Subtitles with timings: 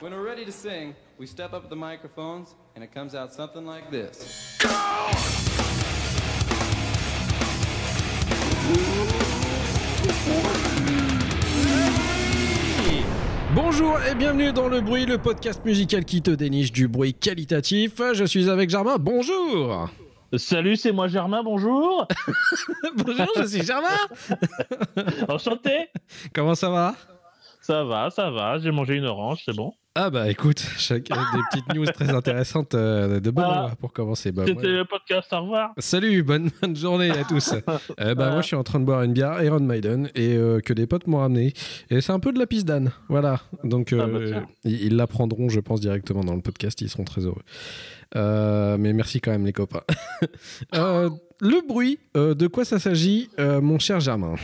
[0.00, 3.66] When we're ready to sing, we step up the microphones and it comes out something
[3.66, 4.56] like this.
[13.54, 18.00] Bonjour et bienvenue dans Le Bruit, le podcast musical qui te déniche du bruit qualitatif.
[18.14, 19.90] Je suis avec Germain, bonjour
[20.38, 22.08] Salut, c'est moi Germain, bonjour
[22.96, 23.98] Bonjour, je suis Germain
[25.28, 25.90] Enchanté
[26.32, 26.94] Comment ça va?
[27.60, 29.74] Ça va, ça va, j'ai mangé une orange, c'est bon.
[29.96, 33.62] Ah bah écoute, chacun des petites news très intéressantes euh, de Voilà.
[33.64, 34.30] heure pour commencer.
[34.30, 35.72] Bah, C'était le podcast, au revoir.
[35.78, 37.54] Salut, bonne, bonne journée à tous.
[37.98, 40.60] Euh, bah, moi, je suis en train de boire une bière Iron Maiden et euh,
[40.60, 41.54] que des potes m'ont ramené.
[41.90, 42.92] Et c'est un peu de la pisse d'âne.
[43.08, 43.40] Voilà.
[43.64, 46.80] Donc, Ah bah euh, ils ils l'apprendront, je pense, directement dans le podcast.
[46.82, 47.42] Ils seront très heureux.
[48.14, 49.82] Euh, mais merci quand même, les copains.
[50.76, 54.36] Euh, le bruit, euh, de quoi ça s'agit, euh, mon cher Germain?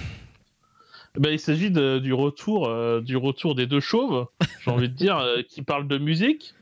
[1.19, 4.27] Ben, il s'agit du retour, euh, du retour des deux chauves,
[4.65, 6.55] j'ai envie de dire, euh, qui parlent de musique.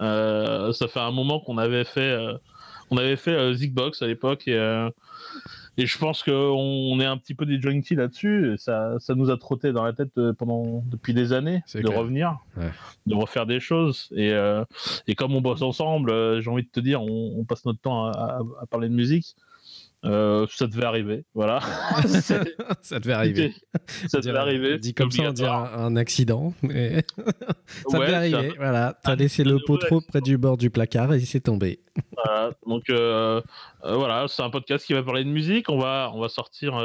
[0.00, 2.16] Euh, ça fait un moment qu'on avait fait,
[2.90, 4.86] on avait fait Zigbox à l'époque et,
[5.78, 8.54] et je pense qu'on on est un petit peu des junkies là-dessus.
[8.58, 11.98] Ça, ça nous a trotté dans la tête pendant depuis des années de clair.
[11.98, 12.70] revenir, Ouais.
[13.06, 14.08] de refaire des choses.
[14.14, 14.32] Et,
[15.08, 18.06] et comme on bosse ensemble, j'ai envie de te dire, on, on passe notre temps
[18.06, 19.34] à, à- à parler de musique.
[20.06, 21.60] Euh, ça devait arriver, voilà.
[22.82, 23.52] Ça devait arriver.
[24.08, 24.78] ça devait arriver.
[24.78, 26.54] Dit comme ça, on dirait un, accident.
[26.62, 27.04] Mais
[27.88, 28.48] ça Ouais, devait arriver.
[28.50, 28.98] un- Voilà.
[29.02, 31.80] T'as un laissé le pot trop près du bord du placard et c'est tombé.
[32.14, 33.40] Voilà, donc euh,
[33.84, 35.68] euh, voilà, c'est un podcast qui va parler de musique.
[35.68, 36.76] On va, on va sortir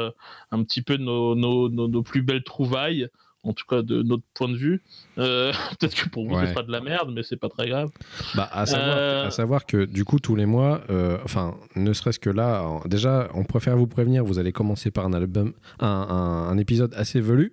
[0.50, 3.08] un petit peu de nos, nos, nos, nos plus belles trouvailles,
[3.44, 4.82] en tout cas de notre point de vue.
[5.18, 6.46] Euh, Peut-être que pour vous, Ouais.
[6.46, 7.90] ce sera de la merde, mais c'est pas très grave.
[8.34, 9.26] Bah, à, savoir, Euh.
[9.26, 13.28] à savoir que du coup, tous les mois, euh, enfin, ne serait-ce que là, déjà,
[13.34, 17.20] on préfère vous prévenir, vous allez commencer par un album, un, un- un épisode assez
[17.20, 17.52] velu,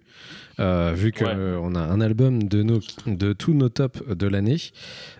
[0.59, 1.77] euh, vu qu'on Ouais.
[1.77, 4.57] a un album de, nos, de tous nos tops de l'année.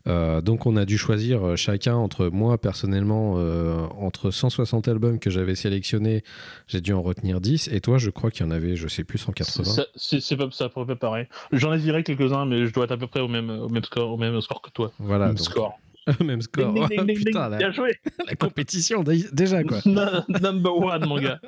[0.08, 5.30] Euh, donc, on a dû choisir chacun entre moi, personnellement, euh, entre 160 albums que
[5.30, 6.24] j'avais sélectionnés,
[6.68, 9.03] j'ai dû en retenir 10, et toi, je crois qu'il y en avait, je sais
[9.03, 9.63] plus, 180.
[9.63, 11.28] Ça- C'est pas ça, peu pareil.
[11.52, 13.84] J'en ai viré quelques-uns, mais je dois être à peu près au même, au même,
[13.84, 14.92] score, au même score que toi.
[15.00, 15.80] Voilà, Même donc, score.
[16.24, 16.74] même score.
[16.74, 17.52] Ding, ding, ding, ding, Putain, ding.
[17.52, 17.97] la, Bien joué.
[18.28, 19.80] la compétition, dé- déjà, quoi.
[19.86, 21.40] Number one, mon gars.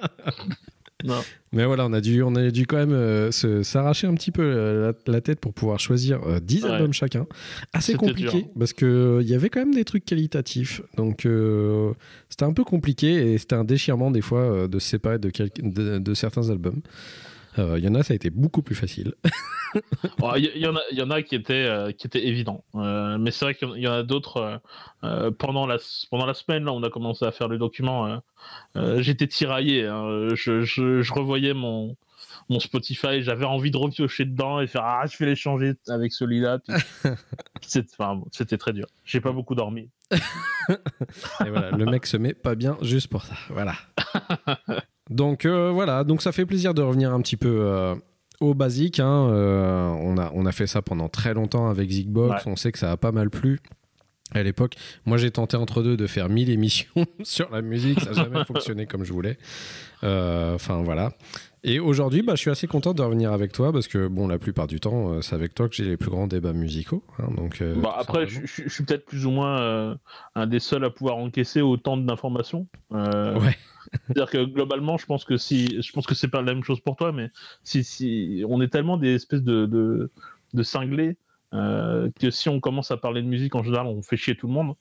[1.04, 1.22] Non.
[1.54, 4.32] Mais voilà, on a dû, on a dû quand même euh, se- s'arracher un petit
[4.32, 6.70] peu euh, la, la tête pour pouvoir choisir euh, 10 Ouais.
[6.72, 7.26] albums chacun.
[7.74, 8.48] Assez C'était compliqué dur.
[8.58, 10.82] parce que euh, il y avait quand même des trucs qualitatifs.
[10.98, 11.28] Donc
[12.30, 15.52] c'était un peu compliqué et c'était un déchirement des fois de se séparer de, quel-
[15.62, 16.82] de, de certains albums.
[17.60, 19.14] Euh, Il y en a, ça a été beaucoup plus facile.
[20.36, 22.28] Il y, il y en a, il y en a qui étaient, euh, qui étaient
[22.28, 22.66] évidents.
[22.76, 24.60] Euh, mais c'est vrai qu'il y en- y a d'autres.
[25.06, 25.78] euh, pendant, la,
[26.10, 28.22] pendant la semaine, là, on a commencé à faire le document.
[28.76, 29.86] J'étais tiraillé.
[29.88, 30.28] hein.
[30.36, 31.96] Je, je, je revoyais mon,
[32.50, 33.22] mon Spotify.
[33.22, 36.60] J'avais envie de repiocher dedans et faire Ah, je vais les changer avec celui-là.
[37.62, 38.88] C'est- enfin, bon, C'était très dur.
[39.06, 39.88] J'ai pas beaucoup dormi.
[40.12, 43.34] Et voilà, le mec se met pas bien juste pour ça.
[43.50, 43.74] Voilà.
[45.10, 47.96] Donc euh, voilà, donc ça fait plaisir de revenir un petit peu euh,
[48.40, 49.02] au basique.
[49.02, 49.28] hein.
[49.30, 52.46] Euh, on, a, on a fait ça pendant très longtemps avec Zigbox.
[52.46, 53.60] On sait que ça a pas mal plu.
[54.34, 58.12] À l'époque, moi j'ai tenté entre deux de faire 1000 émissions sur la musique, ça
[58.12, 59.38] n'a jamais fonctionné comme je voulais.
[60.02, 61.12] Enfin voilà.
[61.64, 64.40] Et aujourd'hui, bah, je suis assez content de revenir avec toi parce que bon, la
[64.40, 67.04] plupart du temps, euh, c'est avec toi que j'ai les plus grands débats musicaux.
[67.20, 69.96] hein, donc, euh, Bah, après, je, je- je suis peut-être plus ou moins euh,
[70.34, 72.68] un des seuls à pouvoir encaisser autant d'informations.
[72.94, 73.56] Euh, Ouais.
[74.08, 76.80] C'est-à-dire que globalement, je pense que si, je pense que c'est pas la même chose
[76.80, 77.30] pour toi, mais
[77.64, 80.12] si, si on est tellement des espèces de, de,
[80.54, 81.18] de cinglés
[81.52, 84.54] que si on commence à parler de musique en général, on fait chier tout le
[84.54, 84.76] monde.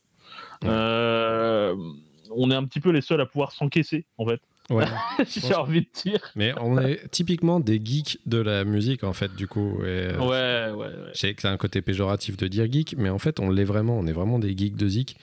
[2.33, 4.41] On est un petit peu les seuls à pouvoir s'encaisser, en fait.
[4.71, 4.85] Ouais.
[5.27, 6.21] J'ai envie de dire.
[6.37, 9.79] Mais on est typiquement des geeks de la musique, en fait, du coup.
[9.83, 11.11] Et, euh, Ouais, ouais, ouais.
[11.15, 13.65] Je sais que c'est un côté péjoratif de dire geek, mais en fait, on l'est
[13.65, 13.99] vraiment.
[13.99, 15.17] On est vraiment des geeks de zik.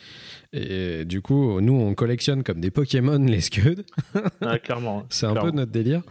[0.54, 3.84] Et du coup, nous, on collectionne comme des Pokémon les Scuds.
[4.42, 5.06] Ouais, clairement.
[5.10, 5.52] C'est un Clairement.
[5.52, 6.02] peu notre délire.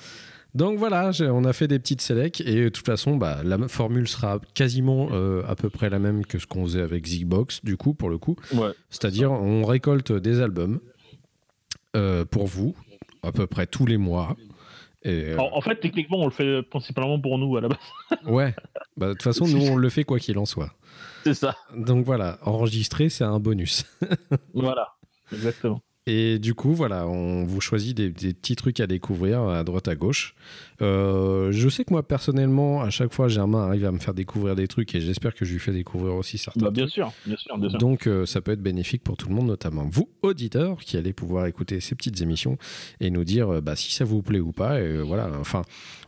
[0.54, 4.08] Donc voilà, on a fait des petites sélects et de toute façon, bah, la formule
[4.08, 7.76] sera quasiment euh, à peu près la même que ce qu'on faisait avec Zigbox, du
[7.76, 8.36] coup, pour le coup.
[8.54, 8.70] Ouais.
[8.88, 10.80] C'est-à-dire, on récolte des albums
[11.94, 12.74] euh, pour vous,
[13.22, 14.36] à peu près tous les mois.
[15.02, 17.78] Et, euh, En, en fait, techniquement, on le fait principalement pour nous à la base.
[18.26, 18.54] ouais,
[18.96, 20.72] Bah, de toute façon, nous, on le fait quoi qu'il en soit.
[21.24, 21.56] C'est ça.
[21.76, 23.84] Donc voilà, enregistrer, c'est un bonus.
[24.54, 24.88] Voilà.
[25.32, 25.80] Exactement.
[26.08, 29.88] Et du coup, voilà, on vous choisit des, des petits trucs à découvrir à droite
[29.88, 30.36] à gauche.
[30.80, 34.54] Euh, je sais que moi, personnellement, à chaque fois, Germain arrive à me faire découvrir
[34.54, 36.94] des trucs et j'espère que je lui fais découvrir aussi certains Bah, bien trucs.
[36.94, 37.78] sûr, bien sûr, bien sûr.
[37.80, 41.12] Donc, euh, ça peut être bénéfique pour tout le monde, notamment vous, auditeurs, qui allez
[41.12, 42.56] pouvoir écouter ces petites émissions
[43.00, 44.80] et nous dire euh, bah, si ça vous plaît ou pas.
[44.80, 45.62] Et, voilà, enfin,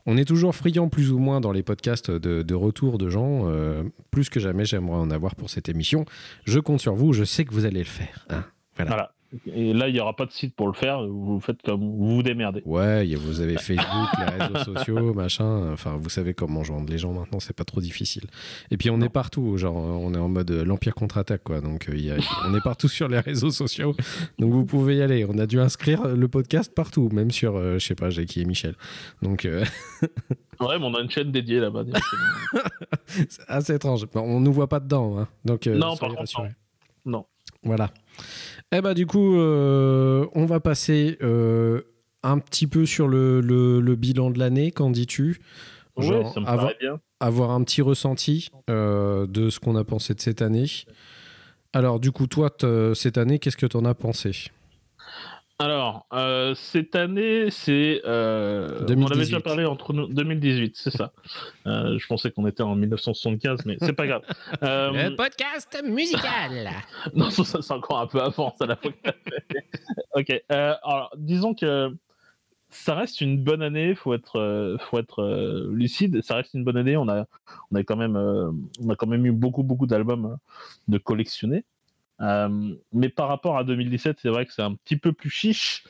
[0.07, 3.49] on est toujours friand plus ou moins dans les podcasts de, de retour de gens.
[3.51, 6.05] euh, plus que jamais, j'aimerais en avoir pour cette émission.
[6.45, 8.27] Je compte sur vous, je sais que vous allez le faire.
[8.31, 8.45] hein.
[8.77, 8.91] Voilà.
[8.93, 9.13] Voilà.
[9.47, 11.07] Et là, il n'y aura pas de site pour le faire.
[11.07, 12.63] Vous faites comme vous vous démerdez.
[12.65, 15.71] Ouais, vous avez Facebook, les réseaux sociaux, machin.
[15.73, 18.25] Enfin, vous savez comment joindre les gens maintenant, c'est pas trop difficile.
[18.71, 21.61] Et puis on est partout, genre on est en mode euh, l'Empire contre-attaque, quoi.
[21.61, 22.17] Donc euh, y a-
[22.47, 23.95] on est partout sur les réseaux sociaux.
[24.39, 25.27] Donc vous pouvez y aller.
[25.29, 28.45] On a dû inscrire le podcast partout, même sur, euh, je sais pas, Jackie et
[28.47, 28.77] Michel.
[29.21, 29.63] Donc euh,
[30.61, 31.85] Ouais, mais on a une chaîne dédiée là-bas.
[33.29, 34.07] c'est assez étrange.
[34.13, 35.29] Bon, on nous voit pas dedans, hein.
[35.45, 36.51] Donc euh, Non, par contre, rassurés.
[37.05, 37.27] non.
[37.63, 37.91] Voilà.
[38.73, 41.81] Eh ben du coup, euh, on va passer euh,
[42.23, 44.71] un petit peu sur le, le- le bilan de l'année.
[44.73, 45.41] Qu'en dis-tu?
[45.97, 47.01] Ouais, Genre, ça me avoir, paraît bien.
[47.21, 50.67] avoir un petit ressenti euh, de ce qu'on a pensé de cette année.
[51.73, 52.51] Alors du coup, toi,
[52.95, 54.33] cette année, qu'est-ce que tu en as pensé?
[55.61, 58.01] Alors, euh, cette année, c'est.
[58.05, 59.13] euh, on en 2018.
[59.13, 60.07] avait déjà parlé entre nous.
[60.07, 61.13] 2018, c'est ça.
[61.67, 64.23] Euh, je pensais qu'on était en 1975, mais c'est pas grave.
[64.63, 66.71] Euh, podcast musical
[67.15, 68.93] non, ça, c'est encore un peu avant, ça, la fois.
[70.15, 70.43] Ok.
[70.49, 71.93] alors, disons que
[72.71, 73.95] ça reste une bonne année.
[73.95, 76.23] Faut être, faut être lucide.
[76.23, 76.97] Ça reste une bonne année.
[76.97, 77.27] On a,
[77.73, 80.37] on a quand même, on a quand même eu beaucoup, beaucoup d'albums euh,
[80.89, 81.65] de collectionnés.
[82.21, 85.85] Euh, mais par rapport à 2017, c'est vrai que c'est un petit peu plus chiche.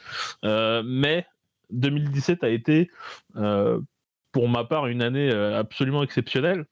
[0.44, 1.26] Euh, mais
[1.70, 2.90] 2017 a été,
[3.36, 3.80] euh,
[4.32, 6.66] pour ma part, une année absolument exceptionnelle,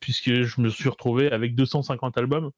[0.00, 2.50] puisque je me suis retrouvé avec 250 albums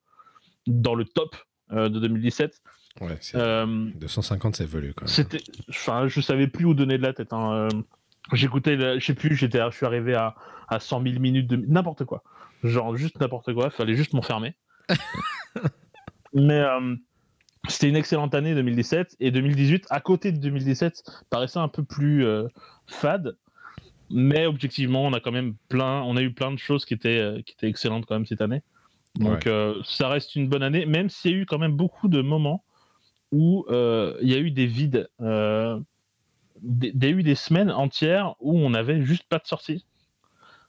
[0.66, 1.36] dans le top
[1.70, 2.60] de 2017.
[3.00, 5.08] Ouais, c'est- Euh, 250, c'est velu quand même.
[5.12, 7.32] c'était, enfin, je savais plus où donner de la tête.
[7.32, 7.68] hein.
[8.32, 10.34] J'écoutais, je sais plus, j'étais, je suis arrivé à,
[10.68, 12.22] à 100 000 minutes de n'importe quoi,
[12.62, 13.68] genre juste n'importe quoi.
[13.70, 14.54] Fallait juste m'enfermer.
[16.34, 16.96] Mais euh,
[17.68, 22.24] c'était une excellente année 2017 et 2018 à côté de 2017 paraissait un peu plus
[22.26, 22.48] euh,
[22.86, 23.36] fade.
[24.10, 27.18] Mais objectivement, on a quand même plein, on a eu plein de choses qui étaient,
[27.18, 28.62] euh, qui étaient excellentes quand même cette année.
[29.16, 32.08] Donc euh, ça reste une bonne année, même s'il y a eu quand même beaucoup
[32.08, 32.64] de moments
[33.32, 35.08] où il y a eu des vides.
[35.20, 39.84] Des- il y a eu des semaines entières où on n'avait juste pas de sortie.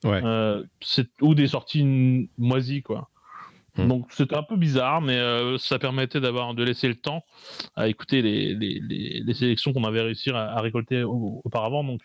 [0.04, 0.22] Ouais.
[0.24, 0.64] Euh,
[1.22, 3.10] ou des sorties moisies, quoi.
[3.78, 3.88] Hmm.
[3.88, 7.24] Donc c'était un peu bizarre, mais euh, ça permettait d'avoir de laisser le temps
[7.76, 11.84] à écouter les, les, les- les sélections qu'on avait réussi à, à récolter au- auparavant.
[11.84, 12.02] Donc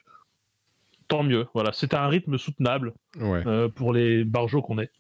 [1.09, 1.47] tant mieux.
[1.55, 3.43] Voilà, c'était un rythme soutenable Ouais.
[3.47, 4.91] euh, pour les barjots qu'on est.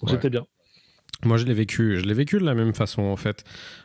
[0.00, 0.10] Donc Ouais.
[0.16, 0.44] c'était bien.
[1.24, 1.98] Moi, je l'ai vécu.
[2.00, 3.44] Je l'ai vécu de la même façon, en fait.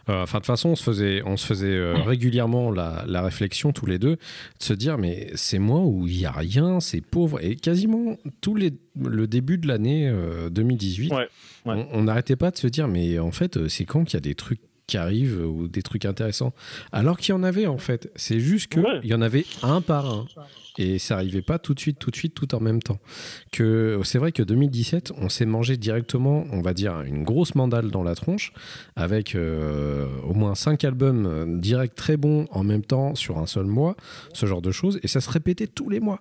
[0.09, 3.21] Euh, Enfin, de toute façon, on se faisait, on se faisait euh, régulièrement la, la
[3.21, 4.19] réflexion tous les deux de
[4.63, 7.43] se dire, mais c'est moi où il y a rien, c'est pauvre.
[7.43, 11.27] Et quasiment tout les, le début de l'année euh, 2018, Ouais,
[11.65, 11.87] ouais.
[11.93, 14.21] on- n'arrêtait pas de se dire, mais en fait, euh, c'est quand qu'il y a
[14.21, 16.53] des trucs qui arrivent euh, ou des trucs intéressants.
[16.91, 18.09] Alors qu'il y en avait, en fait.
[18.15, 18.99] C'est juste qu'il Ouais.
[19.03, 20.25] y en avait un par un.
[20.79, 22.99] Et ça arrivait pas tout de suite, tout de suite, tout en même temps.
[23.51, 27.89] Que c'est vrai que 2017, on s'est mangé directement, on va dire, une grosse mandale
[27.89, 28.53] dans la tronche,
[28.95, 33.47] avec euh, au moins cinq albums euh, directs très bons en même temps sur un
[33.47, 33.95] seul mois,
[34.33, 36.19] ce genre de choses, et ça se répétait tous les mois.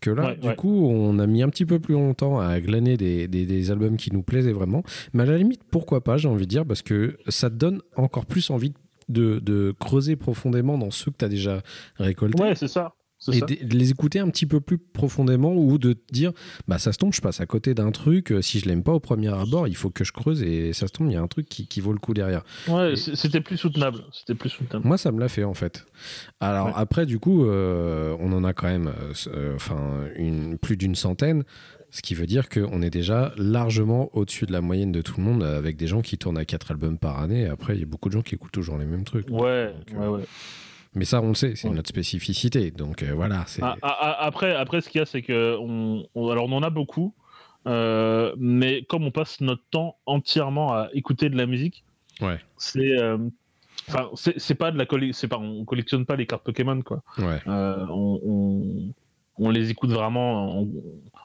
[0.00, 0.56] Que là, Ouais, du ouais.
[0.56, 3.98] coup, on a mis un petit peu plus longtemps à glaner des, des- des albums
[3.98, 4.82] qui nous plaisaient vraiment,
[5.12, 8.07] mais à la limite, pourquoi pas, j'ai envie de dire, parce que ça donne encore
[8.28, 8.72] plus envie
[9.08, 11.62] de, de creuser profondément dans ceux que tu as déjà
[11.96, 12.92] récoltés Ouais, c'est ça.
[13.32, 16.30] et de les écouter un petit peu plus profondément ou de dire
[16.68, 18.92] bah ça se tombe je passe à côté d'un truc euh, si je l'aime pas
[18.92, 21.20] au premier abord il faut que je creuse et ça se tombe il y a
[21.22, 24.04] un truc qui, qui vaut le coup derrière Ouais, Et- c'était plus soutenable.
[24.12, 24.86] C'était plus soutenable.
[24.86, 25.84] moi ça me l'a fait en fait
[26.38, 26.72] alors Ouais.
[26.76, 28.88] après du coup euh, on en a quand même
[29.26, 31.42] euh, euh, une plus d'une centaine
[31.90, 35.22] ce qui veut dire qu'on est déjà largement au-dessus de la moyenne de tout le
[35.22, 37.86] monde avec des gens qui tournent à 4 albums par année après il y a
[37.86, 40.24] beaucoup de gens qui écoutent toujours les mêmes trucs Ouais, Donc, ouais, euh, ouais.
[40.94, 41.74] mais ça on le sait c'est Ouais.
[41.74, 45.22] notre spécificité donc euh, voilà Ah, ah, ah, après, après, ce qu'il y a, c'est
[45.22, 47.14] que on, on- alors on en a beaucoup,
[47.66, 51.84] euh, mais comme on passe notre temps entièrement à écouter de la musique,
[52.20, 52.38] Ouais.
[52.56, 52.96] c'est,
[53.88, 57.02] enfin, c'est pas de la c'est pas, on collectionne pas les cartes Pokémon quoi.
[57.18, 58.92] ouais Euh, on, on-
[59.40, 60.66] on les écoute vraiment en,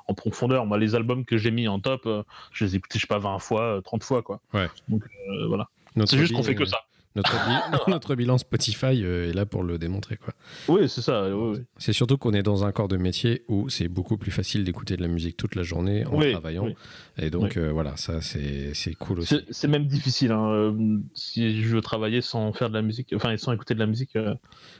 [0.08, 0.66] en profondeur.
[0.66, 3.08] Moi, les albums que j'ai mis en top, euh, je les ai écoutés, je sais
[3.08, 4.40] pas, 20 fois, euh, 30 fois quoi.
[4.54, 4.68] Ouais.
[4.90, 5.68] Donc euh, voilà.
[6.06, 6.80] C'est juste qu'on fait que euh, ça.
[7.16, 7.32] Notre,
[7.90, 10.18] notre bilan Spotify euh, est là pour le démontrer.
[10.18, 10.34] quoi.
[10.68, 11.28] Oui, c'est ça.
[11.36, 11.64] oui, oui.
[11.78, 14.98] C'est surtout qu'on est dans un corps de métier où c'est beaucoup plus facile d'écouter
[14.98, 16.70] de la musique toute la journée en Oui, travaillant.
[17.18, 19.40] Et donc, euh, voilà, ça, c'est cool aussi.
[19.52, 20.32] C'est- même difficile.
[20.32, 23.80] hein, euh, Si je veux travailler sans faire de la musique, enfin sans écouter de
[23.80, 24.34] la musique, euh,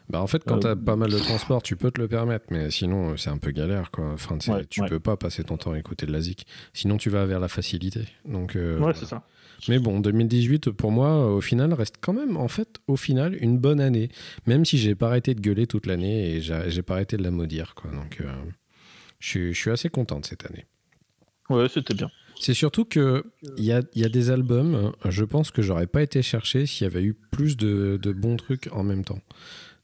[0.10, 2.46] Bah, en fait, quand Euh, t'as pas mal de transport, tu peux te le permettre,
[2.50, 3.92] mais sinon, c'est un peu galère.
[3.92, 4.12] Quoi.
[4.14, 4.88] Enfin, tu Ouais, tu ouais.
[4.90, 6.46] peux pas passer ton temps à écouter de la zik.
[6.74, 8.02] Sinon, tu vas vers la facilité.
[8.26, 8.94] Donc, ouais, voilà.
[8.96, 9.24] c'est ça.
[9.70, 13.58] Mais bon, 2018, pour moi, au final, reste quand même, en fait, au final, une
[13.58, 14.10] bonne année.
[14.46, 17.32] Même si j'ai pas arrêté de gueuler toute l'année et j'ai pas arrêté de la
[17.32, 17.74] maudire.
[17.76, 17.92] Quoi.
[17.92, 18.26] Donc, euh,
[19.20, 20.66] je suis- je suis assez content de cette année.
[21.50, 22.10] Ouais, c'était bien.
[22.40, 23.24] C'est surtout que
[23.58, 26.66] il y a, il y a des albums, je pense que j'aurais pas été chercher
[26.66, 29.20] s'il y avait eu plus de, de bons trucs en même temps.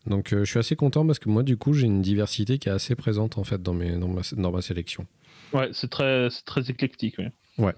[0.07, 2.67] Donc euh, je suis assez content parce que moi du coup j'ai une diversité qui
[2.69, 5.05] est assez présente en fait dans, mes, dans, ma, dans ma sélection.
[5.53, 7.17] Ouais, c'est très, très éclectique.
[7.59, 7.71] oui.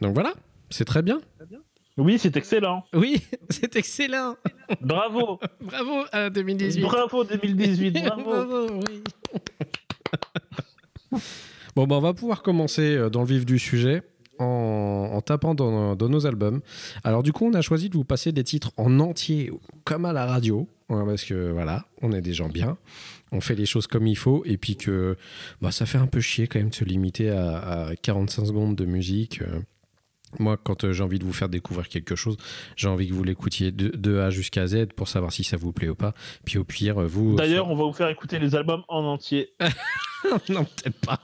[0.00, 0.34] Donc voilà,
[0.72, 1.20] c'est très bien.
[1.98, 2.84] Oui, c'est excellent.
[2.94, 4.36] Oui, c'est excellent.
[4.80, 5.38] Bravo.
[5.60, 6.80] Bravo à 2018.
[6.82, 7.90] Bravo 2018.
[8.04, 8.80] Bravo.
[8.88, 9.02] oui.
[11.76, 14.02] bon, bah, on va pouvoir commencer euh, dans le vif du sujet
[14.38, 16.60] en, en tapant dans, dans nos albums.
[17.04, 19.50] Alors, du coup, on a choisi de vous passer des titres en entier,
[19.84, 22.78] comme à la radio, hein, parce que voilà, on est des gens bien.
[23.32, 25.16] On fait les choses comme il faut, et puis que
[25.60, 28.76] bah, ça fait un peu chier quand même de se limiter à, à 45 secondes
[28.76, 29.42] de musique.
[29.42, 29.60] euh.
[30.38, 32.36] Moi, quand euh, j'ai envie de vous faire découvrir quelque chose,
[32.76, 35.72] j'ai envie que vous l'écoutiez de, de A jusqu'à Z pour savoir si ça vous
[35.72, 36.14] plaît ou pas.
[36.44, 37.36] Puis au pire, vous.
[37.36, 39.52] D'ailleurs, on va vous faire écouter les albums en entier.
[40.48, 41.20] non, peut-être pas.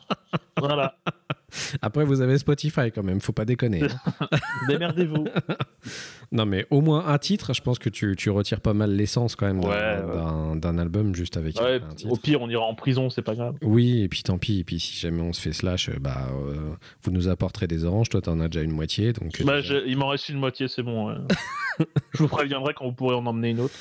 [0.58, 0.96] Voilà.
[1.80, 3.82] Après, vous avez Spotify quand même, faut pas déconner.
[4.68, 5.24] Démerdez-vous.
[6.32, 9.34] non, mais au moins un titre, je pense que tu, tu retires pas mal l'essence
[9.34, 9.68] quand même d'un-
[10.76, 12.12] Ouais, album juste avec Ouais, un titre.
[12.12, 13.54] au pire, on ira en prison, c'est pas grave.
[13.62, 14.60] Oui, et puis tant pis.
[14.60, 16.54] Et puis si jamais on se fait slash, euh, bah, euh,
[17.02, 18.10] vous nous apporterez des oranges.
[18.10, 19.12] Toi, t'en as déjà une moitié.
[19.14, 21.14] Donc, euh, Bah, déjà- il m'en reste une moitié, c'est bon.
[22.12, 23.74] Je vous préviendrai quand vous pourrez en emmener une autre.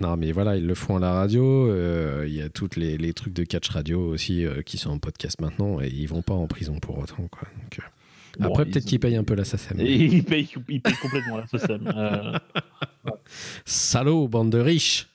[0.00, 1.68] Non, mais voilà, ils le font à la radio.
[1.70, 4.90] euh, Il y a tous les, les trucs de catch radio aussi euh, qui sont
[4.90, 7.28] en podcast maintenant et ils vont pas en prison pour autant.
[7.30, 7.48] Quoi.
[7.62, 7.82] Donc, euh,
[8.38, 9.78] Bon, après, ils- peut-être qu'ils payent un peu la SACEM.
[9.80, 11.86] Et il paye, il paye complètement la SSM.
[11.94, 12.38] Euh,
[13.64, 15.08] Salaud, bande de riches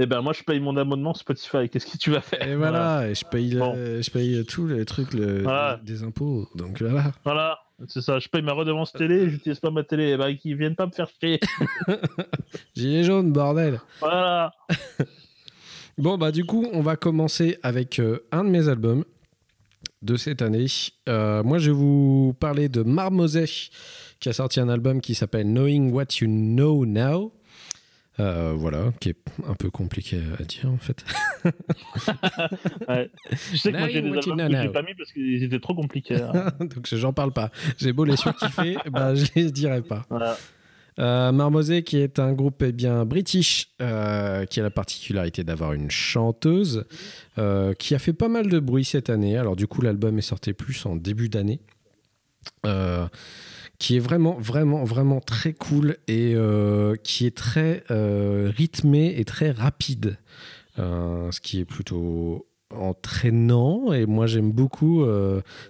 [0.00, 1.68] Eh ben, moi, je paye mon abonnement Spotify.
[1.68, 2.42] Qu'est-ce que tu vas faire?
[2.46, 3.74] Et voilà, je paye, le- Bon.
[3.76, 5.80] je paye tous les trucs le- Voilà.
[5.84, 6.48] des impôts.
[6.56, 7.12] Donc voilà.
[7.24, 8.18] Voilà, c'est ça.
[8.18, 10.16] Je paye ma redevance télé, j'utilise pas ma télé.
[10.40, 11.38] Qu'ils viennent pas me faire chier.
[12.74, 13.80] Gilet jaune, bordel.
[14.00, 14.52] Voilà.
[15.98, 19.04] Bon, bah du coup, on va commencer avec euh, un de mes albums
[20.00, 20.66] de cette année.
[21.08, 23.46] Euh, moi, je vais vous parler de Marmosey,
[24.20, 27.32] qui a sorti un album qui s'appelle Knowing What You Know Now.
[28.20, 31.04] Euh, voilà, qui est un peu compliqué à dire en fait.
[32.88, 33.10] Ouais.
[33.30, 35.74] Je sais que moi, j'ai des albums que j'ai pas mis parce qu'ils étaient trop
[35.74, 36.20] compliqués.
[36.20, 36.52] hein.
[36.60, 37.50] Donc j'en parle pas.
[37.76, 40.04] J'ai beau les surkiffer, bah je les dirai pas.
[40.10, 40.36] Voilà.
[40.98, 45.90] Euh, qui est un groupe eh bien british, euh, qui a la particularité d'avoir une
[45.90, 46.86] chanteuse,
[47.38, 49.36] euh, qui a fait pas mal de bruit cette année.
[49.36, 51.60] Alors du coup, l'album est sorti plus en début d'année.
[52.66, 53.06] Euh,
[53.78, 59.24] qui est vraiment, vraiment, vraiment très cool et euh, qui est très euh, rythmé et
[59.24, 60.18] très rapide.
[60.78, 65.06] Euh, ce qui est plutôt entraînant et moi j'aime beaucoup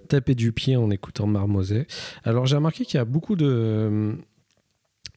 [0.09, 1.87] taper du pied en écoutant Marmosey.
[2.25, 4.17] Alors j'ai remarqué qu'il y a beaucoup de,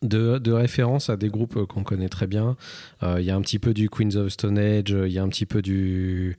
[0.04, 2.56] de, de références à des groupes qu'on connaît très bien.
[3.02, 5.30] Il y a un petit peu du Queens of Stone Age, il y a un
[5.30, 6.38] petit peu du...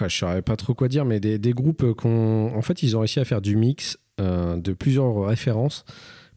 [0.00, 2.52] Je saurais pas trop quoi dire, mais des, des groupes qu'on...
[2.54, 5.84] En fait, ils ont réussi à faire du mix euh, de plusieurs références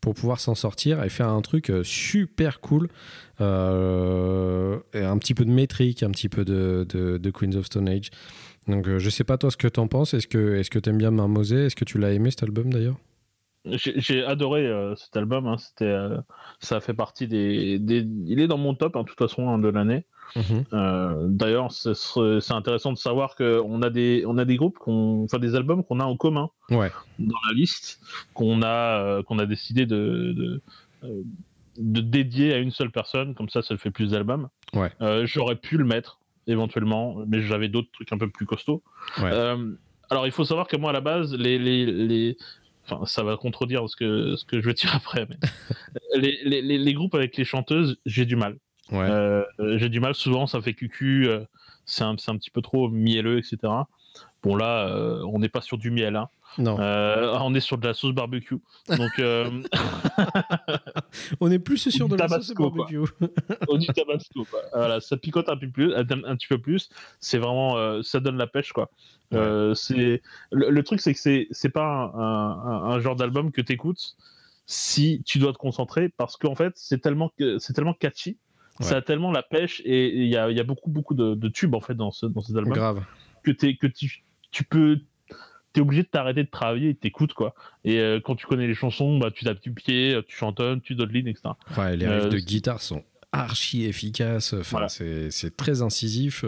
[0.01, 2.89] pour pouvoir s'en sortir et faire un truc euh, super cool.
[3.41, 8.09] Euh, un petit peu de métrique, un petit peu de, de, Queens of Stone Age.
[8.67, 10.13] Donc, euh, je sais pas toi ce que t'en penses.
[10.13, 12.97] Est-ce que est-ce que t'aimes bien Marmosey Est-ce que tu l'as aimé cet album d'ailleurs?
[13.65, 15.47] J'ai adoré cet album.
[15.47, 15.57] hein.
[15.57, 15.95] C'était,
[16.59, 19.57] ça fait partie des, des- Il est dans mon top, hein, de toute façon, hein,
[19.57, 20.05] de l'année.
[20.73, 25.39] Euh, D'ailleurs, c'est intéressant de savoir qu'on a des, on a des groupes, qu'on, enfin
[25.39, 26.91] des albums qu'on a en commun Ouais.
[27.19, 27.99] dans la liste,
[28.33, 30.61] qu'on a, euh, qu'on a décidé de, de,
[31.03, 31.21] euh,
[31.77, 34.49] de dédier à une seule personne, comme ça, ça fait plus d'albums.
[34.73, 34.91] Ouais.
[35.25, 38.81] J'aurais pu le mettre éventuellement, mais j'avais d'autres trucs un peu plus costauds.
[39.21, 39.31] Ouais.
[40.09, 42.37] Alors, il faut savoir que moi, à la base, les, les, les...
[42.85, 45.37] Enfin, ça va contredire ce que, ce que je veux dire après, mais
[46.43, 48.57] les, les, les groupes avec les chanteuses, j'ai du mal.
[48.93, 49.07] Ouais.
[49.09, 49.43] Euh,
[49.77, 51.43] j'ai du mal, souvent ça fait cucu, euh,
[51.85, 53.57] c'est un, un petit peu trop mielleux, etc.
[54.43, 56.27] Bon là, euh, on n'est pas sur du miel, hein.
[56.59, 56.75] non.
[56.79, 58.59] On est sur de la sauce barbecue.
[58.89, 59.11] Donc
[61.39, 62.99] On est plus sur de la sauce barbecue.
[63.67, 64.59] au du tabasco, quoi.
[64.73, 66.89] Voilà, ça picote un peu plus, un, un petit peu plus.
[67.19, 68.89] C'est vraiment, ça donne la pêche, quoi.
[69.31, 70.21] C'est
[70.51, 74.15] le, le truc, c'est que c'est c'est pas un, un- genre d'album que t'écoutes
[74.65, 78.37] si tu dois te concentrer parce qu'en fait, c'est tellement, c'est tellement catchy.
[78.79, 78.85] Ouais.
[78.87, 81.35] Ça a tellement la pêche et il y a, il y a beaucoup, beaucoup de,
[81.35, 83.03] de tubes en fait dans, ce, dans cet album Grave.
[83.43, 84.99] que, t'es- que tu, tu peux.
[85.73, 87.55] T'es obligé de t'arrêter de travailler et t'écoutes quoi.
[87.83, 90.93] Et euh, quand tu connais les chansons, bah, tu tapes du pied, tu chantonnes, tu
[90.95, 91.49] donnes ligne, etc.
[91.77, 94.53] Ouais, les Euh, riffs de c'est- guitare sont archi efficaces.
[94.53, 94.87] Enfin, Voilà.
[94.89, 96.43] c'est c'est très incisif.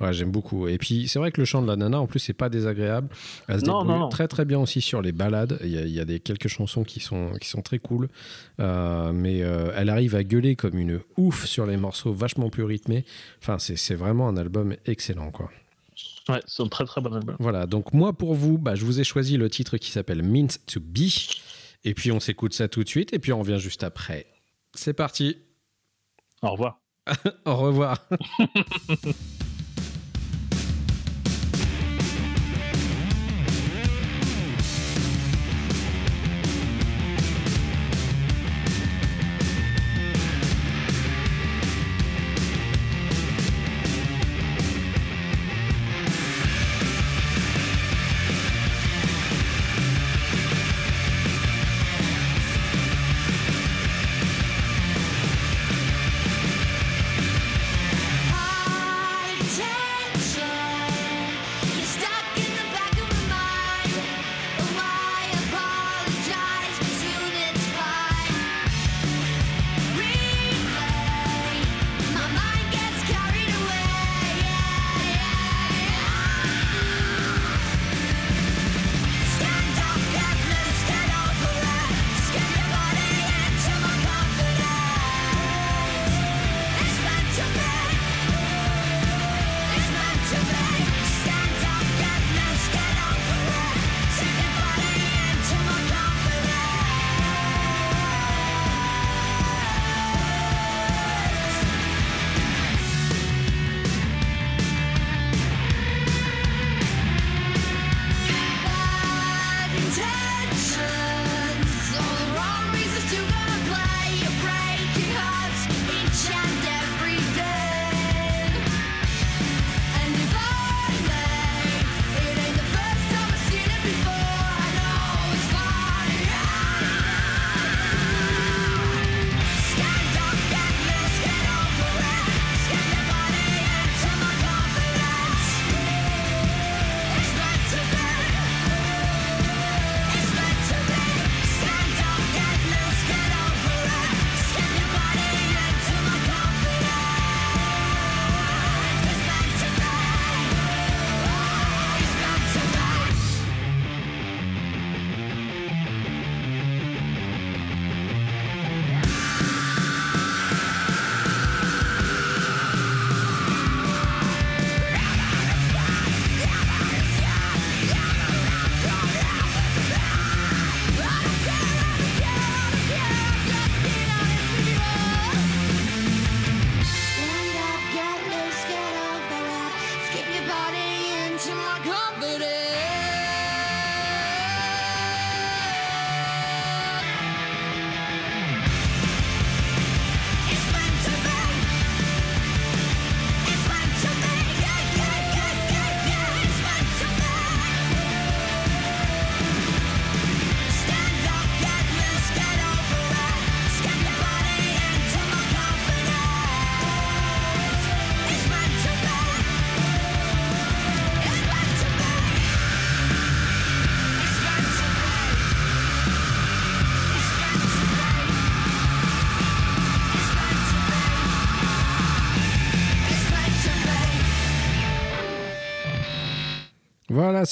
[0.00, 0.66] Ouais, j'aime beaucoup.
[0.66, 3.08] Et puis, c'est vrai que le chant de la nana, en plus, c'est pas désagréable.
[3.46, 5.58] Elle se Non, très très bien aussi sur les balades.
[5.62, 8.08] Il y a, il y a des, quelques chansons qui sont, qui sont très cool.
[8.58, 12.64] Euh, mais euh, elle arrive à gueuler comme une ouf sur les morceaux vachement plus
[12.64, 13.04] rythmés.
[13.40, 15.50] Enfin, c'est c'est vraiment un album excellent, quoi.
[16.28, 17.36] Ouais, c'est un très très bon album.
[17.38, 20.60] Voilà, donc moi pour vous, bah, je vous ai choisi le titre qui s'appelle Mint
[20.66, 21.08] to Be.
[21.84, 24.26] Et puis on s'écoute ça tout de suite et puis on revient juste après.
[24.74, 25.36] C'est parti,
[26.42, 26.80] Au revoir.
[27.44, 28.08] au revoir.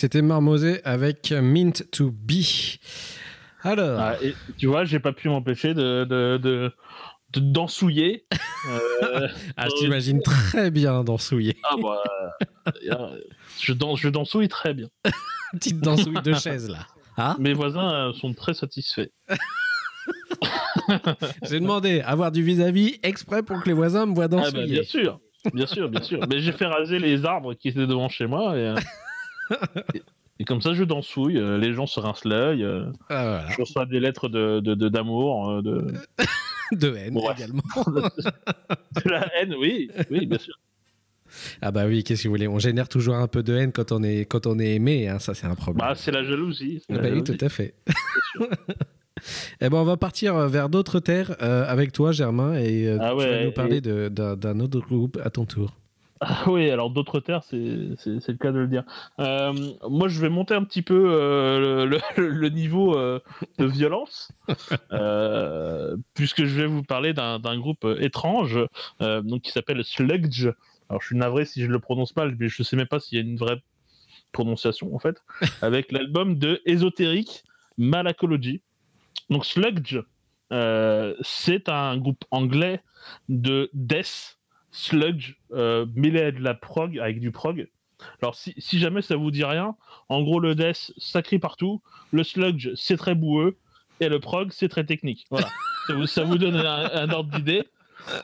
[0.01, 2.79] c'était Marmosé avec Mint to Be.
[3.63, 6.73] Alors, Ah, et, tu vois, j'ai pas pu m'empêcher de, de, de.
[8.69, 11.57] Euh, ah, je t'imagine très bien dansouiller.
[11.65, 12.03] ah bah,
[12.91, 13.19] euh,
[13.59, 14.89] je, danse, je dansouille très bien.
[15.53, 16.87] Petite dansouille de chaise là.
[17.17, 19.09] Ah, Mes voisins euh, sont très satisfaits.
[21.49, 24.73] j'ai demandé avoir du vis-à-vis exprès pour que les voisins me voient Ah bah, dansouiller.
[24.73, 25.21] bien sûr,
[25.55, 26.21] bien sûr, bien sûr.
[26.29, 28.75] Mais j'ai fait raser les arbres qui étaient devant chez moi et, euh,
[29.95, 30.03] et,
[30.41, 31.39] et comme ça je dansouille.
[31.39, 32.65] euh, les gens se rincent l'œil.
[32.65, 33.47] euh, Ah, voilà.
[33.51, 35.87] je reçois des lettres de de- de- d'amour, euh, de,
[36.73, 37.23] De haine ouais.
[37.37, 37.63] également.
[37.87, 40.55] de la haine, oui, oui, bien sûr.
[41.63, 42.49] Ah bah oui, qu'est-ce que vous voulez?
[42.49, 45.19] On génère toujours un peu de haine quand on est, quand on est aimé, hein,
[45.21, 45.87] ça c'est un problème.
[45.87, 46.83] Bah, c'est la jalousie.
[46.89, 47.75] c'est Ah la bah oui, tout à fait.
[49.61, 53.11] Eh ben, on va partir vers d'autres terres euh, avec toi, Germain, et euh, Ah
[53.11, 55.77] tu vas nous parler et- de- d'un d'un autre groupe à ton tour.
[56.23, 58.85] Ah oui, alors d'autres terres, c'est le cas de le dire.
[59.21, 59.55] Euh,
[59.89, 63.21] moi, je vais monter un petit peu euh, le, le- le niveau euh,
[63.57, 64.31] de violence,
[66.15, 68.59] puisque je vais vous parler d'un groupe étrange
[69.01, 70.49] donc qui s'appelle Sludge.
[70.91, 73.17] Alors, je suis navré si je le prononce mal, mais je sais même pas s'il
[73.17, 73.63] y a une vraie
[74.33, 75.23] prononciation en fait,
[75.63, 77.45] avec l'album de Ésotérique
[77.79, 78.61] Malacology.
[79.31, 79.97] Donc, Sludge,
[81.23, 82.83] c'est un groupe anglais
[83.31, 84.37] de death
[84.73, 87.69] sludge euh, mêlé à de la prog avec du prog.
[88.23, 89.75] Alors si, si jamais ça vous dit rien,
[90.09, 93.57] en gros le death ça crie partout, le sludge c'est très boueux
[94.01, 95.27] et le prog c'est très technique.
[95.31, 95.49] Voilà,
[95.87, 97.65] ça, vous, ça vous donne un, un ordre d'idée.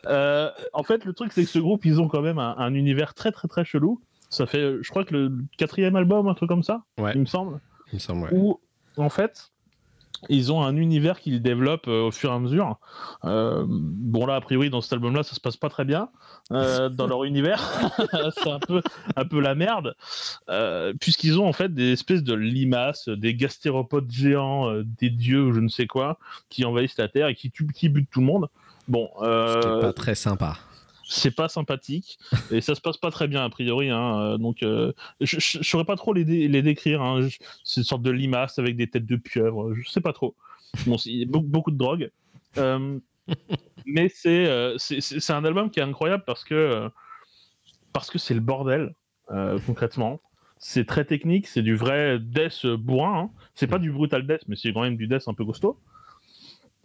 [0.07, 2.73] Euh, en fait le truc c'est que ce groupe ils ont quand même un, un
[2.75, 4.01] univers très très très chelou.
[4.31, 7.13] Ça fait je crois que le quatrième album un truc comme ça, Ouais.
[7.15, 7.61] il me semble
[7.93, 8.31] Il me semble, ouais.
[8.33, 8.59] où
[8.97, 9.53] en fait
[10.29, 12.79] ils ont un univers qu'ils développent euh, au fur et à mesure.
[13.25, 16.09] Euh, bon là a priori dans cet album-là ça se passe pas très bien
[16.53, 17.91] euh, dans leur univers,
[18.43, 18.83] c'est un peu
[19.17, 19.95] un peu la merde
[21.01, 25.61] puisqu'ils ont en fait des espèces de limaces, des gastéropodes géants, des dieux ou je
[25.61, 28.49] ne sais quoi qui envahissent la terre et qui tuent, qui butent tout le monde.
[28.89, 30.57] Bon, pas très sympa.
[31.09, 32.19] C'est pas sympathique
[32.51, 35.85] et ça se passe pas très bien a priori hein, euh, donc euh, je, saurais
[35.85, 37.29] pas trop les, dé- les décrire hein.
[37.65, 40.35] C'est une sorte de limace avec des têtes de pieuvre je sais pas trop
[40.87, 40.97] bon
[41.29, 42.11] beaucoup, beaucoup de drogue
[42.59, 42.99] Euh,
[43.85, 46.89] mais c'est un album qui est incroyable parce que
[47.93, 48.95] parce que c'est le bordel
[49.67, 50.21] concrètement
[50.59, 53.31] c'est très technique c'est du vrai death bourrin hein.
[53.55, 55.79] c'est pas du brutal death mais c'est quand même du death un peu costaud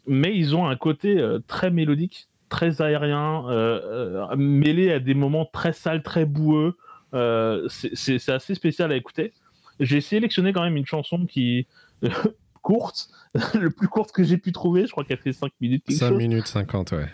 [0.08, 5.46] mais ils ont un côté très mélodique très aérien, euh, euh, mêlé à des moments
[5.52, 6.78] très sales, très boueux.
[7.16, 9.34] Euh, c'est- assez spécial à écouter.
[9.80, 11.66] J'ai sélectionné quand même une chanson qui
[12.62, 13.10] courte,
[13.60, 14.86] le plus courte que j'ai pu trouver.
[14.86, 15.84] Je crois qu'elle fait 5 minutes.
[15.86, 16.18] quelque 5 chose.
[16.20, 17.08] minutes 50, ouais.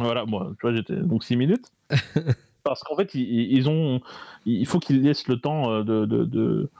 [0.00, 1.66] Voilà, moi, tu vois, j'étais donc 6 minutes.
[2.64, 4.00] Parce qu'en fait, ils, ils ont,
[4.44, 6.70] il faut qu'ils laissent le temps de, de, de,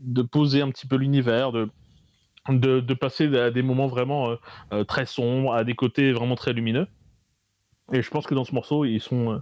[0.00, 1.68] de poser un petit peu l'univers, de,
[2.48, 4.36] de, de passer à des moments vraiment
[4.72, 6.86] euh, très sombres, à des côtés vraiment très lumineux.
[7.92, 9.38] Et je pense que dans ce morceau, ils sont, euh,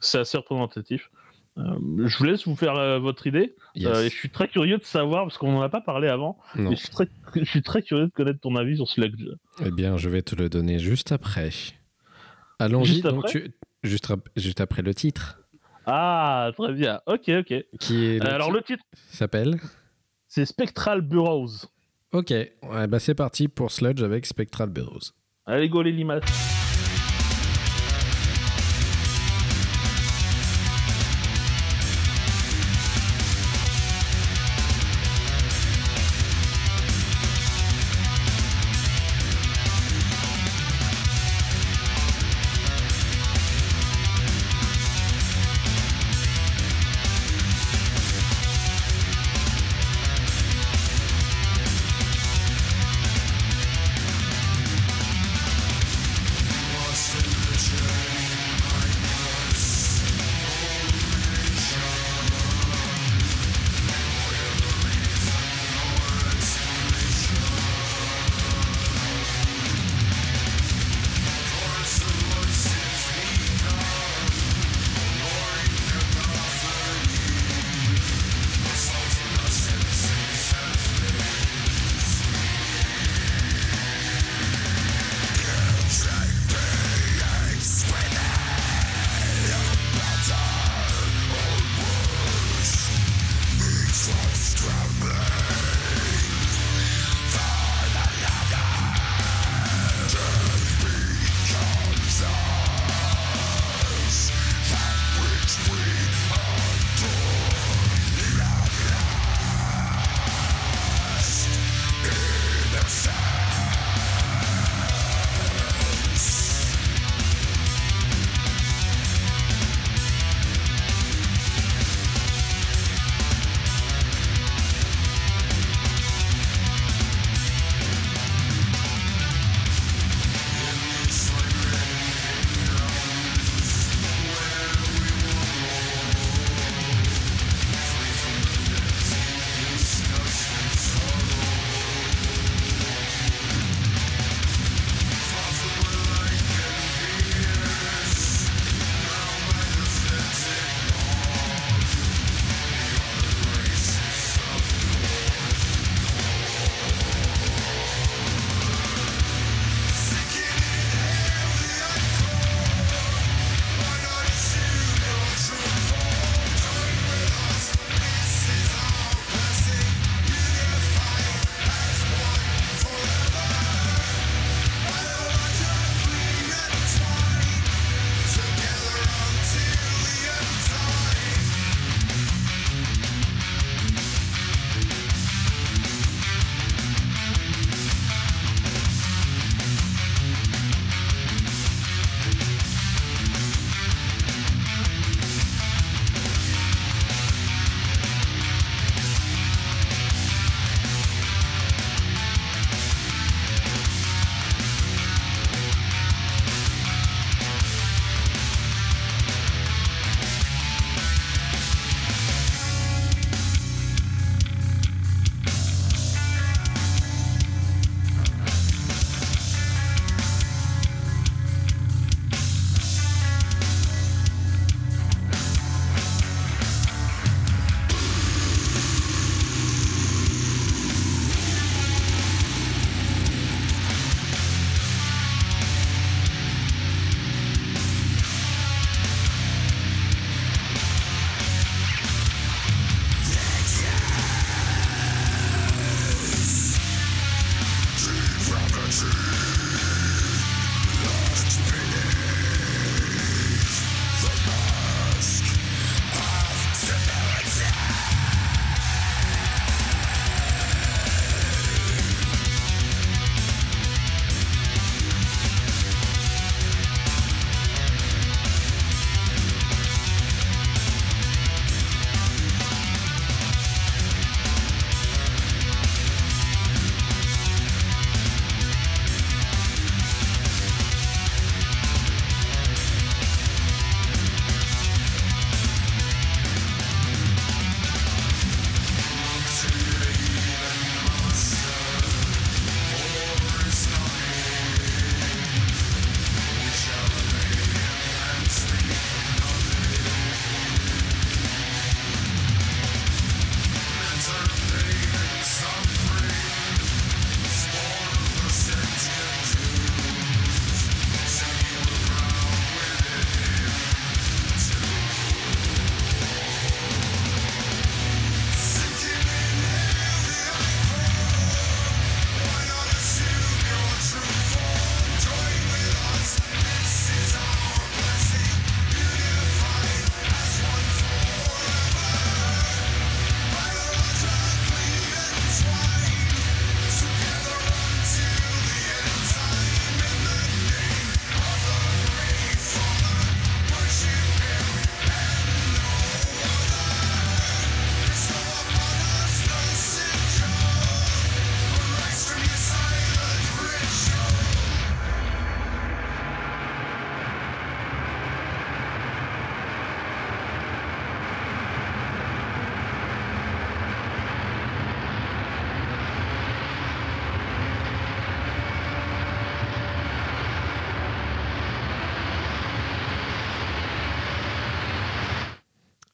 [0.00, 1.10] c'est assez représentatif.
[1.58, 1.62] Euh,
[2.06, 3.56] je vous laisse vous faire euh, votre idée.
[3.74, 3.88] Yes.
[3.88, 6.74] Euh, je suis très curieux de savoir, parce qu'on n'en a pas parlé avant, je
[6.76, 9.24] suis, très, je suis très curieux de connaître ton avis sur Sludge.
[9.64, 11.50] Eh bien, je vais te le donner juste après.
[12.60, 13.50] Allons-y, Juste donc après tu-
[13.82, 15.40] juste, rap- juste après le titre,
[15.86, 17.00] Ah, très bien.
[17.06, 17.64] Ok, ok.
[17.80, 19.58] qui est alors, le titre, s'appelle.
[20.28, 21.66] c'est Spectral Burrows.
[22.12, 25.00] Ok, ouais, bah c'est parti pour Sludge avec Spectral Billows.
[25.46, 26.57] Allez, go les limaces.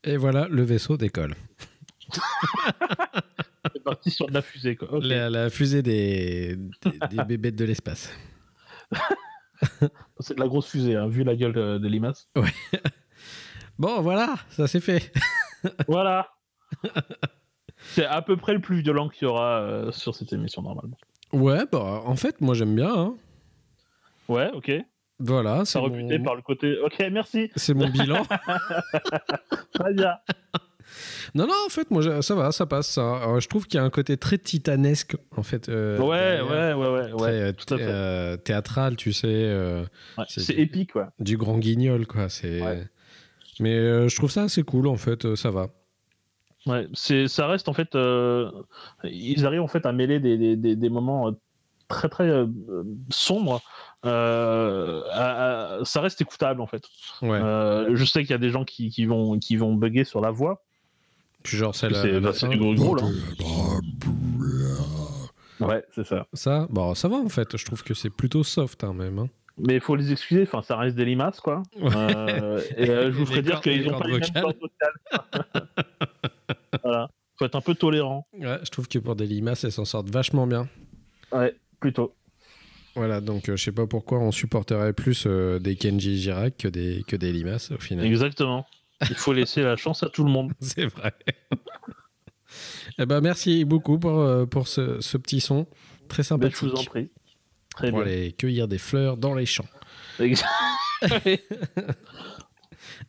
[0.05, 1.35] Et voilà, le vaisseau décolle.
[3.73, 4.99] C'est parti sur de la fusée, quoi.
[5.01, 8.13] La, la fusée des, des, des bébêtes de l'espace.
[10.21, 12.27] C'est de la grosse fusée, hein, vu la gueule de, de Limas.
[13.79, 15.13] Bon, voilà, ça c'est fait.
[15.89, 16.29] voilà.
[17.95, 20.97] C'est à peu près le plus violent qu'il y aura euh, sur cette émission, normalement.
[21.33, 22.95] Ouais, bah, en fait, moi j'aime bien.
[22.95, 23.17] hein.
[24.29, 24.71] Ouais, ok.
[25.21, 26.77] Voilà, c'est mon, par le côté.
[26.85, 27.51] Ok, merci.
[27.57, 28.23] c'est mon bilan.
[29.75, 30.15] Très bien.
[31.35, 32.89] non, non, en fait, moi ça va, ça passe.
[32.89, 33.17] ça.
[33.19, 35.69] Alors, je trouve qu'il y a un côté très titanesque, en fait.
[35.69, 36.79] euh, ouais, derrière.
[36.79, 37.31] ouais, ouais, ouais, Très, ouais.
[37.31, 37.85] euh, tout à fait.
[37.87, 39.85] euh, théâtral, tu sais, euh,
[40.19, 41.11] Ouais, c'est- épique, quoi.
[41.21, 42.29] du grand guignol, quoi.
[42.29, 42.61] C'est.
[42.61, 42.85] Ouais.
[43.61, 45.25] Mais euh, je trouve ça assez cool, en fait.
[45.25, 45.69] euh, ça va.
[46.67, 48.51] Ouais, c'est, ça reste en fait, euh,
[49.05, 51.33] ils arrivent en fait à mêler des, des, des, des moments euh,
[51.89, 52.47] très très euh,
[53.11, 53.61] sombres.
[54.05, 56.83] Euh, à- à- ça reste écoutable en fait.
[57.23, 57.39] Ouais.
[57.43, 60.21] Euh, je sais qu'il y a des gens qui, qui vont qui vont bugger sur
[60.21, 60.63] la voix.
[61.43, 61.89] Puis genre, c'est
[62.21, 63.03] bah, c'est du gros gros, là.
[65.61, 66.27] Ouais, c'est ça.
[66.33, 67.57] Ça, bon, ça va, en fait.
[67.57, 69.19] Je trouve que c'est plutôt soft, hein, même.
[69.19, 69.29] hein.
[69.57, 70.43] Mais il faut les excuser.
[70.43, 71.63] Enfin, ça reste des limaces quoi.
[71.81, 71.91] Ouais.
[71.95, 75.57] Euh, et euh, je vous ferai dire qu'ils les ont cordes pas les mêmes vocales.
[76.83, 77.09] voilà.
[77.39, 78.27] Faut être un peu tolérant.
[78.37, 80.69] Ouais, je trouve que pour des limaces, elles s'en sortent vachement bien.
[81.33, 82.15] Ouais, plutôt.
[82.97, 86.69] Voilà, donc euh, je sais pas pourquoi on supporterait plus euh, des Kenji Girac que
[86.69, 88.07] des, que des limaces, au final.
[88.07, 88.67] Exactement.
[89.09, 90.53] Il faut laisser la chance à tout le monde.
[90.61, 91.13] C'est vrai.
[92.99, 95.67] eh ben, merci beaucoup pour, euh, pour ce, ce petit son.
[96.09, 96.57] Très Ben, sympathique.
[96.61, 97.11] je vous en prie.
[97.75, 98.09] Très pour bien.
[98.09, 99.67] aller cueillir des fleurs dans les champs.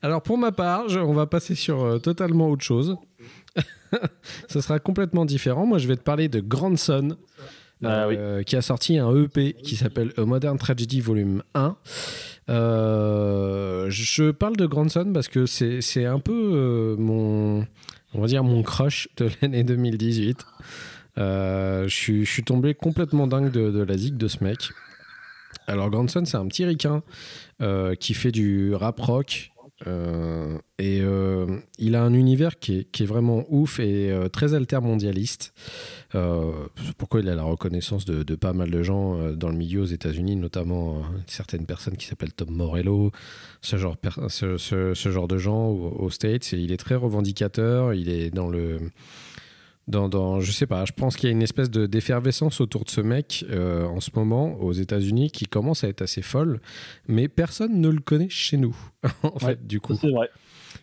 [0.02, 2.96] Alors pour ma part, je- on va passer sur euh, totalement autre chose.
[4.50, 5.66] Ce sera complètement différent.
[5.66, 7.16] Moi, je vais te parler de Grandson,
[7.84, 11.76] Ah euh, qui a sorti un EP qui s'appelle A Modern Tragedy Volume 1.
[12.50, 17.66] Euh, je parle de Grandson parce que c'est c'est un peu euh, mon,
[18.14, 20.46] on va dire mon crush de l'année 2018.
[21.18, 24.70] Euh, je, suis, je suis tombé complètement dingue de, de la zig de ce mec.
[25.68, 27.04] Alors Grandson, c'est un petit ricain
[27.62, 29.52] euh, qui fait du rap rock.
[29.88, 35.54] Euh, et euh, il a un univers qui est, vraiment ouf et euh, très altermondialiste.
[36.16, 36.52] Euh,
[36.98, 40.36] pourquoi il a la reconnaissance de, pas mal de gens dans le milieu aux États-Unis,
[40.36, 43.12] notamment certaines personnes qui s'appellent Tom Morello,
[43.62, 43.98] ce genre,
[45.28, 46.52] de gens aux, States.
[46.52, 47.94] Il est très revendicateur.
[47.94, 48.80] Il est dans le
[49.88, 52.84] dans, dans, je sais pas, je pense qu'il y a une espèce de d'effervescence autour
[52.86, 56.60] de ce mec euh, en ce moment aux États-Unis qui commence à être assez folle,
[57.08, 58.76] mais personne ne le connaît chez nous.
[59.24, 60.30] en Ouais, fait, du coup, C'est vrai.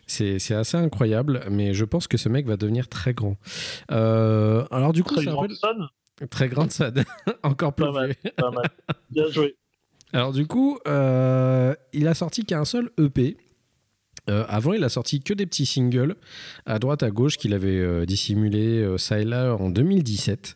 [0.07, 3.35] c'est assez incroyable, mais je pense que ce mec va devenir très grand.
[3.91, 6.27] Euh, alors du coup, Très c'est un grand peu son.
[6.29, 7.03] très grande sad,
[7.43, 8.15] encore plus Pas mal.
[8.37, 8.69] Pas mal.
[9.11, 9.55] Bien joué.
[10.13, 13.35] Alors du coup, euh, il a sorti qu'un seul EP.
[14.29, 16.15] Euh, avant, il a sorti que des petits singles
[16.65, 20.55] à droite, à gauche qu'il avait euh, dissimulé euh, ça et là en 2017.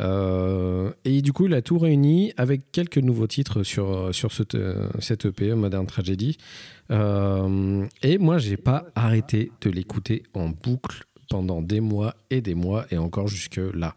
[0.00, 4.42] Euh, et du coup, il a tout réuni avec quelques nouveaux titres sur, sur ce,
[4.54, 6.38] euh, cet EP, Modern Tragedy.
[6.90, 12.84] Et moi, j'ai pas arrêté de l'écouter en boucle pendant des mois et des mois
[12.90, 13.94] et encore jusque là.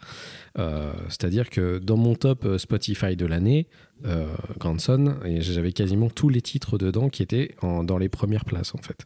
[0.58, 3.67] Euh, C'est-à-dire que dans mon top euh, Spotify de l'année,
[4.06, 4.26] euh,
[4.58, 8.78] Grandson, j'avais quasiment tous les titres dedans qui étaient en- dans les premières places en
[8.82, 9.06] fait.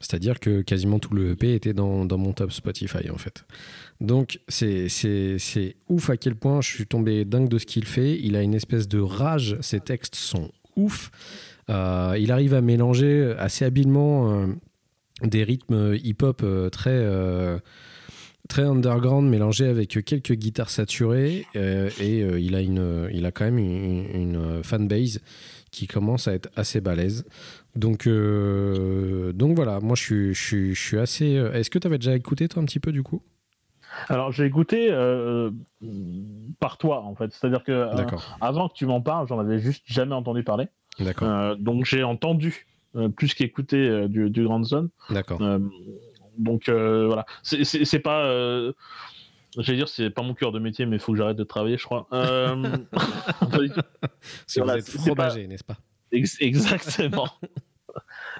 [0.00, 3.44] C'est-à-dire que quasiment tout le EP était dans, mon top Spotify en fait.
[4.00, 4.88] Donc c'est-
[5.88, 8.18] ouf à quel point je suis tombé dingue de ce qu'il fait.
[8.20, 11.10] Il a une espèce de rage, ses textes sont ouf.
[11.70, 14.46] Euh, il arrive à mélanger assez habilement
[15.22, 17.58] des rythmes hip-hop euh, très, euh,
[18.48, 23.32] très underground mélangés avec quelques guitares saturées euh, et euh, il, a une, il a
[23.32, 25.20] quand même une, une fanbase
[25.70, 27.24] qui commence à être assez balèze.
[27.74, 31.36] Donc, euh, donc voilà, moi je suis, je suis, je suis assez...
[31.36, 33.22] euh, Est-ce que tu avais déjà écouté toi un petit peu du coup?
[34.08, 34.44] Alors, j'ai
[34.90, 35.50] euh,
[36.60, 37.32] par toi, en fait.
[37.32, 38.04] C'est-à-dire que euh,
[38.40, 40.68] avant que tu m'en parles, j'en avais juste jamais entendu parler.
[40.98, 42.75] d'accord, Euh, donc, j'ai entendu euh,
[43.08, 44.88] plus qu'écouté euh, du, du Grand Zone.
[45.10, 45.40] d'accord.
[45.42, 45.58] Euh,
[46.38, 47.24] donc, euh, voilà.
[47.42, 48.24] C'est- pas.
[48.26, 48.72] euh,
[49.58, 51.78] J'allais dire, c'est pas mon cœur de métier, mais il faut que j'arrête de travailler,
[51.78, 52.06] je crois.
[52.12, 52.76] Euh,
[54.46, 55.76] Si voilà, vous êtes fromager, n'est-ce pas?
[56.12, 57.28] Ex- Exactement.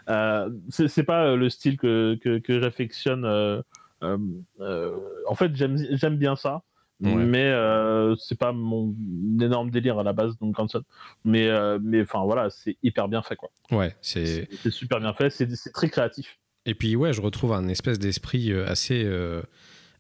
[0.09, 3.25] Euh, c'est pas euh, le style que, que, que j'affectionne.
[3.25, 3.63] euh,
[4.03, 4.19] euh,
[4.61, 4.95] euh,
[5.27, 6.63] en fait, j'aime j'aime bien ça,
[7.03, 7.15] Ouais.
[7.15, 8.95] mais euh, c'est pas mon
[9.39, 10.83] énorme délire à la base, donc Grandson.
[11.27, 13.51] Mais euh, mais enfin voilà, c'est hyper bien fait quoi.
[13.71, 14.49] Ouais, c'est...
[14.71, 16.39] Super bien fait, c'est très créatif.
[16.65, 19.43] Et puis ouais, je retrouve un espèce d'esprit euh, assez, euh,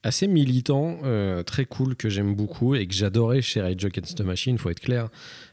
[0.02, 1.00] assez militant,
[1.44, 4.80] très cool, que j'aime beaucoup et que j'adorais chez Rage Against the Machine, faut être
[4.80, 5.09] clair.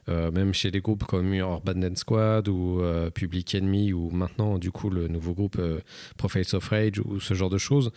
[0.08, 2.82] Même chez des groupes comme Urban Dance Squad ou
[3.15, 5.60] Public Enemy ou maintenant du coup le nouveau groupe
[6.17, 7.91] Prophets of Rage ou ce genre de choses.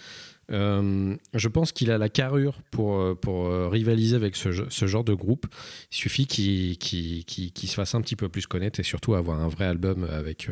[0.52, 4.66] Euh, je pense qu'il a la carrure pour, euh, pour euh, rivaliser avec ce, ge-
[4.70, 5.46] ce genre de groupe.
[5.90, 9.48] Il suffit qu'il qu'il se fasse un petit peu plus connaître et surtout avoir un
[9.48, 10.48] vrai album avec,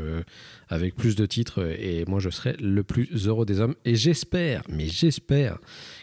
[0.69, 1.65] avec plus de titres.
[1.79, 3.77] Et moi, je serai le plus heureux des hommes.
[3.85, 5.59] Et j'espère, mais j'espère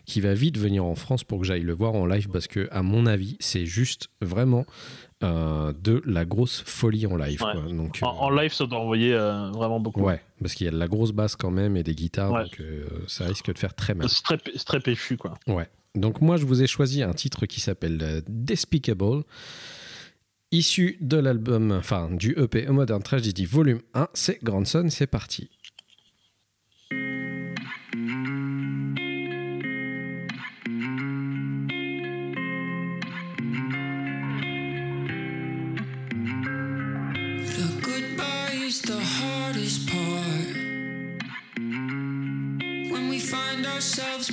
[0.05, 2.69] qu'il va vite venir en France pour que j'aille le voir en live parce que,
[2.71, 4.65] à mon avis, c'est juste vraiment
[5.23, 7.41] euh, de la grosse folie en live.
[7.41, 7.51] Ouais.
[7.53, 7.61] quoi.
[7.71, 10.01] Donc, En, euh, en live, ça doit envoyer euh, vraiment beaucoup.
[10.01, 12.43] Ouais, parce qu'il y a de la grosse basse quand même et des guitares, Ouais.
[12.43, 12.61] donc
[13.07, 14.07] ça risque de faire très mal.
[14.09, 14.23] C'est
[14.65, 15.35] très, péchu, quoi.
[15.47, 15.67] Ouais.
[15.95, 19.23] Donc moi, je vous ai choisi un titre qui s'appelle Despicable,
[20.51, 24.07] issu de l'album, enfin du EP Modern Tragedy Volume 1.
[24.13, 25.49] C'est Grandson, c'est parti.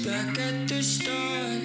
[0.04, 1.64] Back at the start.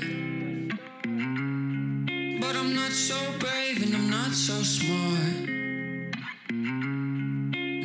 [2.42, 5.50] But I'm not so brave and I'm not so smart.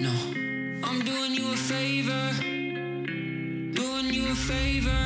[0.07, 0.17] No,
[0.85, 2.33] I'm doing you a favor.
[3.75, 5.05] Doing you a favor.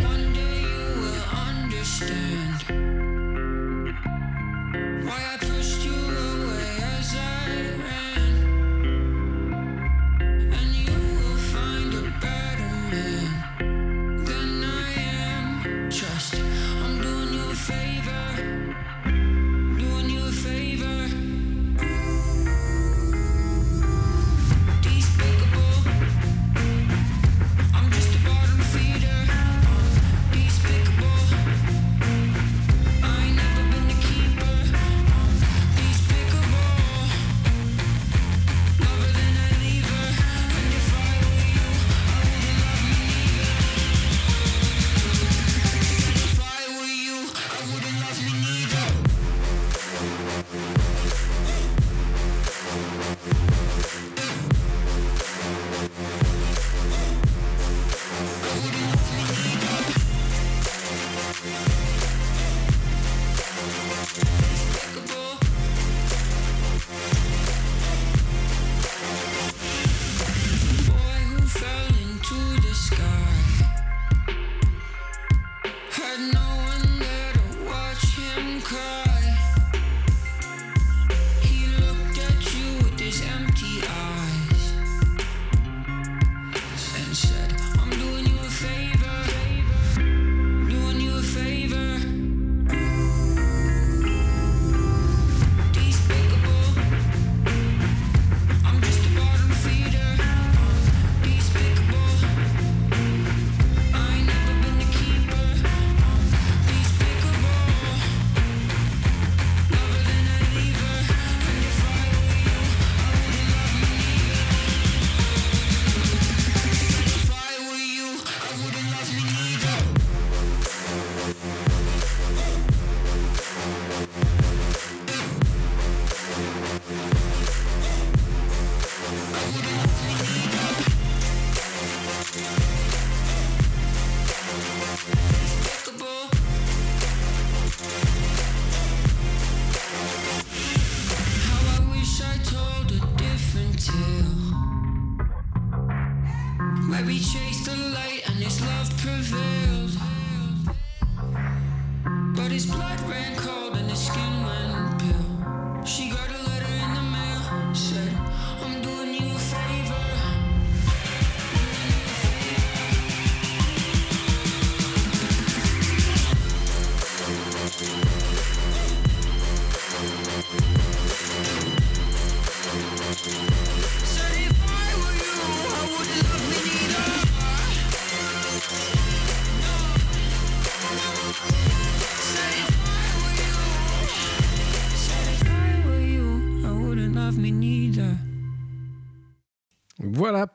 [0.00, 3.03] One day you will understand.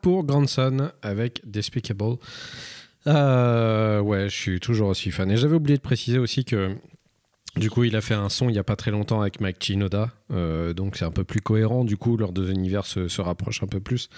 [0.00, 2.16] Pour Grandson avec Despicable.
[3.06, 5.30] Euh, ouais, je suis toujours aussi fan.
[5.30, 6.76] Et j'avais oublié de préciser aussi que
[7.56, 9.60] Du coup, il a fait un son il y a pas très longtemps avec Mike
[9.60, 11.84] Chinoda, euh, donc c'est un peu plus cohérent.
[11.84, 14.08] Du coup, leurs deux univers se, se rapprochent un peu plus.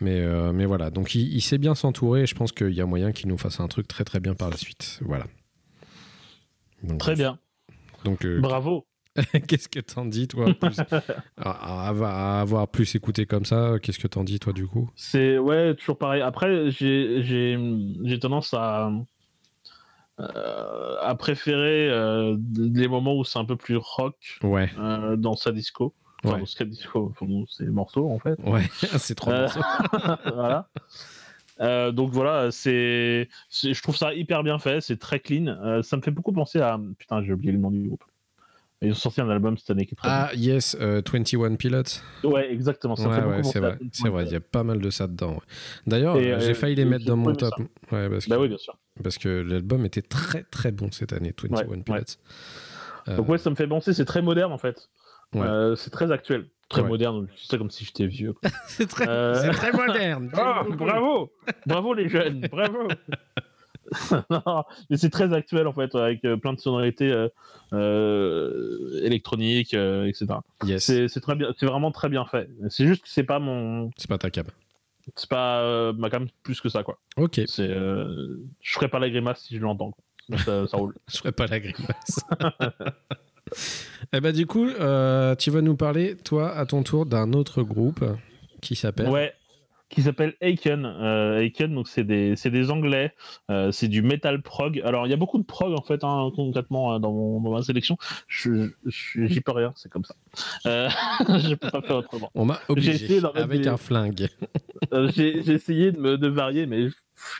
[0.00, 2.24] Mais, euh, mais voilà, donc il, il sait bien s'entourer.
[2.24, 4.34] et Je pense qu'il y a moyen qu'il nous fasse un truc très très bien
[4.34, 4.98] par la suite.
[5.02, 5.26] Voilà.
[6.82, 7.38] Donc, Très bien.
[8.04, 8.86] Donc, euh, Bravo.
[9.46, 10.78] qu'est-ce que t'en dis, toi plus-
[11.36, 14.90] à, à- à avoir plus écouté comme ça, qu'est-ce que t'en dis, toi, du coup?
[14.96, 16.22] C'est ouais, toujours pareil.
[16.22, 18.90] Après, j'ai tendance à
[20.20, 25.34] euh, à préférer euh, les moments où c'est un peu plus rock Ouais, euh, dans
[25.34, 25.92] sa disco.
[26.24, 26.40] Enfin, Ouais.
[26.40, 28.38] dans cas disco, enfin, bon, c'est le morceau en fait.
[28.44, 28.62] ouais,
[28.98, 29.48] c'est trop Euh,
[30.24, 30.68] voilà.
[31.60, 35.46] Euh, donc voilà, c'est, c'est- je trouve ça hyper bien fait, c'est très clean.
[35.48, 38.04] Euh, ça me fait beaucoup penser à putain, j'ai oublié le nom du groupe.
[38.82, 41.82] Ils ont sorti un album cette année qui est très Ah, yes, euh, 21 Pilots.
[42.22, 42.96] Ouais, exactement.
[42.96, 45.06] Ça Ouais, fait ouais, c'est vrai, c'est vrai, il y a pas mal de ça
[45.06, 45.32] dedans.
[45.34, 45.40] ouais.
[45.86, 47.54] D'ailleurs, euh, j'ai failli les mettre dans mon top.
[47.92, 48.76] Ouais, parce que, Bah oui, bien sûr.
[49.02, 51.98] parce que l'album était très très bon cette année, 21 Ouais, Pilots.
[53.08, 54.88] Euh, Donc ouais, ça me fait penser, c'est très moderne en fait.
[55.36, 57.26] Euh, c'est très actuel, très moderne.
[57.36, 58.34] Je ça comme si j'étais vieux.
[58.34, 58.50] quoi.
[58.68, 60.30] c'est très, Euh, c'est très moderne.
[60.36, 61.32] Ah, bravo,
[61.66, 62.88] bravo les jeunes, bravo.
[64.30, 67.28] Non, mais c'est très actuel en fait, avec euh, plein de sonorités euh,
[67.72, 70.26] euh, électroniques, euh, etc.
[70.64, 72.48] Yes, C'est c'est très bien, c'est vraiment très bien fait.
[72.70, 74.46] C'est juste que c'est pas mon, c'est pas ta cam.
[75.16, 76.98] c'est pas euh, ma cam plus que ça quoi.
[77.16, 79.92] Ok, C'est, je ferais pas la grimace si je l'entends.
[79.92, 80.38] quoi.
[80.38, 80.94] Ça, ça roule.
[81.12, 82.20] je ferai pas la grimace.
[84.12, 88.04] Et bah du coup, tu vas nous parler, toi, à ton tour, d'un autre groupe
[88.62, 89.08] qui s'appelle...
[89.08, 89.34] Ouais,
[89.94, 90.84] qui s'appelle Aiken.
[90.84, 93.14] Euh, Aiken, donc c'est des, des Anglais,
[93.50, 94.80] euh, c'est du metal prog.
[94.84, 97.50] Alors il y a beaucoup de prog en fait, hein, concrètement euh, dans, mon, dans
[97.52, 97.96] ma sélection.
[98.26, 100.14] Je, je- j'y peux rien, c'est comme ça.
[100.66, 100.88] Euh,
[101.38, 102.30] je peux pas faire autrement.
[102.34, 104.28] On m'a J'ai obligé avec des- un flingue.
[105.14, 106.88] J'ai, essayé de me de varier, mais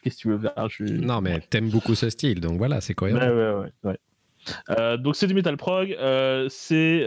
[0.03, 0.69] qu'est-ce que tu veux faire?
[0.69, 0.85] Je.
[0.85, 3.21] Non, mais t'aimes beaucoup ce style, donc voilà, c'est cohérent.
[3.21, 3.97] Ouais, ouais, ouais.
[4.79, 4.99] ouais.
[4.99, 5.97] Donc c'est du metal prog.
[6.49, 7.07] c'est,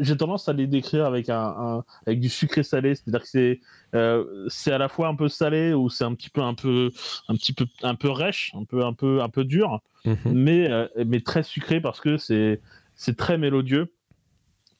[0.00, 3.60] j'ai tendance à les décrire avec un, un- avec du sucré salé, c'est-à-dire que c'est,
[3.94, 6.90] euh, c'est à la fois un peu salé ou c'est un petit peu, un peu,
[7.28, 10.16] un petit peu, un peu rêche, un peu, un peu, un peu dur, Mhm.
[10.32, 12.60] mais, euh, mais très sucré parce que c'est,
[12.94, 13.92] c'est très mélodieux.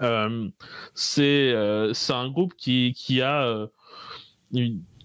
[0.02, 0.48] Euh,
[0.94, 3.66] c'est, euh, c'est un groupe qui, qui a euh,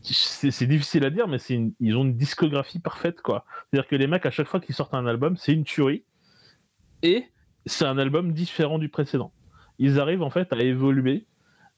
[0.02, 3.46] c'est difficile à dire, mais c'est ils ont une discographie parfaite, quoi.
[3.72, 6.04] C'est-à-dire que les mecs, à chaque fois qu'ils sortent un album, c'est une tuerie.
[7.04, 7.26] Et
[7.66, 9.32] c'est un album différent du précédent.
[9.80, 11.26] Ils arrivent en fait à évoluer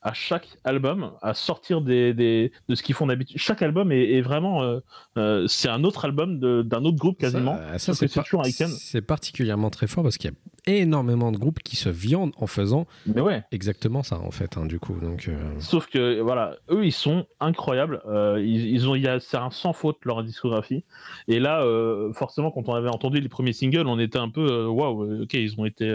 [0.02, 3.38] à chaque album, à sortir des, des- de ce qu'ils font d'habitude.
[3.40, 4.62] Chaque album est, est vraiment.
[4.62, 4.80] euh,
[5.18, 7.58] euh, c'est un autre album d'un autre groupe quasiment.
[7.58, 8.14] Ça, ça, c'est
[9.02, 12.46] par- particulièrement très fort parce qu'il y a énormément de groupes qui se viandent en
[12.46, 13.44] faisant Mais ouais.
[13.52, 14.94] exactement ça, en fait, hein, du coup.
[15.02, 18.00] Donc, euh, Sauf que voilà, eux ils sont incroyables.
[18.38, 20.84] Ils, ils ont, il y a, c'est un sans faute leur discographie.
[21.28, 21.66] Et là,
[22.14, 25.24] forcément, quand on avait entendu les premiers singles, on était un peu waouh.
[25.24, 25.90] ok, ils ont été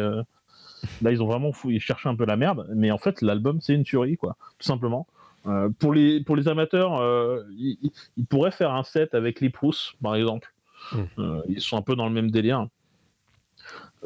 [1.02, 2.66] là, ils ont vraiment fou, ils cherchaient un peu la merde.
[2.74, 5.06] Mais en fait, l'album c'est une tuerie, quoi, tout simplement.
[5.46, 9.92] Euh, pour les pour les amateurs, euh, ils, pourraient faire un set avec les Proust,
[10.02, 10.52] par exemple.
[10.92, 10.98] Mm.
[11.18, 12.66] Euh, ils sont un peu dans le même délire.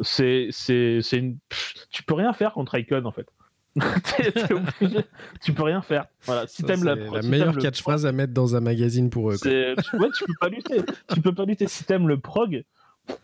[0.02, 3.26] C'est c'est c'est une, pff, tu peux rien faire contre Icon en fait.
[3.74, 5.04] T'es- t'es obligé-
[5.42, 6.06] tu peux rien faire.
[6.22, 9.30] Voilà, si ça, t'aimes la, si meilleure le catchphrase à mettre dans un magazine pour
[9.32, 9.36] eux.
[9.36, 10.82] c'est- tu, ouais, tu peux pas lutter.
[11.12, 11.66] tu peux pas lutter.
[11.66, 12.64] Si t'aimes le prog,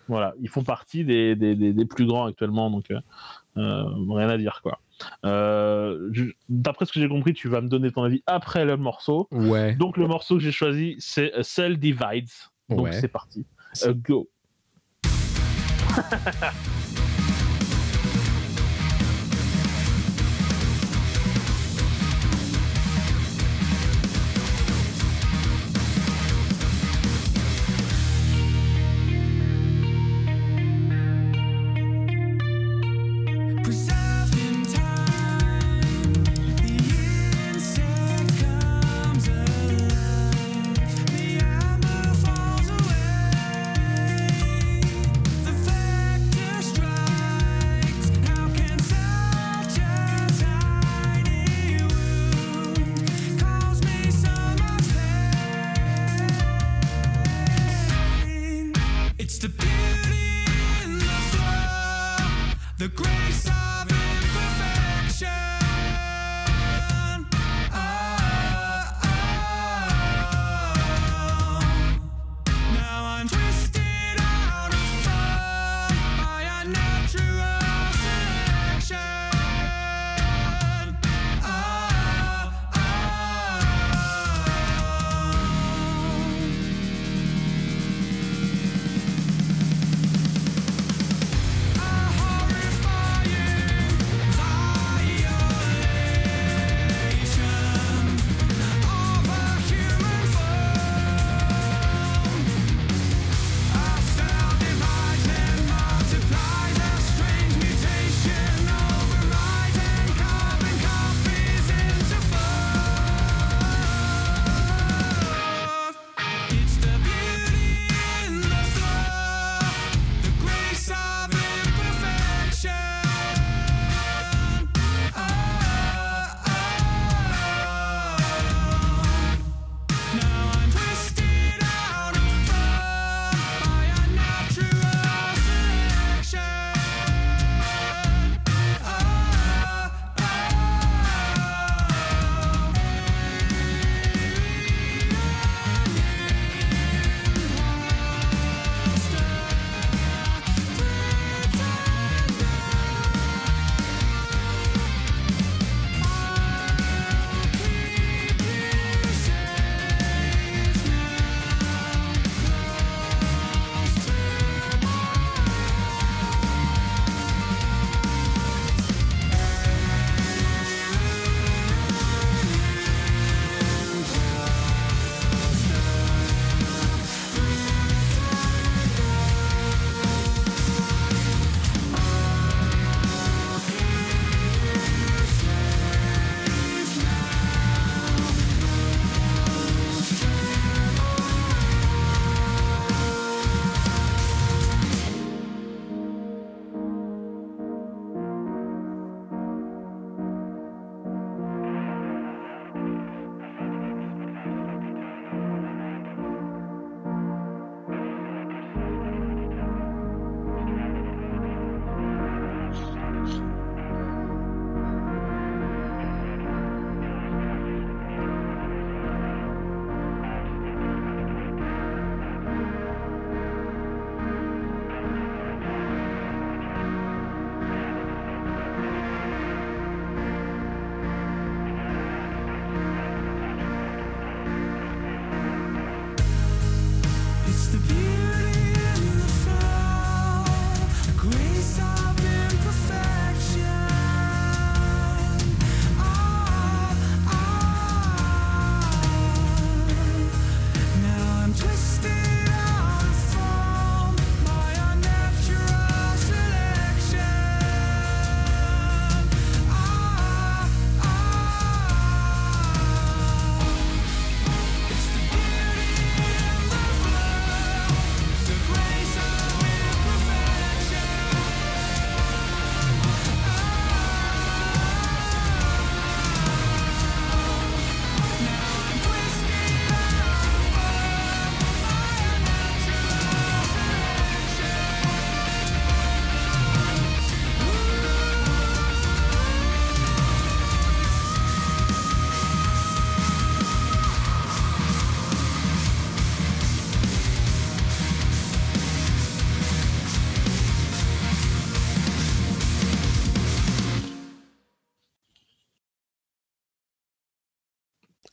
[0.08, 3.00] voilà, ils font partie des, des, des, des plus grands actuellement, donc euh,
[3.56, 4.80] rien à dire quoi.
[5.24, 6.10] Euh,
[6.48, 9.28] D'après ce que j'ai compris, tu vas me donner ton avis après le morceau.
[9.30, 9.74] Ouais.
[9.74, 12.28] Donc le morceau que j'ai choisi, c'est Cell Divides.
[12.68, 12.92] Donc Ouais.
[12.92, 13.46] c'est parti.
[13.84, 14.28] Euh, go.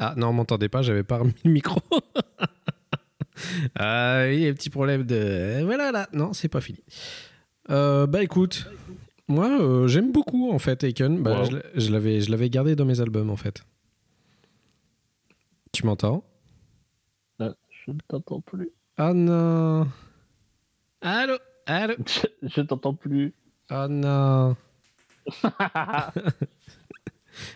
[0.09, 1.81] Ah non, on m'entendait pas, j'avais pas remis le micro.
[3.75, 5.63] ah oui, un petit problème de.
[5.63, 6.79] Voilà là, non, c'est pas fini.
[7.69, 8.65] Euh, bah écoute,
[9.27, 11.21] moi euh, j'aime beaucoup en fait Aiken.
[11.21, 11.59] Bah, Wow.
[11.75, 13.63] je l'avais, je l'avais gardé dans mes albums en fait.
[15.73, 16.23] Tu m'entends?
[17.39, 17.53] Là,
[17.85, 18.69] je ne t'entends plus.
[18.97, 19.87] Ah non.
[21.01, 21.37] Allô?
[21.65, 21.93] Allô?
[22.07, 23.33] Je, je t'entends plus.
[23.69, 24.55] Oh non.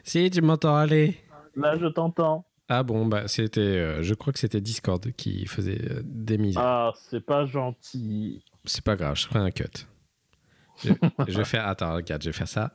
[0.04, 1.18] si, tu m'entends aller.
[1.56, 2.46] Là, je t'entends.
[2.70, 3.60] Ah bon, bah c'était.
[3.60, 6.62] euh, je crois que c'était Discord qui faisait euh, des misères.
[6.64, 8.44] Ah, c'est pas gentil.
[8.64, 9.66] C'est pas grave, je ferai un cut.
[10.84, 10.94] Je,
[11.28, 11.68] je vais faire.
[11.68, 12.74] Attends, regarde, je vais faire ça.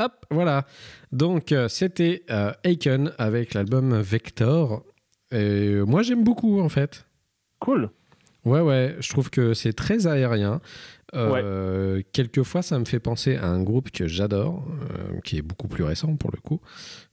[0.00, 0.64] Hop, voilà.
[1.12, 2.24] Donc, euh, c'était
[2.62, 4.84] Aiken avec l'album Vector.
[5.32, 7.06] Et moi, j'aime beaucoup, en fait.
[7.58, 7.90] Cool.
[8.44, 10.60] Ouais, ouais, je trouve que c'est très aérien.
[11.14, 15.68] Euh, Quelquefois, ça me fait penser à un groupe que j'adore, euh, qui est beaucoup
[15.68, 16.60] plus récent pour le coup,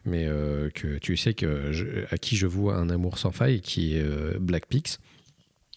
[0.05, 3.61] mais euh, que tu sais que je- à qui je voue un amour sans faille,
[3.61, 4.97] qui est euh, Black Peaks.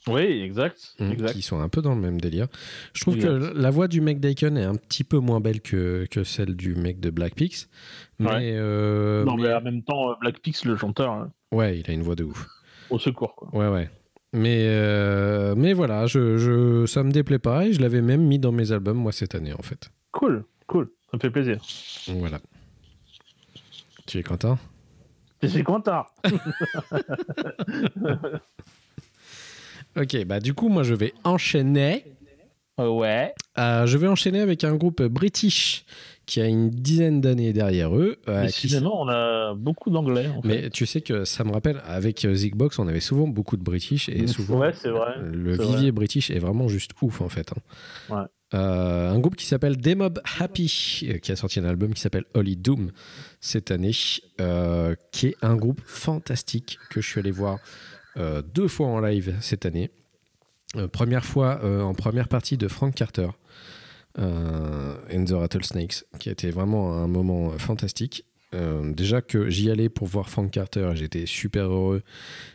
[0.06, 0.94] Oui, exact.
[1.00, 1.32] Mm, exact.
[1.34, 2.46] qui sont un peu dans le même délire.
[2.94, 3.28] Je trouve Exact.
[3.52, 6.56] que la voix du mec d'Aiken est un petit peu moins belle que, que celle
[6.56, 7.66] du mec de Black Peaks.
[8.18, 8.52] Mais, Ouais.
[9.24, 9.54] non, mais- mais...
[9.54, 12.46] en même temps, Black Pix, le chanteur, hein, ouais, il a une voix de ouf.
[12.90, 13.50] au secours, quoi.
[13.54, 13.90] Ouais, ouais.
[14.32, 18.38] Mais, euh, mais voilà, je, je, ça me déplaît pas et je l'avais même mis
[18.38, 19.90] dans mes albums, moi, cette année, en fait.
[20.12, 20.90] Cool, cool.
[21.10, 21.60] Ça me fait plaisir.
[22.08, 22.38] Voilà.
[24.06, 24.58] Tu es content?
[25.42, 26.04] Je suis content.
[29.96, 32.04] Ok, bah du coup, moi, je vais enchaîner.
[32.78, 33.34] Ouais.
[33.58, 35.84] Euh, je vais enchaîner avec un groupe british
[36.28, 38.18] qui a une dizaine d'années derrière eux.
[38.28, 40.28] euh, qui finalement, on a beaucoup d'anglais.
[40.28, 40.48] En fait.
[40.48, 43.62] Mais tu sais que ça me rappelle, avec euh, Zigbox, on avait souvent beaucoup de
[43.64, 45.14] British et souvent Ouais, c'est vrai.
[45.32, 47.50] le c'est vivier British est vraiment juste ouf en fait.
[47.52, 48.14] hein.
[48.14, 48.26] Ouais.
[48.54, 52.24] Euh, un groupe qui s'appelle Demob Happy, euh, qui a sorti un album qui s'appelle
[52.34, 52.92] Holy Doom
[53.40, 53.92] cette année,
[54.40, 57.58] euh, qui est un groupe fantastique que je suis allé voir
[58.16, 59.90] euh, deux fois en live cette année.
[60.76, 63.30] Euh, première fois euh, en première partie de Frank Carter euh,
[64.18, 68.24] and the Rattlesnakes, qui a été vraiment un moment euh, fantastique.
[68.54, 72.02] Euh, déjà que j'y allais pour voir Frank Carter, j'étais super heureux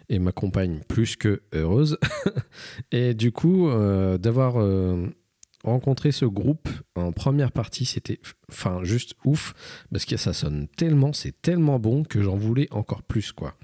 [0.09, 1.97] et ma compagne plus que heureuse.
[2.91, 5.07] et du coup, euh, d'avoir euh,
[5.63, 8.19] rencontré ce groupe en première partie, c'était
[8.51, 9.53] enfin juste ouf
[9.91, 13.55] parce que ça sonne tellement, c'est tellement bon que j'en voulais encore plus quoi.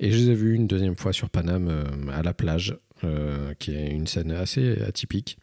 [0.00, 3.54] Et je les ai vus une deuxième fois sur Paname euh, à la plage, euh,
[3.58, 5.38] qui est une scène assez atypique.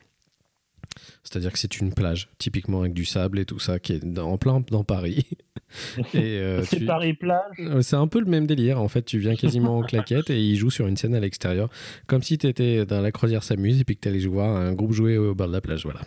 [1.24, 4.32] C'est-à-dire que c'est une plage, typiquement avec du sable et tout ça, qui est dans-
[4.32, 5.26] en plein dans Paris.
[6.14, 7.56] et euh, C'est tu- Paris plage?
[7.82, 8.82] C'est un peu le même délire.
[8.82, 11.70] En fait, tu viens quasiment en claquette et ils jouent sur une scène à l'extérieur,
[12.08, 14.74] comme si tu étais dans la croisière s'amuse et puis que tu allais voir un
[14.74, 15.84] groupe jouer au bord de la plage.
[15.84, 16.02] Voilà.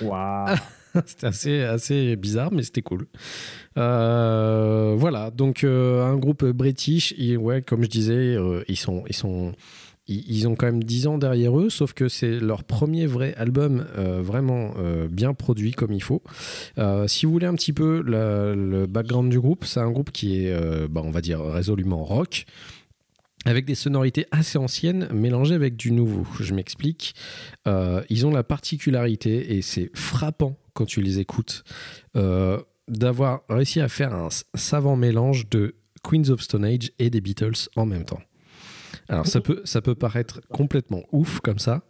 [0.00, 0.56] Waouh.
[1.06, 3.06] c'était assez, assez bizarre, mais c'était cool.
[3.76, 9.04] Euh, voilà, donc euh, un groupe british, et ouais, comme je disais, euh, ils sont.
[9.08, 9.52] Ils sont
[10.08, 13.86] ils ont quand même 10 ans derrière eux, sauf que c'est leur premier vrai album
[13.98, 16.22] euh, vraiment euh, bien produit comme il faut.
[16.78, 20.44] Euh, si vous voulez un petit peu le background du groupe, c'est un groupe qui
[20.44, 22.46] est, bah, on va dire, résolument rock,
[23.44, 26.26] avec des sonorités assez anciennes mélangées avec du nouveau.
[26.40, 27.14] Je m'explique.
[27.66, 31.64] Ils ont la particularité, et c'est frappant quand tu les écoutes,
[32.88, 37.68] d'avoir réussi à faire un savant mélange de Queens of Stone Age et des Beatles
[37.76, 38.20] en même temps.
[39.08, 41.82] Alors ça peut, ça peut paraître complètement ouf comme ça,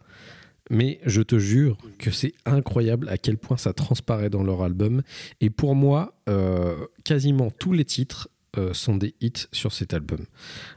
[0.69, 5.01] mais je te jure que c'est incroyable à quel point ça transparaît dans leur album.
[5.41, 10.25] Et pour moi, euh, quasiment tous les titres euh, sont des hits sur cet album.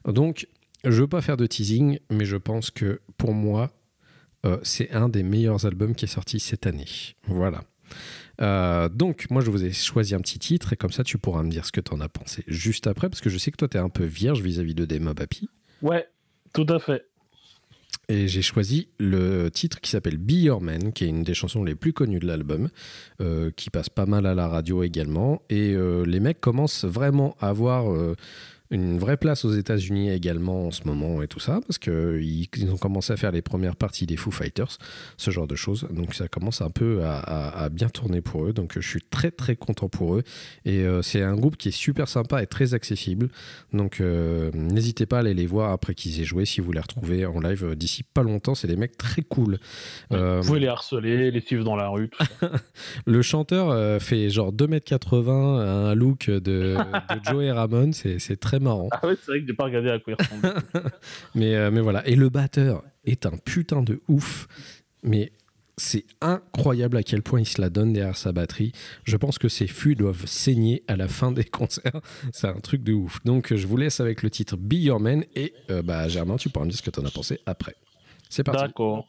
[0.07, 0.49] Donc,
[0.85, 3.71] je veux pas faire de teasing, mais je pense que pour moi,
[4.45, 6.89] euh, c'est un des meilleurs albums qui est sorti cette année.
[7.27, 7.63] Voilà.
[8.89, 11.51] Donc, moi, je vous ai choisi un petit titre et comme ça, tu pourras me
[11.51, 13.69] dire ce que tu en as pensé juste après, parce que je sais que toi,
[13.69, 15.49] tu es un peu vierge vis-à-vis de Demo Happy.
[15.81, 16.09] Ouais,
[16.53, 17.07] tout à fait.
[18.09, 21.63] Et j'ai choisi le titre qui s'appelle Be Your Man, qui est une des chansons
[21.63, 22.69] les plus connues de l'album,
[23.21, 25.41] euh, qui passe pas mal à la radio également.
[25.49, 28.17] Et euh, les mecs commencent vraiment à avoir euh,
[28.73, 32.71] une vraie place aux États-Unis également en ce moment et tout ça, parce qu'ils ils
[32.73, 34.79] ont commencé à faire les premières parties des Foo Fighters,
[35.17, 35.87] ce genre de choses.
[35.93, 38.53] Donc ça commence un peu à, à- à bien tourner pour eux.
[38.53, 40.23] Donc je suis très très content pour eux.
[40.65, 43.29] Et euh, c'est un groupe qui est super sympa et très accessible.
[43.73, 46.81] Donc euh, n'hésitez pas à aller les voir après qu'ils aient joué si vous les
[46.81, 48.55] retrouvez en live euh, d'ici pas longtemps.
[48.55, 49.59] C'est des mecs très cool.
[50.13, 52.09] Euh, Vous pouvez les harceler, les suivre dans la rue.
[52.09, 52.51] Tout ça.
[53.07, 56.77] le chanteur fait genre 2m80, un look de, de
[57.31, 57.93] Joey Ramone.
[57.93, 58.89] C'est c'est très marrant.
[58.93, 60.63] ah ouais, c'est vrai que j'ai pas regardé à quoi il ressemble.
[61.35, 62.07] Mais, euh, mais voilà.
[62.07, 64.47] Et le batteur est un putain de ouf.
[65.03, 65.33] Mais
[65.79, 68.73] C'est incroyable à quel point il se la donne derrière sa batterie.
[69.05, 72.01] Je pense que ses fûts doivent saigner à la fin des concerts.
[72.33, 73.19] C'est un truc de ouf.
[73.25, 76.51] Donc je vous laisse avec le titre Be Your Man et euh, bah, Germain, tu
[76.51, 77.75] pourras me dire ce que tu en as pensé après.
[78.29, 78.63] C'est parti.
[78.63, 79.09] D'accord.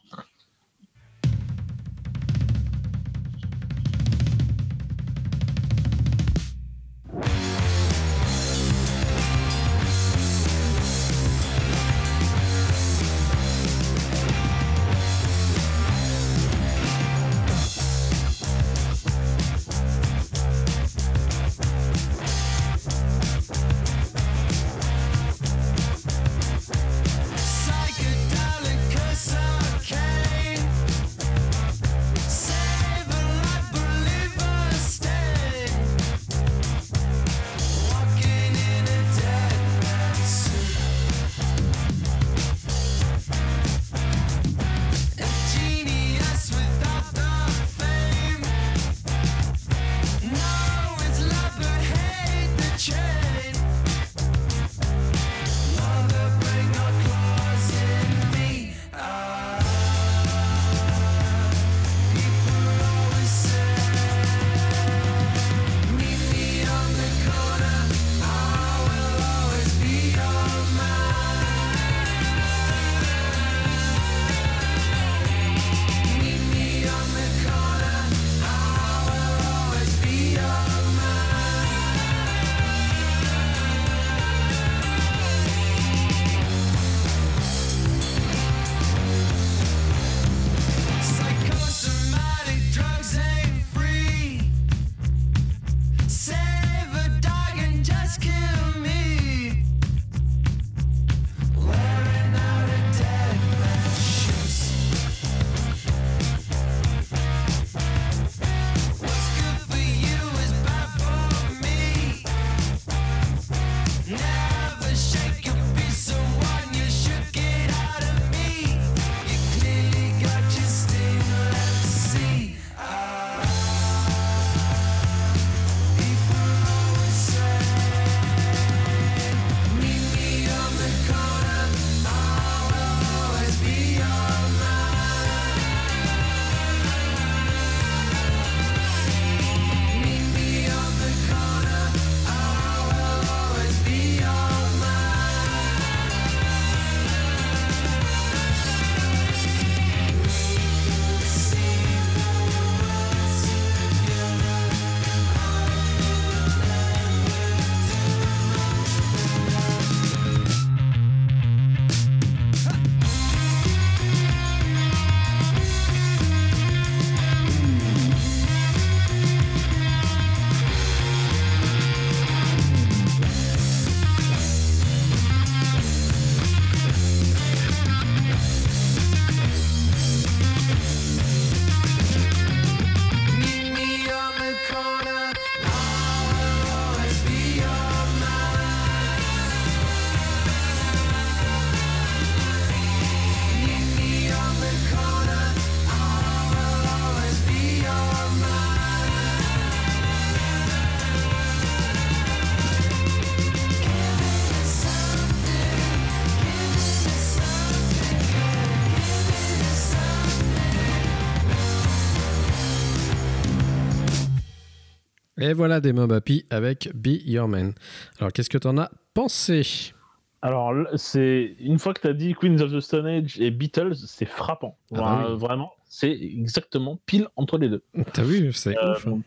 [215.44, 217.74] Et voilà des Mob Happy avec Be Your Man.
[218.18, 219.92] Alors qu'est-ce que tu en as pensé?
[220.40, 223.94] Alors, c'est une fois que tu as dit Queens of the Stone Age et Beatles,
[223.94, 224.78] c'est frappant.
[224.92, 225.36] Ah bah oui.
[225.38, 227.82] Vraiment, c'est exactement pile entre les deux.
[228.14, 229.06] T'as vu C'est Euh, ouf.
[229.06, 229.18] hein.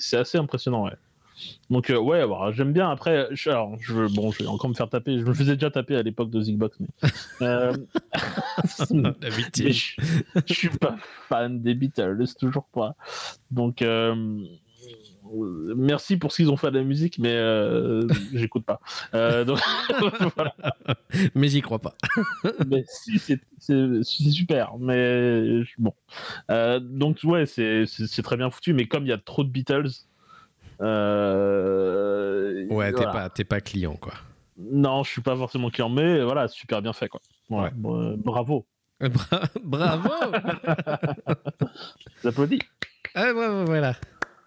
[0.00, 0.96] c'est assez impressionnant, ouais.
[1.70, 2.90] Donc euh, ouais, bah, j'aime bien.
[2.90, 5.20] Après, je, alors, je, bon, je vais encore me faire taper.
[5.20, 6.88] Je me faisais déjà taper à l'époque de Zigbox, mais,
[7.46, 7.76] euh,
[8.90, 9.94] mais je,
[10.46, 10.96] je suis pas
[11.28, 12.96] fan des Beatles, toujours pas.
[13.52, 13.82] Donc
[15.76, 18.80] merci pour ce qu'ils ont fait à la musique, mais euh, j'écoute pas.
[19.14, 19.58] Euh, donc
[20.36, 20.54] voilà.
[21.34, 21.94] Mais j'y crois pas.
[22.68, 23.40] mais si, c'est
[24.02, 24.72] super.
[24.78, 25.94] Mais bon.
[26.50, 27.86] Euh, donc, ouais, c'est
[28.22, 28.72] très bien foutu.
[28.72, 29.88] Mais comme il y a trop de Beatles.
[31.40, 34.14] euh, Ouais, t'es pas, pas client, quoi.
[34.58, 37.20] Non, je suis pas forcément client, mais voilà, super bien fait, quoi.
[37.48, 37.70] Ouais.
[37.86, 38.66] euh, bravo.
[39.00, 40.10] Bra- Bravo
[42.22, 42.60] J'applaudis.
[43.14, 43.94] Ah, bravo, voilà.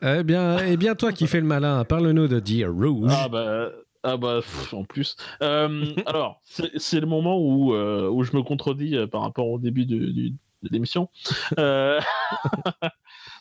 [0.06, 3.10] Eh bien, eh bien, toi qui fais le malin, parle-nous de Dear Rouge.
[3.10, 3.72] Ah bah,
[4.04, 5.16] ah bah pff, en plus.
[5.42, 9.60] Euh, alors, c'est le moment où, euh, où je me contredis euh, par rapport au
[9.60, 10.34] début de
[10.64, 11.10] l'émission.
[11.58, 12.02] Euh,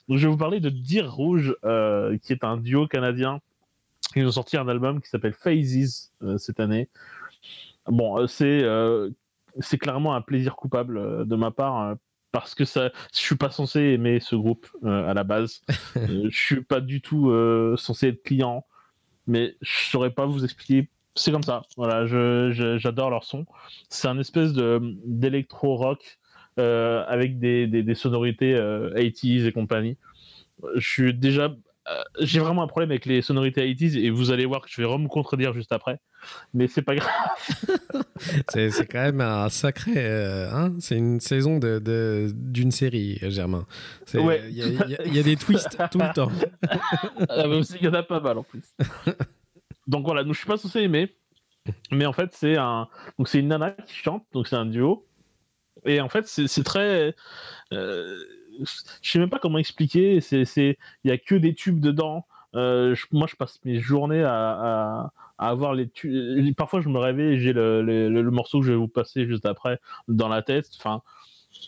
[0.09, 1.57] Donc je vais vous parler de Dire Rouge,
[2.23, 3.41] qui est un duo canadien.
[4.15, 6.89] Ils ont sorti un album qui s'appelle Phases cette année.
[7.87, 8.65] Bon, c'est
[9.61, 11.97] c'est clairement un plaisir coupable de ma part.
[12.33, 15.63] Parce que ça, je suis pas censé aimer ce groupe euh, à la base.
[15.97, 18.65] Euh, je suis pas du tout euh, censé être client,
[19.27, 20.89] mais je saurais pas vous expliquer.
[21.15, 21.63] C'est comme ça.
[21.77, 23.45] Voilà, j'adore leur son.
[23.91, 26.19] C'est un espèce de d'électro rock
[26.59, 29.97] euh, avec des, des, des sonorités euh, 80s et compagnie.
[30.77, 31.55] Je suis déjà,
[31.89, 34.81] euh, j'ai vraiment un problème avec les sonorités 80s et vous allez voir que je
[34.83, 35.99] vais me contredire juste après.
[36.55, 37.11] Mais c'est pas grave.
[38.49, 39.93] C'est quand même un sacré.
[39.97, 43.67] euh, hein, c'est une saison de- de- d'une série, Germain.
[44.15, 44.43] Il Ouais.
[44.53, 46.31] y, a- y y des twists tout le temps.
[47.29, 48.63] Ah, il y en a pas mal en plus.
[49.89, 51.13] donc voilà, donc je suis pas censé aimer,
[51.91, 55.07] mais en fait c'est un, donc c'est une nana qui chante, donc c'est un duo,
[55.85, 57.15] et en fait c'est c'est très,
[57.73, 58.17] euh,
[58.61, 60.45] je sais même pas comment expliquer, c'est
[61.05, 62.27] il y a que des tubes dedans.
[62.55, 66.55] Euh, moi je passe mes journées à, avoir les tubes.
[66.55, 69.81] Parfois je me réveille et j'ai le, morceau que je vais vous passer juste après
[70.09, 70.69] dans la tête.
[70.79, 71.03] Enfin,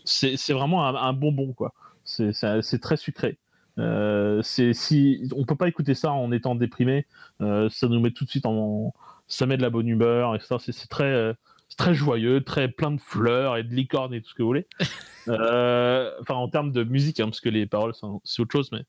[0.04, 1.72] c'est vraiment un, bonbon quoi.
[2.04, 3.38] C'est très sucré.
[3.78, 7.06] Euh, c'est si on peut pas écouter ça en étant déprimé,
[7.40, 8.94] euh, ça nous met tout de suite en,
[9.26, 11.32] ça met de la bonne humeur et ça c'est très euh,
[11.76, 14.66] très joyeux, très plein de fleurs et de licornes et tout ce que vous voulez.
[15.28, 17.94] Euh, Enfin en termes de musique, hein, parce que les paroles
[18.24, 18.84] c'est autre chose, mais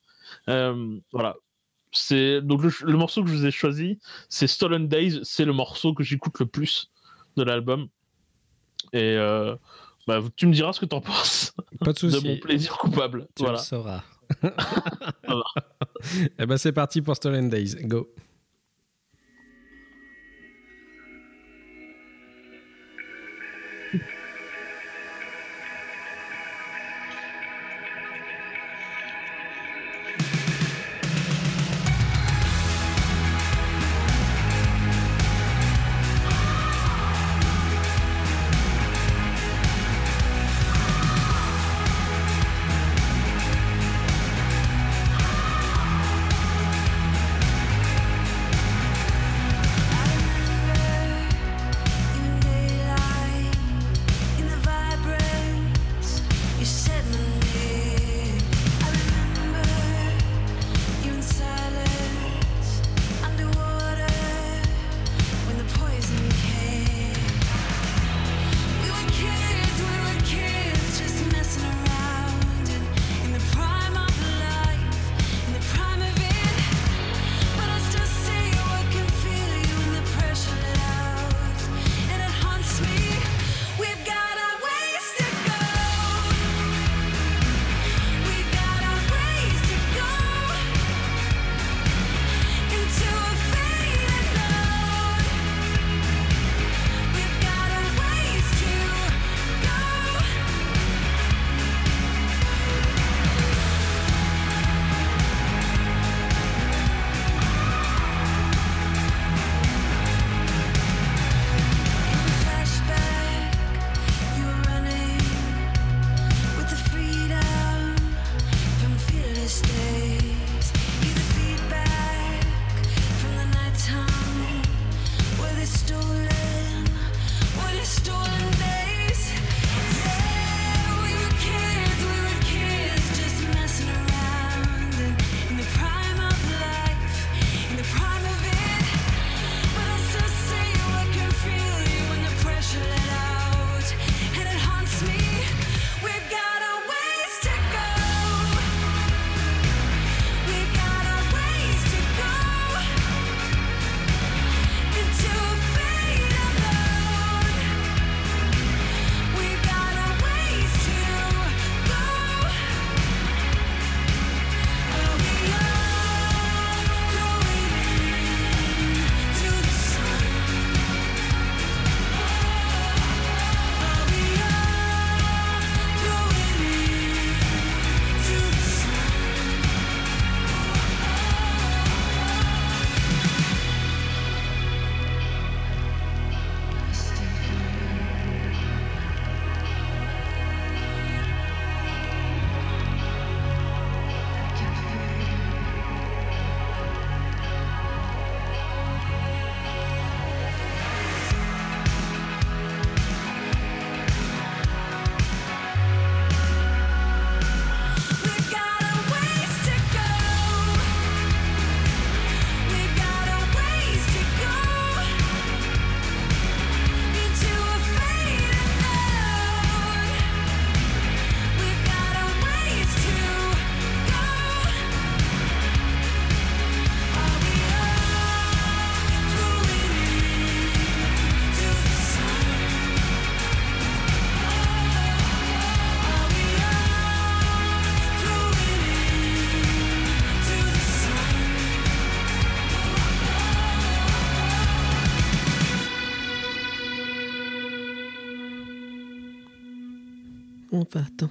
[0.49, 1.37] euh, voilà.
[1.93, 5.53] C'est donc le, le morceau que je vous ai choisi, c'est Stolen Days, c'est le
[5.53, 6.91] morceau que j'écoute le plus
[7.37, 7.87] de l'album.
[8.91, 9.55] Et euh,
[10.07, 12.35] bah, tu me diras ce que t'en penses Pas de de mon souci.
[12.41, 13.27] plaisir coupable.
[13.35, 13.59] Tu voilà.
[13.59, 14.03] le sauras.
[15.25, 15.43] Voilà.
[16.37, 17.75] Eh ben c'est parti pour Stolen Days.
[17.83, 18.09] Go.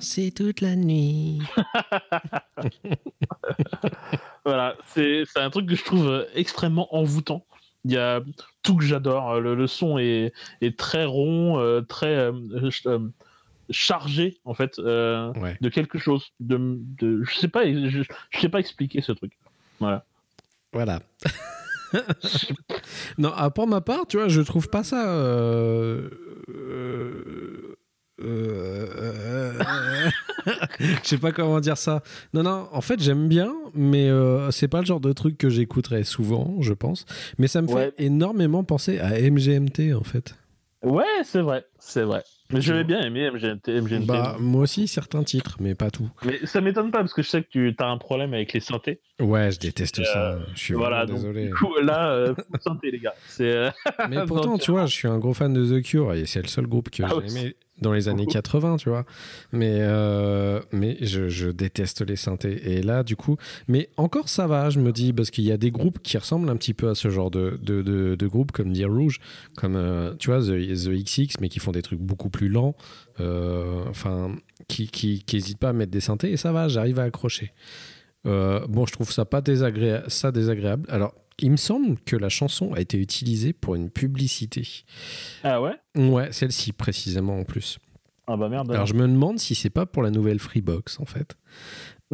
[0.04, 1.40] Danser toute la nuit.
[4.44, 7.46] Voilà, c'est c'est un truc que je trouve euh, extrêmement envoûtant.
[7.86, 8.20] Il y a
[8.62, 9.40] tout que j'adore.
[9.40, 12.32] Le, le son est, est très rond, euh, très euh,
[12.70, 12.98] ch- euh,
[13.70, 15.56] chargé en fait euh, Ouais.
[15.62, 16.32] de quelque chose.
[16.40, 16.58] De,
[17.00, 19.32] de, je sais pas, je, je sais pas expliquer ce truc.
[19.80, 20.04] Voilà.
[20.74, 21.00] Voilà.
[23.16, 25.08] non, ah, pour ma part, tu vois, je trouve pas ça.
[25.08, 26.10] euh,
[26.50, 27.73] euh,
[28.22, 29.58] euh,
[30.80, 32.02] je sais pas comment dire ça.
[32.32, 35.48] Non, non, en fait, j'aime bien, mais euh, c'est pas le genre de truc que
[35.50, 37.06] j'écouterais souvent, je pense.
[37.38, 37.92] Mais ça me Ouais.
[37.96, 40.36] fait énormément penser à MGMT, en fait.
[40.82, 42.22] Ouais, c'est vrai, c'est vrai.
[42.52, 43.68] Mais j'avais bien aimé MGMT.
[43.80, 44.06] MGMT.
[44.06, 46.10] Bah, moi aussi, certains titres, mais pas tout.
[46.26, 48.60] Mais ça m'étonne pas parce que je sais que tu as un problème avec les
[48.60, 49.00] synthés.
[49.18, 50.38] Ouais, je déteste ça.
[50.54, 51.46] Je suis voilà, donc désolé.
[51.46, 53.14] du coup là, euh, synthé les gars.
[53.40, 53.70] Euh,
[54.10, 56.48] Mais pourtant, tu vois, je suis un gros fan de The Cure et c'est le
[56.48, 59.04] seul groupe que Ah j'ai aimé dans les années 80, tu vois.
[59.52, 62.72] Mais, euh, mais je, je déteste les synthés.
[62.72, 63.36] Et là, du coup,
[63.68, 66.48] mais encore ça va, je me dis, parce qu'il y a des groupes qui ressemblent
[66.48, 69.18] un petit peu à ce genre de, de, de, de groupes comme Dear Rouge,
[69.56, 72.76] comme, euh, tu vois, The, The XX, mais qui font des trucs beaucoup plus lents,
[73.20, 74.36] euh, enfin,
[74.68, 77.52] qui qui, qui hésitent pas à mettre des synthés, et ça va, j'arrive à accrocher.
[78.24, 80.86] Bon, je trouve ça pas désagréable, ça désagréable.
[80.88, 84.66] Alors, il me semble que la chanson a été utilisée pour une publicité.
[85.42, 85.72] ah ouais?
[85.96, 87.78] Ouais, celle-ci précisément en plus.
[88.26, 88.70] Ah bah merde.
[88.72, 91.36] Alors je me demande si c'est pas pour la nouvelle Freebox en fait.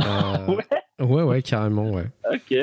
[0.01, 0.65] Euh, ouais.
[1.01, 2.07] ouais, ouais, carrément, ouais.
[2.33, 2.55] Ok.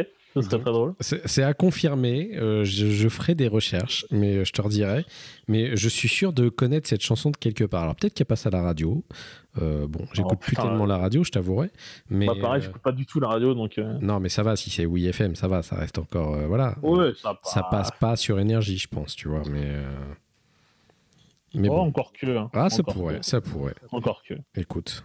[0.63, 0.93] Drôle.
[0.99, 2.31] C'est c'est à confirmer.
[2.35, 5.03] euh, je, je ferai des recherches, mais je te redirai.
[5.47, 7.83] Mais je suis sûr de connaître cette chanson de quelque part.
[7.83, 9.03] Alors peut-être qu'elle passe à la radio.
[9.61, 10.87] Euh, bon, j'écoute plus tellement ouais.
[10.87, 11.71] la radio, je t'avouerai.
[12.09, 13.77] Mais Bah pareil, euh, j'écoute pas du tout la radio donc.
[13.77, 14.55] euh, non, mais ça va.
[14.55, 15.63] Si c'est Oui FM, ça va.
[15.63, 16.75] Ça reste encore, euh, voilà.
[16.81, 17.53] Ouais, ça passe.
[17.53, 19.41] Ça passe pas sur énergie, je pense, tu vois.
[19.49, 19.91] Mais euh,
[21.55, 21.81] mais Oh, bon.
[21.87, 22.37] encore que.
[22.37, 22.49] hein.
[22.53, 23.25] Ah, ça pourrait, que.
[23.25, 23.73] ça pourrait.
[23.91, 24.35] Encore que.
[24.55, 25.03] Écoute.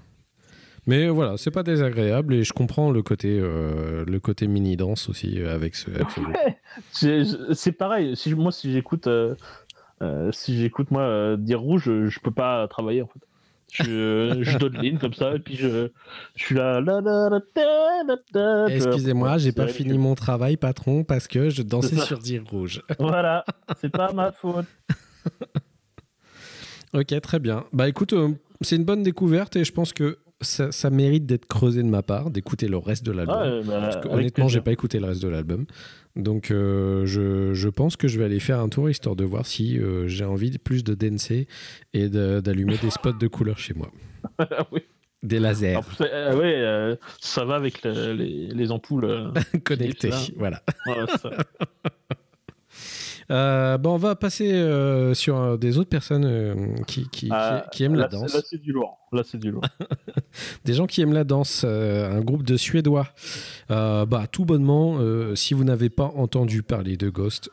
[0.87, 5.09] Mais voilà, c'est pas désagréable et je comprends le côté, euh, le côté mini danse
[5.09, 5.89] aussi euh, avec ce.
[7.55, 8.17] C'est pareil.
[8.17, 9.35] Si moi, si j'écoute, euh,
[10.03, 13.21] euh, si j'écoute moi euh, dire rouge, je, je peux pas travailler en fait.
[13.73, 15.89] Je, je donne ligne comme ça et puis je,
[16.37, 16.81] je suis là.
[18.69, 22.83] je- Excusez-moi, j'ai pas fini mon travail, patron, parce que je dansais sur dire rouge.
[22.99, 23.45] Voilà,
[23.81, 24.67] c'est pas ma faute.
[26.95, 27.65] ok, très bien.
[27.73, 28.29] Bah écoute, euh,
[28.61, 32.03] c'est une bonne découverte et je pense que ça, ça mérite d'être creusé de ma
[32.03, 33.37] part, d'écouter le reste de l'album.
[33.39, 35.67] Ah, euh, bah, honnêtement, j'ai pas écouté le reste de l'album.
[36.17, 39.47] Donc, euh, je, je pense que je vais aller faire un tour histoire de voir
[39.47, 41.47] si euh, j'ai envie de plus de danser
[41.95, 43.91] et de- d'allumer des spots de couleur chez moi.
[44.73, 44.81] Oui.
[45.23, 46.37] Des lasers En plus, euh,
[46.93, 49.33] ouais, ça va avec le- les, les ampoules.
[49.65, 50.09] connectés.
[50.11, 50.19] là.
[50.37, 50.63] Voilà.
[50.85, 51.31] voilà, ça.
[53.31, 57.79] Euh, bon, on va passer euh, sur euh, des autres personnes qui, qui, Ah, qui-
[57.79, 58.35] qui aiment la là, danse.
[58.35, 58.99] Là, c'est du lourd.
[59.13, 59.63] Là, c'est du lourd.
[60.65, 63.09] Des gens qui aiment la danse, un groupe de Suédois.
[63.69, 64.99] Bah, tout bonnement,
[65.35, 67.51] si vous n'avez pas entendu parler de Ghost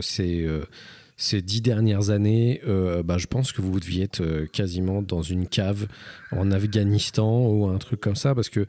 [0.00, 5.46] ces, dix dernières années, euh, bah, je pense que vous deviez être quasiment dans une
[5.46, 5.86] cave
[6.32, 8.66] en Afghanistan ou un truc comme ça, parce que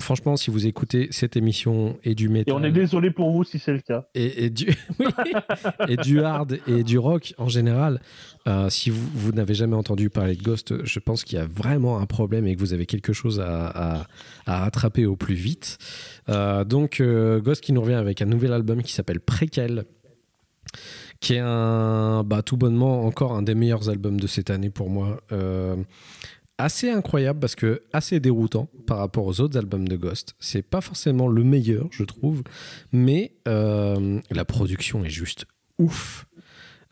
[0.00, 3.44] franchement, si vous écoutez cette émission et du Et métal on est désolé pour vous
[3.44, 4.06] si c'est le cas.
[4.14, 4.66] et, et du,
[4.98, 5.06] oui,
[5.88, 8.00] et du hard et du rock en général,
[8.48, 11.46] euh, si vous, vous n'avez jamais entendu parler de Ghost, je pense qu'il y a
[11.46, 13.66] vraiment un problème et que vous avez quelque chose à,
[14.00, 14.06] à-
[14.46, 15.78] à rattraper au plus vite.
[16.28, 19.84] Euh, donc, euh, Ghost qui nous revient avec un nouvel album qui s'appelle Préquel,
[21.20, 24.88] qui est un, bah, tout bonnement encore un des meilleurs albums de cette année pour
[24.88, 25.20] moi.
[25.32, 25.76] Euh,
[26.62, 30.34] assez incroyable parce que assez déroutant par rapport aux autres albums de Ghost.
[30.38, 32.42] C'est pas forcément le meilleur, je trouve,
[32.92, 35.46] mais euh, la production est juste
[35.78, 36.26] ouf.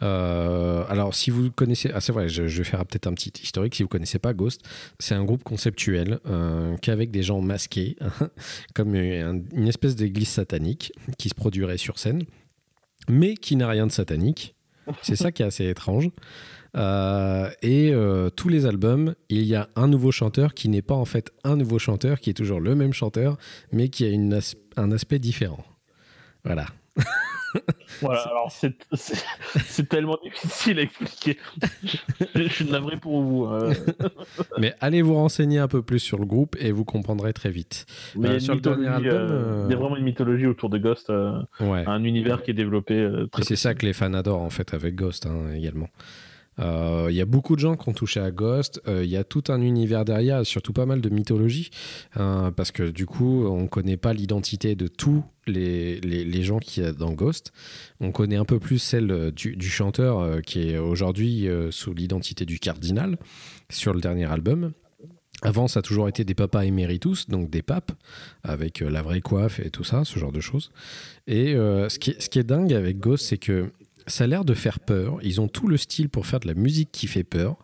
[0.01, 3.75] Euh, alors, si vous connaissez, ah c'est vrai, je, vais faire peut-être un petit historique.
[3.75, 4.63] Si vous connaissez pas Ghost,
[4.99, 7.97] c'est un groupe conceptuel euh, qu'avec des gens masqués,
[8.75, 12.23] comme un- une espèce d'église satanique qui se produirait sur scène,
[13.09, 14.55] mais qui n'a rien de satanique.
[15.03, 16.09] C'est ça qui est assez étrange.
[16.77, 20.95] Euh, et euh, tous les albums, il y a un nouveau chanteur qui n'est pas
[20.95, 23.37] en fait un nouveau chanteur, qui est toujours le même chanteur,
[23.73, 25.65] mais qui a une as- un aspect différent.
[26.45, 26.67] Voilà.
[28.03, 31.39] Voilà, alors c'est tellement difficile à expliquer.
[32.35, 33.47] je, suis navré pour vous.
[33.47, 33.73] euh.
[34.59, 37.87] Mais allez vous renseigner un peu plus sur le groupe et vous comprendrez très vite.
[38.17, 40.69] Mais sur le dernier mythologie, album, euh, euh, il y a vraiment une mythologie autour
[40.69, 41.85] de Ghost, euh, Ouais.
[41.87, 44.95] un univers qui est développé euh, c'est ça que les fans adorent en fait avec
[44.95, 45.89] Ghost hein, également.
[46.59, 48.81] Euh, Il y a beaucoup de gens qui ont touché à Ghost.
[48.89, 51.71] Euh, Il y a tout un univers derrière, surtout pas mal de mythologie,
[52.17, 56.81] euh, parce que du coup, on connaît pas l'identité de tous les, les, gens qui
[56.81, 57.53] y a dans Ghost.
[58.01, 61.95] On connaît un peu plus celle euh, du, chanteur euh, qui est aujourd'hui euh, sous
[61.95, 63.17] l'identité du cardinal
[63.71, 64.73] sur le dernier album.
[65.43, 67.93] Avant, ça a toujours été des papas éméritus, donc des papes,
[68.43, 70.73] avec euh, la vraie coiffe et tout ça, ce genre de choses.
[71.29, 73.71] Et euh, ce, qui ce qui est dingue avec Ghost, c'est que
[74.09, 75.19] ça a l'air de faire peur.
[75.23, 77.57] Ils ont tout le style pour faire de la musique qui fait peur,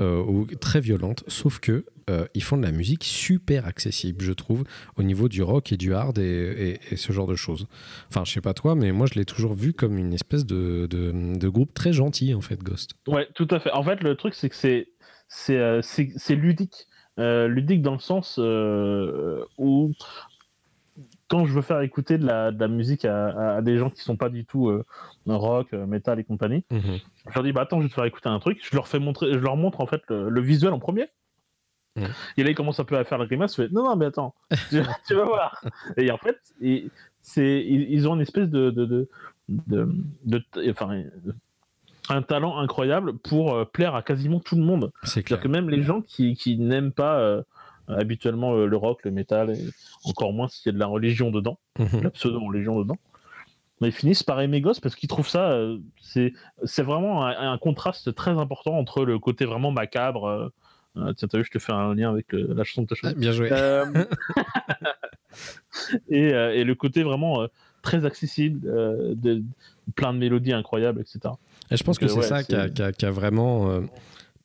[0.00, 4.32] euh, ou très violente, sauf que euh, ils font de la musique super accessible, je
[4.32, 4.64] trouve,
[4.96, 7.66] au niveau du rock et du hard et, ce genre de choses.
[8.08, 10.86] Enfin, je sais pas toi, mais moi, je l'ai toujours vu comme une espèce de,
[10.86, 12.94] de- groupe très gentil, en fait, Ghost.
[13.06, 13.72] Ouais, tout à fait.
[13.72, 14.88] En fait, le truc, c'est que c'est
[15.28, 15.82] c'est euh,
[16.30, 16.86] ludique.
[17.18, 18.38] Ludique dans le sens
[19.58, 19.92] où
[21.30, 23.88] quand je veux faire écouter de la, de la musique à, à- à des gens
[23.88, 24.84] qui sont pas du tout euh,
[25.26, 28.28] rock, euh, metal et compagnie, je leur dis bah attends, je vais te faire écouter
[28.28, 28.58] un truc.
[28.62, 31.06] Je leur fais montrer, je leur montre en fait le, le visuel en premier.
[31.96, 32.08] Mhm.
[32.36, 33.56] Et là, ils commencent un peu à faire la grimace.
[33.56, 34.34] Je fais non non mais attends,
[34.70, 35.60] tu, tu vas voir.
[35.96, 36.90] Et en fait, ils,
[37.36, 39.08] ils ont une espèce de de de,
[39.48, 39.92] de,
[40.26, 41.02] de- enfin
[42.08, 44.90] un talent incroyable pour euh, plaire à quasiment tout le monde.
[45.04, 45.38] C'est clair.
[45.38, 47.42] C'est-à-dire que même les gens qui, qui n'aiment pas euh,
[47.96, 49.58] habituellement euh, le rock, le métal, et
[50.04, 52.02] encore moins s'il y a de la religion dedans, Mhm.
[52.02, 52.96] la pseudo-religion dedans,
[53.80, 56.32] mais ils finissent par aimer Ghost parce qu'ils trouvent ça, euh, c'est
[56.64, 60.26] c'est vraiment un, un contraste très important entre le côté vraiment macabre.
[60.96, 63.08] euh, tiens, t'as vu, je te fais un lien avec le- la chanson que t'as
[63.10, 63.48] Ah, bien joué.
[63.52, 63.84] Euh,
[66.10, 67.46] et, euh, et le côté vraiment euh,
[67.82, 69.42] très accessible, euh, de,
[69.94, 71.34] plein de mélodies incroyables, etc.
[71.70, 73.70] Et je pense Donc, que c'est ouais, ça qui a, qui a- qui a vraiment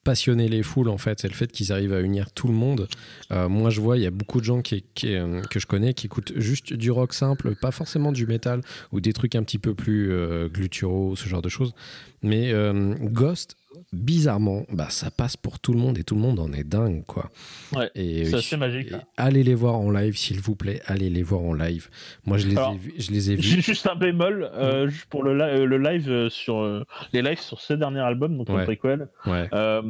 [0.06, 1.20] passionné les foules, en fait.
[1.20, 2.88] C'est le fait qu'ils arrivent à unir tout le monde.
[3.32, 5.94] Euh, moi, je vois, il y a beaucoup de gens qui, euh, que je connais
[5.94, 8.62] qui écoutent juste du rock simple, pas forcément du métal
[8.94, 11.74] ou des trucs un petit peu plus euh, gluturaux, ce genre de choses.
[12.22, 13.58] Mais euh, Ghost,
[13.94, 17.04] bizarrement, bah, ça passe pour tout le monde et tout le monde en est dingue,
[17.06, 17.30] quoi.
[17.76, 19.04] Ouais, Et, c'est assez magique, et là.
[19.18, 20.82] allez les voir en live, s'il vous plaît.
[20.86, 21.90] Allez les voir en live.
[22.26, 23.62] Moi, je les, Alors, ai, vus, je les ai J'ai vus.
[23.64, 26.84] juste un bémol euh, juste pour le, li- euh, le live euh, sur euh,
[27.14, 28.48] les lives sur ce dernier album, donc
[29.26, 29.50] Ouais.
[29.54, 29.82] Euh,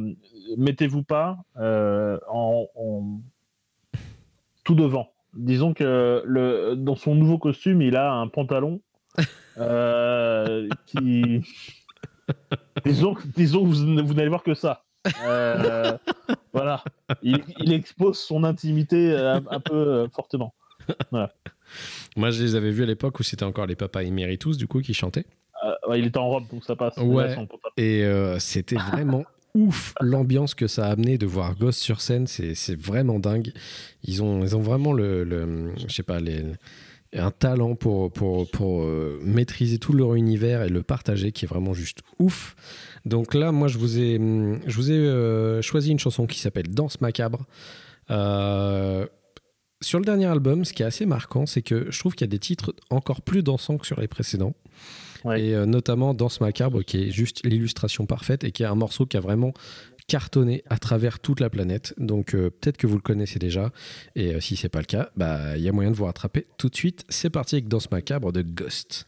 [0.56, 3.20] Mettez-vous pas en, en-
[4.64, 5.10] tout devant.
[5.34, 8.80] Disons que le, dans son nouveau costume, il a un pantalon
[10.86, 11.40] qui.
[12.84, 14.84] disons, que- disons que vous, vous n'allez voir que ça.
[15.24, 15.96] Euh,
[16.52, 16.82] voilà.
[17.22, 20.54] Il, il expose son intimité euh, un, un peu euh, fortement.
[22.16, 24.80] Moi, je les avais vus à l'époque où c'était encore les papas éméritus, du coup,
[24.80, 25.26] qui chantaient.
[25.64, 26.96] Euh, ouais, il était en robe, donc ça passe.
[26.98, 27.36] Ouais.
[27.76, 28.04] Et
[28.38, 29.24] c'était vraiment
[29.54, 32.26] ouf l'ambiance que ça a amené de voir Ghost sur scène.
[32.26, 33.52] C'est c'est vraiment dingue.
[34.04, 36.44] Ils ont, ils ont vraiment le, le- je sais pas, les,
[37.12, 41.48] un talent pour, pour, pour euh, maîtriser tout leur univers et le partager qui est
[41.48, 42.56] vraiment juste ouf.
[43.04, 44.18] Donc là, moi, je vous ai,
[44.66, 47.46] je vous ai euh, choisi une chanson qui s'appelle Danse macabre.
[48.10, 49.06] Euh,
[49.82, 52.30] sur le dernier album, ce qui est assez marquant, c'est que je trouve qu'il y
[52.30, 54.54] a des titres encore plus dansants que sur les précédents.
[55.24, 55.42] Ouais.
[55.42, 59.16] Et notamment Danse macabre, qui est juste l'illustration parfaite et qui est un morceau qui
[59.16, 59.52] a vraiment
[60.06, 61.94] cartonné à travers toute la planète.
[61.98, 63.72] Donc euh, peut-être que vous le connaissez déjà.
[64.14, 66.46] Et euh, si c'est pas le cas, bah il y a moyen de vous rattraper
[66.58, 67.04] tout de suite.
[67.08, 69.06] C'est parti avec Danse macabre de Ghost.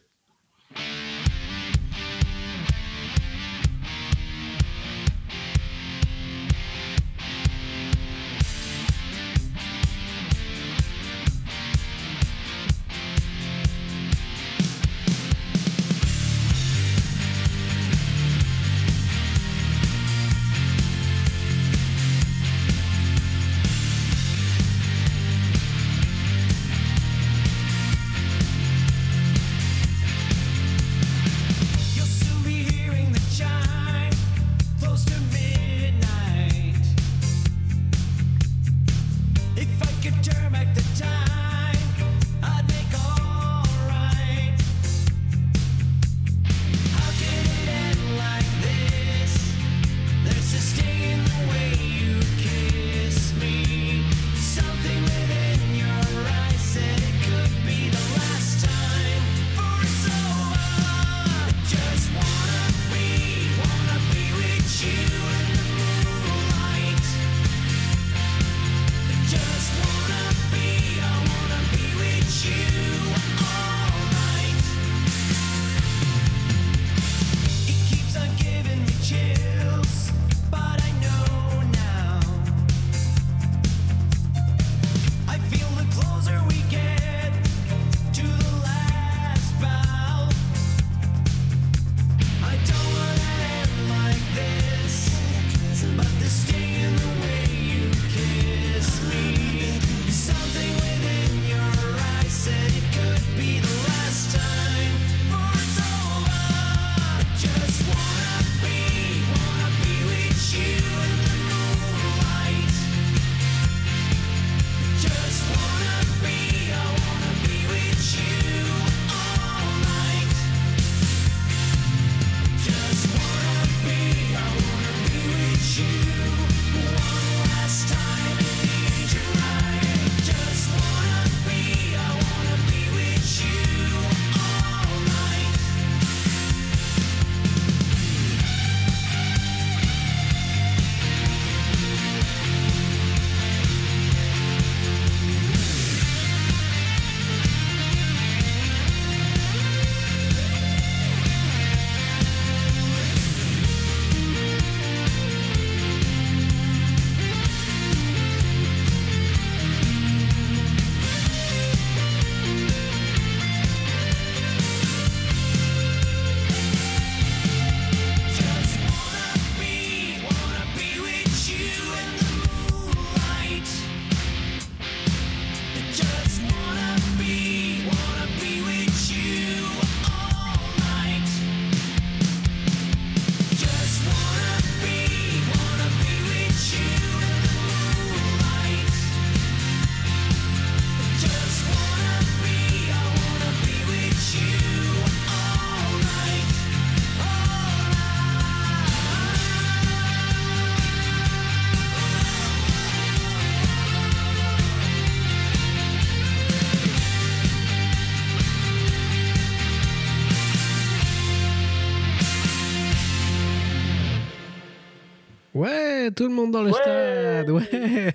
[216.19, 216.75] Tout le monde dans le Ouais.
[216.75, 217.51] stade.
[217.51, 218.15] Ouais.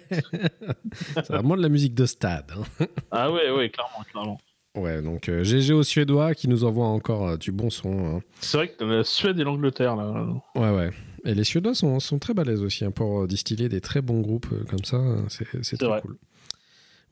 [1.15, 2.51] C'est vraiment de la musique de stade.
[2.79, 2.85] hein.
[3.11, 4.37] Ah ouais, ouais, clairement, clairement.
[4.75, 8.17] Ouais, donc euh, GG aux Suédois qui nous envoient encore euh, du bon son.
[8.17, 8.21] hein.
[8.39, 10.25] C'est vrai que la Suède et l'Angleterre, là.
[10.55, 10.89] Ouais, ouais.
[11.25, 14.21] Et les Suédois sont, sont très balèzes aussi hein, pour euh, distiller des très bons
[14.21, 14.99] groupes euh, comme ça.
[15.29, 16.01] C'est c'est très vrai.
[16.01, 16.17] cool.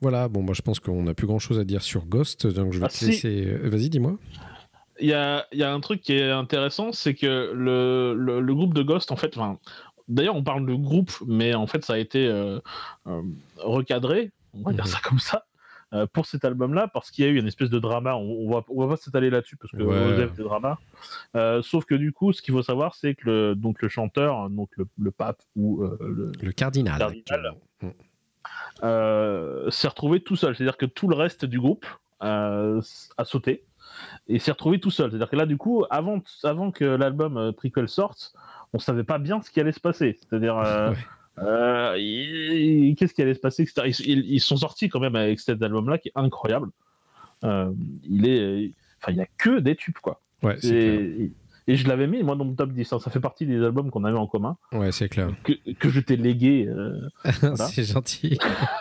[0.01, 2.73] Voilà, bon, bah, je pense qu'on n'a plus grand chose à dire sur Ghost, donc
[2.73, 3.05] je vais Ah, te si.
[3.05, 3.45] laisser.
[3.47, 4.17] euh, Vas-y, dis-moi.
[4.99, 8.39] Il y a, il y a un truc qui est intéressant, c'est que le, le,
[8.41, 9.59] le groupe de Ghost, en fait, enfin,
[10.11, 12.59] d'ailleurs, on parle de groupe, mais en fait, ça a été euh,
[13.07, 13.21] euh,
[13.57, 14.89] recadré, on va dire Mhm.
[14.89, 15.45] ça comme ça,
[15.93, 18.15] euh, pour cet album-là, parce qu'il y a eu une espèce de drama.
[18.15, 20.09] On, on va, on va pas s'étaler là-dessus, parce que Ouais.
[20.09, 20.77] Joseph, c'est drama.
[21.35, 24.49] Euh, sauf que du coup, ce qu'il faut savoir, c'est que le, donc, le chanteur,
[24.49, 27.13] donc le, le pape ou le, Le cardinal.
[29.69, 30.55] S'est retrouvé tout seul.
[30.55, 31.85] C'est-à-dire que tout le reste du groupe
[32.19, 32.79] a
[33.23, 33.65] sauté
[34.27, 35.09] et s'est retrouvé tout seul.
[35.09, 38.33] C'est-à-dire que là, du coup, avant, avant que l'album Prequel sorte,
[38.73, 40.17] on savait pas bien ce qui allait se passer.
[40.19, 40.95] C'est-à-dire, euh, Ouais.
[41.39, 43.81] euh, qu'est-ce qui allait se passer, etc.
[43.87, 46.69] Ils, ils- ils sont sortis quand même avec cet album-là qui est incroyable.
[47.43, 47.71] Euh,
[48.09, 48.71] il est,
[49.01, 50.21] enfin, il y a que des tubes, quoi.
[50.43, 51.29] Ouais, c'est clair.
[51.71, 52.93] Et, je l'avais mis moi dans mon top 10.
[52.93, 52.99] hein.
[52.99, 55.29] Ça fait partie des albums qu'on avait en commun Ouais, c'est clair.
[55.43, 56.67] que, que je t'ai légué.
[56.67, 57.09] euh,
[57.55, 58.37] c'est gentil.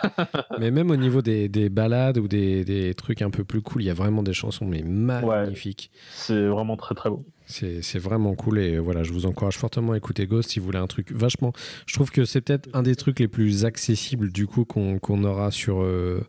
[0.59, 3.81] mais même au niveau des, des balades ou des, des trucs un peu plus cool,
[3.83, 5.91] il y a vraiment des chansons mais magnifiques.
[6.13, 7.25] C'est vraiment très très beau.
[7.47, 10.77] C'est vraiment cool et voilà, je vous encourage fortement à écouter Ghost si vous voulez
[10.79, 11.51] un truc vachement.
[11.85, 15.23] Je trouve que c'est peut-être un des trucs les plus accessibles du coup qu'on qu'on
[15.25, 16.21] aura sur, euh,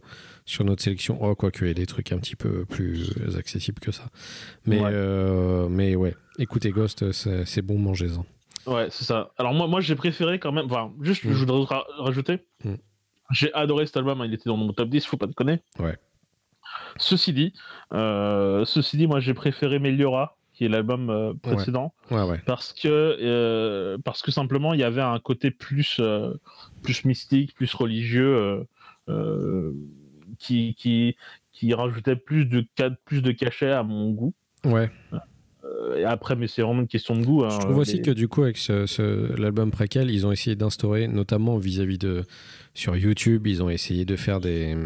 [0.44, 1.18] sur notre sélection.
[1.20, 4.04] Oh, quoique, il y a des trucs un petit peu plus accessibles que ça.
[4.66, 4.90] Mais Ouais.
[4.92, 8.24] euh, mais ouais, écoutez Ghost, c'est bon, mangez-en.
[8.70, 9.32] Ouais, c'est ça.
[9.38, 10.66] Alors moi, moi j'ai préféré quand même.
[10.66, 11.32] Enfin, juste, Mm.
[11.32, 12.38] je voudrais ra- rajouter.
[12.64, 12.74] Mm.
[13.32, 14.20] J'ai adoré cet album.
[14.20, 15.04] hein, Il était dans mon top 10.
[15.06, 15.60] Faut pas déconner.
[15.78, 15.96] Ouais.
[16.98, 17.52] Ceci dit,
[17.92, 22.40] euh, ceci dit, moi j'ai préféré Meliora, qui est l'album euh, précédent, Ouais, ouais.
[22.46, 26.00] parce que euh, parce que simplement il y avait un côté plus
[26.82, 28.64] plus mystique, plus religieux,
[30.42, 31.16] qui qui
[31.52, 32.66] qui rajoutait plus de
[33.04, 34.34] plus de cachet à mon goût.
[34.64, 34.90] Ouais.
[35.64, 37.44] Euh, et après, mais c'est vraiment une question de goût.
[37.44, 40.56] hein, Je trouve aussi que du coup, avec ce, ce- l'album préquel, ils ont essayé
[40.56, 42.24] d'instaurer, notamment vis-à-vis de.
[42.74, 44.76] Sur YouTube, ils ont essayé de faire des,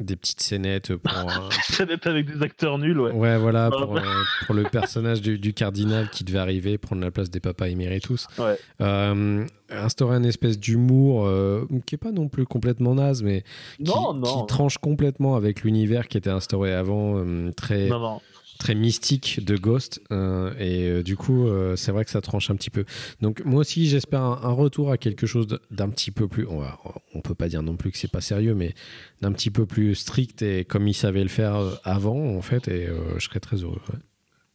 [0.00, 1.12] des petites scénettes pour.
[1.80, 3.12] euh, avec des acteurs nuls, ouais.
[3.12, 4.00] Ouais, voilà, pour, euh,
[4.46, 8.26] pour le personnage du, du cardinal qui devait arriver, prendre la place des papas éméritus.
[8.38, 8.58] Ouais.
[8.80, 13.42] Euh, instaurer une espèce d'humour euh, qui est pas non plus complètement naze, mais
[13.76, 14.22] qui, Non, non.
[14.22, 18.20] qui tranche complètement avec l'univers qui était instauré avant, euh, très, non.
[18.60, 20.00] Très mystique de Ghost.
[20.12, 22.84] euh, et euh, du coup, euh, c'est vrai que ça tranche un petit peu.
[23.20, 26.46] Donc, moi aussi, j'espère un, retour à quelque chose d'un petit peu plus.
[26.46, 26.78] On, va,
[27.14, 28.74] on peut pas dire non plus que c'est pas sérieux, mais
[29.22, 32.68] d'un petit peu plus strict et comme ils savaient le faire avant, en fait.
[32.68, 33.80] Et je serais très heureux.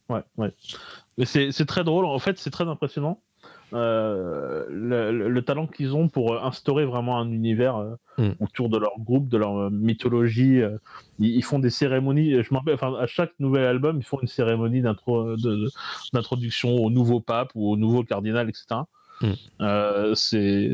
[0.08, 0.22] ouais.
[0.38, 0.52] Ouais,
[1.18, 1.26] ouais.
[1.26, 2.04] C'est très drôle.
[2.04, 3.20] En fait, c'est très impressionnant.
[3.72, 8.30] Euh, le, le- le talent qu'ils ont pour euh, instaurer vraiment un univers euh, Mm.
[8.40, 10.62] autour de leur groupe, de leur mythologie.
[11.18, 12.42] ils, ils font des cérémonies.
[12.42, 14.80] Je rappelle, enfin, à chaque nouvel album, ils font une cérémonie
[16.12, 18.64] d'introduction au nouveau pape ou au nouveau cardinal, etc.
[19.20, 20.14] Mm.
[20.14, 20.72] C'est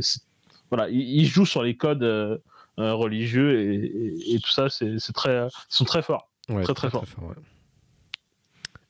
[0.70, 2.38] voilà, ils, jouent sur les codes euh,
[2.78, 4.68] religieux et, et- et tout ça.
[4.70, 6.28] C'est très, ils sont très forts.
[6.48, 7.04] Ouais, Très, très fort.
[7.22, 7.34] ouais.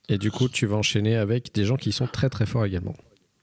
[0.09, 2.93] Et du coup, tu vas enchaîner avec des gens qui sont très très forts également.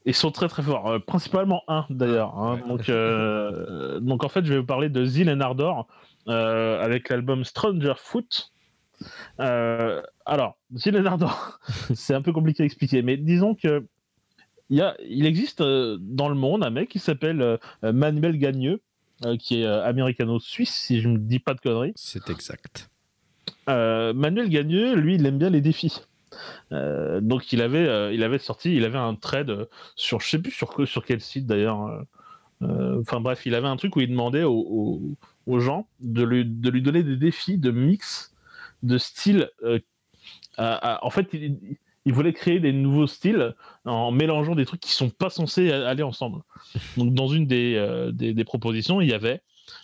[0.06, 2.38] Ils sont très très forts, euh, principalement un d'ailleurs.
[2.38, 2.54] hein.
[2.54, 2.68] Ouais.
[2.68, 5.86] Donc, euh, donc en fait, je vais vous parler de Zil and Ardor
[6.28, 8.52] euh, avec l'album Stranger Foot.
[9.38, 11.60] Alors, Zil and Ardor,
[11.94, 13.86] c'est un peu compliqué à expliquer, mais disons que
[14.70, 18.80] il, y a, il existe dans le monde un mec qui s'appelle Manuel Gagneux,
[19.40, 21.92] qui est américano-suisse, si je ne dis pas de conneries.
[21.96, 22.88] C'est exact.
[23.66, 26.02] Manuel Gagneux, lui, il aime bien les défis.
[26.72, 30.38] Euh, donc il avait, euh, il avait sorti, il avait un trade sur, je sais
[30.38, 31.86] plus sur, sur quel site d'ailleurs.
[32.62, 35.16] euh, Enfin bref, il avait un truc où il demandait aux,
[35.58, 38.34] gens de lui, de lui donner des défis de mix
[38.82, 38.98] de
[40.58, 43.54] à- en fait, il, voulait créer des nouveaux styles
[43.84, 46.42] en mélangeant des trucs qui sont pas censés aller ensemble.
[46.98, 49.40] Donc dans une des, des propositions, il y avait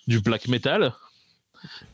[0.06, 0.92] du black metal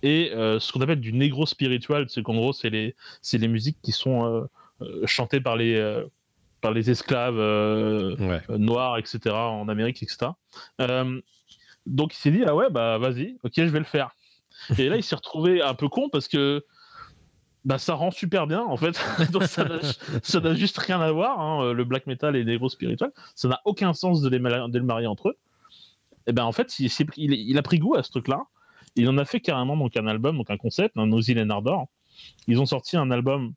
[0.02, 2.94] et euh, ce qu'on appelle du negro spiritual, c'est qu'en gros, c'est les,
[3.32, 4.44] les musiques qui sont euh,
[4.82, 6.02] euh, chantées par les,
[6.60, 7.36] par les esclaves
[8.20, 8.40] Ouais.
[8.58, 10.32] noirs, etc., en Amérique, etc.
[11.86, 14.14] Donc il s'est dit, ah ouais, bah vas-y, ok, je vais le faire.
[14.78, 16.64] Et là, il s'est retrouvé un peu con parce que
[17.64, 19.00] bah, ça rend super bien, en fait.
[19.32, 19.64] donc ça
[20.40, 23.10] n'a- juste rien à voir, hein, le black metal et le negro spiritual.
[23.34, 25.36] Ça n'a aucun sens de les, de les marier entre eux.
[26.28, 28.42] Et ben en fait, il a pris goût à ce truc-là.
[28.96, 31.88] Il en a fait carrément donc un album, donc un concept, un and Ardor.
[32.46, 33.54] Ils ont sorti un album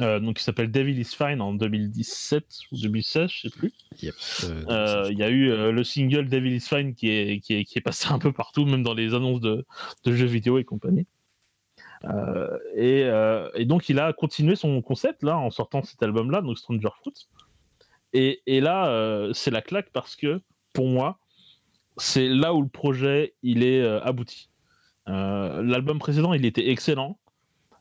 [0.00, 3.72] euh, donc qui s'appelle Devil is Fine en 2017 ou 2016, je sais plus.
[4.02, 4.14] Yep.
[4.44, 7.54] Euh, Euh, Il y a eu euh, le single Devil is Fine qui est, qui,
[7.54, 9.64] est, qui est passé un peu partout, même dans les annonces de,
[10.04, 11.06] de jeux vidéo et compagnie.
[12.76, 13.08] Et,
[13.54, 16.90] et donc il a continué son concept là en sortant cet album là, donc Stranger
[17.00, 17.14] Fruit.
[18.12, 20.42] Et, et là, c'est la claque parce que
[20.74, 21.18] pour moi,
[21.96, 24.50] c'est là où le projet il est abouti.
[25.08, 27.18] Euh, L'album précédent, il était excellent,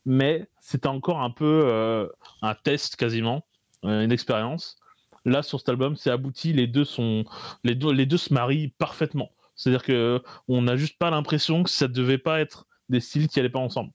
[0.05, 2.07] mais c'était encore un peu euh,
[2.41, 3.45] un test quasiment,
[3.85, 4.77] euh, une expérience.
[5.25, 6.51] Là, sur cet album, c'est abouti.
[6.53, 7.23] Les deux sont,
[7.63, 9.31] les deux, les deux se marient parfaitement.
[9.55, 13.39] C'est-à-dire que on n'a juste pas l'impression que ça devait pas être des styles qui
[13.39, 13.91] allaient pas ensemble.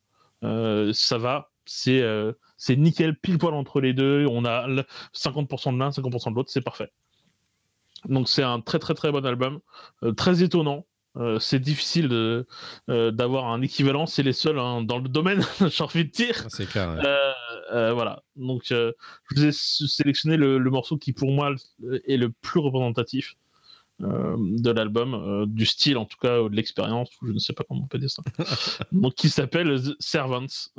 [0.94, 2.02] Ça va, c'est
[2.70, 4.24] nickel, pile poil entre les deux.
[4.30, 4.84] On a le
[5.14, 6.90] 50% de l'un, 50% de l'autre, c'est parfait.
[8.06, 9.58] Donc c'est un très très très bon album,
[10.16, 10.86] très étonnant.
[11.18, 12.46] Euh, c'est difficile de,
[12.88, 16.46] euh, d'avoir un équivalent, c'est les seuls hein, dans le domaine, j'ai envie de dire.
[16.48, 16.90] C'est clair.
[16.90, 17.02] ouais.
[17.72, 18.22] Euh, voilà.
[18.36, 18.92] Donc, je
[19.34, 21.54] vous ai sélectionné le, le morceau qui, pour moi,
[22.06, 23.36] est le plus représentatif
[24.00, 27.64] de l'album, du style en tout cas, ou de l'expérience, ou je ne sais pas
[27.68, 28.22] comment on peut dire ça.
[28.92, 30.70] Donc, qui s'appelle The Servants.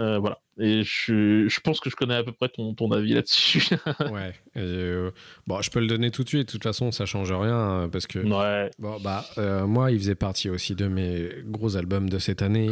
[0.00, 0.38] Euh, voilà.
[0.58, 3.62] Et je, je pense que je connais à peu près ton, ton avis là-dessus.
[4.10, 4.34] Ouais.
[4.56, 5.10] Et, euh,
[5.46, 6.46] bon, je peux le donner tout de suite.
[6.46, 8.70] De toute façon, ça change rien hein, parce que ouais.
[8.78, 12.70] Bon, bah, euh, moi, il faisait partie aussi de mes gros albums de cette année.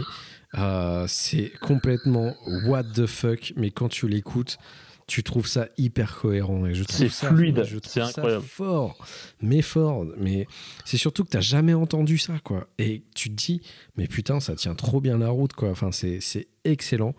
[1.06, 2.34] C'est complètement
[2.66, 4.58] what the fuck, mais quand tu l'écoutes,
[5.08, 6.64] tu trouves ça hyper cohérent.
[6.66, 8.44] Et je trouve C'est ça, fluide, je trouve c'est ça incroyable.
[8.44, 9.04] fort,
[9.40, 10.04] mais fort.
[10.18, 10.46] Mais
[10.84, 12.68] c'est surtout que t'as jamais entendu ça, quoi.
[12.78, 13.62] Et tu te dis,
[13.96, 15.70] mais putain, ça tient trop bien la route, quoi.
[15.70, 17.14] Enfin, c'est c'est excellent.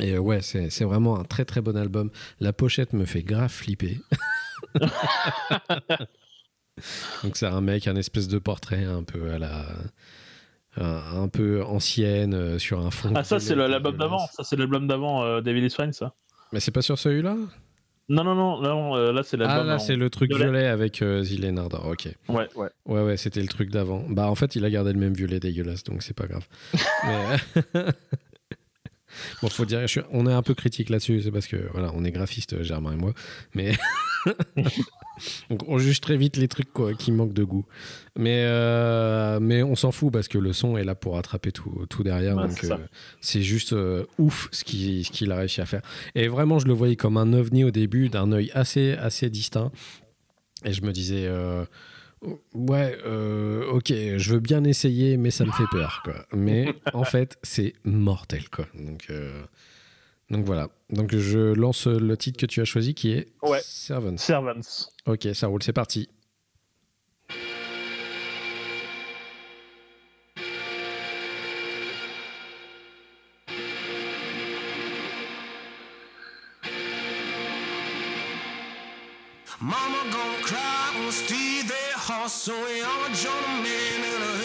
[0.00, 2.10] Et euh, ouais, c'est c'est vraiment un très très bon album.
[2.40, 4.00] La pochette me fait grave flipper.
[7.22, 9.66] Donc c'est un mec, un espèce de portrait un peu à la...
[10.80, 13.12] Un, peu ancienne euh, sur un fond.
[13.16, 14.24] Ah, ça, c'est l'album d'avant.
[14.28, 16.14] Ça, c'est l'album d'avant, euh, David is Fine, ça.
[16.52, 17.36] Mais c'est pas sur celui-là?
[18.10, 18.62] Non, non, non.
[18.62, 19.58] non, euh, là, c'est l'album.
[19.60, 20.44] Ah là c'est le truc violet.
[20.44, 21.22] violet avec euh,
[21.84, 22.08] ok.
[22.28, 22.68] Ouais, ouais.
[22.86, 24.02] Ouais ouais c'était le truc d'avant.
[24.08, 26.46] Bah en fait il a gardé le même violet dégueulasse donc c'est pas grave.
[27.04, 27.82] Mais...
[29.42, 32.04] bon faut dire, suis- on est un peu critique là-dessus, c'est parce que voilà on
[32.04, 33.12] est graphiste Germain et moi,
[33.54, 33.72] mais
[35.50, 37.66] donc on juge très vite les trucs quoi, qui manquent de goût.
[38.16, 41.86] Mais euh, mais on s'en fout parce que le son est là pour rattraper tout,
[41.88, 42.58] tout derrière Ouais, donc
[43.20, 45.82] c'est euh, juste euh, ouf ce qu'il ce qu'il a réussi à faire.
[46.14, 49.70] Et vraiment je le voyais comme un ovni au début d'un œil assez assez distinct
[50.64, 51.64] et je me disais euh,
[52.54, 56.26] Ouais, euh, ok, je veux bien essayer, mais ça me fait peur, quoi.
[56.32, 58.66] Mais en fait, c'est mortel, quoi.
[58.74, 59.42] Donc, euh,
[60.30, 60.68] donc voilà.
[60.90, 63.60] Donc je lance le titre que tu as choisi, qui est Ouais.
[63.62, 64.16] Servants.
[64.16, 64.88] Servants.
[65.06, 66.08] Ok, ça roule, c'est parti.
[79.60, 80.92] Mama gonna cry
[82.38, 84.37] So you're a gentleman and a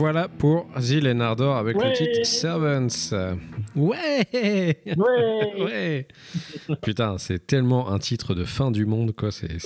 [0.00, 0.66] voilà pour
[1.20, 2.88] Ardor avec le titre Servants.
[3.76, 4.86] Ouais Ouais.
[5.60, 6.08] Ouais
[6.82, 9.30] Putain, c'est tellement un titre de fin du monde, quoi.
[9.30, 9.48] C'est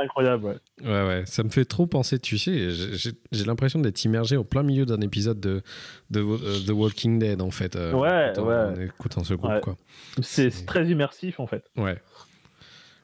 [0.00, 0.56] incroyable, ouais.
[0.82, 3.12] Ouais, ouais, ça me fait trop penser, tu sais, j'ai-
[3.44, 5.62] l'impression d'être immergé au plein milieu d'un épisode de,
[6.10, 7.76] de euh, The Walking Dead, en fait.
[7.76, 8.54] euh, Ouais, en ouais.
[8.54, 9.60] En écoutant ce groupe, Ouais.
[9.60, 9.76] quoi.
[10.22, 11.64] C'est c'est très immersif, en fait.
[11.76, 11.98] Ouais.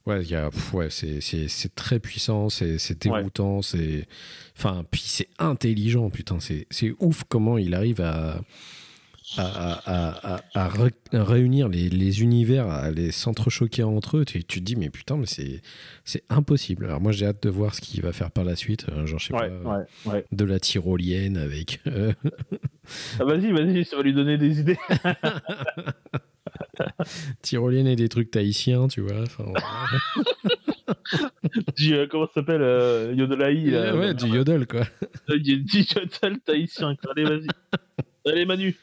[0.07, 4.07] Ouais, il y a, pff, ouais c'est- c'est c'est très puissant, c'est c'est déroutant, c'est.
[4.57, 8.41] Enfin, puis c'est intelligent, putain, c'est c'est ouf comment il arrive à.
[9.39, 14.25] À, à- à- à ré- à réunir les, les univers, à les s'entrechoquer entre eux,
[14.27, 15.63] tu, tu te dis, mais putain, mais c'est
[16.05, 16.85] c'est impossible.
[16.85, 18.85] Alors, moi, j'ai hâte de voir ce qu'il va faire par la suite.
[18.91, 20.25] euh, genre, je sais Ouais, pas, ouais, ouais.
[20.33, 21.81] de la tyrolienne avec.
[21.87, 22.13] euh,
[23.21, 24.77] Ah, vas-y, vas-y, ça va lui donner des idées.
[27.43, 29.25] tyrolienne et des trucs tahitiens, tu vois.
[31.77, 34.83] Du, euh, comment ça s'appelle euh, Yodelaï là, ouais, du yodel, quoi.
[35.31, 36.97] Euh, Du du yodel tahitien.
[36.97, 37.13] quoi.
[37.13, 37.47] Allez, vas-y.
[38.27, 38.77] Allez, Manu,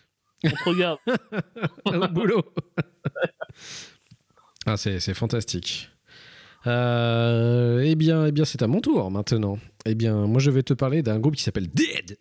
[0.43, 0.99] on te regarde.
[1.85, 2.43] au boulot.
[4.65, 5.89] ah, c'est, c'est fantastique.
[6.67, 9.57] Euh, eh bien, eh bien, c'est à mon tour maintenant.
[9.85, 12.17] Eh bien, moi, je vais te parler d'un groupe qui s'appelle Dead.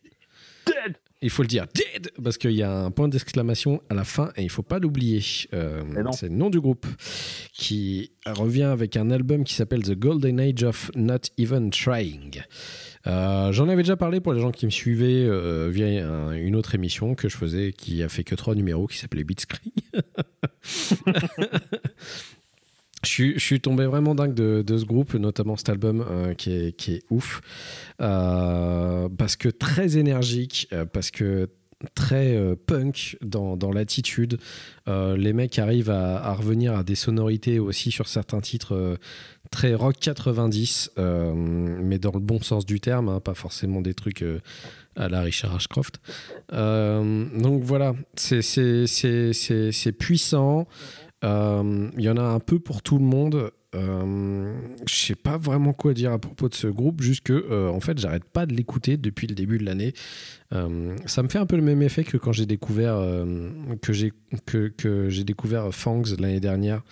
[0.67, 4.05] Dead Il faut le dire Dead parce qu'il y a un point d'exclamation à la
[4.05, 5.21] fin et il faut pas l'oublier.
[5.53, 5.83] Euh,
[6.13, 6.87] c'est le nom du groupe
[7.53, 12.41] qui revient avec un album qui s'appelle The Golden Age of Not Even Trying.
[13.09, 16.55] Euh, J'en avais déjà parlé pour les gens qui me suivaient euh, via un- une
[16.55, 19.73] autre émission que je faisais qui a fait que trois numéros qui s'appelait Blitzkrieg.
[23.09, 27.41] Je suis, tombé vraiment dingue de, ce groupe, notamment cet album euh, qui, est, ouf.
[28.01, 31.49] Euh, parce que très énergique, euh, parce que
[31.95, 32.37] très
[32.67, 34.39] punk dans, l'attitude.
[34.89, 38.99] Les mecs arrivent à, revenir à des sonorités aussi sur certains titres
[39.53, 43.95] très rock 90, euh, mais dans le bon sens du terme, hein, pas forcément des
[43.95, 44.25] trucs
[44.97, 46.01] à la Richard Ashcroft.
[46.51, 50.67] Donc voilà, c'est puissant.
[51.25, 53.51] Euh, Il y en a un peu pour tout le monde.
[53.75, 54.55] Euh,
[54.87, 57.81] je sais pas vraiment quoi dire à propos de ce groupe, juste que euh, en
[57.81, 59.93] fait j'arrête pas de l'écouter depuis le début de l'année.
[60.55, 62.99] Euh, ça me fait un peu le même effet que quand j'ai découvert
[63.83, 64.15] que j'ai
[64.47, 66.83] que, que j'ai découvert Fangs l'année dernière.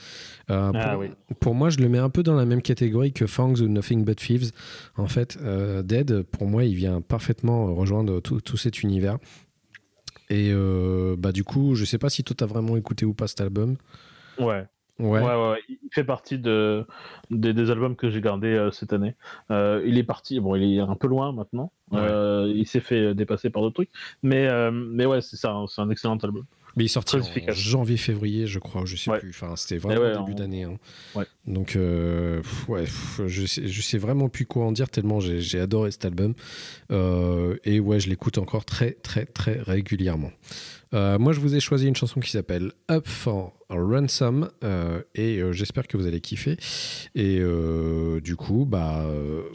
[0.48, 1.06] Ah pour, oui.
[1.40, 4.04] pour moi, je le mets un peu dans la même catégorie que Fangs ou Nothing
[4.04, 4.50] But Thieves.
[4.98, 5.38] En fait,
[5.82, 9.16] Dead, pour moi, il vient parfaitement rejoindre tout, tout cet univers.
[10.28, 10.52] Et
[11.16, 13.76] bah du coup, je sais pas si toi t'as vraiment écouté ou pas cet album.
[14.38, 14.64] Ouais.
[14.98, 15.20] Ouais.
[15.20, 16.86] Ouais, il fait partie de,
[17.30, 19.14] des, des albums que j'ai gardés euh, cette année.
[19.50, 21.70] Euh, il est parti, bon, il est un peu loin maintenant.
[21.90, 21.98] Ouais.
[22.00, 23.90] Euh, il s'est fait dépasser par d'autres trucs.
[24.22, 26.46] Mais, mais ouais, c'est ça, hein, c'est un excellent album.
[26.76, 27.22] Mais il est sorti en
[27.52, 29.30] janvier-février, je crois, je sais plus.
[29.30, 30.64] Enfin, c'était vraiment ouais, début en- d'année.
[30.64, 30.76] hein.
[31.14, 31.24] Ouais.
[31.46, 35.60] Donc, pff, ouais, pff, je sais, je sais vraiment plus quoi en dire tellement j'ai
[35.60, 36.34] adoré cet album.
[36.90, 40.30] Et ouais, je l'écoute encore très, très, très régulièrement.
[40.96, 45.38] Euh, moi, je vous ai choisi une chanson qui s'appelle Up for Ransom euh, et
[45.38, 46.56] euh, j'espère que vous allez kiffer.
[47.14, 47.40] Et
[48.22, 49.04] du coup, bah,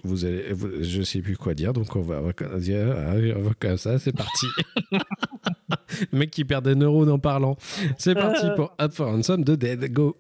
[0.04, 2.22] vous allez, vous- je sais plus quoi dire, donc on va,
[2.60, 4.46] dire, allez, on va comme ça, c'est parti.
[6.12, 7.58] Le mec qui perd des neurones en parlant.
[7.98, 9.92] C'est parti pour Up for Ransom de Dead.
[9.92, 10.16] Go.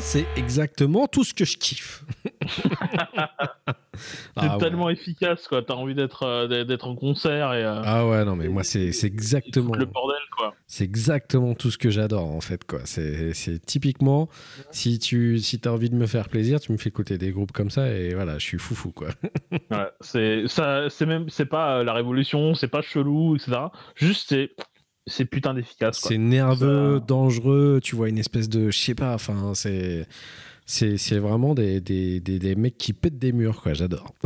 [0.00, 2.04] C'est exactement tout ce que je kiffe.
[4.36, 4.58] C'est ah, ouais.
[4.58, 5.62] tellement efficace, quoi.
[5.62, 7.62] T'as envie d'être euh, d'être- en concert et.
[7.62, 9.74] euh, Ah ouais, non, mais moi, c'est c'est exactement.
[9.74, 10.54] le bordel, quoi.
[10.66, 12.80] C'est exactement tout ce que j'adore en fait quoi.
[12.84, 13.34] C'est
[13.66, 14.28] typiquement
[14.70, 17.52] si tu si as envie de me faire plaisir, tu me fais écouter des groupes
[17.52, 19.08] comme ça et voilà, je suis foufou quoi.
[19.70, 23.52] Ouais, c'est ça, c'est même, c'est pas euh, la révolution, c'est pas chelou, etc.
[23.96, 24.52] Juste c'est,
[25.10, 26.00] c'est putain d'efficace.
[26.02, 30.06] C'est nerveux, Ça- dangereux, tu vois une espèce de je sais pas, enfin c'est
[30.66, 34.14] c'est vraiment des, des, des, des mecs qui pètent des murs quoi, j'adore.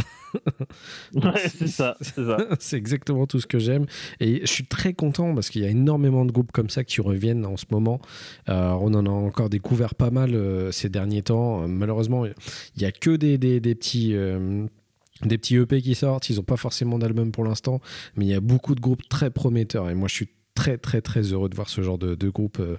[1.14, 2.36] Ouais, c'est ça, c'est ça.
[2.58, 3.86] c'est exactement tout ce que j'aime.
[4.20, 7.00] Et je suis très content parce qu'il y a énormément de groupes comme ça qui
[7.00, 8.00] reviennent en ce moment.
[8.48, 11.62] Euh, on en a encore découvert pas mal euh, ces derniers temps.
[11.62, 12.34] Euh, Malheureusement, il
[12.78, 14.10] n'y a que des, des, des petits.
[14.14, 14.66] euh,
[15.24, 17.80] des petits EP qui sortent, ils n'ont pas forcément d'album pour l'instant,
[18.16, 21.00] mais il y a beaucoup de groupes très prometteurs et moi je suis très très
[21.00, 22.76] très heureux de voir ce genre de, de groupe euh,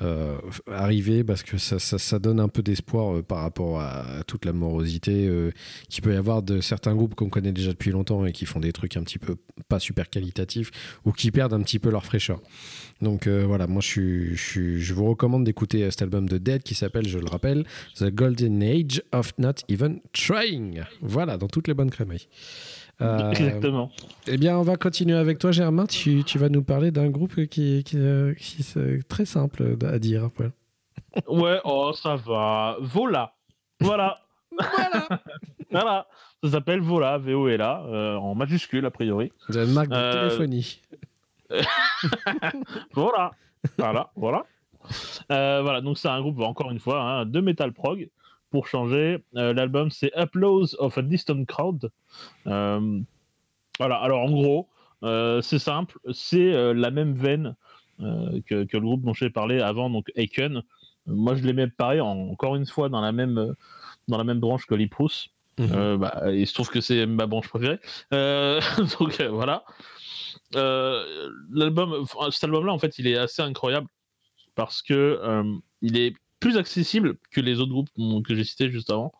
[0.00, 0.36] euh,
[0.70, 4.52] arriver parce que ça, ça, donne un peu d'espoir euh, par rapport à, toute la
[4.52, 5.50] morosité euh,
[5.88, 8.60] qu'il peut y avoir de certains groupes qu'on connaît déjà depuis longtemps et qui font
[8.60, 9.34] des trucs un petit peu
[9.68, 10.70] pas super qualitatifs
[11.04, 12.40] ou qui perdent un petit peu leur fraîcheur.
[13.02, 17.18] Donc voilà, moi je, je, vous recommande d'écouter cet album de Dead qui s'appelle, je
[17.18, 17.64] le rappelle,
[17.96, 20.82] The Golden Age of Not Even Trying.
[21.00, 22.28] Voilà, dans toutes les bonnes crèmeries.
[23.00, 23.90] Euh, Exactement.
[24.26, 25.86] eh bien, on va continuer avec toi, Germain.
[25.86, 29.98] Tu, tu vas nous parler d'un groupe qui, qui, euh, qui est très simple à
[29.98, 30.30] dire.
[30.36, 30.52] Voilà.
[31.28, 32.76] Ouais, oh ça va.
[32.80, 33.34] Vola.
[33.80, 34.18] Voilà.
[34.50, 35.08] Voilà.
[35.70, 36.06] voilà.
[36.42, 39.32] Ça s'appelle Vola, V-O-L-A, euh, en majuscule a priori.
[39.48, 40.80] J'ai une marque de Euh, téléphonie.
[42.94, 43.30] Voilà.
[43.78, 44.44] Voilà, voilà.
[45.32, 48.08] Euh, voilà, donc c'est un groupe, encore une fois, hein, de metal prog.
[48.50, 51.90] Pour changer, Euh, l'album c'est Applause of a Distant Crowd.
[52.46, 53.00] Euh,
[53.78, 54.68] voilà, alors en gros,
[55.02, 57.54] euh, c'est simple, c'est la même veine
[58.00, 60.62] que, que le groupe dont j'ai parlé avant, donc Aiken.
[61.06, 63.54] Moi je les mets pareil, en- encore une fois, dans la même,
[64.08, 65.28] dans la même branche que Liprous.
[65.60, 67.80] Euh, bah, il se trouve que c'est ma branche préférée.
[69.00, 69.64] Donc voilà.
[70.54, 73.88] L'album, cet album-là, en fait, il est assez incroyable
[74.54, 75.20] parce que
[75.82, 77.90] il est plus accessible que les autres groupes
[78.24, 79.12] que j'ai cités juste avant.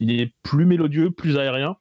[0.00, 1.76] Il est plus mélodieux, plus aérien.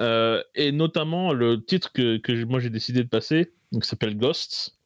[0.00, 4.76] Euh, et notamment le titre que, moi j'ai décidé de passer, donc s'appelle Ghosts,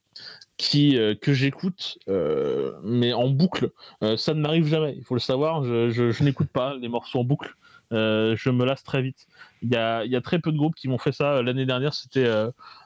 [0.56, 3.70] qui euh, que j'écoute euh, mais en boucle.
[4.16, 5.64] Ça ne m'arrive jamais, il faut le savoir.
[5.64, 7.54] Je, n'écoute pas les morceaux en boucle.
[7.90, 9.26] Je me lasse très vite.
[9.62, 11.42] Il y a, très peu de groupes qui m'ont fait ça.
[11.42, 12.30] L'année dernière, c'était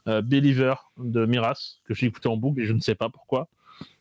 [0.06, 3.48] Believer de Miras, que j'ai écouté en boucle et je ne sais pas pourquoi.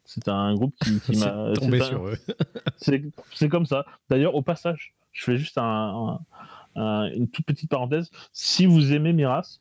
[0.05, 1.53] C'est un groupe qui, qui m'a.
[1.55, 2.17] C'est tombé un- sur eux.
[3.33, 3.85] c'est comme ça.
[4.09, 6.19] D'ailleurs, au passage, je fais juste un-
[6.75, 8.09] un- un- une toute petite parenthèse.
[8.33, 9.59] Si vous aimez Miras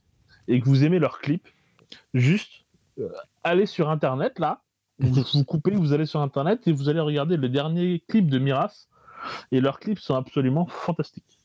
[0.49, 1.49] et que vous aimez leurs clips,
[2.13, 2.65] juste
[2.99, 3.09] euh,
[3.43, 4.61] allez sur Internet, là,
[4.99, 8.39] vous, vous coupez, vous allez sur Internet et vous allez regarder le dernier clip de
[8.39, 8.87] Miras.
[9.53, 11.39] Et leurs clips sont absolument fantastiques.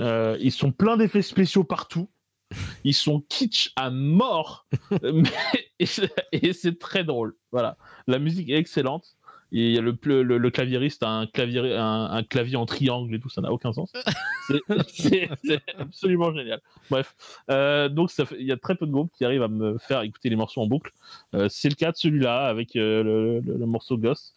[0.00, 2.08] Euh, ils sont pleins d'effets spéciaux partout.
[2.84, 4.66] Ils sont kitsch à mort,
[5.02, 5.30] mais,
[5.78, 7.34] et c'est- et c'est très drôle.
[7.52, 7.76] Voilà,
[8.06, 9.16] la musique est excellente.
[9.56, 13.14] Il y a le, le, le claviériste a un clavier, un, un clavier en triangle
[13.14, 13.92] et tout, ça n'a aucun sens.
[14.88, 15.28] C'est-
[15.78, 16.60] absolument génial.
[16.90, 17.14] Bref,
[17.50, 19.78] euh, donc ça fait- il y a très peu de groupes qui arrivent à me
[19.78, 20.90] faire écouter les morceaux en boucle.
[21.34, 24.34] Euh, c'est le cas de celui-là avec euh, le, morceau Ghost,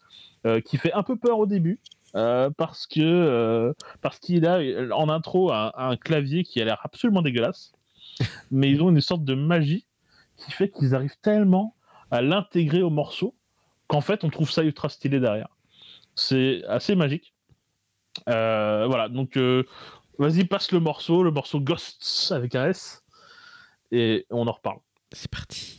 [0.64, 1.80] qui fait un peu peur au début.
[2.12, 4.60] parce que parce qu'il a
[4.96, 7.72] en intro un, un clavier qui a l'air absolument dégueulasse,
[8.50, 9.86] mais ils ont une sorte de magie
[10.36, 11.74] qui fait qu'ils arrivent tellement
[12.10, 13.34] à l'intégrer au morceau
[13.86, 15.48] qu'en fait on trouve ça ultra stylé derrière.
[16.14, 17.34] C'est assez magique.
[18.28, 19.64] Euh, voilà, donc euh,
[20.18, 23.04] vas-y passe le morceau, le morceau Ghosts avec un S,
[23.92, 24.78] et on en reparle.
[25.12, 25.77] C'est parti.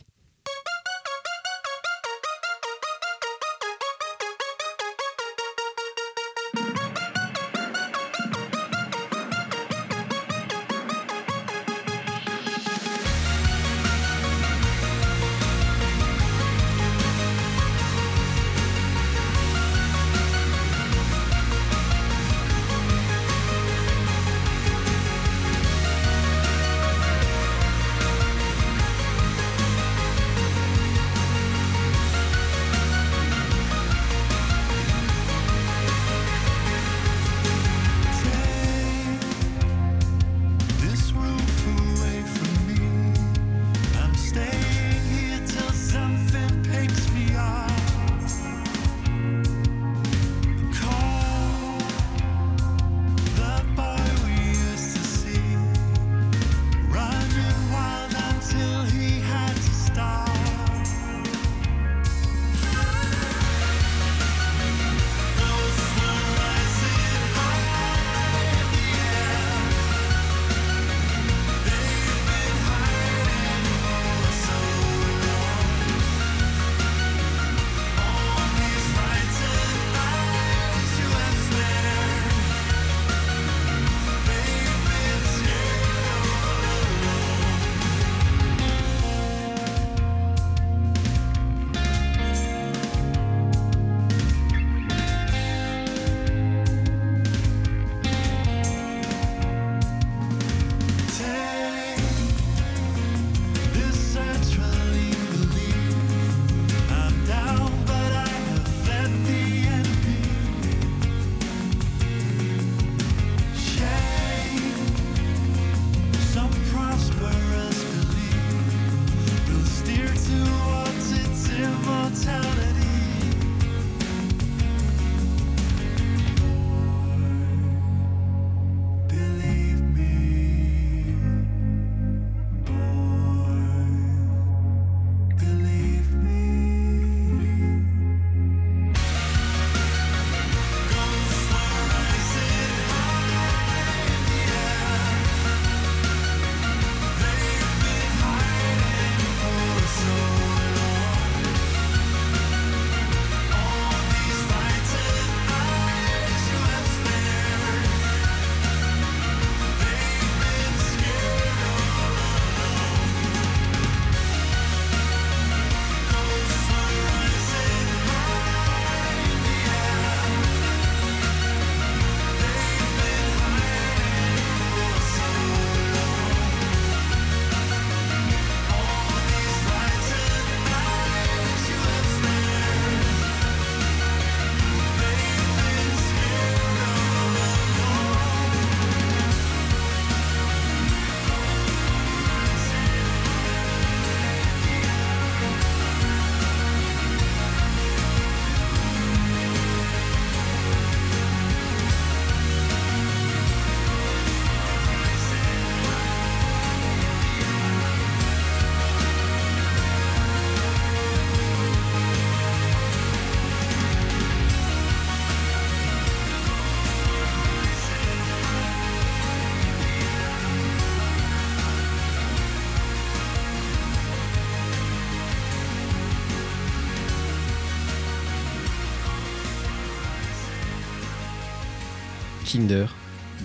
[232.50, 232.86] Kinder,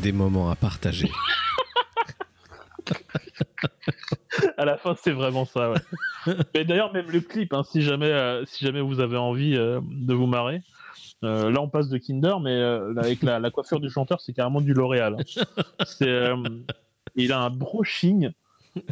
[0.02, 1.12] des moments à partager.
[4.58, 5.72] à la fin, c'est vraiment ça.
[5.72, 5.80] Ouais.
[6.56, 9.80] Mais d'ailleurs, même le clip, hein, si jamais, euh, si jamais vous avez envie euh,
[9.84, 10.62] de vous marrer.
[11.24, 12.60] euh, là, on passe de Kinder, mais
[12.98, 15.18] avec la, la coiffure du chanteur, c'est carrément du L'Oréal.
[16.02, 16.44] hein.
[17.16, 18.32] Il a un brushing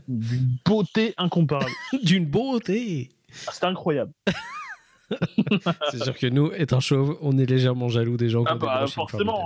[0.08, 1.72] d'une beauté incomparable.
[2.04, 3.10] D'une beauté
[3.48, 4.14] Ah, C'est incroyable.
[5.92, 8.60] C'est sûr que nous, étant chauve, on est légèrement jaloux des gens qui Ah ont
[8.60, 9.42] bah, forcément,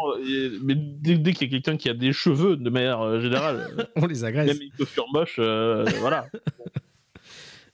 [0.63, 3.67] mais dès, dès qu'il y a quelqu'un qui a des cheveux, de manière euh, générale,
[3.79, 3.83] euh.
[3.95, 4.47] On les agresse.
[4.47, 6.25] même une coiffure moche, euh, voilà.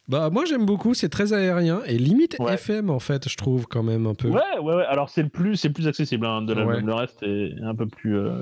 [0.10, 2.56] Bah moi j'aime beaucoup, c'est très aérien et limite Ouais.
[2.56, 4.28] FM en fait, je trouve quand même un peu.
[4.28, 4.84] Ouais, ouais, ouais.
[4.86, 6.76] Alors c'est le plus, c'est plus accessible hein, de l'album.
[6.76, 6.82] Ouais.
[6.82, 8.34] Le reste est un peu plus euh,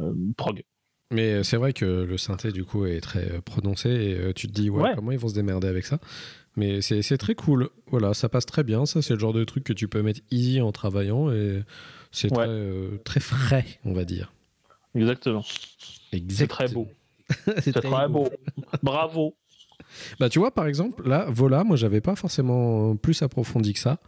[0.00, 0.62] euh, prog.
[1.10, 4.46] Mais c'est vrai que le synthé du coup est très euh, prononcé et euh, tu
[4.48, 4.92] te dis ouais, Ouais.
[4.94, 5.98] comment ils vont se démerder avec ça?
[6.56, 7.68] Mais c'est très cool.
[7.88, 8.86] Voilà, ça passe très bien.
[8.86, 11.62] Ça c'est le genre de truc que tu peux mettre easy en travaillant et
[12.12, 12.44] c'est Ouais.
[12.44, 14.32] très, euh, très frais, on va dire.
[14.94, 15.42] Exactement.
[16.28, 16.88] C'est très beau.
[17.46, 18.28] c'est C'est très beau.
[18.82, 19.34] Bravo.
[20.20, 23.98] Bah tu vois par exemple là Vola moi j'avais pas forcément plus approfondi que ça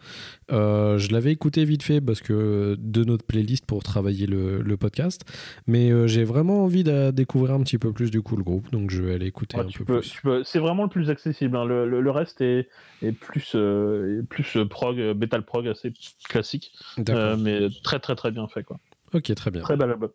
[0.52, 4.76] Euh, je l'avais écouté vite fait parce que de notre playlist pour travailler le, le
[4.76, 5.22] podcast
[5.66, 8.70] mais euh, j'ai vraiment envie de découvrir un petit peu plus du coup le groupe
[8.70, 11.10] donc je vais aller écouter Ouais, un tu peu peux- plus c'est vraiment le plus
[11.10, 11.56] accessible.
[11.56, 11.64] hein.
[11.64, 12.68] Le, le- le reste est,
[13.02, 15.92] est plus, euh, est plus euh, prog, euh, metal prog assez
[16.28, 16.72] classique,
[17.08, 18.78] euh, mais très très très bien fait quoi.
[19.14, 20.10] ok très bien Très bel album.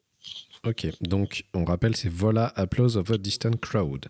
[0.65, 4.05] ok donc on rappelle c'est Vola Applause of a Distant Crowd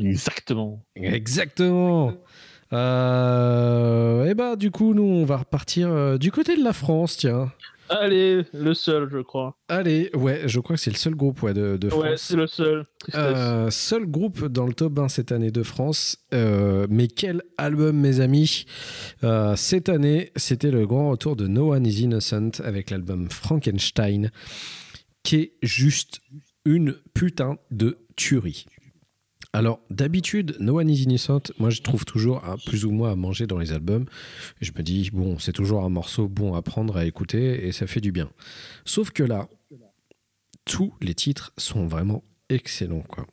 [0.00, 0.82] Exactement.
[0.96, 2.12] exactement
[2.72, 7.16] euh, et bah du coup nous on va repartir euh, du côté de la France
[7.16, 7.52] tiens
[7.88, 9.58] Allez, le seul, je crois.
[9.68, 12.36] allez ouais je crois que c'est le seul groupe ouais, de, de France Ouais, c'est
[12.36, 12.84] le seul.
[13.00, 13.22] Tristesse.
[13.36, 16.16] Euh, seul groupe dans le top 1 cette année de France.
[16.32, 18.64] Euh, mais quel album, mes amis?
[19.24, 24.30] Euh, Cette année, c'était le grand retour de No One is Innocent avec l'album Frankenstein,
[25.22, 26.20] qui est juste
[26.64, 28.64] une putain de tuerie.
[29.54, 33.16] Alors, d'habitude, No One is Innocent, moi je trouve toujours un plus ou moins à
[33.16, 34.06] manger dans les albums.
[34.62, 37.86] Je me dis, bon, c'est toujours un morceau bon à prendre, à écouter, et ça
[37.86, 38.30] fait du bien.
[38.86, 39.48] Sauf que là,
[40.64, 43.04] tous les titres sont vraiment excellents.
[43.08, 43.26] Quoi.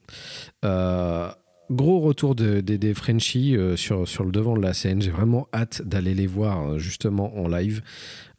[0.66, 1.32] Euh,
[1.72, 5.02] gros retour de- des des Frenchies euh, sur, le devant de la scène.
[5.02, 7.82] J'ai vraiment hâte d'aller les voir euh, justement en live.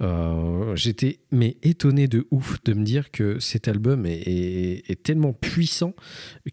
[0.03, 5.95] Euh, J'étais mais étonné de ouf de me dire que cet album est tellement puissant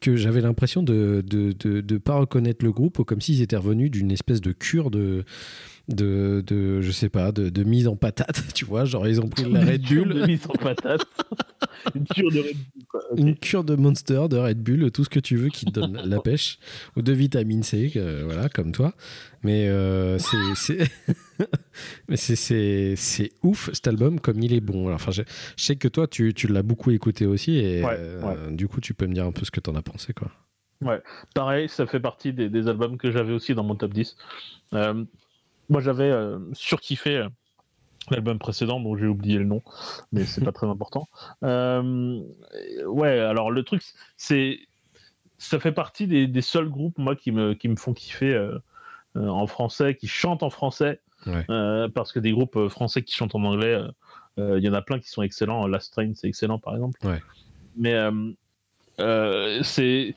[0.01, 3.89] que j'avais l'impression de ne de, de pas reconnaître le groupe comme s'ils étaient revenus
[3.89, 5.23] d'une espèce de cure de,
[5.89, 9.29] de, de je sais pas de, de mise en patate tu vois genre ils ont
[9.29, 11.05] pris la Red Bull de mise en patate.
[11.95, 13.01] Une cure de Red Bull, quoi.
[13.11, 13.19] Ok.
[13.19, 16.01] une cure de Monster, de Red Bull, tout ce que tu veux qui te donne
[16.03, 16.57] la pêche,
[16.95, 18.93] ou de vitamine C, euh, voilà, comme toi.
[19.43, 20.77] Mais euh, c'est- c'est
[22.09, 24.87] mais ouf cet album comme il est bon.
[24.87, 25.21] Alors, Enfin, je,
[25.55, 28.81] je sais que toi, tu, tu l'as beaucoup écouté aussi, et Ouais, euh, du coup,
[28.81, 30.31] tu peux me dire un peu ce que t'en as pensé, quoi.
[31.33, 34.15] Pareil, ça fait partie des, des albums que j'avais aussi dans mon top 10.
[34.73, 35.05] Euh,
[35.69, 37.29] moi, j'avais euh, surkiffé euh,
[38.11, 39.61] l'album précédent, dont j'ai oublié le nom,
[40.11, 41.07] mais c'est pas très important.
[41.43, 42.21] Euh,
[42.85, 43.83] ouais, alors le truc,
[44.15, 44.59] c'est.
[45.39, 48.57] Ça fait partie des, des seuls groupes, moi, qui me, qui me font kiffer euh,
[49.17, 50.99] euh, en français, qui chantent en français.
[51.27, 51.45] Ouais.
[51.93, 53.79] Parce que des groupes français qui chantent en anglais,
[54.37, 55.67] il y en a plein qui sont excellents.
[55.67, 56.99] Last Train, c'est excellent, par exemple.
[57.05, 57.21] Ouais.
[57.75, 57.95] Mais
[59.61, 60.15] c'est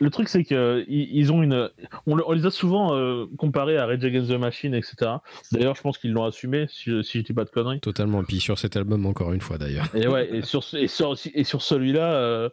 [0.00, 1.70] le truc, c'est que ils, ils ont une.
[2.06, 5.12] On, le- on les a souvent euh, comparés à Rage Against the Machine, etc.
[5.52, 7.80] D'ailleurs, je pense qu'ils l'ont assumé, si, je- si je dis pas de conneries.
[7.80, 8.22] Totalement.
[8.22, 9.86] Et puis sur cet album, encore une fois, d'ailleurs.
[9.94, 12.48] Et ouais, et sur, et sur, et sur celui-là, euh,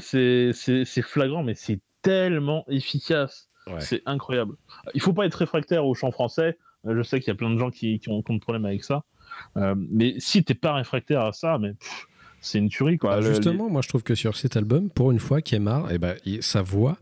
[0.00, 3.48] c'est flagrant, mais c'est tellement efficace.
[3.66, 3.80] Ouais.
[3.80, 4.54] C'est incroyable.
[4.94, 6.56] Il faut pas être réfractaire au chant français.
[6.86, 8.40] Euh, Je sais qu'il y a plein de gens qui, qui ont, qui ont des
[8.40, 9.04] problèmes avec ça.
[9.56, 12.06] Euh, mais si t'es pas réfractaire à ça, mais pff,
[12.48, 13.16] c'est une tuerie quoi.
[13.16, 16.16] Bah, justement, moi je trouve que sur cet album, pour une fois, Kemar, eh ben,
[16.40, 16.96] sa voix,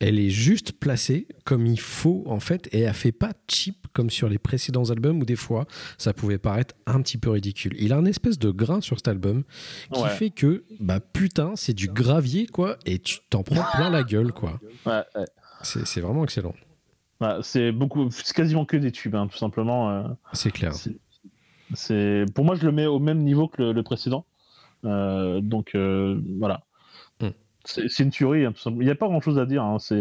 [0.00, 4.10] elle est juste placée comme il faut en fait, et elle fait pas cheap comme
[4.10, 5.66] sur les précédents albums où des fois
[5.98, 7.74] ça pouvait paraître un petit peu ridicule.
[7.78, 9.44] Il a un espèce de grain sur cet album
[9.92, 10.08] qui Ouais.
[10.10, 14.32] fait que, bah putain, c'est du gravier quoi, et tu t'en prends plein la gueule
[14.32, 14.60] quoi.
[14.86, 15.24] Ouais, ouais.
[15.62, 16.54] C'est c'est vraiment excellent,
[17.20, 19.90] Ouais, c'est beaucoup, c'est quasiment que des tubes, hein, tout simplement.
[19.90, 20.02] euh,
[20.32, 20.74] c'est clair.
[20.74, 20.96] c'est-
[21.72, 24.26] c'est, pour moi, je le mets au même niveau que le, le précédent.
[24.84, 26.62] Euh, donc euh, voilà.
[27.20, 27.28] Hmm.
[27.64, 28.44] C'est, une tuerie.
[28.44, 28.82] hein, tout simplement.
[28.82, 29.62] Il n'y a pas grand chose à dire.
[29.62, 29.94] hein, c'est,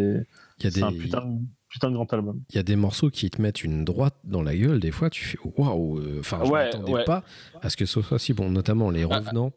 [0.84, 1.40] un des, putain, de-
[1.70, 2.42] putain de grand album.
[2.50, 5.10] il y a des morceaux qui te mettent une droite dans la gueule, des fois
[5.10, 7.04] tu fais waouh, euh, enfin je Ouais, m'attendais ouais.
[7.06, 7.24] pas
[7.62, 9.52] à ce que ce soit si bon, notamment les Ah, revenants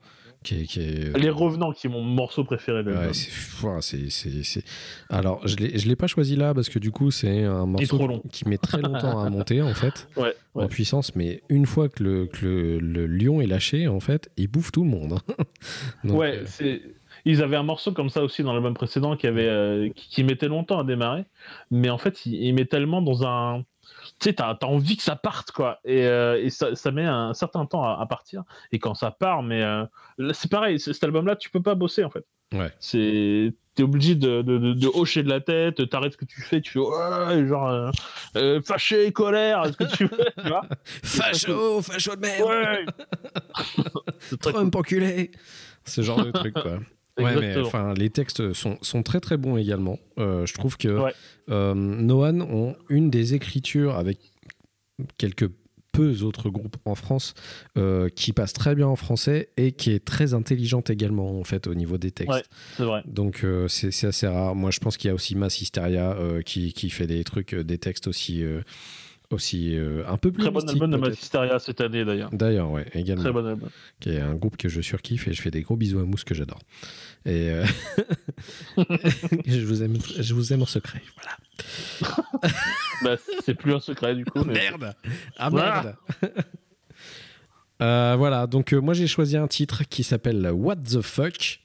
[0.46, 3.80] qui est, qui est- Les Revenants, qui est mon morceau préféré de Ouais, l'album.
[3.82, 4.64] c'est,
[5.10, 8.22] Alors, je l'ai, je l'ai pas choisi là parce que du coup, c'est un morceau
[8.32, 10.64] qui met très longtemps à monter en fait, Ouais, ouais.
[10.64, 11.14] en puissance.
[11.16, 14.72] Mais une fois que le, que le, le lion est lâché, en fait, il bouffe
[14.72, 15.18] tout le monde.
[16.04, 16.82] Donc, ouais, euh, c'est.
[17.28, 20.22] Ils avaient un morceau comme ça aussi dans l'album précédent qui avait euh, qui, qui
[20.22, 21.24] mettait longtemps à démarrer,
[21.72, 23.64] mais en fait il, il met tellement dans un,
[24.18, 27.04] tu sais, t'as as envie que ça parte quoi, et, euh, et ça, ça met
[27.04, 28.42] un certain temps à, à partir,
[28.72, 29.84] et quand ça part, mais euh,
[30.32, 32.24] c'est pareil, cet album-là tu peux pas bosser en fait.
[32.54, 32.72] Ouais.
[32.78, 36.40] C'est t'es obligé de, de, de, de hocher de la tête, t'arrêtes ce que tu
[36.40, 37.90] fais, tu fais ouais, genre euh,
[38.36, 40.62] euh, fâché, colère, ce que tu veux, tu vois.
[41.02, 42.86] Facho, facho de merde, Ouais.
[44.40, 45.30] Trump enculé.
[45.84, 46.78] Ce genre de truc, quoi.
[47.18, 49.98] Ouais, mais enfin, les textes sont, sont très très bons également.
[50.18, 51.12] Euh, je trouve que Ouais.
[51.50, 54.18] euh, Noan ont une des écritures avec
[55.18, 55.48] quelques
[55.92, 57.32] peu autres groupes en France
[57.78, 61.66] euh, qui passe très bien en français et qui est très intelligente également en fait
[61.68, 62.34] au niveau des textes.
[62.34, 62.42] Ouais.
[62.76, 63.02] C'est vrai.
[63.06, 64.54] Donc euh, c'est assez rare.
[64.54, 67.54] Moi je pense qu'il y a aussi Mass Hysteria euh, qui, qui fait des trucs,
[67.54, 68.60] des textes aussi, euh,
[69.30, 71.08] aussi euh, un peu plus Très bon album de peut-être.
[71.10, 72.30] Magisteria cette année d'ailleurs.
[72.32, 73.68] D'ailleurs, ouais, également Très bon album.
[74.00, 76.24] qui est un groupe que je surkiffe et je fais des gros bisous à Mousse
[76.24, 76.60] que j'adore.
[77.24, 77.64] Et euh,
[79.46, 81.02] je, vous aime, je vous aime en secret.
[81.16, 82.52] Voilà.
[83.02, 84.42] Bah, c'est plus un secret du coup.
[84.44, 84.94] mais- Merde
[85.36, 85.96] Ah Voilà.
[86.22, 86.34] merde
[87.82, 91.60] Euh, Voilà, donc euh, moi j'ai choisi un titre qui s'appelle What the Fuck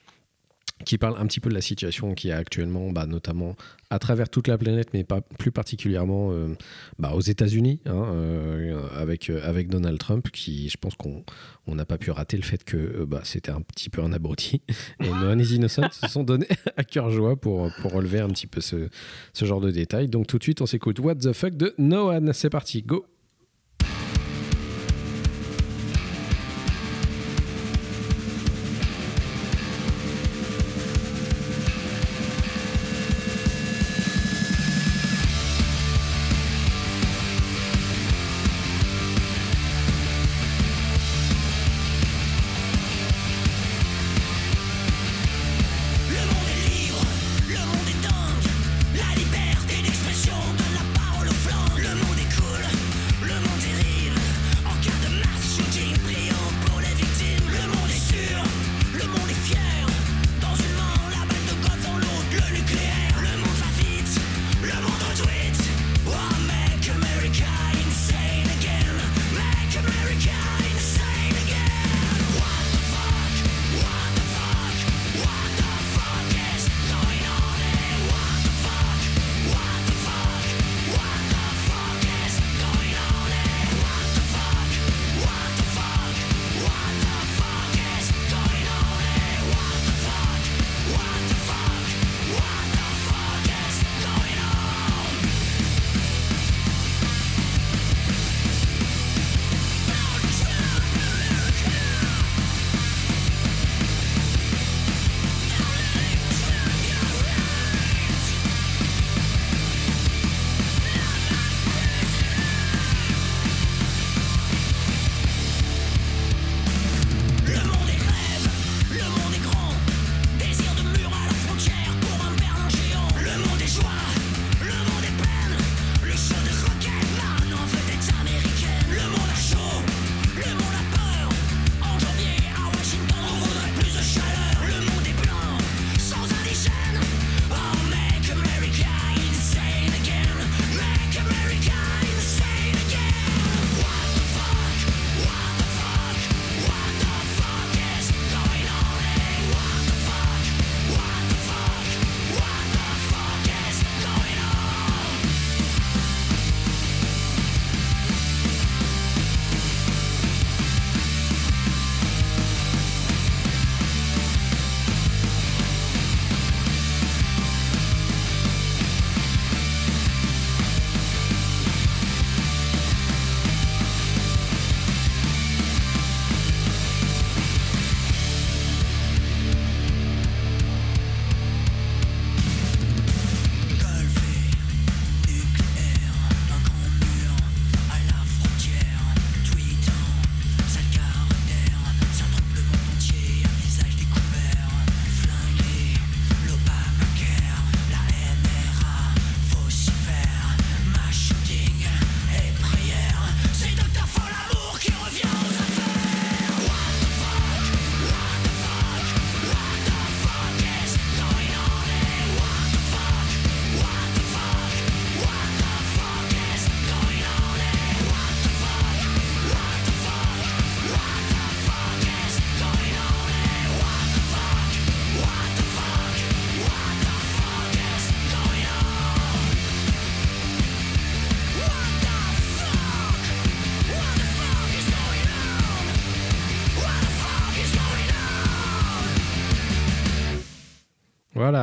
[0.84, 3.56] qui parle un petit peu de la situation qui est actuellement, bah, notamment
[3.90, 6.54] à travers toute la planète, mais pas plus particulièrement euh,
[6.98, 11.24] bah, aux États-Unis, hein, euh, avec, euh, avec Donald Trump, qui, je pense qu'on
[11.66, 14.62] on n'a pas pu rater le fait que bah, c'était un petit peu un abruti.
[15.00, 18.46] Et No One is Innocent se sont donnés à cœur joie pour, relever un petit
[18.46, 18.88] peu ce,
[19.32, 20.08] ce genre de détails.
[20.08, 22.32] Donc tout de suite, on s'écoute What the Fuck de No One.
[22.32, 23.11] C'est parti, go!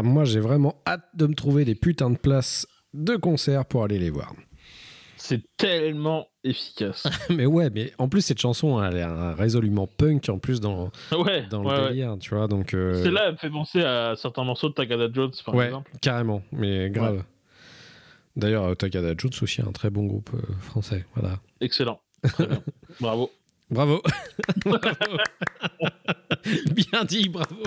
[0.01, 3.99] Moi j'ai vraiment hâte de me trouver des putains de places de concert pour aller
[3.99, 4.33] les voir.
[5.17, 7.05] C'est tellement efficace.
[7.29, 10.91] mais ouais, mais en plus cette chanson, elle est euh, résolument punk en plus dans,
[11.11, 11.89] ouais, dans ouais, le ouais.
[11.89, 12.47] délire, tu vois.
[12.47, 15.65] Donc euh, Celle-là, elle me fait penser à certains morceaux de Takada Jones, par ouais,
[15.65, 15.91] exemple.
[16.01, 17.23] carrément, mais grave.
[18.35, 21.05] D'ailleurs, Takada Jones aussi un très bon groupe euh, français.
[21.15, 21.39] Voilà.
[21.59, 21.99] Excellent.
[22.23, 22.63] Très bien.
[23.01, 23.29] Bravo.
[23.69, 24.01] Bravo.
[24.65, 25.17] Bravo.
[26.75, 27.63] Bien dit, bravo.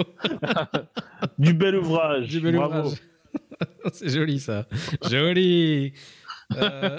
[1.38, 2.28] Du bel ouvrage.
[2.28, 2.78] Du bel Bravo.
[2.80, 2.98] ouvrage.
[3.92, 4.66] C'est joli ça.
[5.08, 5.92] Joli.
[6.56, 6.98] Euh,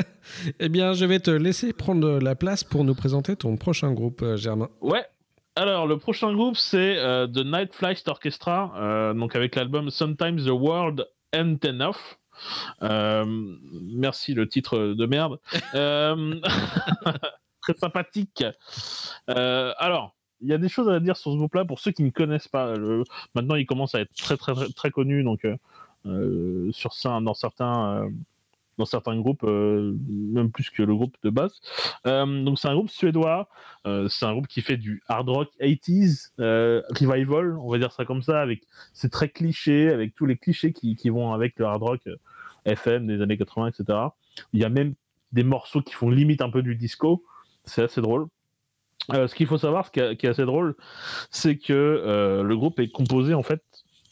[0.60, 4.22] eh bien, je vais te laisser prendre la place pour nous présenter ton prochain groupe,
[4.22, 4.68] euh, Germain.
[4.80, 5.04] Ouais.
[5.56, 10.44] Alors, le prochain groupe, c'est euh, The Night Flight Orchestra, euh, donc avec l'album Sometimes
[10.44, 12.18] the World Ain't Enough.
[12.82, 15.38] Merci le titre de merde.
[17.64, 18.44] Très sympathique.
[19.30, 22.02] Euh, alors, il y a des choses à dire sur ce groupe-là pour ceux qui
[22.02, 22.74] ne connaissent pas.
[23.34, 25.56] Maintenant, il commence à être très très très, connu, donc euh,
[26.04, 28.10] euh, sur ça, dans certains
[28.76, 31.60] dans certains groupes, même plus que le groupe de base.
[32.04, 33.48] Donc c'est un groupe suédois.
[33.84, 38.04] C'est un groupe qui fait du hard rock 80s euh, revival, on va dire ça
[38.04, 38.42] comme ça.
[38.42, 42.02] Avec c'est très cliché, avec tous les clichés qui, qui vont avec le hard rock
[42.66, 43.98] FM des années 80, etc.
[44.52, 44.94] Il y a même
[45.32, 47.24] des morceaux qui font limite un peu du disco.
[47.64, 48.26] C'est assez drôle.
[49.12, 50.76] Euh, ce qu'il faut savoir, ce qui est, assez drôle,
[51.30, 53.62] c'est que euh, le groupe est composé en fait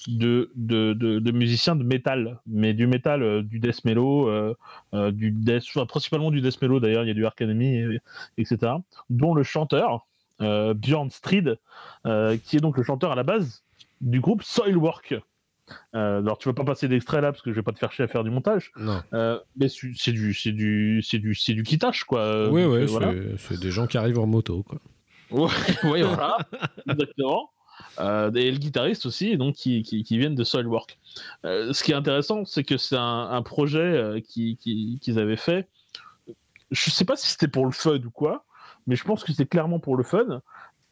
[0.06, 3.80] de, de, de, musiciens de métal, mais du métal, euh, du death
[5.12, 8.00] du death, principalement du death mellow d'ailleurs, il y a du Ark Enemy, et-
[8.36, 8.72] etc.
[9.08, 10.06] Dont le chanteur
[10.40, 11.56] Björn Strid,
[12.04, 13.62] qui est donc le chanteur à la base
[14.00, 15.14] du groupe Soilwork.
[15.94, 17.92] Euh, alors tu vas pas passer d'extrait là parce que je vais pas te faire
[17.92, 19.02] chier à faire du montage, Non.
[19.12, 22.20] euh, mais c'est du c'est du c'est du c'est du quitage quoi.
[22.20, 23.12] Euh, oui, donc, oui, c'est voilà.
[23.38, 24.62] c'est des gens qui arrivent en moto.
[24.62, 24.78] Quoi.
[25.30, 25.48] Ouais,
[25.90, 26.38] ouais, voilà,
[26.88, 27.50] exactement.
[27.98, 30.98] Euh, et le guitariste aussi, donc qui, qui, qui viennent de Soilwork.
[31.44, 35.18] Euh, ce qui est intéressant, c'est que c'est un, un projet euh, qui- qui- qu'ils
[35.18, 35.68] avaient fait.
[36.70, 38.44] Je sais pas si c'était pour le fun ou quoi,
[38.86, 40.40] mais je pense que c'est clairement pour le fun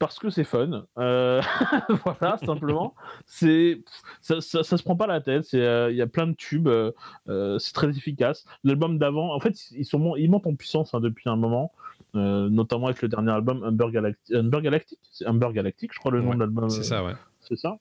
[0.01, 0.87] parce que c'est fun.
[0.97, 1.41] Euh,
[2.03, 2.95] voilà, simplement.
[3.27, 3.83] C'est
[4.19, 5.43] ça, ça, ça se prend pas la tête.
[5.45, 6.67] C'est euh, il y a plein de tubes.
[6.67, 8.43] euh, c'est très efficace.
[8.63, 11.71] L'album d'avant, en fait, ils sont ils montent en puissance hein, depuis un moment.
[12.15, 16.21] notamment avec le dernier album Humber, Galactic, Humber Galactic, c'est Humber Galactic, je crois le
[16.21, 16.67] nom Ouais, de l'album.
[16.71, 17.13] C'est ça, ouais.
[17.39, 17.77] c'est ça,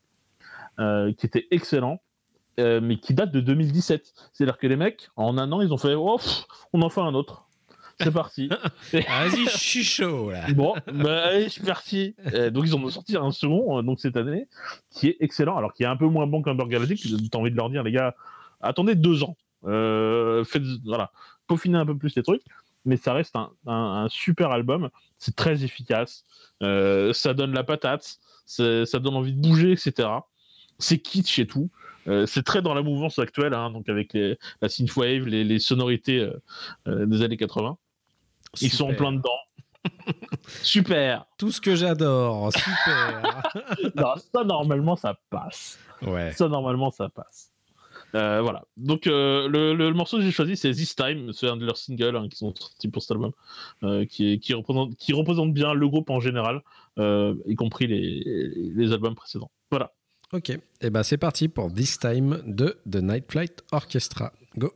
[1.16, 2.02] qui était excellent,
[2.58, 4.12] mais qui date de 2017.
[4.34, 6.44] C'est-à-dire que les mecs, en un an, ils ont fait, oh, pff,
[6.74, 7.46] on en fait un autre.
[8.00, 8.48] C'est parti.
[9.08, 10.50] Ah, Vas-y, je suis chaud là.
[10.52, 12.14] bon, bah, allez, je suis parti.
[12.34, 14.48] Euh, donc ils en ont sorti un second, euh, donc cette année,
[14.90, 17.30] qui est excellent, alors qui est un peu moins bon qu'un Burger Galactic.
[17.30, 18.14] T'as envie de leur dire, les gars,
[18.60, 19.36] attendez deux ans.
[19.66, 21.12] Euh, faites, voilà,
[21.46, 22.42] peaufinez un peu plus les trucs.
[22.86, 24.88] Mais ça reste un, un- un super album.
[25.18, 26.24] C'est très efficace.
[26.62, 28.16] Euh, ça donne la patate.
[28.46, 30.08] Ça donne envie de bouger, etc.
[30.78, 31.68] C'est kitsch et tout.
[32.08, 35.58] Euh, c'est très dans la mouvance actuelle, hein, donc avec les, la synthwave, les, les
[35.58, 36.32] sonorités euh,
[36.88, 37.76] euh, des années 80.
[38.60, 39.38] Ils sont en plein dedans.
[40.62, 41.26] Super.
[41.38, 43.42] Tout ce que j'adore, super.
[43.96, 45.78] Non, ça normalement ça passe.
[46.02, 46.32] ouais.
[46.32, 47.52] Ça normalement ça passe.
[48.14, 48.64] Euh, voilà.
[48.76, 51.64] Donc euh, le, le- le morceau que j'ai choisi c'est This Time, c'est un de
[51.64, 53.30] leurs singles hein, qui sont sortis pour cet album,
[53.84, 56.62] euh, qui, est- qui représente qui représente bien le groupe en général,
[56.98, 59.50] euh, y compris les, les albums précédents.
[59.70, 59.92] Voilà.
[60.32, 60.50] Ok.
[60.80, 64.32] Et ben c'est parti pour This Time de The Night Flight Orchestra.
[64.58, 64.72] Go.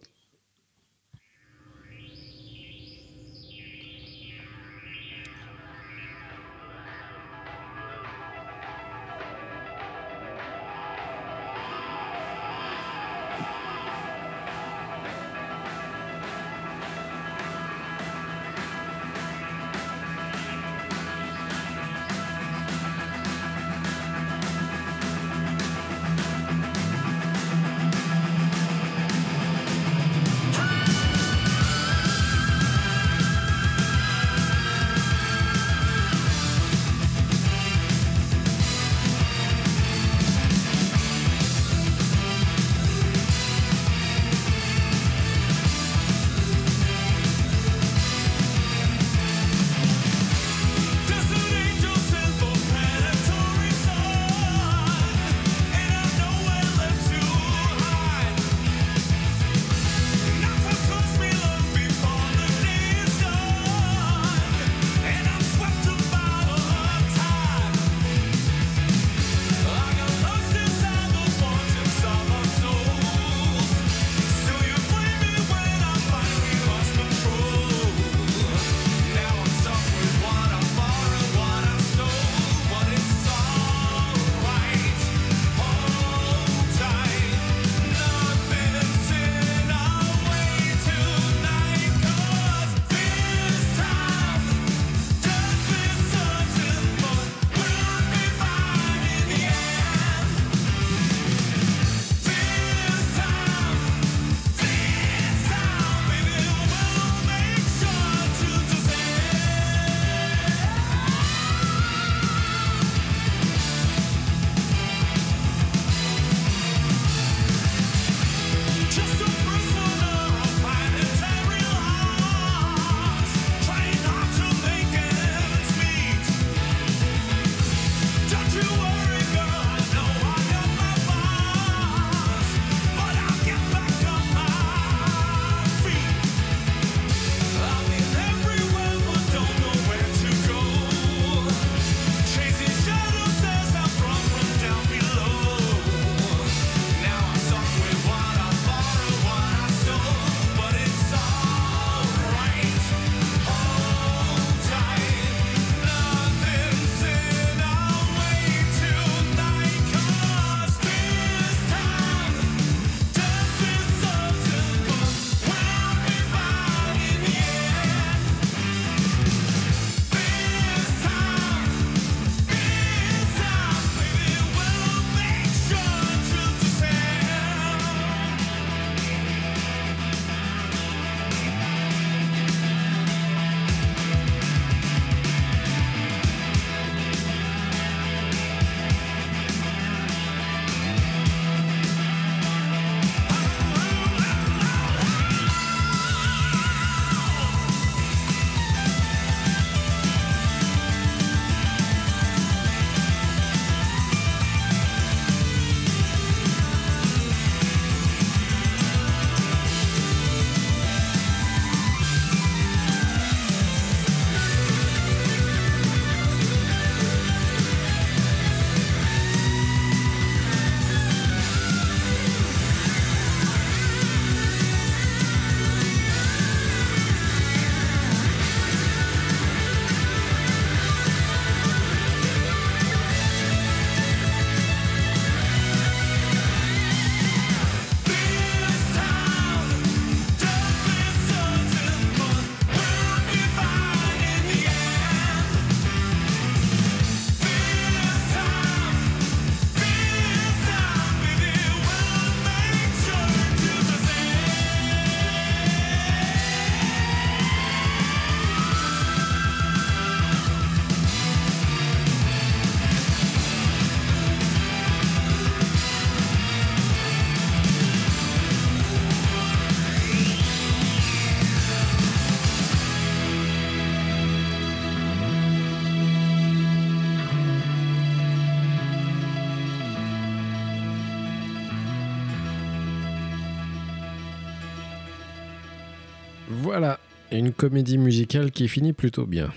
[287.39, 289.52] Une comédie musicale qui finit plutôt bien.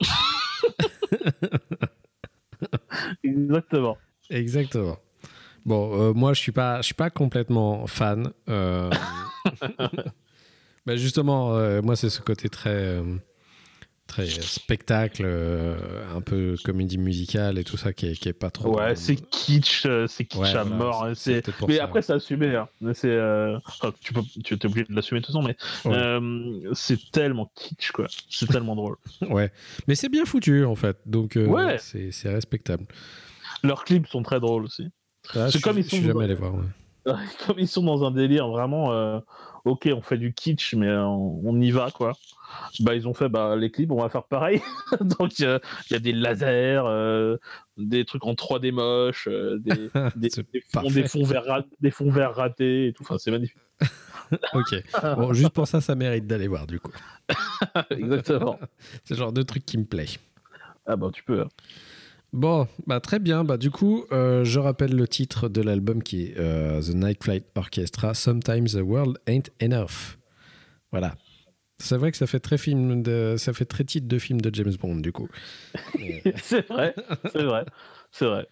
[3.24, 3.96] Exactement.
[4.30, 4.98] Exactement.
[5.64, 8.32] Bon, euh, moi, je suis pas, je suis pas complètement fan.
[8.48, 8.90] euh,
[10.86, 13.00] bah, justement, euh, moi, c'est ce côté très,
[14.12, 15.76] très spectacle, euh,
[16.14, 18.76] un peu comédie musicale et tout ça qui est, qui est pas trop.
[18.78, 21.06] Ouais, c'est kitsch, euh, c'est kitsch Ouais, à voilà, mort.
[21.58, 22.02] pour Mais ça, après, ouais.
[22.02, 22.54] c'est assumé.
[22.54, 22.68] Hein.
[22.80, 25.56] Mais C'est, euh, enfin, tu peux, tu es obligé de l'assumer de toute façon, mais
[25.90, 25.96] Ouais.
[25.96, 28.06] euh, c'est tellement kitsch, quoi.
[28.30, 28.96] C'est tellement drôle.
[29.30, 29.50] Ouais,
[29.88, 31.78] mais c'est bien foutu en fait, donc euh, Ouais.
[31.78, 32.84] c'est respectable.
[33.62, 34.88] Leurs clips sont très drôles aussi.
[35.34, 36.52] Ah, C'est comme ils je suis sont- jamais allé voir.
[37.46, 39.18] Comme ils sont dans un délire vraiment, euh,
[39.64, 42.12] ok, on fait du kitsch, mais euh, on y va, quoi.
[42.80, 44.60] Bah, ils ont fait bah, les clips, on va faire pareil.
[45.00, 45.58] Donc, euh,
[45.90, 47.36] il y a des lasers, euh,
[47.76, 52.10] des trucs en 3D moches, euh, des, des, des fonds, des, fonds verts, des fonds
[52.10, 53.02] verts ratés et tout.
[53.02, 53.58] Enfin, c'est magnifique.
[54.54, 54.74] Ok.
[55.02, 56.92] Bon, juste pour ça, ça mérite d'aller voir du coup.
[57.90, 58.58] Exactement.
[59.04, 60.06] C'est le genre de truc qui me plaît.
[60.86, 61.42] Ah, bah, tu peux.
[61.42, 61.48] hein.
[62.32, 63.44] Bon, bah très bien.
[63.44, 67.22] Bah du coup, euh, je rappelle le titre de l'album qui est euh, The Night
[67.22, 68.14] Flight Orchestra.
[68.14, 70.16] Sometimes the world ain't enough.
[70.92, 71.14] Voilà.
[71.84, 74.54] C'est vrai que ça fait très film de, ça fait très titre de film de
[74.54, 75.28] James Bond du coup.
[76.36, 76.94] C'est vrai,
[77.32, 77.64] c'est vrai,
[78.12, 78.46] c'est vrai.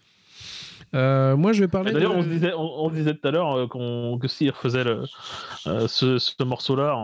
[0.94, 1.92] Euh, moi, je vais parler.
[1.92, 5.04] D'ailleurs, de- on disait, on, on disait tout à l'heure euh, que s'il refaisait le,
[5.68, 7.00] euh, ce, ce morceau-là en,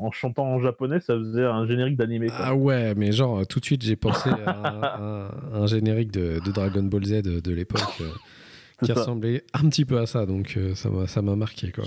[0.00, 2.28] en- en chantant en japonais, ça faisait un générique d'animé.
[2.32, 4.50] Ah ouais, mais genre tout de suite j'ai pensé à
[5.00, 7.80] un, un- un générique de, de Dragon Ball Z de, de l'époque
[8.82, 8.94] qui ça.
[8.94, 11.84] ressemblait un petit peu à ça, donc ça m'a ça m'a marqué quoi.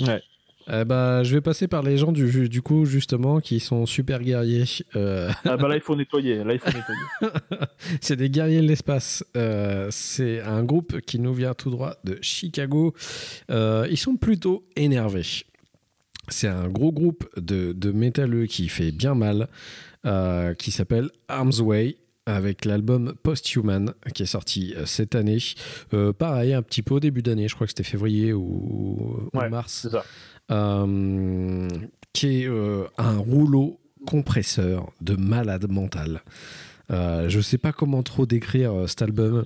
[0.00, 0.22] Ouais.
[0.70, 4.20] Eh bah, je vais passer par les gens du, du coup justement qui sont super
[4.22, 4.64] guerriers.
[4.96, 6.42] Euh, Ah bah là, il faut nettoyer.
[6.42, 7.00] Là, il faut nettoyer.
[8.00, 9.24] c'est des guerriers de l'espace.
[9.36, 12.94] Euh, c'est un groupe qui nous vient tout droit de Chicago.
[13.50, 15.44] Euh, ils sont plutôt énervés.
[16.28, 19.48] C'est un gros groupe de, de métalleux qui fait bien mal,
[20.06, 25.36] euh, qui s'appelle Arms Way, avec l'album Posthuman qui est sorti euh, cette année.
[25.92, 29.38] Euh, pareil, un petit peu au début d'année, je crois que c'était février ou, ou
[29.38, 30.04] Ouais, mars C'est ça.
[30.50, 31.68] Euh,
[32.12, 36.22] qui est euh, un rouleau compresseur de malade mental.
[36.90, 39.44] Euh, je sais pas comment trop décrire cet album,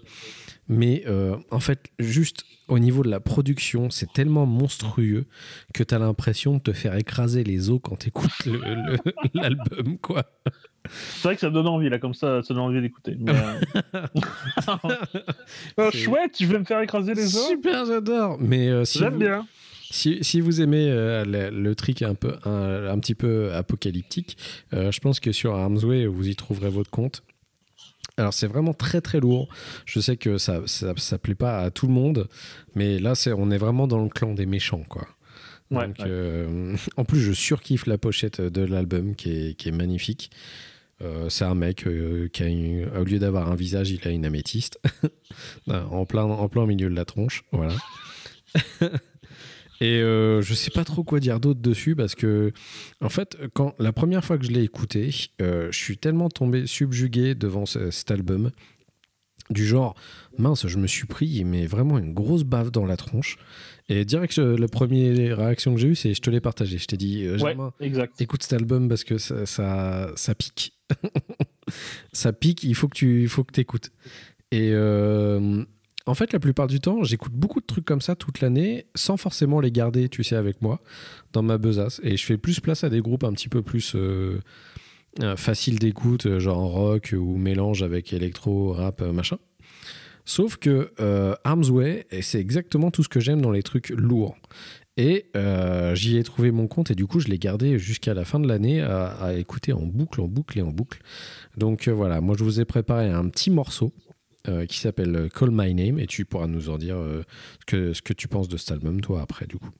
[0.68, 1.04] mais
[1.50, 5.26] en fait, juste au niveau de la production, c'est tellement monstrueux
[5.72, 8.30] que tu as l'impression de te faire écraser les os quand tu écoutes
[9.34, 10.24] l'album, quoi.
[10.90, 13.16] C'est vrai que ça donne envie, là, comme ça, ça donne envie d'écouter.
[13.28, 13.60] Euh,
[15.76, 17.48] Oh, chouette, je vais me faire écraser les os.
[17.48, 18.36] Super, j'adore.
[18.40, 19.46] Mais euh, si J'aime bien.
[19.90, 24.36] Si, si vous aimez euh, le, le truc un, peu, un, un petit peu apocalyptique,
[24.74, 27.22] euh, je pense que sur Armsway, vous y trouverez votre compte.
[28.18, 29.48] Alors c'est vraiment très très lourd.
[29.86, 32.28] Je sais que ça, ça, ça plaît pas à tout le monde,
[32.74, 35.06] mais là c'est, on est vraiment dans le clan des méchants quoi.
[35.70, 36.04] Ouais, Donc, ouais.
[36.08, 40.30] euh, en plus je surkiffe la pochette de l'album qui est, qui est magnifique.
[41.00, 44.10] Euh, c'est un mec euh, qui a une- au lieu d'avoir un visage, il a
[44.10, 44.80] une améthyste
[45.70, 47.44] en plein en plein milieu de la tronche.
[47.52, 47.74] Voilà.
[49.80, 52.52] Et euh, je sais pas trop quoi dire d'autre dessus parce que,
[53.00, 55.10] en fait, quand la première fois que je l'ai écouté,
[55.40, 58.50] euh, je suis tellement tombé subjugué devant ce- cet album,
[59.50, 59.94] du genre,
[60.36, 63.38] mince, je me suis pris, mais vraiment une grosse baffe dans la tronche.
[63.88, 66.76] Et direct, je- la première réaction que j'ai eue, c'est je te l'ai partagé.
[66.78, 68.20] Je t'ai dit, euh, Ouais, Germain, exact.
[68.20, 70.72] écoute cet album parce que ça, ça, ça pique.
[72.12, 73.90] ça pique, il faut que tu il faut que écoutes.
[74.50, 75.64] Et euh,
[76.08, 79.16] en fait, la plupart du temps, j'écoute beaucoup de trucs comme ça toute l'année sans
[79.16, 80.80] forcément les garder, tu sais, avec moi
[81.32, 82.00] dans ma besace.
[82.02, 84.40] Et je fais plus place à des groupes un petit peu plus euh,
[85.20, 89.38] euh, faciles d'écoute, euh, genre rock ou mélange avec électro, rap, machin.
[90.24, 94.36] Sauf que euh, Arms Way, c'est exactement tout ce que j'aime dans les trucs lourds.
[94.96, 95.26] Et
[95.94, 98.48] j'y ai trouvé mon compte et du coup je l'ai gardé jusqu'à la fin de
[98.48, 100.98] l'année à, écouter en boucle, en boucle et en boucle.
[101.56, 103.92] Donc voilà, moi je vous ai préparé un petit morceau
[104.48, 107.22] euh, qui s'appelle Call My Name et tu pourras nous en dire euh,
[107.60, 109.70] ce, que, ce que tu penses de cet album toi après du coup.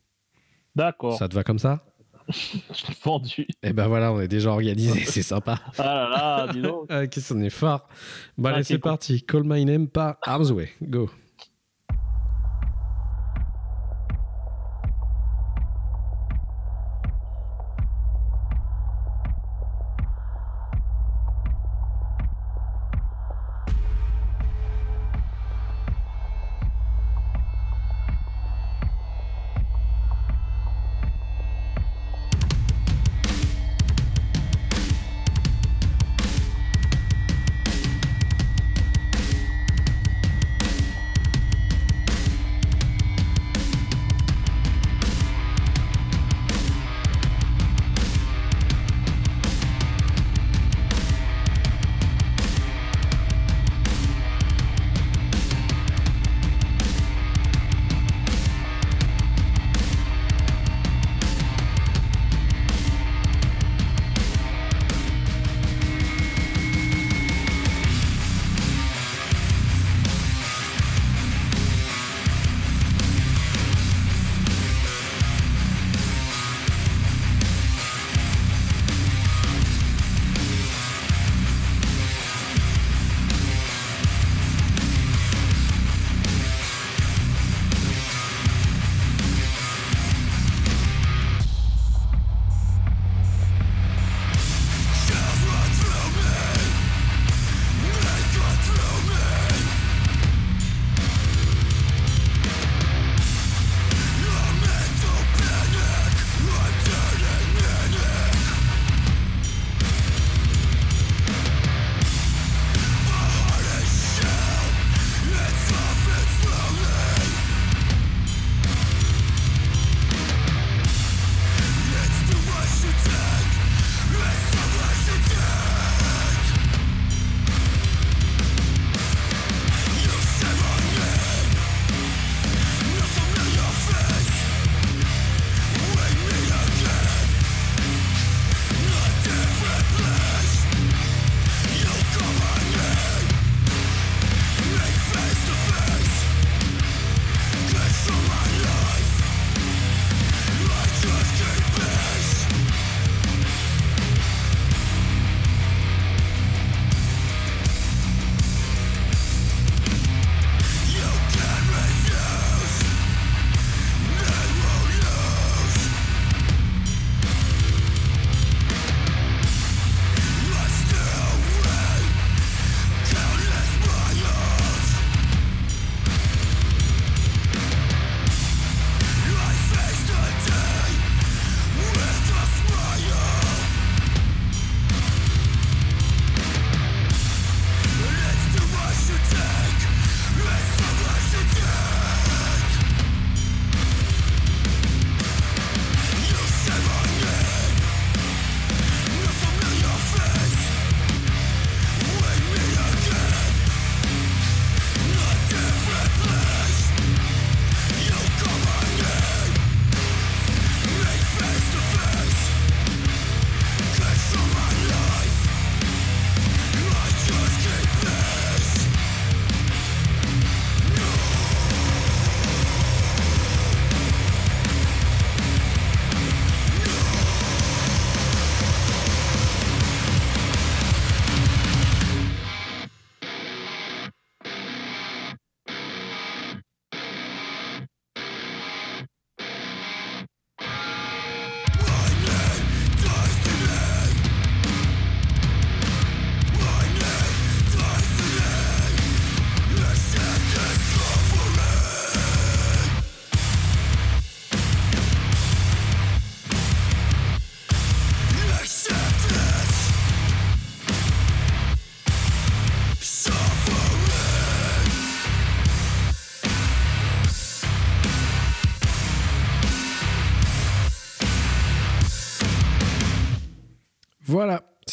[0.77, 1.19] D'accord.
[1.19, 1.85] Ça te va comme ça?
[2.29, 3.47] Je l'ai vendu.
[3.63, 5.59] Et ben voilà, on est déjà organisé, c'est sympa.
[5.79, 6.09] Ah là
[6.47, 6.87] là, dis donc.
[6.91, 7.89] Ah, Qu'est-ce qu'on est fort.
[8.37, 11.11] Bon Ah, allez c'est parti, Call My Name par Arms Way, go.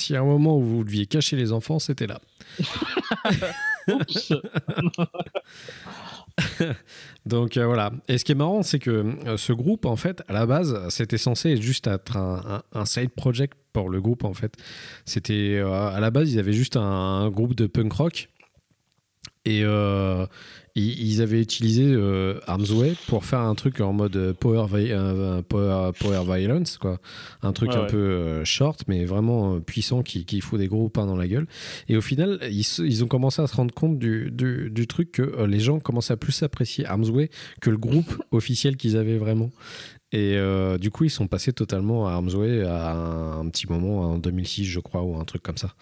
[0.06, 2.22] S'il y un moment où vous deviez cacher les enfants, c'était là.
[7.26, 7.92] Donc euh, voilà.
[8.08, 10.78] Et ce qui est marrant, c'est que euh, ce groupe, en fait, à la base,
[10.90, 14.54] c'était censé juste être un, side project pour le groupe, en fait.
[15.06, 18.30] C'était euh, à la base, ils avaient juste un, un groupe de punk rock.
[19.46, 19.64] Et
[20.76, 25.42] ils, avaient utilisé euh, Arms Way pour faire un truc en mode power, vi- euh,
[25.42, 27.00] power, power violence, quoi.
[27.42, 27.88] Un truc Ouais, un ouais.
[27.88, 31.28] peu euh, short, mais vraiment euh, puissant qui, qui fout des gros pains dans la
[31.28, 31.48] gueule.
[31.88, 35.22] Et au final, ils, ont commencé à se rendre compte du, du, du truc que
[35.22, 37.30] euh, les gens commençaient à plus apprécier Arms Way
[37.62, 39.52] que le groupe officiel qu'ils avaient vraiment.
[40.12, 43.68] Et euh, du coup, ils sont passés totalement à Arms Way à un, un petit
[43.68, 45.74] moment en 2006, je crois, ou un truc comme ça.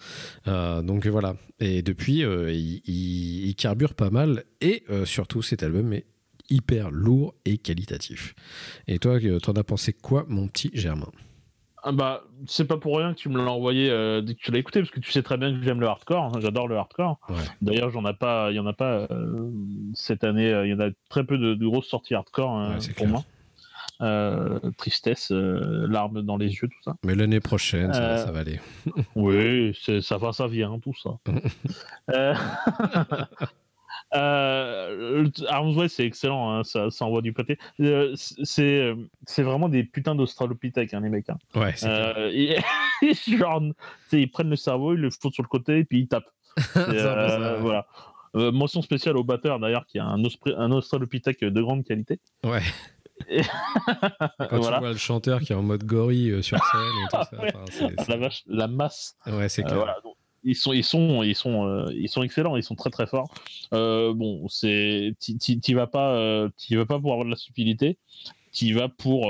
[0.48, 1.34] Euh, donc voilà.
[1.60, 4.44] Et depuis, euh, ils, ils- ils carburent pas mal.
[4.60, 6.06] Et surtout, cet album est
[6.50, 8.34] hyper lourd et qualitatif.
[8.88, 11.10] Et toi, t'en as pensé quoi, mon petit Germain?
[11.86, 14.50] Ah bah, c'est pas pour rien que tu me l'as envoyé euh, dès que tu
[14.50, 16.76] l'as écouté, parce que tu sais très bien que j'aime le hardcore, hein, j'adore le
[16.78, 17.20] hardcore.
[17.28, 17.34] Ouais.
[17.60, 19.50] D'ailleurs, j'en ai pas, il y en a pas euh,
[19.92, 22.86] cette année, il y en a très peu de, de grosses sorties hardcore hein, Ouais,
[22.94, 23.08] pour clair.
[23.10, 23.24] moi.
[24.02, 26.96] Euh, tristesse, euh, larmes dans les yeux, tout ça.
[27.04, 28.58] Mais l'année prochaine, ça, Euh, ça va aller.
[29.14, 29.72] Oui,
[30.02, 31.10] ça va, ça vient, tout ça.
[32.10, 32.34] euh...
[34.14, 37.58] euh, Arms c'est excellent, hein, ça, ça envoie du pâté.
[37.80, 38.96] Euh, c'est euh,
[39.38, 41.30] vraiment des putains d'australopithèques, hein, les mecs.
[41.30, 41.38] hein.
[41.54, 41.74] Ouais.
[41.84, 42.56] Euh, et-
[43.38, 43.62] genre,
[44.12, 46.30] ils prennent le cerveau, ils le foutent sur le côté et puis ils tapent.
[46.76, 47.86] Euh, ça, voilà.
[48.36, 50.20] Euh, mention spéciale au batteur d'ailleurs qui a un,
[50.56, 52.18] un australopithèque de grande qualité.
[52.44, 52.62] Ouais.
[53.28, 54.76] Et- Quand voilà.
[54.78, 57.42] tu vois le chanteur qui est en mode gorille euh, sur scène et tout ça.
[57.42, 57.52] Ouais.
[57.54, 59.16] enfin, c'est- c'est- La vache, la masse.
[59.26, 59.76] Ouais, c'est Euh, clair.
[59.78, 62.90] voilà, donc, ils sont, ils sont, ils sont, euh, ils sont excellents, ils sont très
[62.90, 63.32] très forts.
[63.72, 67.98] Euh, bon, c'est, t'y vas pas, euh, t'y vas pas pour avoir de la stupidité,
[68.52, 69.22] t'y vas pour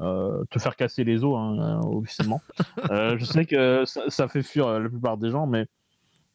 [0.00, 2.40] te faire casser les os, hein, officiellement.
[3.18, 5.66] Je sais que ça, ça fait fuir la plupart des gens, mais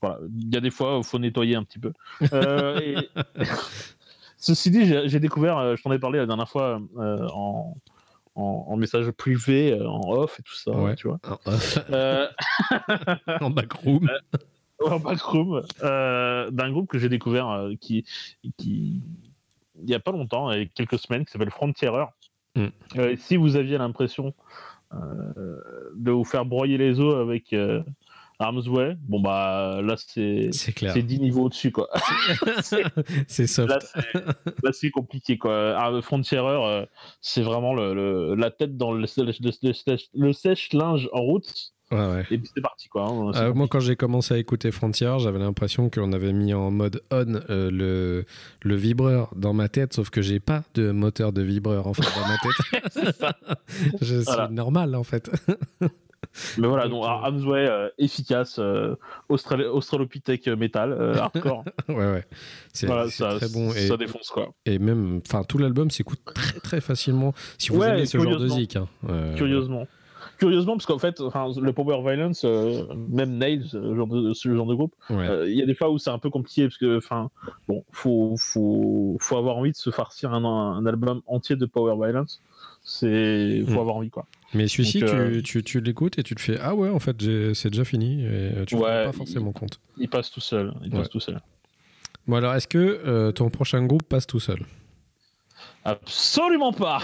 [0.01, 1.91] voilà, il y a des fois, il faut nettoyer un petit peu.
[2.21, 2.95] Et-
[4.37, 7.75] Ceci dit, j'ai découvert, euh, je t'en ai parlé la dernière fois euh, en,
[8.35, 10.95] en, en message privé, euh, en off et tout ça, Ouais.
[10.95, 11.19] tu vois.
[11.89, 12.27] Euh,
[13.41, 14.07] en backroom.
[14.85, 18.05] en backroom d'un groupe que j'ai découvert qui,
[18.57, 19.01] qui
[19.83, 22.05] il y a pas longtemps, il y a quelques semaines, qui s'appelle Frontierer.
[22.55, 22.67] Mm.
[23.17, 24.33] Si vous aviez l'impression
[24.93, 27.55] de vous faire broyer les os avec
[28.39, 30.93] euh, Arms Way, bon bah là c'est C'est clair.
[30.93, 31.87] c'est 10 niveaux au-dessus quoi.
[32.61, 32.83] C'est-
[33.27, 33.69] C'est soft.
[33.69, 33.79] là
[34.71, 35.75] c'est c'est compliqué quoi.
[35.77, 36.85] Ah, Frontierer, euh,
[37.21, 39.05] c'est vraiment le, le- la tête dans le,
[40.13, 42.25] le, sèche-linge en route Ouais, ouais.
[42.31, 43.05] et puis c'est parti quoi.
[43.07, 43.31] hein.
[43.33, 46.69] C'est Euh, moi, quand j'ai commencé à écouter Frontier, j'avais l'impression qu'on avait mis en
[46.69, 48.25] mode on euh, le,
[48.61, 52.03] le vibreur dans ma tête, sauf que j'ai pas de moteur de vibreur en fait
[52.03, 53.15] dans ma tête.
[53.15, 54.01] c'est.
[54.05, 54.47] Je Voilà.
[54.47, 55.31] suis normal en fait.
[56.57, 58.95] Mais voilà, Donc, donc euh, Amsway euh, efficace, euh,
[59.29, 61.63] Austral- Australopithèque métal, euh, hardcore.
[61.89, 62.23] ouais, ouais.
[62.73, 63.71] C'est voilà, très bon.
[63.73, 64.49] Et, ça défonce quoi.
[64.65, 68.37] et même, enfin, tout l'album s'écoute très très facilement si vous Ouais, aimez ce genre
[68.37, 68.75] de zik.
[68.75, 68.87] hein.
[69.35, 69.87] Curieusement.
[70.39, 74.75] Curieusement, parce qu'en fait, le Power Violence, même Nails, ce genre de, ce genre de
[74.75, 75.49] groupe, ouais.
[75.49, 77.31] il y a des fois où c'est un peu compliqué parce que, enfin,
[77.67, 81.95] bon, faut, faut, faut avoir envie de se farcir un, un album entier de Power
[81.95, 82.43] Violence.
[82.83, 83.79] C'est, faut Mm.
[83.79, 84.25] avoir envie quoi.
[84.53, 87.17] Mais celui-ci, euh, tu, l'écoutes et tu te fais Ah ouais, en fait,
[87.53, 88.23] c'est déjà fini.
[88.23, 89.79] Et euh, tu ne Ouais, pas forcément compte.
[89.97, 90.73] Il passe tout seul.
[90.83, 91.39] Il passe tout seul.
[92.27, 94.59] Bon, alors, est-ce que euh, ton prochain groupe passe tout seul?
[95.83, 96.99] Absolument pas.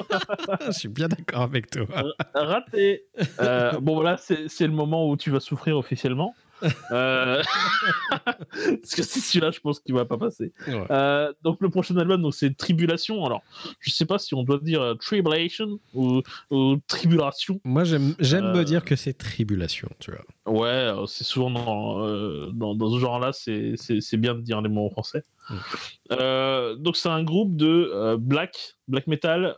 [0.66, 1.86] Je suis bien d'accord avec toi.
[2.34, 3.04] Raté.
[3.40, 6.34] Euh, bon, là, c'est le moment où tu vas souffrir officiellement.
[6.90, 7.42] Euh,
[8.22, 10.52] Parce que c'est celui-là, je pense qu'il va pas passer.
[10.66, 10.86] Ouais.
[10.90, 13.24] Euh, donc, le prochain album, donc c'est Tribulation.
[13.24, 13.42] Alors,
[13.80, 17.60] je sais pas si on doit dire euh, Tribulation ou, ou Tribulation.
[17.64, 20.24] Moi, j'aime Euh, me dire que c'est tribulation, tu vois.
[20.46, 24.90] Ouais, c'est souvent dans, dans, dans ce genre-là, c'est bien de dire les mots en
[24.90, 25.22] français.
[25.50, 25.56] Mm.
[26.78, 29.54] Donc, c'est un groupe de black, black metal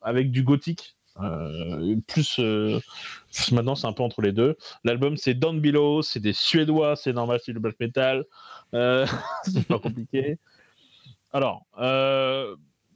[0.00, 0.96] avec du gothique.
[1.20, 2.78] Euh, plus euh,
[3.52, 7.14] maintenant c'est un peu entre les deux l'album c'est Down Below c'est des suédois c'est
[7.14, 8.24] normal c'est du black metal
[8.74, 9.06] Euh,
[9.44, 10.38] c'est pas compliqué
[11.32, 11.64] alors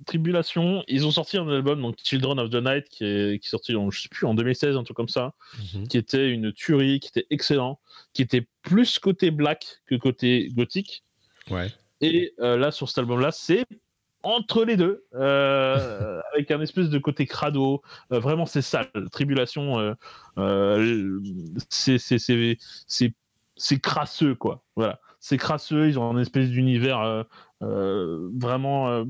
[0.07, 3.51] Tribulation ils ont sorti un album donc Children of the Night qui est, qui est
[3.51, 5.33] sorti en, je sais plus en 2016 un truc comme ça
[5.89, 7.81] qui était une tuerie, qui était excellent,
[8.13, 11.05] qui était plus côté black que côté gothique.
[11.51, 11.69] Ouais.
[12.01, 13.65] Et euh, là, sur cet album-là, c'est
[14.23, 17.83] entre les deux, euh, avec un espèce de côté crado.
[18.13, 18.91] Euh, vraiment, c'est sale.
[19.11, 19.95] Tribulation, euh,
[20.39, 21.21] euh,
[21.69, 23.13] c'est
[23.81, 24.63] crasseux, quoi.
[24.77, 25.01] Voilà.
[25.21, 27.27] C'est crasseux, ils ont un espèce d'univers
[27.61, 29.05] vraiment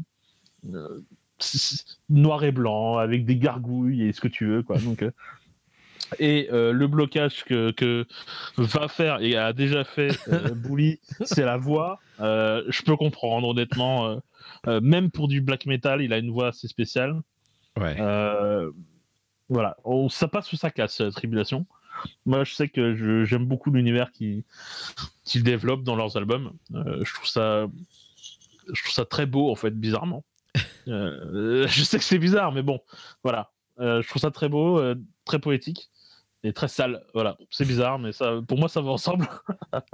[2.08, 4.78] noir et blanc, avec des gargouilles et ce que tu veux, quoi.
[4.78, 5.04] Donc,
[6.18, 8.06] Et euh, le blocage que, que
[8.56, 12.00] va faire et a déjà fait euh, Bully, c'est la voix.
[12.20, 14.20] Euh, je peux comprendre, honnêtement.
[14.66, 17.20] euh, même pour du black metal, il a une voix assez spéciale.
[17.78, 17.96] Ouais.
[19.48, 21.66] Voilà, on, ça passe sous sa classe, euh, Tribulation.
[22.24, 24.44] Moi, je sais que j'aime beaucoup l'univers qu'ils
[25.34, 26.52] développent dans leurs albums.
[26.72, 27.66] Je trouve ça,
[28.72, 30.24] je trouve ça très beau en fait, bizarrement.
[30.86, 32.80] Je sais que c'est bizarre, mais bon,
[33.22, 33.52] voilà.
[33.78, 34.80] Je trouve ça très beau,
[35.24, 35.89] très poétique
[36.42, 37.02] et très sale.
[37.14, 39.28] Voilà, c'est bizarre, mais ça, pour moi, ça va ensemble.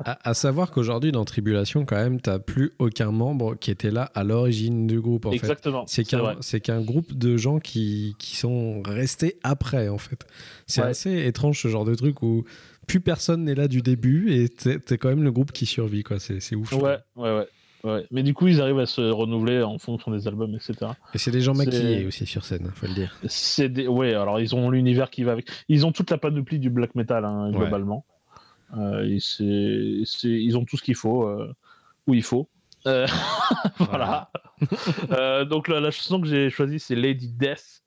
[0.05, 4.11] À, à savoir qu'aujourd'hui, dans Tribulation, quand même, t'as plus aucun membre qui était là
[4.15, 5.33] à l'origine du groupe, en.
[5.33, 5.85] Exactement.
[5.87, 6.37] C'est qu'un vrai.
[6.41, 10.27] c'est qu'un groupe de gens qui, qui sont restés après, en fait.
[10.67, 10.89] C'est Ouais.
[10.89, 12.45] assez étrange, ce genre de truc où
[12.87, 16.19] plus personne n'est là du début et t'es quand même le groupe qui survit, quoi.
[16.21, 16.73] C'est ouf.
[16.73, 17.49] Ouais, ouais, ouais.
[17.87, 18.05] Ouais.
[18.11, 20.91] Mais du coup, ils arrivent à se renouveler en fonction des albums, etc.
[21.15, 23.15] Et c'est des gens maquillés aussi sur scène, faut le dire.
[23.29, 23.87] C'est des...
[23.87, 25.49] Ouais, alors ils ont l'univers qui va avec.
[25.69, 27.59] Ils ont toute la panoplie du black metal, hein, Ouais.
[27.59, 28.05] globalement.
[28.77, 29.19] Euh, et
[30.25, 31.55] Ils ont tout ce qu'il faut, euh,
[32.09, 32.49] où il faut.
[32.89, 33.07] Euh,
[33.79, 34.31] voilà.
[35.13, 37.83] Euh, donc la, la chanson que j'ai choisie, c'est Lady Death.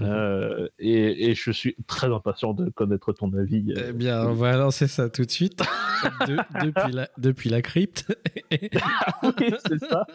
[0.00, 0.06] Mhm.
[0.08, 3.72] Euh, et, et je suis très impatient de connaître ton avis.
[3.76, 5.62] euh, Eh bien, on va lancer ça tout de suite.
[6.26, 8.04] De- depuis, la, depuis la crypte.
[8.50, 10.06] oui, c'est ça.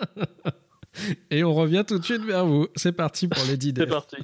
[1.32, 2.68] Et on revient tout de suite vers vous.
[2.76, 4.18] C'est parti pour les 10 C'est parti.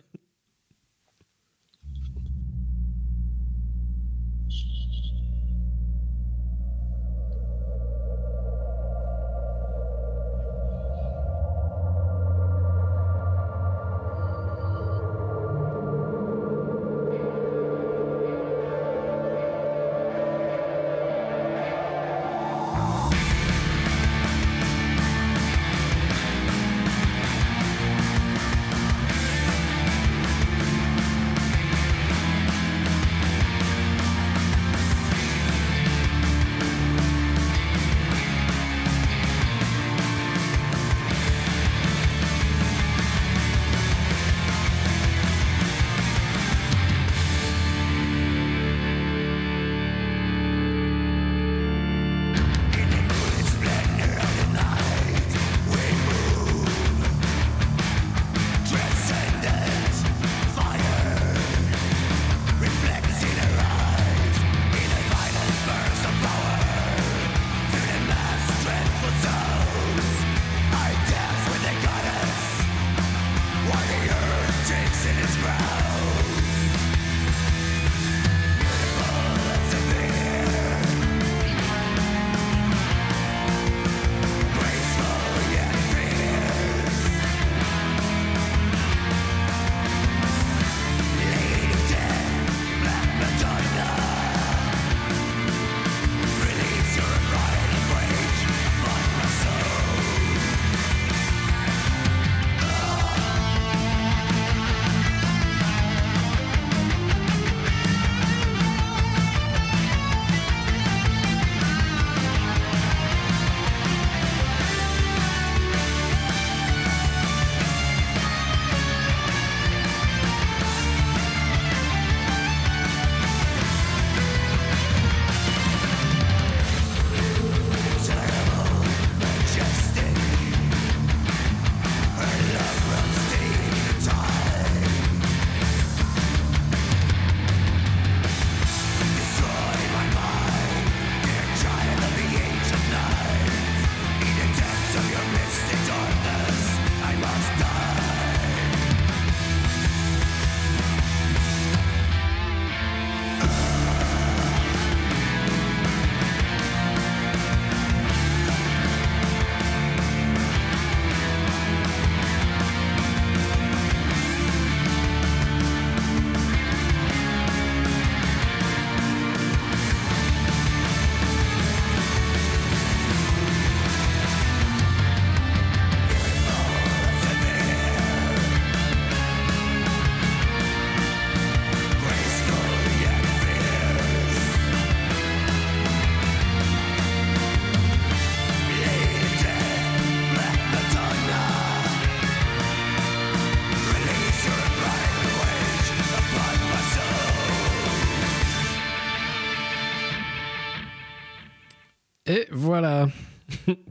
[202.65, 203.07] Voilà.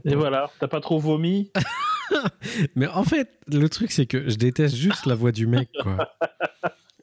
[0.03, 1.49] Et voilà, t'as pas trop vomi
[2.75, 6.09] Mais en fait, le truc, c'est que je déteste juste la voix du mec, quoi.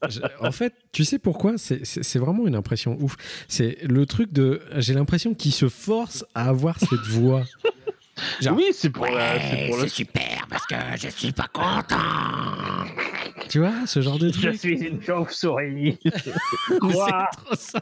[0.09, 1.55] je- en fait, tu sais pourquoi?
[1.57, 3.17] C'est vraiment une impression ouf.
[3.49, 4.61] C'est le truc de.
[4.77, 7.45] J'ai l'impression qu'il se force à avoir cette voix.
[8.41, 9.89] Genre- Oui, c'est pour, la, c'est pour le.
[9.89, 11.97] super parce que je suis pas content.
[13.49, 14.55] Tu vois, ce genre de truc.
[14.57, 15.99] suis une chauve-souris.
[16.05, 16.33] Mais c'est
[16.81, 17.81] trop ça.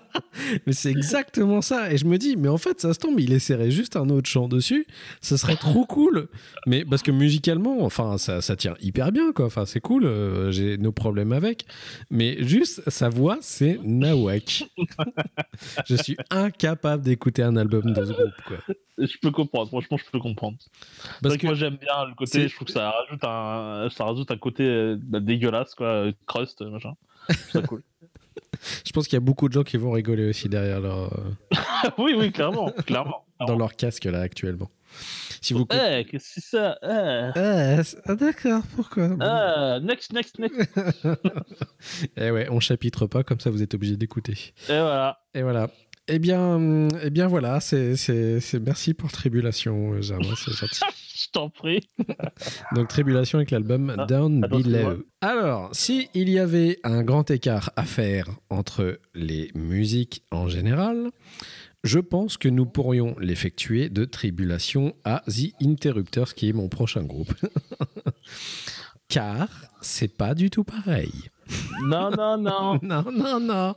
[0.67, 1.93] Mais c'est exactement ça.
[1.93, 4.28] Et je me dis, mais en fait, ça se tombe, il essaierait juste un autre
[4.28, 4.86] chant dessus.
[5.20, 6.28] Ce serait trop cool.
[6.67, 9.47] Mais parce que musicalement, enfin, ça, ça tient hyper bien, quoi.
[9.47, 10.07] Enfin, c'est cool.
[10.07, 11.67] euh, J'ai nos problèmes avec.
[12.10, 14.65] Mais juste, sa voix, c'est Nawak.
[15.86, 18.57] je suis incapable d'écouter un album de ce groupe, quoi.
[18.99, 20.30] Je peux comprendre, franchement, je peux comprendre.
[20.39, 24.05] C'est Parce que moi j'aime bien le côté, je trouve que ça rajoute un, ça
[24.05, 26.94] rajoute un côté euh, bah, dégueulasse, quoi, euh, crust, machin.
[27.55, 27.83] Je cool.
[28.94, 31.57] pense qu'il y a beaucoup de gens qui vont rigoler aussi derrière leur, euh,
[31.99, 33.25] oui, oui, clairement, clairement.
[33.47, 34.70] dans leur casque, là, actuellement.
[35.41, 35.67] Si vous.
[35.73, 39.10] Eh, qu'est-ce que c'est ça Eh, c'est- ah, d'accord, pourquoi?
[39.20, 40.60] Ah, next, next, next.
[42.17, 44.52] Eh ouais, on chapitre pas, comme ça vous êtes obligé d'écouter.
[44.68, 45.20] Et voilà.
[45.33, 45.70] Et voilà.
[46.13, 50.81] Eh bien, eh bien voilà, c'est, c'est, c'est- merci pour Tribulation, euh, Germain, c'est gentil.
[51.15, 51.87] Je t'en prie.
[52.75, 55.05] Donc Tribulation avec l'album Ah, Down Below.
[55.21, 61.11] Alors, si il y avait un grand écart à faire entre les musiques en général,
[61.85, 67.03] je pense que nous pourrions l'effectuer de Tribulation à The Interrupters, qui est mon prochain
[67.05, 67.33] groupe.
[69.09, 69.49] Car
[69.81, 71.13] c'est pas du tout pareil.
[71.85, 72.79] Non, non, non.
[72.83, 73.75] Non, non, non.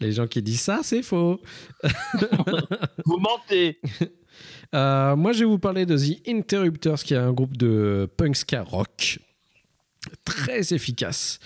[0.00, 1.40] Les gens qui disent ça, c'est faux.
[3.04, 3.78] Vous mentez.
[4.74, 8.36] Euh, moi, je vais vous parler de The Interrupters, qui est un groupe de punk
[8.36, 9.18] ska rock
[10.24, 11.38] très efficace,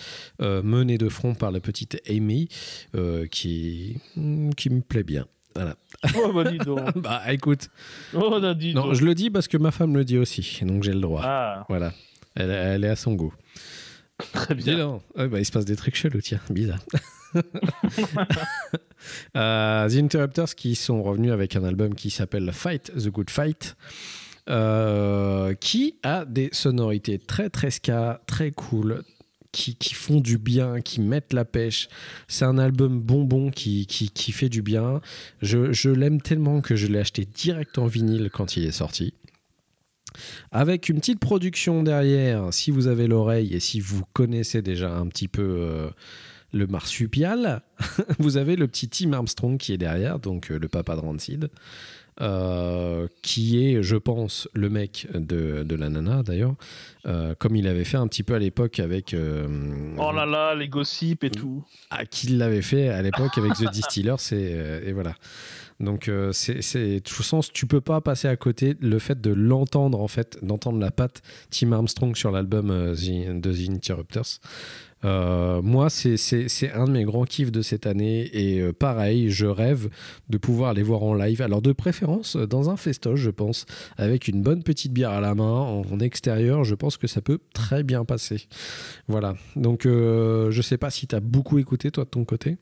[0.43, 2.49] euh, mené de front par la petite Amy,
[2.97, 5.27] euh, qui, hmm, qui me plaît bien.
[5.55, 5.77] Voilà.
[6.17, 6.81] Oh, bah dis donc.
[6.97, 7.69] Bah écoute,
[8.15, 8.95] Oh, bah, dis non, donc.
[8.95, 11.23] je le dis parce que ma femme le dit aussi, donc j'ai le droit.
[11.25, 11.93] Ah, Voilà,
[12.35, 13.35] elle, elle est à son goût.
[14.33, 15.01] très bien.
[15.17, 16.81] Ouais, bah, il se passe des trucs chelous, tiens, bizarre.
[19.37, 23.77] Euh, The Interrupters qui sont revenus avec un album qui s'appelle Fight the Good Fight,
[24.51, 29.05] euh, qui a des sonorités très très ska, très cool,
[29.53, 31.89] qui, qui font du bien, qui mettent la pêche.
[32.27, 35.01] C'est un album bonbon qui, qui, qui fait du bien.
[35.43, 39.15] Je, je l'aime tellement que je l'ai acheté direct en vinyle quand il est sorti.
[40.51, 45.07] Avec une petite production derrière, si vous avez l'oreille et si vous connaissez déjà un
[45.07, 45.91] petit peu euh,
[46.53, 47.63] le marsupial,
[48.19, 51.51] vous avez le petit Tim Armstrong qui est derrière, donc euh, le papa de Rancid,
[52.21, 56.55] euh, qui est, je pense, le mec de, de la nana d'ailleurs,
[57.39, 59.15] comme il avait fait un petit peu à l'époque avec.
[59.97, 61.65] Oh là là, les gossips et tout.
[61.91, 65.15] à qui l'avait fait à l'époque avec The Distiller, c'est et voilà.
[65.81, 70.01] Donc euh, c'est toute sens tu peux pas passer à côté le fait de l'entendre
[70.01, 74.41] en fait, d'entendre la patte Tim Armstrong sur l'album euh, The- de The Interrupters.
[75.05, 76.17] Euh, moi, c'est-
[76.75, 79.89] un de mes grands kiffs de cette année et pareil, je rêve
[80.29, 81.41] de pouvoir les voir en live.
[81.41, 83.65] Alors de préférence dans un festoche, je pense,
[83.97, 86.65] avec une bonne petite bière à la main en, extérieur.
[86.65, 88.49] Je pense que ça peut très bien passer.
[89.07, 89.37] Voilà.
[89.55, 92.57] Donc euh, je sais pas si tu as beaucoup écouté toi de ton côté.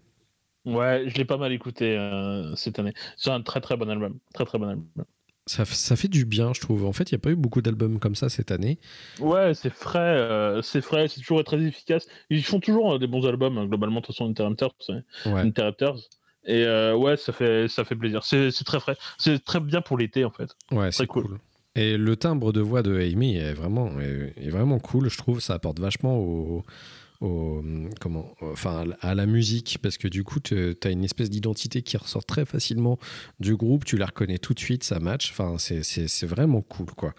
[0.67, 2.93] Ouais, je l'ai pas mal écouté euh, cette année.
[3.17, 4.19] C'est un très très bon album.
[4.35, 5.05] Très très bon album.
[5.49, 6.85] Ça, ça fait du bien, je trouve.
[6.85, 8.81] En fait, il n'y a pas eu beaucoup d'albums comme ça cette année.
[9.21, 12.09] Ouais, c'est frais, euh, c'est frais, c'est toujours très efficace.
[12.31, 14.75] Ils font toujours euh, des bons albums, hein, globalement, de toute façon, Interrupters.
[15.25, 15.41] Ouais.
[15.41, 15.95] Interrupters.
[16.47, 18.25] Et euh, ouais, ça fait, ça fait plaisir.
[18.25, 18.97] C'est c'est très frais.
[19.19, 20.51] C'est très bien pour l'été, en fait.
[20.73, 21.23] Ouais, c'est cool.
[21.25, 21.39] cool.
[21.77, 25.39] Et le timbre de voix de Amy est vraiment, est, est vraiment cool, je trouve.
[25.41, 26.65] Ça apporte vachement au,
[27.21, 27.63] au-
[28.01, 31.97] comment, enfin, à la musique, parce que du coup, tu as une espèce d'identité qui
[31.97, 32.99] ressort très facilement
[33.41, 33.85] du groupe.
[33.85, 35.31] Tu la reconnais tout de suite, ça match.
[35.31, 37.15] Enfin, c'est- vraiment cool, quoi.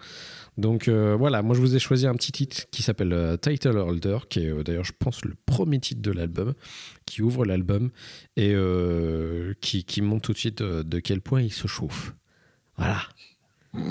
[0.56, 3.76] Donc euh, voilà, moi je vous ai choisi un petit titre qui s'appelle euh, Title
[3.76, 6.54] Holder, qui est euh, d'ailleurs, je pense, le premier titre de l'album,
[7.06, 7.90] qui ouvre l'album
[8.36, 12.12] et euh, qui, qui montre tout de suite de quel point il se chauffe.
[12.76, 13.02] Voilà.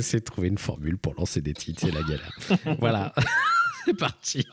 [0.00, 2.32] C'est trouver une formule pour lancer des titres, c'est la galère.
[2.80, 3.14] voilà,
[3.84, 4.46] c'est parti.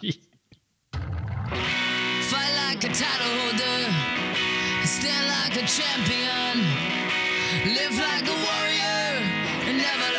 [0.94, 3.80] Fight like a title holder,
[4.86, 6.56] stand like a champion,
[7.66, 9.22] live like a warrior,
[9.68, 10.10] and never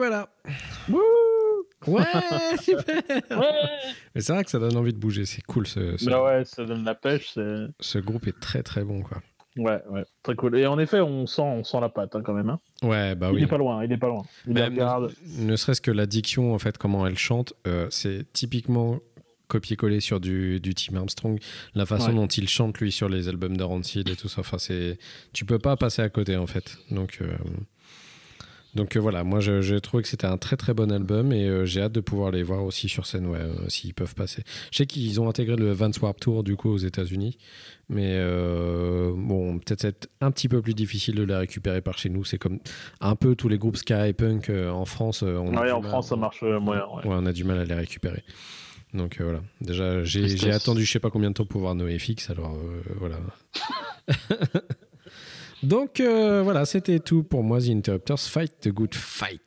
[0.00, 0.30] Voilà.
[1.86, 2.02] Ouais,
[2.62, 3.02] super.
[4.14, 5.26] Mais c'est vrai que ça donne envie de bouger.
[5.26, 5.66] C'est cool.
[5.66, 7.32] Ce, ce, Bah ouais, ça donne la pêche.
[7.34, 7.66] C'est...
[7.80, 9.18] ce groupe est très très bon, quoi.
[9.58, 10.56] Ouais, ouais, très cool.
[10.56, 12.48] Et en effet, on sent, on sent la patte hein, quand même.
[12.48, 12.60] Hein.
[12.82, 13.42] Ouais, bah il oui.
[13.42, 14.22] est pas loin, il est pas loin.
[14.46, 15.12] Il regarde.
[15.38, 19.00] ne, ne serait-ce que la diction, en fait, comment elle chante, euh, c'est typiquement
[19.48, 21.38] copier-coller sur du, du Tim Armstrong.
[21.74, 22.14] La façon Ouais.
[22.14, 24.40] dont il chante, lui, sur les albums de Rancid et tout ça.
[24.40, 24.96] Enfin, c'est...
[25.34, 26.78] Tu peux pas passer à côté, en fait.
[26.90, 27.32] Donc, euh,
[28.76, 31.48] Donc euh, voilà, moi je, je trouvais que c'était un très très bon album et
[31.48, 34.44] euh, j'ai hâte de pouvoir les voir aussi sur scène, ouais, euh, s'ils peuvent passer.
[34.70, 37.36] Je sais qu'ils ont intégré le Vans Warp Tour du coup aux États-Unis,
[37.88, 42.10] mais euh, bon, peut-être c'est un petit peu plus difficile de les récupérer par chez
[42.10, 42.24] nous.
[42.24, 42.60] C'est comme
[43.00, 45.24] un peu tous les groupes ska et punk euh, en France.
[45.24, 46.84] euh, on a Ouais, en mal- France, ça marche moyen.
[46.94, 47.06] Ouais.
[47.08, 48.22] Ouais, on a du mal à les récupérer.
[48.94, 51.74] Donc euh, voilà, déjà j'ai j'ai attendu je sais pas combien de temps pour voir
[51.76, 53.16] NoFX, alors euh, voilà.
[55.62, 59.42] donc euh, voilà, c'était tout pour moi, The Interrupters Fight the Good Fight.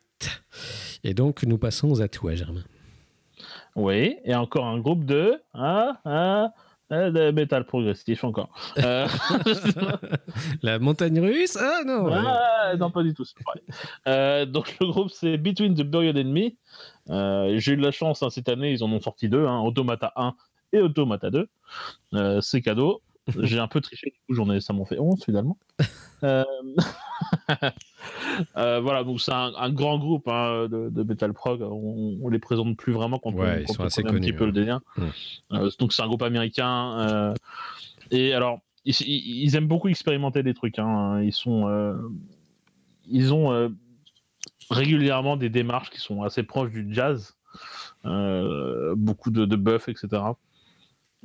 [1.02, 2.64] Et donc nous passons à toi, Germain.
[3.76, 5.40] Oui, et encore un groupe de.
[5.52, 6.52] Ah, ah,
[6.90, 8.50] ah, de métal progressif encore.
[8.78, 9.08] Euh,
[10.62, 12.08] La montagne russe Ah non.
[12.12, 13.24] Ah, non, pas du tout.
[14.06, 16.16] Euh, donc le groupe c'est Between the Buried.
[17.10, 19.60] Euh, J'ai eu de la chance hein, cette année, ils en ont sorti deux, hein,
[19.60, 20.34] Automata 1
[20.72, 21.48] et Automata 2.
[22.14, 23.02] Euh, c'est cadeau.
[23.42, 25.58] J'ai un peu triché, du coup j'en ai, ça m'en fait 11 finalement.
[26.22, 26.42] Euh,
[28.56, 31.60] euh, voilà, donc c'est un, un grand groupe hein, de, de metal prog.
[31.60, 34.16] On, on les présente plus vraiment quand Ouais, on, ils quand sont on assez connaît
[34.16, 34.80] un petit peu le délire.
[34.96, 35.02] Mm.
[35.52, 36.98] Euh, donc c'est un groupe américain.
[37.00, 37.34] euh,
[38.10, 40.78] et alors, ils, aiment beaucoup expérimenter des trucs.
[40.78, 41.20] hein.
[41.22, 41.94] Ils sont, euh,
[43.06, 43.68] ils ont euh,
[44.70, 47.36] régulièrement des démarches qui sont assez proches du jazz,
[48.06, 50.22] euh, beaucoup de, de buff, etc.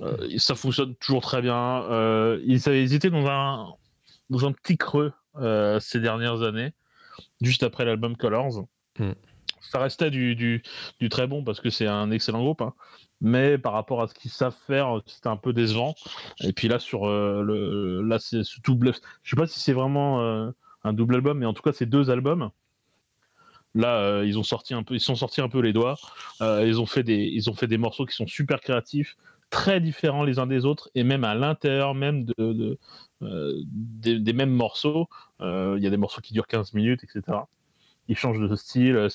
[0.01, 1.83] Euh, ça fonctionne toujours très bien.
[1.89, 3.73] Euh, ils, avaient- étaient dans un,
[4.29, 6.73] dans un petit creux euh, ces dernières années,
[7.41, 8.65] juste après l'album Colors.
[8.97, 9.11] Mm.
[9.61, 10.63] Ça restait du, du,
[10.99, 12.73] du très bon parce que c'est un excellent groupe, hein.
[13.19, 15.95] mais par rapport à ce qu'ils savent faire, c'était un peu décevant.
[16.41, 18.93] Et puis là, sur euh, le, là, c'est ce double.
[19.21, 20.49] Je sais pas si c'est vraiment euh,
[20.83, 22.49] un double album, mais en tout cas, c'est deux albums.
[23.75, 25.95] Là, euh, ils ont sorti un peu, ils sont sortis un peu les doigts.
[26.39, 29.17] Ils ont fait des, ils ont fait des morceaux qui sont super créatifs,
[29.49, 32.77] très différents les uns des autres, et même à l'intérieur même de,
[33.21, 35.07] euh, des, mêmes morceaux.
[35.41, 37.37] Euh, Il y a des morceaux qui durent 15 minutes, etc.
[38.07, 38.95] Ils changent de style.
[38.95, 39.09] euh,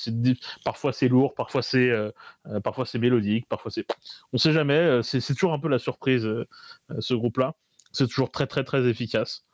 [0.65, 1.91] parfois c'est lourd, parfois c'est,
[2.63, 3.87] parfois c'est mélodique, parfois c'est.
[4.33, 5.03] On sait jamais.
[5.03, 6.29] C'est toujours un peu la surprise.
[6.99, 7.55] ce groupe-là,
[7.93, 9.45] c'est toujours très très très efficace.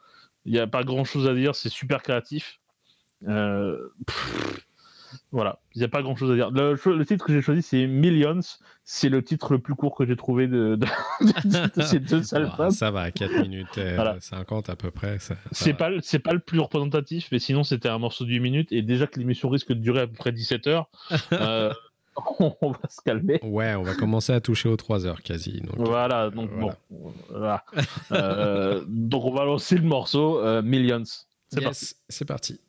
[0.45, 1.55] Il n'y a pas grand-chose à dire.
[1.55, 2.61] C'est super créatif.
[3.29, 4.67] Euh, pff,
[5.33, 6.51] voilà, il n'y a pas grand chose à dire.
[6.51, 8.41] Le, titre que j'ai choisi, c'est Millions.
[8.85, 12.71] C'est le titre le plus court que j'ai trouvé de, de- de ces deux albums.
[12.71, 14.17] ça va, 4 minutes euh, Voilà.
[14.21, 15.19] 50 à peu près.
[15.53, 18.73] C'est pas, c'est pas le plus représentatif, mais sinon c'était un morceau de 8 minutes.
[18.73, 20.91] Et déjà que l'émission risque de durer à peu près 17 heures,
[21.33, 21.73] euh,
[22.41, 23.39] on, va se calmer.
[23.45, 25.61] Ouais, on va commencer à toucher aux 3 heures quasi.
[25.61, 26.77] Donc, Voilà, donc Voilà.
[26.91, 27.13] bon.
[27.31, 27.65] Voilà.
[28.13, 31.05] Euh, donc on va lancer le morceau euh, Millions.
[31.53, 31.95] C'est yes, parti.
[32.09, 32.61] c'est parti.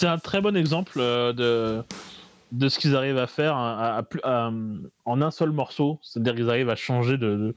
[0.00, 1.82] C'est un très bon exemple euh, de,
[2.52, 4.50] de ce qu'ils arrivent à faire à- à plus- à-
[5.04, 5.98] en un seul morceau.
[6.00, 7.54] C'est-à-dire qu'ils arrivent à changer de.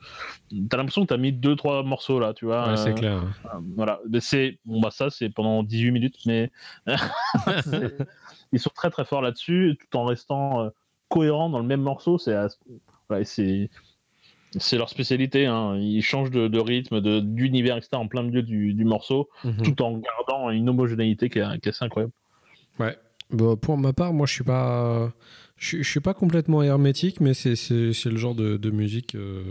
[0.52, 2.68] de- T'as l'impression que t'as mis deux trois morceaux là, tu vois.
[2.68, 3.24] Ouais, c'est euh, clair.
[3.46, 4.02] euh, voilà.
[4.10, 6.52] Mais c'est bon bah ça c'est pendant 18 minutes, mais
[8.52, 10.70] ils sont très très forts là-dessus, tout en restant euh,
[11.08, 12.18] cohérents dans le même morceau.
[12.18, 12.36] C'est
[13.24, 13.70] c'est
[14.58, 15.46] c'est leur spécialité.
[15.46, 15.78] Hein.
[15.78, 17.92] Ils changent de, de rythme, de- d'univers, etc.
[17.96, 19.62] en plein milieu du, du morceau, Mhm.
[19.64, 22.12] tout en gardant une homogénéité qui est, qui est assez incroyable.
[22.80, 22.98] Ouais.
[23.30, 25.12] Bon, pour ma part, moi, je suis pas,
[25.58, 28.70] je, suis- je suis pas complètement hermétique, mais c'est, c'est, c'est le genre de, de
[28.72, 29.44] musique euh,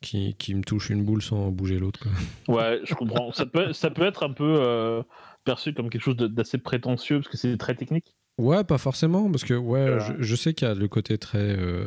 [0.00, 2.00] qui, qui me touche une boule sans bouger l'autre.
[2.00, 2.56] quoi.
[2.56, 3.32] Ouais, je comprends.
[3.32, 5.02] ça, peut, ça peut être un peu euh,
[5.44, 8.14] perçu comme quelque chose de- d'assez prétentieux parce que c'est très technique.
[8.38, 10.00] Ouais, pas forcément, parce que ouais, Euh.
[10.00, 11.86] je, je sais qu'il y a le côté très euh,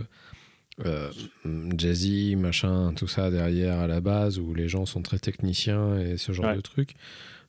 [0.86, 1.10] euh,
[1.78, 6.18] jazzy, machin, tout ça derrière à la base, où les gens sont très techniciens et
[6.18, 6.56] ce genre Ouais.
[6.56, 6.94] de trucs.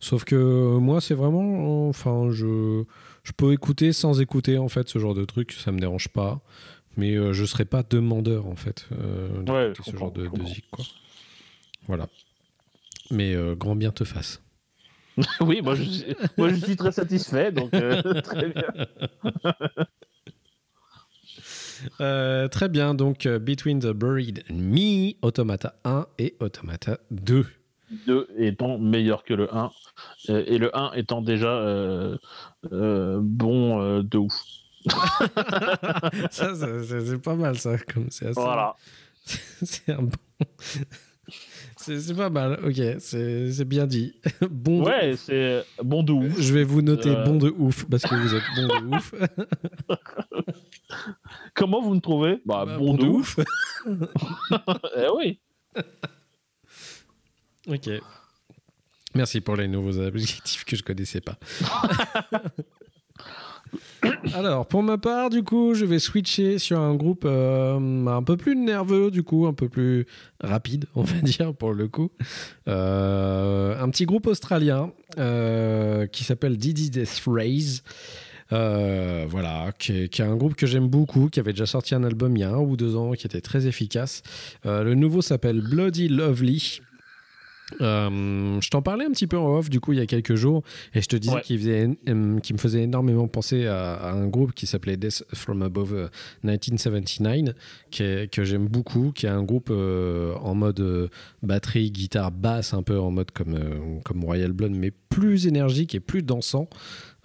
[0.01, 2.85] Sauf que euh, moi, c'est vraiment, enfin, je,
[3.23, 6.41] je peux écouter sans écouter en fait ce genre de truc, ça me dérange pas.
[6.97, 10.31] Mais euh, je serais pas demandeur en fait euh, Ouais, je ce genre de, je
[10.31, 10.85] de zik, quoi.
[11.87, 12.09] Voilà.
[13.11, 14.43] Mais euh, grand bien te fasse.
[15.41, 16.05] oui, moi je, suis,
[16.37, 17.71] moi je suis très satisfait, donc
[18.23, 18.65] très bien.
[22.49, 27.47] Très bien, donc Between the Buried and Me, Automata 1 et Automata 2.
[28.07, 29.71] 2 étant meilleur que le 1,
[30.31, 32.17] euh, et le 1 étant déjà euh,
[32.73, 34.35] euh, bon de ouf.
[36.31, 38.75] ça, c'est pas mal ça, comme c'est assez- Voilà.
[39.27, 40.11] c'est un bon.
[41.77, 44.15] c'est pas mal, ok, c'est c'est bien dit.
[44.51, 46.41] bon de- Ouais, c'est bon de ouf.
[46.41, 47.25] Je vais vous noter Euh.
[47.25, 49.15] bon de ouf parce que vous êtes bon de ouf.
[51.55, 52.41] Comment vous me trouvez?
[52.45, 53.39] Bah, Bah, bon, de ouf.
[54.97, 55.41] eh oui.
[57.67, 57.91] Ok.
[59.15, 61.39] Merci pour les nouveaux adjectifs que je connaissais pas.
[64.35, 68.37] Alors, pour ma part, du coup, je vais switcher sur un groupe euh, un peu
[68.37, 70.07] plus nerveux, du coup, un peu plus
[70.41, 72.11] rapide, on va dire, pour le coup.
[72.69, 77.83] Euh, un petit groupe australien euh, qui s'appelle Didi Death Rays.
[78.53, 81.95] Euh, voilà, qui est, qui est un groupe que j'aime beaucoup, qui avait déjà sorti
[81.95, 84.23] un album il y a un ou deux ans, qui était très efficace.
[84.67, 86.81] Euh, le nouveau s'appelle Bloody Lovely.
[87.81, 90.37] Euh, je t'en parlais un petit peu en off du coup il y a quelques
[90.37, 90.63] jours
[90.95, 91.41] et je te disais Ouais.
[91.43, 95.25] qu'il faisait, euh, qu'il me faisait énormément penser à, à un groupe qui s'appelait Death
[95.35, 96.09] from Above euh,
[96.45, 97.55] 1979
[97.91, 101.09] qui est- que j'aime beaucoup qui est un groupe euh, en mode euh,
[101.43, 105.95] batterie guitare basse un peu en mode comme, euh, comme Royal Blood mais plus énergique
[105.95, 106.69] et plus dansant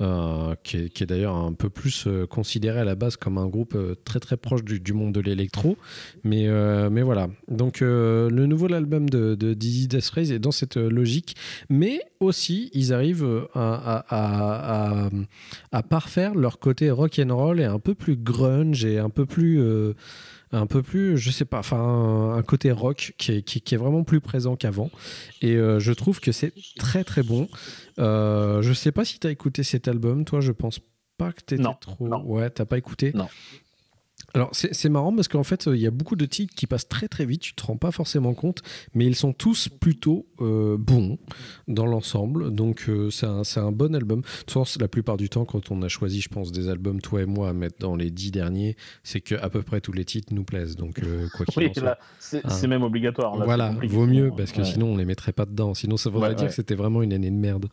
[0.02, 3.76] euh, qui est, d'ailleurs un peu plus euh, considéré à la base comme un groupe
[3.76, 5.78] euh, très très proche du, monde de l'électro.
[6.24, 6.48] Mais,
[6.90, 7.30] mais voilà.
[7.48, 11.36] Donc le nouveau album de, de Dizzy Death est dans cette logique.
[11.70, 15.10] Mais aussi, ils arrivent à,
[15.90, 19.62] parfaire leur côté rock and roll et un peu plus grunge et un peu plus...
[20.52, 24.56] un peu plus, je sais pas, enfin un, côté rock qui est, vraiment plus présent
[24.56, 24.90] qu'avant.
[25.42, 27.48] Et je trouve que c'est très très bon.
[28.00, 30.80] Euh, je sais pas si tu as écouté cet album, toi, je pense
[31.18, 32.08] pas que tu Non, trop.
[32.08, 32.24] non.
[32.26, 33.28] Ouais, t'as pas écouté Non.
[34.34, 37.08] Alors, c'est marrant parce qu'en fait, il y a beaucoup de titres qui passent très
[37.10, 38.62] très vite, tu te rends pas forcément compte,
[38.94, 41.18] mais ils sont tous plutôt euh, bons
[41.68, 42.52] dans l'ensemble.
[42.54, 44.22] Donc, euh, c'est un, un bon album.
[44.22, 47.02] De toute façon, la plupart du temps, quand on a choisi, je pense, des albums,
[47.02, 49.92] toi et moi, à mettre dans les dix derniers, c'est que à peu près tous
[49.92, 50.76] les titres nous plaisent.
[50.78, 51.84] Donc, euh, quoi qu'il Oui, en soit.
[51.84, 51.98] là,
[52.50, 53.36] c'est même obligatoire.
[53.38, 54.66] là, Voilà, vaut mieux parce que Ouais.
[54.66, 55.74] sinon on les mettrait pas dedans.
[55.74, 56.50] Sinon ça voudrait Ouais, dire ouais.
[56.50, 57.68] que c'était vraiment une année de merde.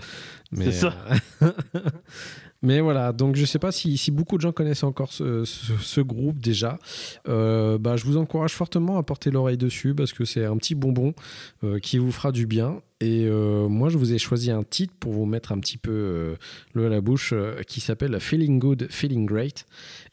[0.57, 0.95] C'est ça.
[2.61, 5.77] Mais voilà, donc je sais pas si, si beaucoup de gens connaissent encore ce, ce-
[5.81, 6.79] ce groupe déjà.
[7.29, 10.75] Euh, bah, je vous encourage fortement à porter l'oreille dessus parce que c'est un petit
[10.75, 11.15] bonbon
[11.63, 12.83] euh, qui vous fera du bien.
[13.01, 16.37] Et euh, moi, je vous ai choisi un titre pour vous mettre un petit peu
[16.73, 17.33] le à la bouche
[17.69, 19.65] qui s'appelle Feeling Good, Feeling Great.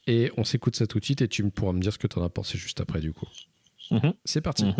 [0.05, 2.19] Et on s'écoute ça tout de suite et tu pourras me dire ce que tu
[2.19, 3.25] en as pensé juste après du coup.
[3.89, 4.13] Mhm.
[4.23, 4.65] C'est parti.
[4.65, 4.75] Mhm.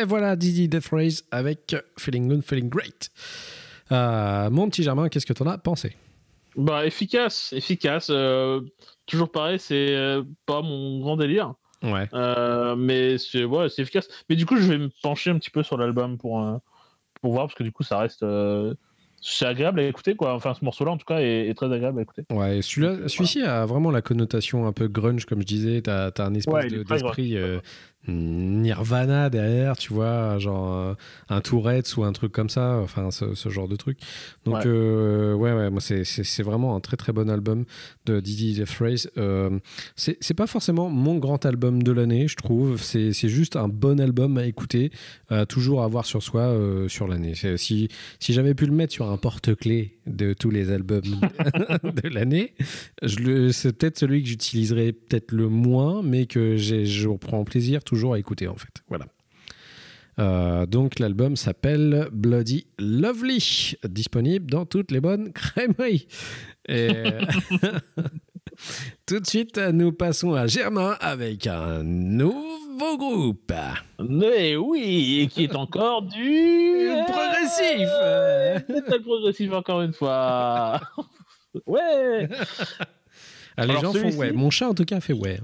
[0.00, 3.10] Et voilà, Dizzy Death Race avec Feeling Good, Feeling Great.
[3.90, 5.96] Euh, mon petit Germain, qu'est-ce que t'en as pensé?
[6.56, 8.08] Bah, efficace, efficace.
[8.10, 8.60] euh,
[9.06, 11.54] toujours pareil, c'est euh, pas mon grand délire.
[11.82, 12.08] Ouais.
[12.76, 14.08] Mais c'est ouais, c'est efficace.
[14.28, 16.44] Mais du coup, je vais me pencher un petit peu sur l'album pour,
[17.20, 18.24] pour voir, parce que du coup, ça reste.
[19.20, 20.34] c'est agréable à écouter, quoi.
[20.34, 22.24] Enfin, ce morceau-là, en tout cas, est, est très agréable à écouter.
[22.32, 25.80] Ouais, celui-là, celui-ci a vraiment la connotation un peu grunge, comme je disais.
[25.82, 26.84] T'as as un espèce Ouais, de-
[27.36, 27.60] euh,
[28.06, 30.94] Nirvana derrière, tu vois, genre euh,
[31.28, 33.98] un Tourette ou un truc comme ça, enfin ce, ce genre de truc.
[34.44, 34.62] Donc Ouais.
[34.66, 37.64] euh, ouais, ouais, moi c'est- vraiment un très très bon album
[38.06, 39.10] de Didi The Phrase.
[39.18, 39.58] Euh,
[39.96, 42.80] c'est pas forcément mon grand album de l'année, je trouve.
[42.80, 44.90] C'est c'est juste un bon album à écouter,
[45.28, 47.34] à toujours avoir sur soi euh, sur l'année.
[47.56, 47.88] Si,
[48.20, 51.02] si j'avais pu le mettre sur un porte-clés de tous les albums
[52.02, 52.54] de l'année,
[53.06, 58.18] c'est peut-être celui que j'utiliserai peut-être le moins, mais que je prends plaisir toujours à
[58.18, 58.82] écouter en fait.
[58.88, 59.06] Voilà.
[60.18, 66.08] Euh, donc l'album s'appelle Bloody Lovely, disponible dans toutes les bonnes crèmeries.
[66.68, 66.88] Et
[69.06, 73.52] tout de suite, nous passons à Germain avec un nouveau groupe
[74.00, 76.88] Mais oui, et qui est encore du.
[77.06, 77.88] progressif.
[78.68, 80.80] C'est très progressif, encore une fois.
[81.66, 82.28] ouais!
[83.56, 84.32] Ah, les gens font ouais.
[84.32, 85.40] Mon chat en tout cas fait ouais.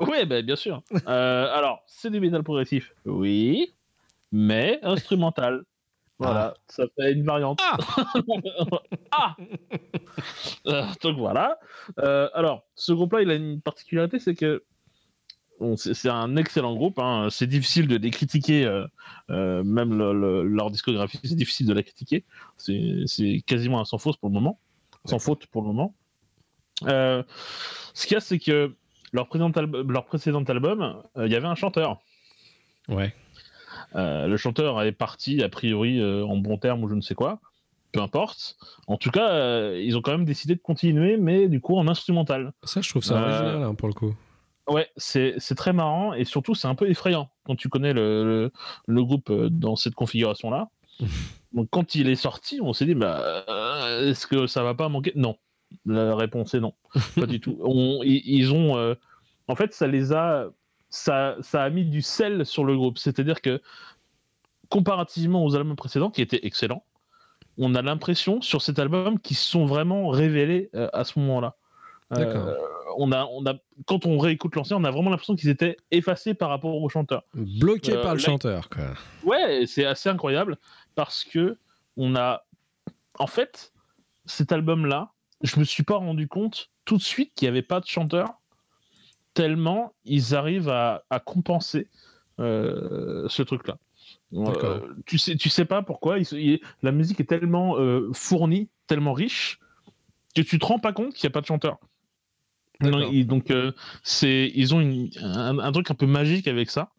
[0.00, 0.82] Ouais, bah, bien sûr.
[1.06, 3.72] Euh, alors, c'est du métal progressif, oui,
[4.32, 5.64] mais instrumental.
[6.18, 7.60] Voilà, ça fait une variante.
[7.62, 7.76] Ah
[9.10, 9.36] Ah
[10.66, 11.58] Euh, Donc voilà.
[11.98, 14.64] Euh, alors, ce groupe-là, il a une particularité, c'est que
[15.60, 16.98] bon, c'est un excellent groupe.
[17.00, 17.28] hein.
[17.30, 18.64] C'est difficile de les critiquer,
[19.28, 22.24] même le- le- leur discographie, c'est difficile de la critiquer.
[22.56, 24.58] C'est quasiment un sans faute pour le moment.
[25.04, 25.94] Sans faute pour le moment.
[26.80, 28.74] Ce qu'il y a, c'est que
[29.16, 31.98] leur précédent, alb- leur précédent album, euh, il y avait un chanteur.
[32.88, 33.12] Ouais.
[33.96, 37.14] Euh, le chanteur est parti, a priori, euh, en bon terme ou je ne sais
[37.14, 37.40] quoi.
[37.92, 38.56] Peu importe.
[38.86, 42.52] En tout cas, ils ont quand même décidé de continuer, mais du coup en instrumental.
[42.62, 44.14] Ça, je trouve ça original hein, pour le coup.
[44.68, 48.52] Ouais, c'est très marrant et surtout c'est un peu effrayant quand tu connais le, le,
[48.86, 50.68] le groupe dans cette configuration-là.
[51.52, 53.44] Donc quand il est sorti, on s'est dit, bah,
[54.02, 55.12] est-ce que ça va pas manquer?
[55.14, 55.36] Non.
[55.84, 56.74] La réponse est non.
[57.18, 57.58] pas du tout.
[57.62, 58.76] On- ils, ils ont.
[58.76, 58.94] euh,
[59.48, 60.48] en fait, ça les a.
[60.88, 62.98] Ça, ça a mis du sel sur le groupe.
[62.98, 63.60] C'est-à-dire que,
[64.68, 66.84] comparativement aux albums précédents, qui étaient excellents,
[67.58, 71.56] on a l'impression sur cet album qu'ils se sont vraiment révélés euh, à ce moment-là.
[72.16, 72.54] Euh,
[72.98, 73.54] on a, on a,
[73.86, 77.24] quand on réécoute l'ancien, on a vraiment l'impression qu'ils étaient effacés par rapport au chanteur.
[77.34, 78.94] Bloqué euh, par le là- chanteur, quoi.
[79.24, 80.56] Ouais, c'est assez incroyable
[80.94, 81.58] parce que
[81.96, 82.44] on a,
[83.18, 83.72] en fait,
[84.24, 85.10] cet album-là,
[85.42, 88.40] je me suis pas rendu compte tout de suite qu'il n'y avait pas de chanteur,
[89.34, 91.88] tellement ils arrivent à, à compenser
[92.40, 93.78] euh, ce truc-là.
[94.64, 96.16] Euh, tu sais, tu sais pas pourquoi.
[96.82, 99.58] la musique est tellement euh, fournie, tellement riche
[100.34, 101.78] que tu te rends pas compte qu'il n'y a pas de chanteur.
[102.80, 103.50] Non, ils- donc
[104.02, 106.90] c'est, ils ont une- un, un truc un peu magique avec ça.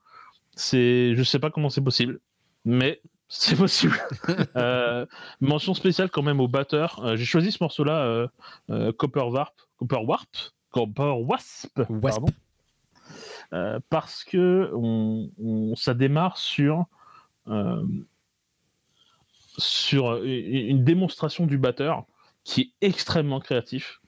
[0.55, 2.19] C'est, je sais pas comment c'est possible,
[2.65, 2.99] mais
[3.29, 3.99] c'est possible.
[4.55, 5.05] Euh,
[5.41, 6.99] mention spéciale quand même au batteur.
[7.03, 8.27] Euh, j'ai choisi ce morceau-là,
[8.69, 10.29] euh, Copper Warp, Copper Warp,
[10.71, 12.01] Copper Wasp, Wasp.
[13.51, 13.81] pardon.
[13.89, 16.85] Parce que on, on- ça démarre sur
[20.23, 22.05] une démonstration du batteur
[22.43, 24.01] qui est extrêmement créatif,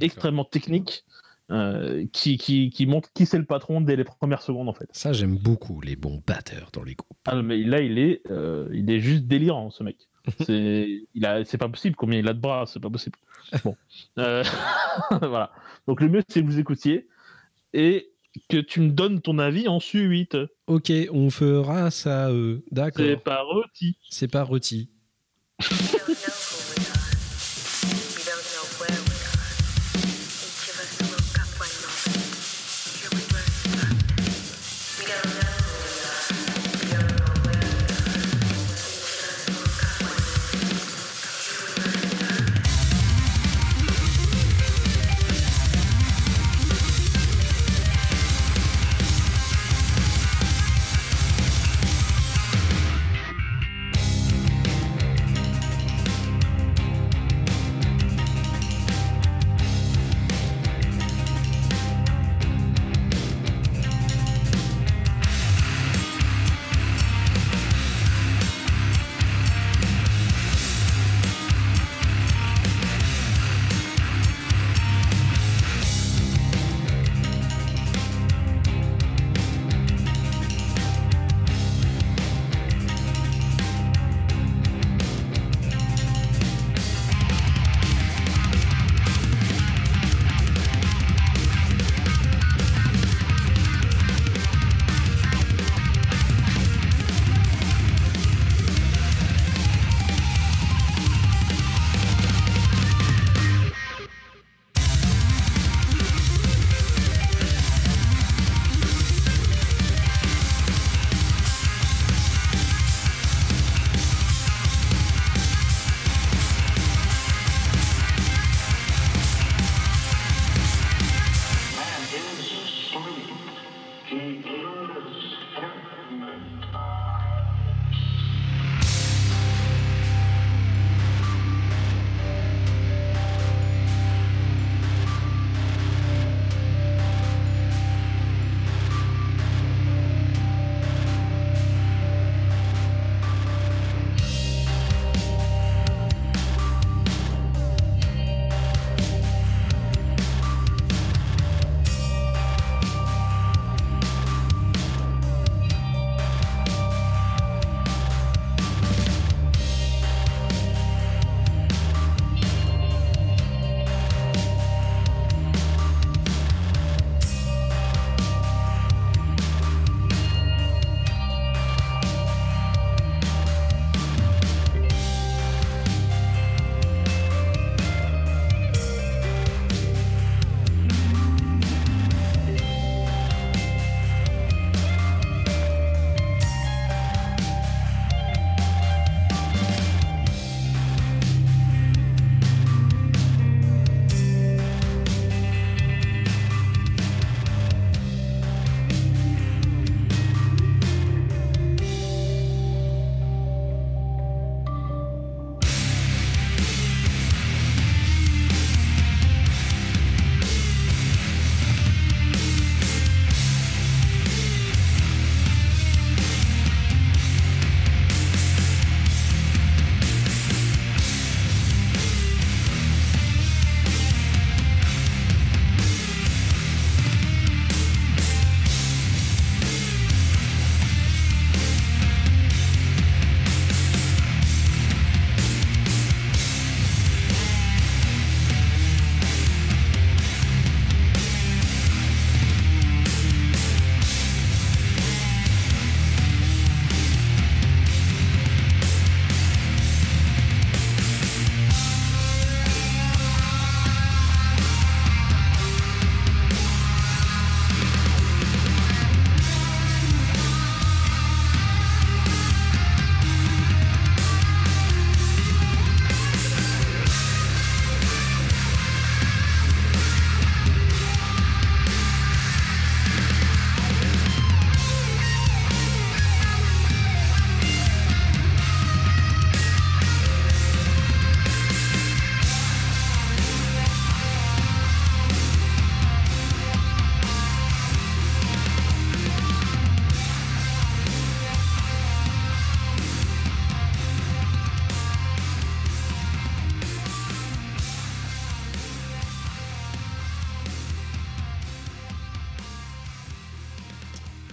[0.00, 1.04] extrêmement technique,
[1.52, 4.88] euh, qui, qui, qui montre qui c'est le patron dès les premières secondes en fait.
[4.90, 7.16] Ça, j'aime beaucoup les bons batteurs dans les groupes.
[7.26, 9.96] Ah, mais là il est, euh, il est juste délirant ce mec.
[10.44, 13.16] C'est, il a, c'est pas possible combien il a de bras, c'est pas possible.
[13.62, 13.76] Bon,
[14.18, 14.42] Euh,
[15.20, 15.52] voilà.
[15.86, 17.06] Donc le mieux c'est que vous écoutiez
[17.72, 18.10] et
[18.48, 20.36] que tu me donnes ton avis en suite.
[20.66, 22.28] Ok, on fera ça.
[22.72, 23.06] D'accord.
[23.06, 23.96] C'est pas rôti.
[24.10, 24.90] C'est pas rôti.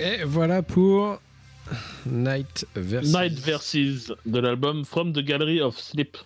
[0.03, 1.19] Et voilà pour
[2.05, 3.13] Night versus.
[3.13, 6.17] Night versus de l'album From the Gallery of Sleep.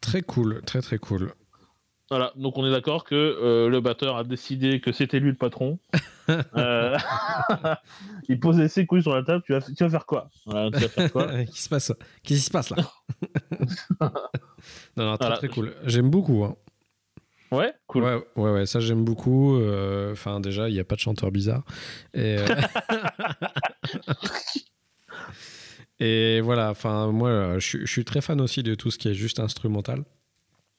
[0.00, 1.32] Très cool, très très cool.
[2.08, 5.36] Voilà, donc on est d'accord que euh, le batteur a décidé que c'était lui le
[5.36, 5.78] patron.
[6.56, 6.98] Euh,
[8.28, 10.28] il posait ses couilles sur la table, tu vas, tu vas faire quoi?
[10.44, 11.26] Voilà, tu vas faire quoi?
[11.30, 11.92] Qu'est-ce qui se passe?
[12.24, 12.76] Qu'est-ce qui se passe là?
[14.00, 14.08] Non,
[15.04, 15.36] non, très Voilà.
[15.36, 15.72] très cool.
[15.84, 16.42] J'aime beaucoup.
[16.44, 16.56] hein.
[17.52, 18.02] Ouais, cool.
[18.04, 19.56] Ouais, ouais, ouais, ça j'aime beaucoup.
[19.56, 21.64] Euh, Enfin, déjà, il n'y a pas de chanteur bizarre.
[22.14, 22.46] Et, euh,
[25.98, 28.98] Et voilà, enfin, moi, euh, je, suis- je suis très fan aussi de tout ce
[28.98, 30.04] qui est juste instrumental.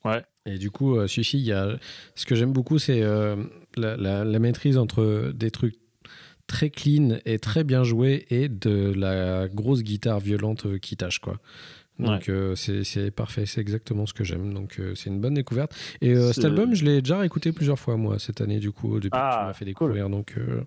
[0.06, 0.24] Ouais.
[0.46, 1.78] Et du coup, euh, celui-ci, y a...
[2.16, 3.36] ce que j'aime beaucoup, c'est la,
[3.98, 5.76] la- la maîtrise entre des trucs
[6.46, 11.40] très clean et très bien joués et de la grosse guitare violente qui tâche, quoi.
[12.00, 14.54] Donc euh, c'est parfait, c'est exactement ce que j'aime.
[14.54, 15.76] Donc euh, c'est une bonne découverte.
[16.02, 18.96] Et euh, cet album, je l'ai déjà écouté plusieurs fois moi cette année du coup
[19.00, 20.10] depuis que Ah, tu m'as fait découvrir.
[20.10, 20.62] Donc euh,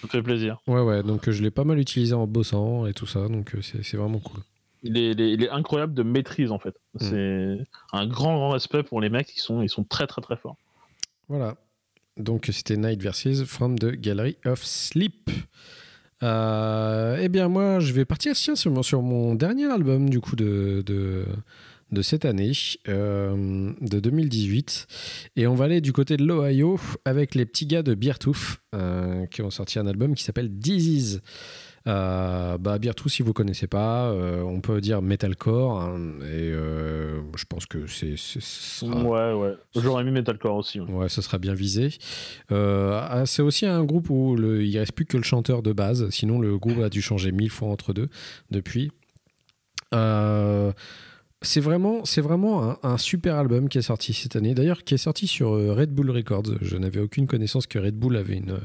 [0.00, 0.58] Ça me fait plaisir.
[0.66, 3.28] ouais ouais, donc euh, je l'ai pas mal utilisé en bossant et tout ça.
[3.28, 4.40] Donc euh, c'est vraiment cool.
[4.82, 6.74] Il est, il est- il est incroyable de maîtrise en fait.
[6.94, 6.98] Mm.
[6.98, 7.58] C'est
[7.92, 10.56] un grand, grand respect pour les mecs qui sont, ils sont très, très, très forts.
[11.28, 11.54] Voilà.
[12.16, 15.30] Donc c'était Night Versus from the Gallery of Sleep.
[16.22, 21.26] Euh, eh bien moi je vais partir sur, mon, dernier album du coup de, de,
[21.92, 22.52] de cette année,
[22.88, 24.86] euh, de 2018.
[25.36, 29.26] Et on va aller du côté de l'Ohio avec les petits gars de Beertooth euh,
[29.26, 31.22] qui ont sorti un album qui s'appelle Disease.
[31.88, 32.78] Euh, bah,
[33.08, 35.80] si vous connaissez pas, euh, on peut dire metalcore.
[35.80, 39.54] hein, et euh, je pense que c'est, sera- Ouais, ouais.
[39.74, 40.78] J'aurais mis Metalcore aussi.
[40.80, 40.90] ouais.
[40.92, 41.90] Ouais, ce sera bien visé.
[42.52, 45.72] Euh, ah, c'est aussi un groupe où le, il reste plus que le chanteur de
[45.72, 46.08] base.
[46.10, 48.08] Sinon, le groupe a dû changer mille fois entre deux
[48.50, 48.92] depuis.
[49.94, 50.72] Euh,
[51.44, 54.54] c'est vraiment, c'est vraiment un, un super album qui est sorti cette année.
[54.54, 56.44] D'ailleurs, qui est sorti sur Red Bull Records.
[56.60, 58.58] Je n'avais aucune connaissance que Red Bull avait une,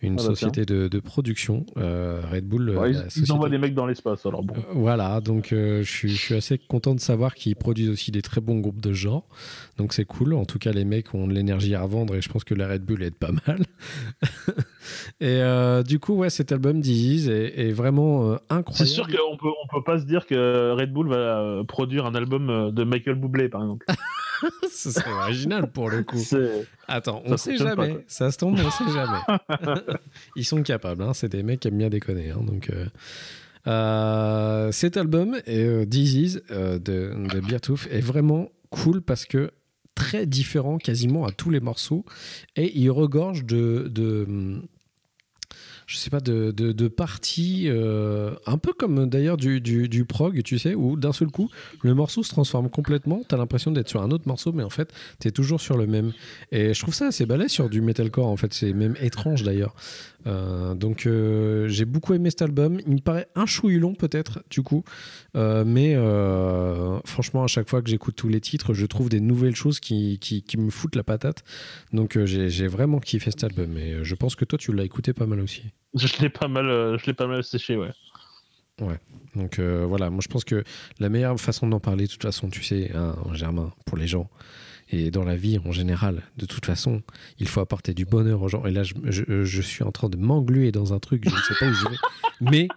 [0.00, 1.66] une Ah bah société de, de production.
[1.76, 2.70] Euh, Red Bull.
[2.70, 4.54] Ouais, ils, envoient des mecs dans l'espace, alors bon.
[4.56, 8.10] euh, Voilà, donc euh, je, suis, je suis assez content de savoir qu'ils produisent aussi
[8.12, 9.26] des très bons groupes de genre.
[9.76, 10.34] Donc c'est cool.
[10.34, 12.68] En tout cas, les mecs ont de l'énergie à revendre et je pense que la
[12.68, 13.64] Red Bull aide pas mal.
[15.20, 18.74] et du coup, ouais, cet album Disease est, est vraiment incroyable.
[18.74, 22.14] C'est sûr qu'on peut, on peut pas se dire que Red Bull va produire un
[22.14, 23.86] album de Michael Bublé, par exemple.
[24.70, 26.22] Ce serait original pour le coup.
[26.86, 28.04] Attends, on Ça sait pas, jamais.
[28.06, 29.82] ça se tombe, on sait jamais.
[30.36, 31.02] Ils sont capables.
[31.02, 31.12] hein.
[31.14, 32.30] C'est des mecs qui aiment bien déconner.
[32.30, 32.40] hein.
[32.42, 32.70] Donc.
[32.70, 32.86] euh,
[33.66, 39.50] euh, cet album, euh, Disease euh, de, de Beertooth, est vraiment cool parce que
[39.94, 42.04] très différent quasiment à tous les morceaux
[42.56, 44.62] et il regorge de, de
[45.88, 50.42] je sais pas de, de, parties euh, un peu comme d'ailleurs du, du, du prog
[50.42, 51.48] tu sais où d'un seul coup
[51.82, 53.22] le morceau se transforme complètement.
[53.26, 56.12] T'as l'impression d'être sur un autre morceau mais en fait t'es toujours sur le même.
[56.52, 58.52] Et je trouve ça assez balèze sur du metalcore en fait.
[58.52, 59.74] C'est même étrange d'ailleurs
[60.28, 62.78] euh, donc euh, j'ai beaucoup aimé cet album.
[62.86, 64.84] Il me paraît un chouille long peut-être du coup,
[65.34, 65.94] Euh, mais
[67.04, 70.18] franchement à chaque fois que j'écoute tous les titres, je trouve des nouvelles choses qui,
[70.18, 71.42] qui, qui me foutent la patate.
[71.92, 75.26] Donc j'ai vraiment kiffé cet album et je pense que toi tu l'as écouté pas
[75.26, 75.62] mal aussi.
[75.94, 76.66] Je l'ai pas mal,
[76.98, 77.90] je l'ai pas mal séché, ouais.
[79.34, 80.62] Donc euh, voilà, moi je pense que
[80.98, 84.30] la meilleure façon d'en parler, de toute façon, tu sais, hein, Germain, pour les gens,
[84.90, 87.02] et dans la vie en général, de toute façon,
[87.38, 88.64] il faut apporter du bonheur aux gens.
[88.64, 91.40] Et là, je, je- je suis en train de m'engluer dans un truc, je ne
[91.40, 91.96] sais pas où je vais.
[92.50, 92.68] Mais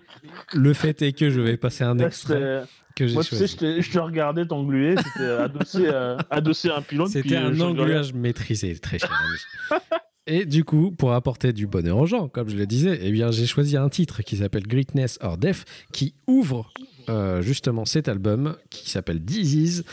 [0.54, 2.64] le fait est que je vais passer un extrait
[2.96, 3.54] que j'ai Moi, tu sais, choisi.
[3.54, 7.48] je te, je te regardais t'engluer, c'était adossé, euh, adossé à un puis, C'était euh,
[7.48, 9.80] un engluage maîtrisé, très cher ami.
[10.28, 13.32] Et du coup, pour apporter du bonheur aux gens, comme je le disais, eh bien,
[13.32, 16.72] j'ai choisi un titre qui s'appelle Greatness or Death, qui ouvre
[17.10, 19.84] euh, justement cet album qui s'appelle Disease.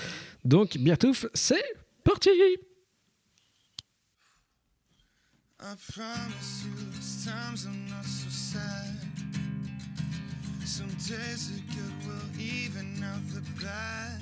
[0.44, 1.62] Donc, Beertooth, c'est
[2.08, 2.56] parti
[5.60, 8.96] I promise you, these times I'm not so sad.
[10.64, 14.20] Some days are good will even out the bad.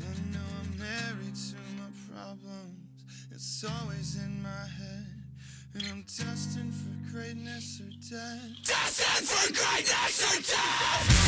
[0.00, 5.06] I know I'm married to my problems, it's always in my head.
[5.74, 8.48] And I'm destined for greatness or death.
[8.64, 11.22] Destined for greatness or death!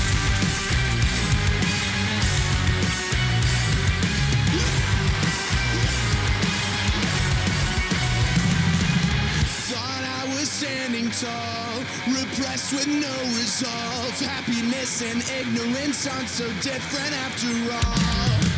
[11.22, 14.20] Repressed with no resolve.
[14.20, 18.53] Happiness and ignorance aren't so different after all.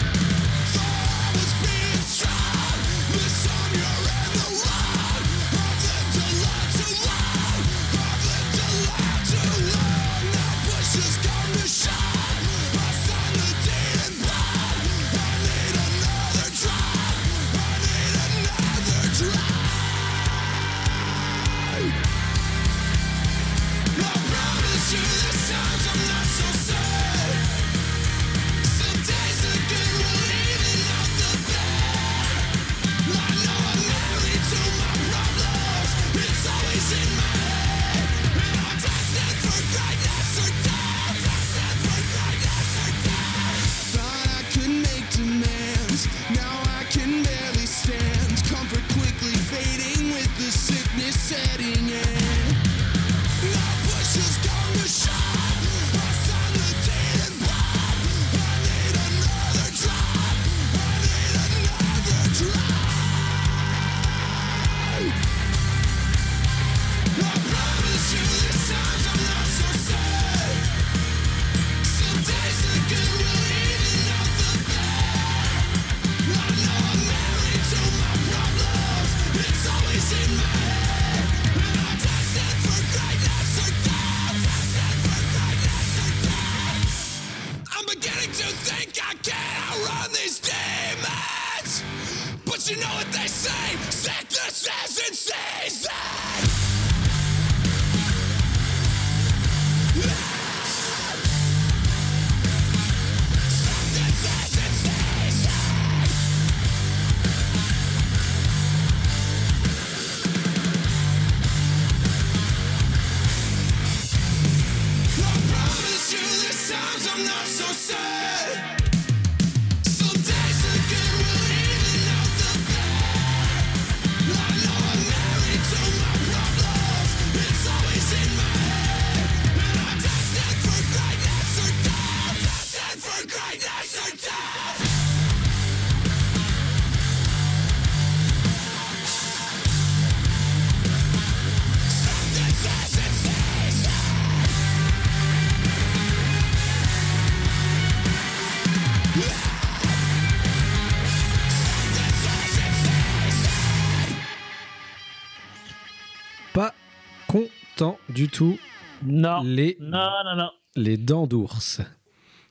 [158.36, 158.58] Tout.
[159.04, 159.42] Non.
[159.42, 160.50] Les, Non, non, non.
[160.76, 161.80] les dents d'ours.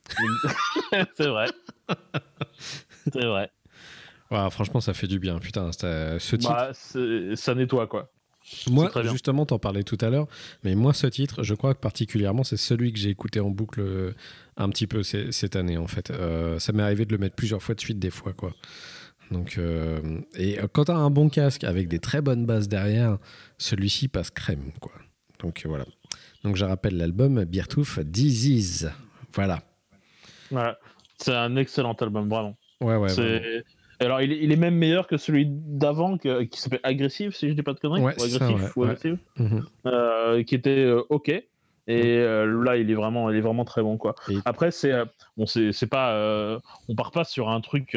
[1.17, 1.47] c'est vrai.
[3.11, 3.51] C'est vrai.
[4.31, 5.39] Ouais, franchement, ça fait du bien.
[5.39, 6.51] Putain, c'était- ce titre.
[6.51, 8.11] Bah, c'est- ça nettoie, quoi.
[8.69, 10.27] moi, justement, t'en parlais tout à l'heure.
[10.63, 13.81] Mais moi, ce titre, je crois que particulièrement, c'est celui que j'ai écouté en boucle
[13.81, 14.11] euh,
[14.57, 16.11] un petit peu cette année, en fait.
[16.11, 18.53] Euh, ça m'est arrivé de le mettre plusieurs fois de suite, des fois, quoi.
[19.31, 23.17] Donc, euh, et euh, quand t'as un bon casque avec des très bonnes basses derrière,
[23.57, 24.91] celui-ci passe crème, quoi.
[25.45, 25.85] Donc euh, voilà.
[26.43, 28.91] Donc je rappelle l'album Beertooth Disease.
[29.33, 29.61] Voilà.
[31.17, 32.57] C'est un excellent album, vraiment.
[32.81, 33.09] Ouais, ouais.
[33.09, 33.61] C'est- vraiment.
[34.01, 37.47] Alors, il est, il est même meilleur que celui d'avant, que- qui s'appelle Agressive, si
[37.47, 38.01] je dis pas de conneries.
[38.01, 39.65] Ouais, ou agressif, ou Mhm.
[39.85, 41.29] euh, qui était euh, ok.
[41.29, 41.47] Et
[41.87, 44.15] euh, là, il est vraiment, il est vraiment très bon, quoi.
[44.29, 44.91] Et- Après, c'est
[45.37, 46.59] bon, c'est c'est pas,
[46.89, 47.95] on part pas sur un truc,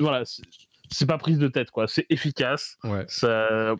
[0.00, 0.42] voilà, c'est-
[0.90, 1.86] c'est pas prise de tête, quoi.
[1.86, 2.76] C'est efficace.
[2.82, 3.04] Ouais.
[3.08, 3.76] Ça,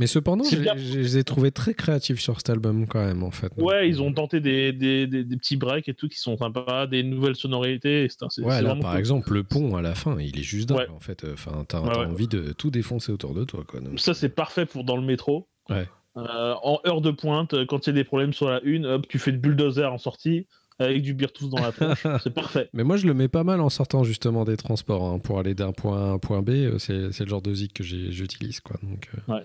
[0.00, 0.56] Mais cependant, je
[0.98, 3.48] les ai trouvés très créatifs sur cet album quand même, en fait.
[3.56, 6.36] Donc, ouais, ils ont tenté des, des, des, des petits breaks et tout qui sont
[6.36, 8.08] sympas, des nouvelles sonorités.
[8.28, 8.98] C'est Ouais, là, par cool.
[8.98, 10.88] exemple, le pont à la fin, il est juste dingue, Ouais.
[10.88, 11.24] en fait.
[11.32, 12.06] Enfin, t'as Ouais, t'as ouais.
[12.06, 13.80] envie de tout défoncer autour de toi, quoi.
[13.80, 15.46] Donc, Ça, c'est parfait pour dans le métro.
[15.70, 15.86] Ouais.
[16.16, 19.06] Euh, en heure de pointe, quand il y a des problèmes sur la une, hop,
[19.08, 20.46] tu fais de bulldozer en sortie
[20.80, 22.04] avec du Beertooth dans la tronche.
[22.24, 22.68] c'est parfait.
[22.72, 25.04] Mais moi, je le mets pas mal en sortant justement des transports.
[25.04, 25.20] hein.
[25.20, 27.54] Pour aller d'un point A à un point B, euh, c'est c'est le genre de
[27.54, 28.76] zik que j'utilise, quoi.
[28.82, 29.42] Donc, euh, Ouais.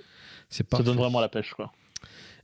[0.50, 1.72] C'est Ça donne vraiment la pêche, quoi.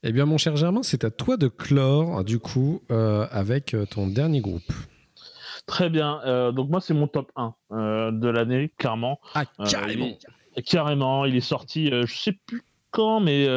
[0.03, 3.85] Eh bien, mon cher Germain, c'est à toi de clore, du coup, euh, avec euh,
[3.85, 4.71] ton dernier groupe.
[5.65, 6.21] Très bien.
[6.25, 9.19] Euh, donc, moi, c'est mon top 1 euh, de l'année, clairement.
[9.33, 11.25] Ah, Euh, il- carrément.
[11.25, 13.47] Il est sorti, je sais plus quand, mais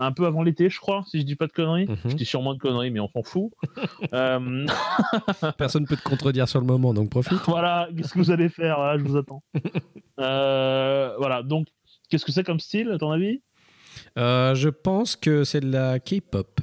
[0.00, 1.86] un peu avant l'été, je crois, si je dis pas de conneries.
[1.86, 1.96] Mhm.
[2.06, 3.50] Je dis sûrement de conneries, mais on s'en fout.
[4.14, 4.66] Euh,
[5.58, 7.40] Personne peut te contredire sur le moment, donc profite.
[7.46, 9.42] voilà, qu'est-ce que vous allez faire Voilà, Je vous attends.
[10.20, 11.68] Euh, voilà, donc,
[12.08, 13.40] qu'est-ce que c'est comme style, à ton avis?
[14.18, 16.60] Euh, je pense que c'est de la K-pop.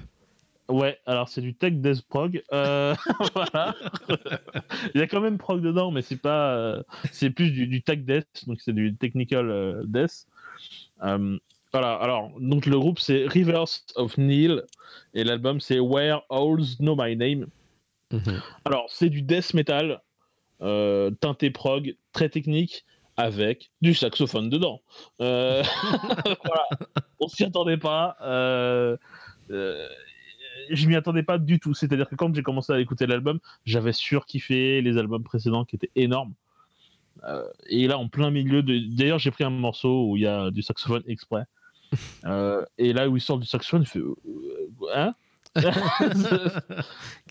[0.68, 2.42] Ouais, alors c'est du tech death prog.
[2.52, 2.96] Euh,
[3.36, 3.76] voilà.
[4.94, 6.82] Il y a quand même prog dedans, mais c'est pas, euh,
[7.12, 10.26] c'est plus du, du tech death, donc c'est du technical euh, death.
[11.72, 11.94] Voilà.
[11.96, 13.66] Alors, donc le groupe c'est Rivers
[13.96, 14.62] of Neil
[15.14, 17.48] et l'album c'est Where Owls Know My Name.
[18.12, 18.42] Mhm.
[18.64, 20.02] Alors, c'est du death metal
[21.20, 22.86] teinté prog, très technique,
[23.18, 24.82] avec du saxophone dedans.
[25.22, 25.64] Euh,
[26.46, 26.68] voilà.
[27.20, 28.18] On s'y attendait pas.
[28.22, 28.98] Euh,
[29.52, 29.88] euh,
[30.70, 31.74] je m'y attendais pas du tout.
[31.74, 35.92] C'est-à-dire que quand j'ai commencé à écouter l'album, j'avais surkiffé les albums précédents qui étaient
[35.96, 36.34] énormes.
[37.24, 38.78] Euh, et là, en plein milieu de.
[38.96, 41.44] D'ailleurs, j'ai pris un morceau où il y a du saxophone exprès.
[42.26, 44.00] Euh, et là où il sort du saxophone, il fait.
[44.00, 44.16] euh,
[44.94, 45.14] Hein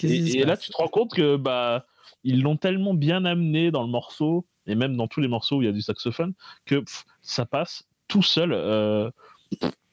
[0.02, 1.84] et, et là, tu te rends compte que bah
[2.22, 5.62] ils l'ont tellement bien amené dans le morceau et même dans tous les morceaux où
[5.62, 6.32] il y a du saxophone
[6.66, 8.52] que pff, ça passe tout seul.
[8.52, 9.10] euh,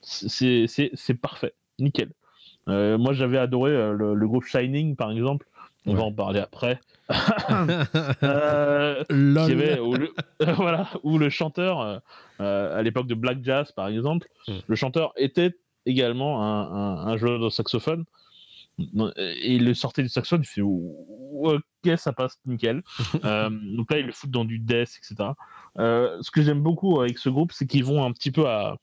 [0.02, 2.12] c'est parfait, nickel.
[2.68, 5.48] Euh, moi, j'avais adoré euh, le, le groupe Shining, par exemple.
[5.88, 6.80] On va en parler après.
[8.24, 10.14] Euh, qui avait- où, le,
[10.56, 12.02] voilà, où le chanteur,
[12.40, 14.52] à l'époque de Black Jazz par exemple, Mm.
[14.68, 18.06] le chanteur était également un, un- un joueur de saxophone.
[18.80, 22.82] Et il le sortait du saxophone, il fait ok, ça passe nickel.
[23.26, 25.32] Euh, donc là, il le fout dans du death, etc.
[25.78, 28.78] Euh, ce que j'aime beaucoup avec ce groupe, c'est qu'ils vont un petit peu à,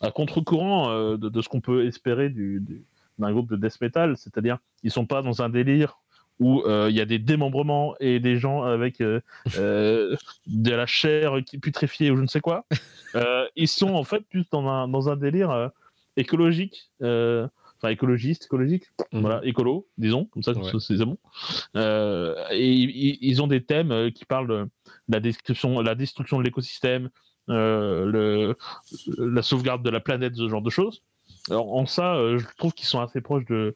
[0.00, 2.84] à contre-courant euh, de, de ce qu'on peut espérer du, du-
[3.18, 5.98] d'un groupe de death metal, c'est-à-dire ils sont pas dans un délire
[6.40, 9.20] où euh, il y a des démembrements et des gens avec euh,
[9.58, 10.16] euh,
[10.46, 12.64] de la chair putréfiée ou je ne sais quoi.
[13.14, 15.68] Euh, ils sont en fait plus dans un, dans un délire euh,
[16.16, 17.46] écologique, euh,
[17.82, 19.20] enfin écologiste, écologique, Mhm.
[19.20, 20.70] voilà, écolo, disons, comme ça, Ouais.
[20.78, 21.18] c'est bon.
[21.76, 24.68] Euh, et ils, ont des thèmes euh, qui parlent de
[25.08, 27.10] la description, la destruction de l'écosystème,
[27.48, 28.54] euh,
[29.18, 31.02] la sauvegarde de la planète, ce genre de choses.
[31.50, 33.74] Alors, en ça, euh, je trouve qu'ils sont assez proches de,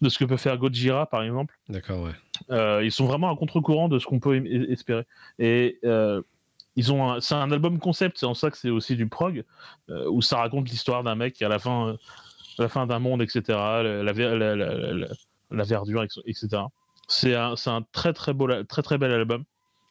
[0.00, 1.58] de ce que peut faire Gojira, par exemple.
[1.68, 2.12] D'accord, ouais.
[2.50, 4.36] Euh, ils sont vraiment à contre-courant de ce qu'on peut
[4.70, 5.04] espérer.
[5.40, 6.22] Et euh,
[6.76, 9.44] ils ont, c'est un album concept, c'est en ça que c'est aussi du prog,
[9.88, 11.96] où ça raconte l'histoire d'un mec qui à la fin,
[12.60, 13.42] la fin d'un monde, etc.
[13.48, 14.56] La, la, la-
[15.50, 16.48] la- verdure, etc.
[17.08, 19.44] C'est un, un très très beau, très très bel album.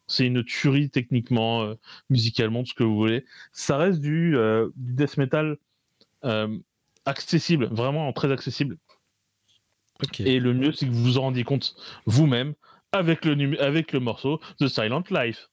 [0.08, 1.76] C'est une tuerie techniquement, euh,
[2.10, 3.26] musicalement, tout ce que vous voulez.
[3.52, 5.58] Ça reste du, euh, du death metal
[6.26, 6.58] euh,
[7.06, 8.78] accessible, vraiment très accessible.
[10.26, 11.76] Et le mieux, c'est que vous vous en rendiez compte
[12.06, 12.54] vous-même
[12.92, 15.49] avec le, avec le morceau The Silent Life.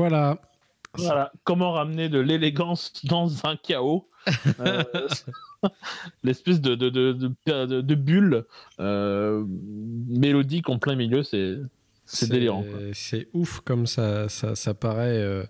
[0.00, 0.38] Voilà.
[0.94, 4.08] Voilà, comment ramener de l'élégance dans un chaos
[4.60, 4.82] Euh,
[6.24, 7.12] L'espèce de, de, de,
[7.80, 8.44] de, bulle
[8.80, 9.44] euh,
[10.08, 11.58] mélodique en plein milieu, c'est
[12.06, 12.64] c'est délirant.
[12.94, 15.44] C'est ouf comme ça, ça, ça paraît euh,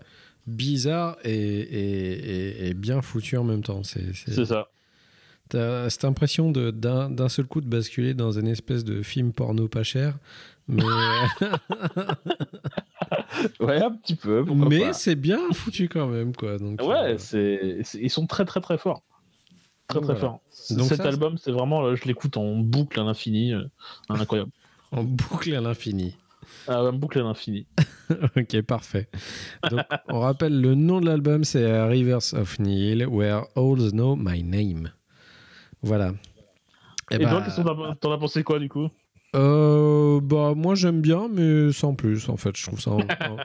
[0.46, 3.82] bizarre et, et, et- et bien foutu en même temps.
[3.84, 4.68] C'est ça.
[5.48, 9.68] T'as cette impression de- d'un seul coup de basculer dans une espèce de film porno
[9.68, 10.18] pas cher.
[10.68, 10.82] Mais,
[13.60, 14.44] Ouais, un petit peu.
[14.44, 16.34] mais c'est bien foutu quand même.
[16.34, 16.58] Quoi.
[16.58, 19.02] Donc, Ouais, euh, c'est ils sont très très très forts.
[19.86, 20.20] Très très voilà.
[20.20, 20.40] forts.
[20.70, 23.52] Donc Cet ça, album, c'est vraiment, je l'écoute en boucle à l'infini.
[23.52, 23.64] euh,
[24.08, 24.50] incroyable.
[24.92, 26.16] en boucle à l'infini.
[26.66, 27.66] Ah, en boucle à l'infini.
[28.36, 29.08] ok, parfait.
[29.70, 34.42] Donc, on rappelle le nom de l'album, c'est Rivers of Nile, Where All Know My
[34.42, 34.92] Name.
[35.82, 36.12] Voilà.
[37.10, 38.88] Eh Et, bah, toi, t'en as pensé quoi du coup?
[39.36, 42.28] Euh, bah, moi j'aime bien, mais sans plus.
[42.28, 42.98] En fait, je trouve ça un,
[43.30, 43.36] un-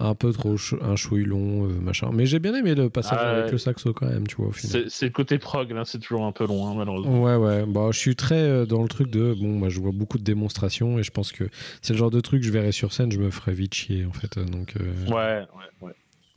[0.00, 2.10] un peu trop un chouille long, euh, machin.
[2.12, 4.50] Mais j'ai bien aimé le passage Ah, avec le saxo quand même, tu vois.
[4.54, 7.20] C'est le côté prog, là, c'est toujours un peu long, hein, malheureusement.
[7.22, 7.66] Ouais, ouais.
[7.66, 9.34] Bah, je suis très euh, dans le truc de.
[9.34, 11.44] Bon, moi, je vois beaucoup de démonstrations et je pense que
[11.82, 14.06] c'est le genre de truc que je verrai sur scène, je me ferais vite chier,
[14.06, 14.38] en fait.
[14.38, 15.92] Donc, euh, Ouais, ouais, ouais.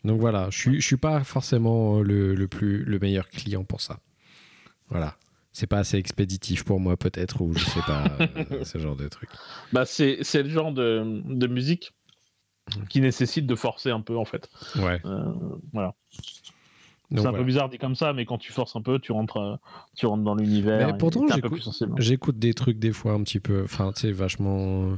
[0.05, 3.79] donc voilà, je suis, je suis pas forcément le, le, plus, le meilleur client pour
[3.81, 3.99] ça.
[4.89, 5.15] Voilà.
[5.53, 8.05] C'est pas assez expéditif pour moi, peut-être, ou je sais pas,
[8.51, 9.29] euh, ce genre de truc.
[9.73, 11.93] Bah, c'est c'est le genre de, de musique
[12.89, 14.49] qui nécessite de forcer un peu, en fait.
[14.77, 15.01] Ouais.
[15.05, 15.25] Euh,
[15.73, 15.93] voilà.
[17.09, 17.37] Donc, c'est un voilà.
[17.39, 19.55] peu bizarre dit comme ça, mais quand tu forces un peu, tu rentres, euh,
[19.97, 20.87] tu rentres dans l'univers.
[20.87, 21.25] Mais pourtant,
[21.97, 24.95] j'écoute- des trucs des fois un petit peu, enfin, tu sais, vachement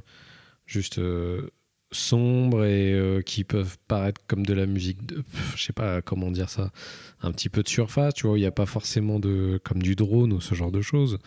[0.67, 1.49] juste euh,
[1.93, 5.23] sombres et euh, qui peuvent paraître comme de la musique de,
[5.55, 6.71] je sais pas comment dire ça,
[7.21, 9.95] un petit peu de surface, tu vois, il n'y a pas forcément de, comme du
[9.95, 11.19] drone ou ce genre de choses.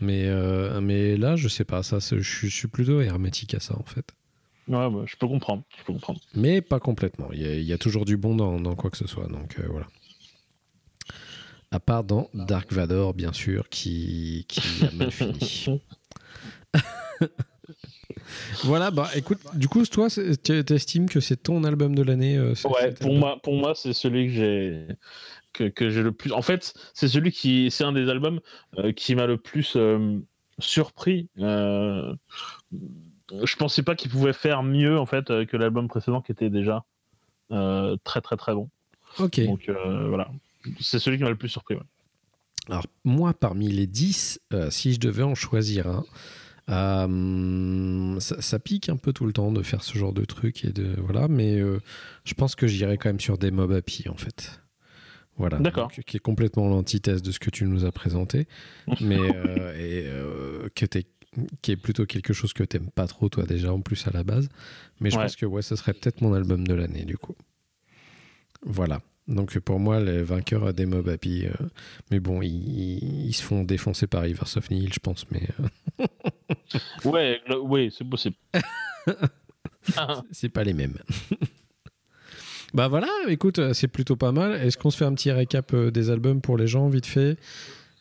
[0.00, 3.60] Mais, euh, mais là, je sais pas, ça, je suis- je suis plutôt hermétique à
[3.60, 4.12] ça, en fait.
[4.68, 5.62] Ouais, bah, je peux comprendre.
[5.78, 6.20] Je peux comprendre.
[6.34, 7.30] Mais pas complètement.
[7.32, 9.26] Il y a, il y a toujours du bon dans, dans quoi que ce soit.
[9.26, 9.86] Donc euh, voilà.
[11.70, 15.80] À part dans Dark Vador, bien sûr, qui, qui a mal fini.
[18.64, 22.54] voilà, bah écoute, du coup, toi, tu estimes que c'est ton album de l'année euh,
[22.64, 24.86] Ouais, pour album moi, pour moi, c'est celui que j'ai
[25.52, 26.32] que, que j'ai le plus.
[26.32, 28.40] En fait, c'est celui qui, c'est un des albums
[28.78, 30.18] euh, qui m'a le plus euh,
[30.58, 31.28] surpris.
[31.38, 32.14] Euh,
[33.30, 36.50] je pensais pas qu'il pouvait faire mieux en fait euh, que l'album précédent qui était
[36.50, 36.84] déjà
[37.50, 38.68] euh, très très très bon.
[39.18, 39.40] Ok.
[39.44, 40.30] Donc euh, voilà,
[40.80, 41.74] c'est celui qui m'a le plus surpris.
[41.74, 41.82] ouais.
[42.68, 46.04] Alors, moi, parmi les 10, euh, si je devais en choisir un,
[46.68, 50.64] euh, ça, ça pique un peu tout le temps de faire ce genre de truc
[50.64, 51.80] et de voilà, mais euh,
[52.24, 54.60] je pense que j'irais quand même sur des Mob Happy en fait.
[55.36, 55.58] Voilà.
[55.58, 55.88] D'accord.
[55.88, 58.48] Donc, Qui est complètement l'antithèse de ce que tu nous as présenté,
[59.00, 61.06] mais euh, et, que t'es-
[61.62, 64.24] qui est plutôt quelque chose que t'aimes pas trop toi déjà en plus à la
[64.24, 64.48] base.
[65.00, 65.22] Mais je Ouais.
[65.24, 67.36] pense que ouais, ce serait peut-être mon album de l'année du coup.
[68.66, 69.00] Voilà.
[69.28, 71.50] Donc pour moi, les vainqueurs des Mob Happy, euh,
[72.10, 75.42] mais bon, ils, ils- ils se font défoncer par Rivers of Nihil, je pense, mais
[75.60, 76.06] euh,
[77.04, 78.36] Ouais, oui, c'est possible.
[80.32, 80.96] c'est pas les mêmes.
[82.74, 84.52] bah voilà, écoute, euh, c'est plutôt pas mal.
[84.54, 87.36] Est-ce qu'on se fait un petit récap euh, des albums pour les gens, vite fait?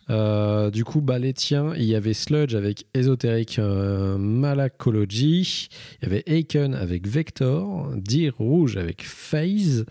[0.09, 5.67] Euh, du coup, bah, les tiens, il y avait Sludge avec Esoteric euh, Malacology,
[6.01, 9.85] il y avait Aiken avec Vector, Deer Rouge avec Phase,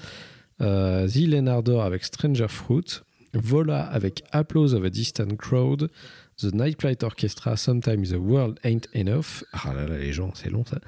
[0.60, 3.02] euh, The Leonardor avec Stranger Fruit,
[3.34, 5.90] Vola avec Applause of a Distant Crowd,
[6.38, 9.42] The Nightflight Orchestra, Sometimes the World Ain't Enough.
[9.52, 10.78] Ah là là, les gens, c'est long ça.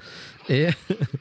[0.47, 0.67] Et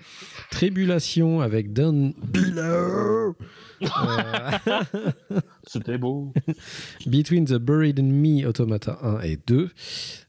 [0.51, 3.37] Tribulation avec Don Below.
[3.83, 3.87] Euh,
[5.67, 6.33] C'était beau.
[7.07, 9.71] Between the Buried and Me, Automata 1 et 2.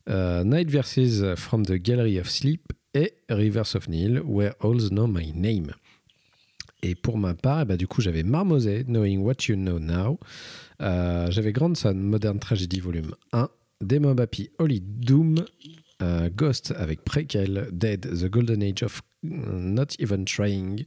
[0.09, 5.07] euh, Night Verses from the Gallery of Sleep et Rivers of Nile, Where Alls Know
[5.07, 5.73] My Name.
[6.81, 10.19] Et pour ma part, eh ben, du coup, j'avais Marmoset, Knowing What You Know Now.
[10.81, 13.49] Euh, j'avais Grandson, Modern Tragedy Volume 1.
[13.81, 15.45] Demon Happy, Holy Doom.
[16.01, 20.85] euh, Ghost avec Prequel, Dead, The Golden Age of euh, Not Even Trying.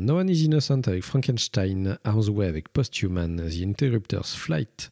[0.00, 4.90] No One is Innocent avec Frankenstein, Way avec Posthuman, The Interrupters Flight,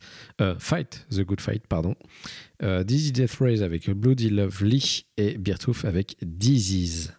[0.59, 1.95] Fight, The Good Fight, pardon,
[2.63, 7.13] Dizzy Death Race avec Bloody Lovely et Beertooth avec Disease.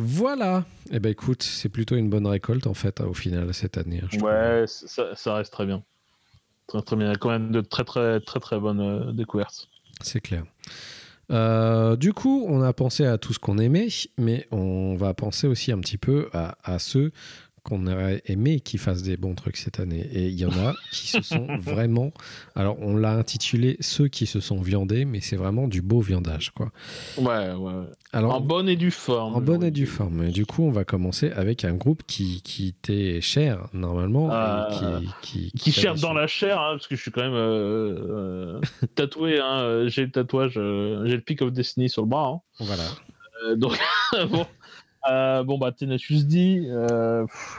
[0.00, 0.64] Voilà.
[0.90, 4.00] Eh ben écoute, c'est plutôt une bonne récolte en fait au final cette année.
[4.02, 4.18] hein, je.
[4.20, 5.82] Ouais, ça, ça reste très bien.
[6.66, 7.06] Très très bien.
[7.06, 9.68] Il y a quand même de très très très très bonnes euh, découvertes.
[10.00, 10.44] C'est clair.
[11.30, 13.88] Euh, du coup, on a pensé à tout ce qu'on aimait,
[14.18, 17.12] mais on va penser aussi un petit peu à, à ceux
[17.62, 20.08] qu'on aurait aimé qu'ils fassent des bons trucs cette année.
[20.12, 22.12] Et il y en a qui se sont vraiment.
[22.54, 26.50] Alors, on l'a intitulé Ceux qui se sont viandés, mais c'est vraiment du beau viandage,
[26.50, 26.70] quoi.
[27.18, 27.72] Ouais, ouais.
[28.12, 29.36] Alors, en bonne et due forme.
[29.36, 30.24] en bonne et due forme.
[30.24, 34.28] Et du coup, on va commencer avec un groupe qui, qui t'est cher, normalement.
[34.30, 35.86] Ah, et qui, qui, déçu.
[36.00, 39.38] dans la chair, hein, parce que je suis quand même euh, euh, tatoué.
[39.40, 42.28] Hein, j'ai le tatouage, euh, j'ai le Peak of Destiny sur le bras.
[42.34, 42.40] hein.
[42.60, 42.84] Voilà.
[43.56, 43.78] Donc,
[44.30, 44.46] bon,
[45.08, 47.58] euh, bon, bah, Tenacious D, euh, pff,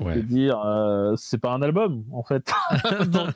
[0.00, 0.14] je Ouais.
[0.14, 2.52] veux dire, euh, c'est pas un album, en fait.
[3.08, 3.34] donc,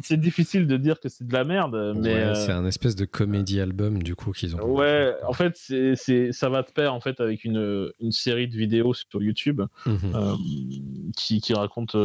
[0.00, 2.28] c'est difficile de dire que c'est de la merde, mais.
[2.28, 4.60] Ouais, C'est un espèce de comédie album, du coup, qu'ils ont.
[4.60, 8.46] Ouais, en fait, c'est, c'est, ça va de pair en fait avec une, une série
[8.46, 10.36] de vidéos sur YouTube Mhm.
[11.16, 11.96] qui, qui raconte,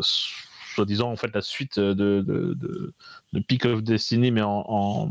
[0.00, 2.92] soi-disant, en fait, la suite de, de, de,
[3.32, 4.64] de Peak of Destiny, mais en.
[4.68, 5.08] en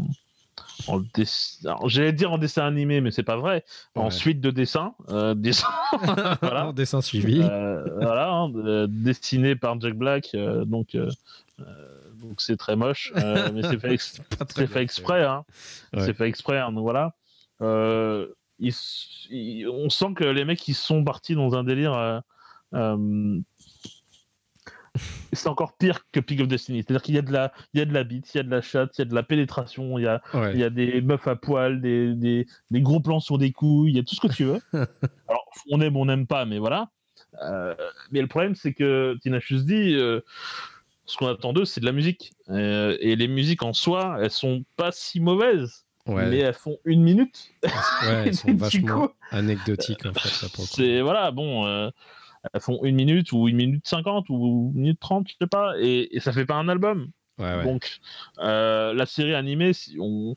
[0.87, 3.63] en dess- alors, J'allais dire en dessin animé, mais c'est pas vrai.
[3.95, 4.11] En Ouais.
[4.11, 5.67] suite de dessin, euh, dessin
[6.41, 6.67] voilà.
[6.67, 7.41] En dessin suivi.
[7.41, 11.09] Euh, voilà, hein, de- dessiné par Jack Black, euh, donc euh,
[12.21, 14.21] donc c'est très moche, mais c'est fait, ex-
[14.57, 15.43] bien fait exprès, hein.
[15.93, 16.03] Ouais.
[16.05, 17.13] c'est fait exprès, hein, donc voilà.
[18.59, 22.21] Ils s- ils- on sent que les mecs ils sont partis dans un délire.
[25.33, 27.81] c'est encore pire que Peak of Destiny, c'est-à-dire qu'il y a de la, il y
[27.81, 29.23] a de la bite, il y a de la chatte, il y a de la
[29.23, 30.51] pénétration, il y a, Ouais.
[30.53, 33.91] il y a des meufs à poil, des, des, des gros plans sur des couilles,
[33.91, 34.59] il y a tout ce que tu veux.
[35.27, 36.89] Alors, on aime, on n'aime pas, mais voilà.
[37.41, 37.73] Euh,
[38.11, 40.21] mais le problème, c'est que Tenacious D, euh,
[41.05, 42.31] ce qu'on attend d'eux, c'est de la musique.
[42.49, 46.29] Euh, et les musiques en soi, elles sont pas si mauvaises, Ouais.
[46.29, 47.49] mais elles font une minute.
[47.63, 47.71] Ouais,
[48.27, 50.29] elles sont vachement anecdotiques en fait.
[50.65, 51.89] C'est voilà, bon, euh,
[52.51, 55.73] elles font une minute ou une minute cinquante ou une minute trente, je sais pas,
[55.79, 57.09] et, et ça fait pas un album.
[57.37, 57.63] Ouais, ouais.
[57.63, 57.99] Donc,
[58.39, 60.35] euh, la série animée, si on...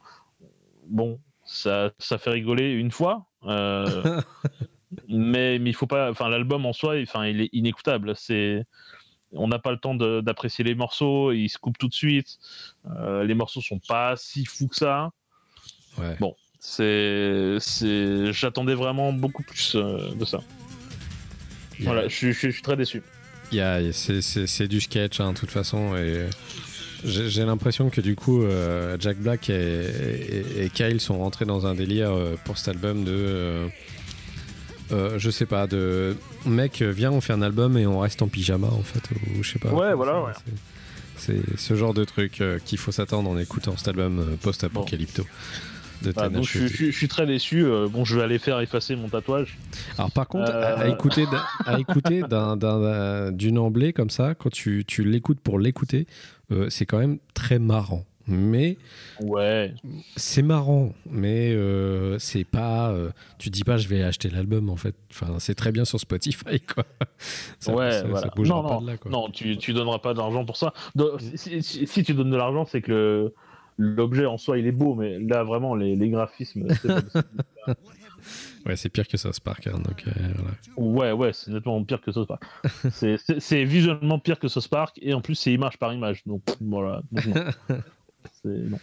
[0.89, 3.27] bon, ça, ça fait rigoler une fois.
[3.45, 4.21] euh,
[5.09, 6.11] mais, mais il faut pas.
[6.11, 8.15] Enfin, l'album en soi, enfin, il est inécoutable.
[8.17, 8.65] C'est,
[9.33, 11.33] on n'a pas le temps d'apprécier les morceaux.
[11.33, 12.39] Il se coupe tout de suite.
[12.87, 15.11] Euh, les morceaux sont pas si fous que ça.
[15.99, 16.17] Ouais.
[16.21, 20.41] Bon, c'est, c'est, j'attendais vraiment beaucoup plus euh, de ça.
[21.81, 23.03] Voilà, je, suis- je suis- je suis très déçu.
[23.93, 25.97] c'est- c'est c'est du sketch, hein, de toute façon.
[25.97, 26.27] Et
[27.05, 31.45] j'ai j'ai l'impression que du coup, euh, Jack Black et, et- et Kyle sont rentrés
[31.45, 33.13] dans un délire euh, pour cet album de.
[33.15, 33.69] euh,
[34.93, 36.17] euh, je sais pas, de.
[36.45, 39.03] Mec, viens, on fait un album et on reste en pyjama en fait.
[39.39, 39.71] Ou je sais pas.
[39.73, 40.33] Ouais, voilà, ouais.
[40.45, 40.53] c'est-
[41.19, 45.25] C'est ce genre de truc euh, qu'il faut s'attendre en écoutant cet album euh, post-apocalypto.
[46.03, 47.65] De Voilà, donc, je, je- je suis très déçu.
[47.65, 49.59] Euh, bon, je vais aller faire effacer mon tatouage.
[49.99, 50.91] Alors par contre, à, à Euh.
[50.93, 51.25] écouter,
[51.67, 51.77] à
[52.57, 56.07] d'un- d'une emblée comme ça, quand tu, tu l'écoutes pour l'écouter,
[56.53, 58.05] euh, c'est quand même très marrant.
[58.29, 58.77] Mais
[59.21, 59.73] Ouais.
[60.17, 62.91] c'est marrant, mais euh, c'est pas.
[62.91, 64.97] euh, tu dis pas, je vais acheter l'album en fait.
[65.13, 66.85] Enfin, c'est très bien sur Spotify quoi.
[67.61, 68.27] Ça, Ouais, ça, ça voilà.
[68.35, 69.11] bougera Non, pas non, de là quoi.
[69.13, 70.75] Non, tu, tu donneras pas d'argent pour ça.
[71.37, 73.35] Si- si tu donnes de l'argent, c'est que le-
[73.79, 76.67] l'objet en soi il est beau, mais là vraiment les, les graphismes.
[78.65, 79.69] Ouais, c'est pire que ça, Spark.
[79.69, 80.53] hein, donc, euh, voilà.
[80.77, 82.43] ouais, ouais, c'est nettement pire que South Park.
[82.91, 86.23] C'est- visuellement pire que South Park et en plus c'est image par image.
[86.27, 87.03] Donc voilà.
[87.13, 87.27] Donc,
[88.45, 88.79] non.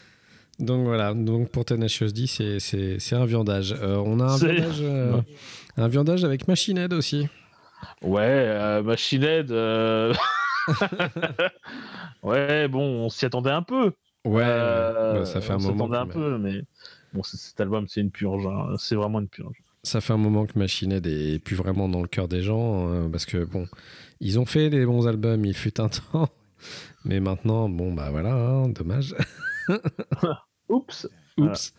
[0.86, 3.74] Voilà, donc pour Tenacious D, c'est- un viandage.
[3.78, 5.24] Euh, on a un viandage, euh, Ouais.
[5.76, 7.28] un viandage avec Machine Head aussi.
[8.02, 9.52] Ouais, euh, Machine Head.
[12.24, 13.92] ouais, bon, on s'y attendait un peu.
[14.26, 15.14] Ouais, Euh.
[15.20, 15.74] Bah, ça fait un on moment.
[15.88, 16.62] s'attendait un que- peu, mais
[17.14, 18.46] bon, cet album, c'est une purge.
[18.48, 18.76] hein.
[18.78, 19.58] C'est vraiment une purge.
[19.86, 22.88] Ça fait un moment que Machine Head est plus vraiment dans le cœur des gens
[22.90, 23.68] euh, parce que bon,
[24.22, 26.30] ils ont fait des bons albums, il fut un temps,
[27.04, 29.14] mais maintenant, bon bah voilà, hein, dommage.
[30.70, 31.08] Oups.
[31.38, 31.74] Oups.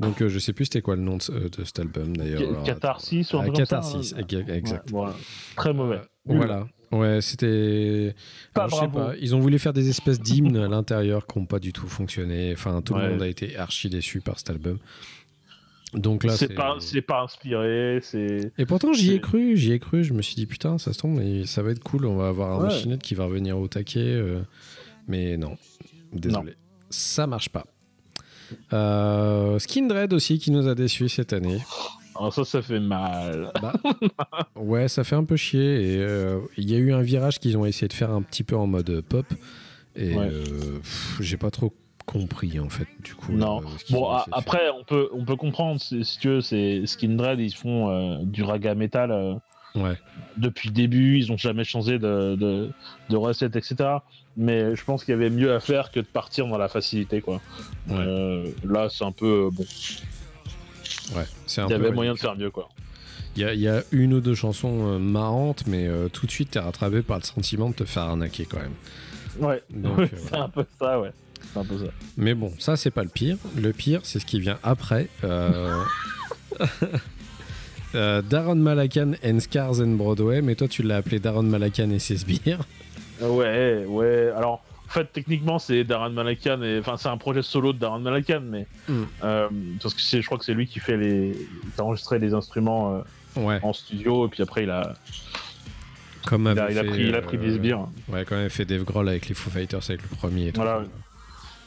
[0.00, 2.64] Donc euh, je sais plus c'était quoi le nom de, de cet album d'ailleurs.
[2.64, 4.22] Catharsis ou un Ah, ça, Catharsis, hein.
[4.28, 4.86] ex- exact.
[4.86, 5.14] Ouais, voilà.
[5.54, 5.96] Très mauvais.
[5.98, 6.66] Euh, voilà.
[6.92, 8.14] Ouais, c'était.
[8.54, 11.38] Pas Alors, je sais pas, Ils ont voulu faire des espèces d'hymnes à l'intérieur qui
[11.38, 12.52] n'ont pas du tout fonctionné.
[12.52, 13.04] Enfin, tout Ouais.
[13.06, 14.78] le monde a été archi déçu par cet album.
[15.94, 18.52] Donc là, C'est pas, c'est pas inspiré, c'est.
[18.58, 20.04] Et pourtant, j'y ai cru, j'y ai cru.
[20.04, 22.06] Je me suis dit, putain, ça se tombe, mais ça va être cool.
[22.06, 22.98] On va avoir un Ouais.
[22.98, 24.00] qui va revenir au taquet.
[24.00, 24.40] euh,
[25.08, 25.56] Mais non,
[26.12, 26.54] désolé.
[26.90, 27.64] Ça marche pas.
[28.72, 31.58] Euh, Skindred aussi qui nous a déçus cette année.
[32.18, 33.52] Alors ça, ça fait mal.
[33.62, 33.72] Bah,
[34.56, 35.94] ouais, ça fait un peu chier.
[35.94, 38.42] Et euh, il y a eu un virage qu'ils ont essayé de faire un petit
[38.44, 39.26] peu en mode pop.
[39.94, 40.28] Et Ouais.
[40.30, 40.44] euh,
[41.20, 41.72] j'ai pas trop
[42.04, 43.32] compris en fait, du coup.
[43.32, 43.60] Non.
[43.62, 47.54] euh, Bon, a- après, on peut, on peut comprendre, si, tu veux, c'est Skindred, ils
[47.54, 49.34] font euh, du raga metal euh,
[49.74, 49.96] Ouais.
[50.38, 52.70] depuis le début, ils ont jamais changé de, de,
[53.10, 53.76] de recette, etc.
[54.36, 57.20] Mais je pense qu'il y avait mieux à faire que de partir dans la facilité,
[57.20, 57.40] quoi.
[57.88, 57.96] Ouais.
[57.98, 59.64] Euh, là, c'est un peu, euh, bon,
[61.14, 62.68] Ouais, c'est un il y avait moyen de faire mieux, quoi.
[63.36, 66.24] Il y, a- il y a une ou deux chansons euh, marrantes, mais euh, tout
[66.26, 68.72] de suite, t'es rattrapé par le sentiment de te faire arnaquer quand même.
[69.38, 71.10] Ouais, euh, c'est un peu ça, ouais.
[71.52, 71.90] C'est un peu ça.
[72.16, 73.36] Mais bon, ça, c'est pas le pire.
[73.56, 75.08] Le pire, c'est ce qui vient après.
[75.22, 75.82] Euh...
[77.94, 81.98] euh, Darren Malakan and Scars and Broadway, mais toi, tu l'as appelé Darren Malakan et
[81.98, 82.60] ses sbires.
[83.20, 84.30] Ouais, ouais.
[84.36, 86.62] Alors, en fait, techniquement, c'est Darren Malakan.
[86.62, 86.78] Et...
[86.78, 88.66] Enfin, c'est un projet solo de Darren Malakan, mais.
[88.88, 89.02] Mm.
[89.24, 89.48] euh,
[89.82, 91.32] parce que c'est- je crois que c'est lui qui fait les.
[91.74, 93.00] qui a enregistré les instruments euh,
[93.40, 94.94] Ouais, en studio, et puis après, il a,
[96.26, 97.86] comme il a, il a pris, il a euh, pris des sbires.
[98.08, 100.60] Ouais, quand même fait Dave Grohl avec les Foo Fighters avec le premier et tout.
[100.62, 100.82] Voilà.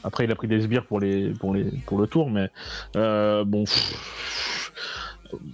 [0.03, 2.49] Après, il a pris des sbires pour, les, pour, les, pour le tour, mais
[2.95, 3.65] euh, bon.
[3.65, 4.71] pff,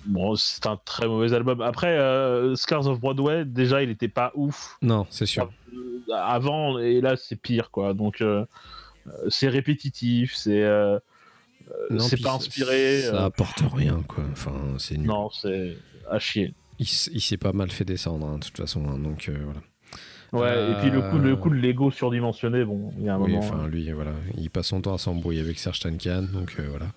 [0.06, 1.62] Bon, c'est un très mauvais album.
[1.62, 5.50] Après, euh, Scars of Broadway, déjà, il était pas ouf Non, c'est sûr.
[5.74, 7.94] euh, avant, et là, c'est pire, quoi.
[7.94, 8.46] Donc, euh,
[9.08, 11.00] euh, c'est répétitif, c'est euh,
[12.00, 13.02] c'est pas inspiré.
[13.02, 14.24] Ça apporte rien, quoi.
[14.32, 15.08] Enfin, c'est nul.
[15.08, 15.78] non, c'est
[16.10, 16.54] à chier.
[16.80, 18.86] Il, il s'est pas mal fait descendre, hein, de toute façon.
[18.88, 19.62] hein, donc voilà.
[20.34, 23.16] Ouais, Euh, et puis le coup, le coup de Lego surdimensionné, bon, il y a
[23.16, 23.40] un Oui, moment.
[23.40, 26.88] enfin, lui, voilà, il passe son temps à s'embrouiller avec Serge Tankian, donc euh, voilà.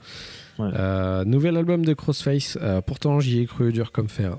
[0.59, 0.71] Ouais.
[0.75, 4.39] Euh, nouvel album de Crossface, euh, pourtant j'y ai cru dur comme fer.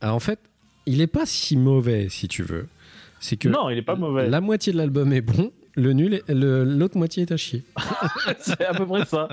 [0.00, 0.38] Alors, en fait,
[0.86, 2.66] il est pas si mauvais, si tu veux.
[3.20, 4.28] C'est que non, il est pas mauvais.
[4.28, 7.64] la moitié de l'album est bon, le nul, est- le- l'autre moitié est à chier.
[8.40, 9.28] c'est à peu près ça.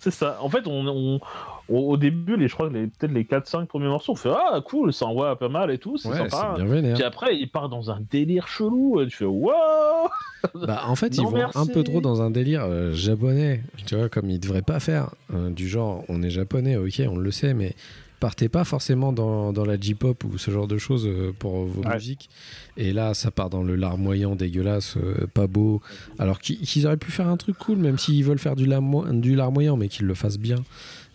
[0.00, 0.38] C'est ça.
[0.40, 1.20] En fait, on, on-
[1.68, 4.30] au, au début, les, je crois que les- peut-être les 4-5 premiers morceaux, on fait
[4.30, 6.54] Ah, cool, ça envoie pas mal et tout, c'est Ouais, sympa.
[6.56, 6.94] bien vénère.
[6.94, 9.52] Puis après, il part dans un délire chelou, et tu fais Wow
[10.54, 13.96] Bah, en fait, Non, ils vont un peu trop dans un délire euh, japonais, tu
[13.96, 15.10] vois, comme ils devraient pas faire.
[15.34, 17.74] Euh, du genre, on est japonais, ok, on le sait, mais
[18.20, 21.82] partez pas forcément dans, dans la J-pop ou ce genre de choses euh, pour vos
[21.82, 21.94] Ouais.
[21.94, 22.28] musiques.
[22.76, 25.80] Et là, ça part dans le larmoyant dégueulasse, euh, pas beau.
[26.18, 29.34] Alors qu'ils auraient pu faire un truc cool, même s'ils veulent faire du, larmo- du
[29.36, 30.64] larmoyant, mais qu'ils le fassent bien.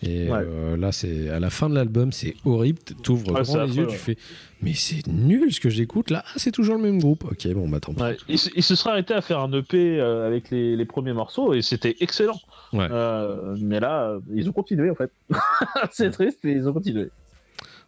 [0.05, 0.39] Et Ouais.
[0.41, 2.79] euh, là, c'est à la fin de l'album, c'est horrible.
[3.03, 3.91] T'ouvres Ouais, grand les affreux, yeux, ouais.
[3.91, 4.17] tu fais,
[4.61, 6.23] mais c'est nul ce que j'écoute là.
[6.27, 7.23] Ah, c'est toujours le même groupe.
[7.31, 8.01] Ok, bon, bah tant pis.
[8.27, 11.13] Il, se- il se serait arrêté à faire un EP euh, avec les, les premiers
[11.13, 12.39] morceaux et c'était excellent.
[12.73, 15.11] Euh, mais là, ils ont continué en fait.
[15.91, 17.09] c'est triste, mais ils ont continué.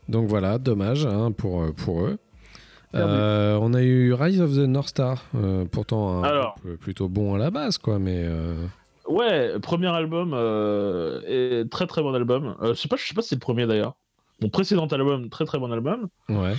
[0.08, 2.18] Donc voilà, dommage hein, pour, pour eux.
[2.94, 6.56] Euh, on a eu Rise of the North Star, euh, pourtant un Alors.
[6.80, 8.54] plutôt bon à la base, quoi, mais euh,
[9.08, 12.56] Ouais, premier album, euh, et très très bon album.
[12.62, 13.94] Euh, je sais pas, je sais pas si c'est le premier d'ailleurs.
[14.42, 16.08] Mon précédent album, très très bon album.
[16.30, 16.54] ouais,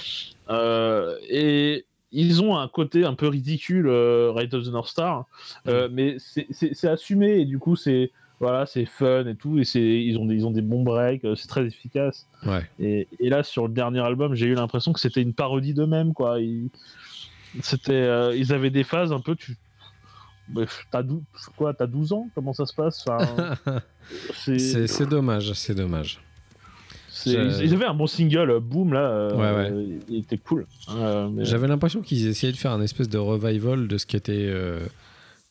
[0.48, 5.24] Euh, et ils ont un côté un peu ridicule, Rise of the North Star,
[5.66, 10.18] mais c'est- assumé et du coup c'est voilà, c'est fun et tout, et c'est ils
[10.18, 12.26] ont des, ils ont des bons breaks, c'est très efficace.
[12.46, 12.62] ouais.
[12.78, 16.12] Et, et là, sur le dernier album, j'ai eu l'impression que c'était une parodie d'eux-mêmes,
[16.12, 16.38] quoi.
[16.40, 16.68] Ils,
[17.62, 19.34] c'était, ils avaient des phases un peu.
[19.36, 19.56] Tu,
[20.90, 21.20] t'as 12,
[21.56, 22.28] quoi, t'as 12 ans?
[22.34, 23.04] Comment ça se passe?
[23.06, 23.56] Enfin,
[24.34, 26.20] c'est- dommage, c'est dommage.
[27.24, 29.00] je- ils, avaient un bon single, euh, Boom, là.
[29.10, 30.66] euh, Ouais, euh, il était cool.
[30.90, 34.16] Euh, mais- J'avais l'impression qu'ils essayaient de faire un espèce de revival de ce qui
[34.16, 34.80] était, euh,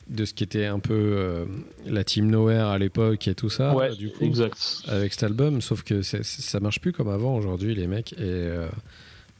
[0.07, 1.45] de ce qui était un peu euh,
[1.87, 4.83] la Team Nowhere à l'époque et tout ça, ouais, du coup, exact.
[4.87, 8.47] avec cet album, sauf que c'est- ça marche plus comme avant aujourd'hui, les mecs, et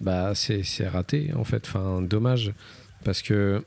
[0.01, 1.64] bah c'est c'est raté en fait.
[1.67, 2.51] Enfin, dommage
[3.03, 3.64] parce que,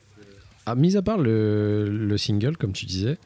[0.69, 3.17] à mis à part le, le single, comme tu disais,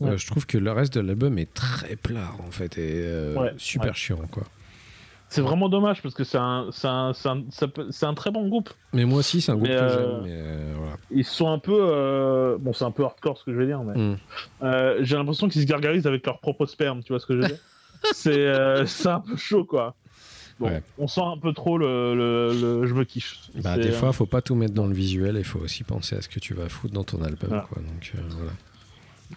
[0.00, 0.10] Ouais.
[0.10, 3.36] euh, je trouve que le reste de l'album est très plat en fait et euh,
[3.36, 3.94] Ouais, super ouais.
[3.94, 4.42] chiant quoi.
[5.28, 8.68] C'est vraiment dommage parce que c'est un, c'est un, c'est un, un très bon groupe.
[8.92, 10.96] Mais moi aussi, c'est un groupe Mais, que euh, j'aime, euh, voilà.
[11.10, 11.72] Ils sont un peu.
[11.74, 13.96] euh, Bon, c'est un peu hardcore ce que je vais dire, mais.
[13.98, 14.18] Mm.
[14.62, 17.40] Euh, j'ai l'impression qu'ils se gargarisent avec leur propre sperme, tu vois ce que je
[17.40, 17.58] veux dire?
[18.12, 19.94] C'est c'est un peu chaud, quoi.
[20.62, 20.82] Bon, Ouais.
[20.98, 23.36] on sent un peu trop le, le, le- je me kiffe.
[23.56, 26.22] Bah, des fois, faut pas tout mettre dans le visuel, il faut aussi penser à
[26.22, 27.48] ce que tu vas foutre dans ton album.
[27.48, 27.66] Voilà.
[27.68, 27.82] Quoi.
[27.82, 28.52] Donc, euh, voilà.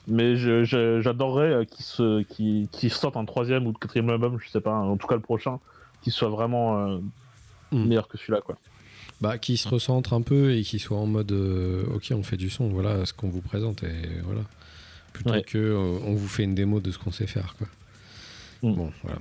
[0.07, 4.97] Mais j'adorerais euh, qu'ils se, sortent un troisième ou quatrième album, je sais pas, en
[4.97, 5.59] tout cas le prochain,
[6.01, 6.97] qui soit vraiment euh,
[7.71, 7.85] Mm.
[7.87, 8.55] meilleur que celui-là, quoi.
[9.21, 12.37] Bah, qui se recentre un peu et qui soit en mode euh, ok, on fait
[12.37, 14.41] du son, voilà ce qu'on vous présente et voilà.
[15.13, 15.41] Plutôt Ouais.
[15.41, 15.73] que
[16.05, 17.55] on vous fait une démo de ce qu'on sait faire.
[17.57, 17.67] Quoi.
[18.61, 18.75] Mm.
[18.75, 19.17] Bon, voilà.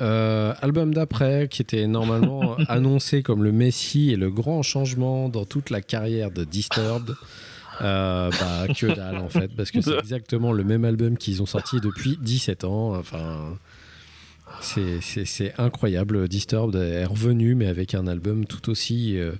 [0.00, 5.44] Euh, album d'après qui était normalement annoncé comme le Messi et le grand changement dans
[5.44, 7.14] toute la carrière de Disturbed.
[7.80, 11.46] Euh, bah que dalle en fait parce que c'est exactement le même album qu'ils ont
[11.46, 13.56] sorti depuis 17 ans enfin
[14.60, 15.00] c'est-
[15.58, 19.32] incroyable Disturbed est revenu mais avec un album tout aussi euh,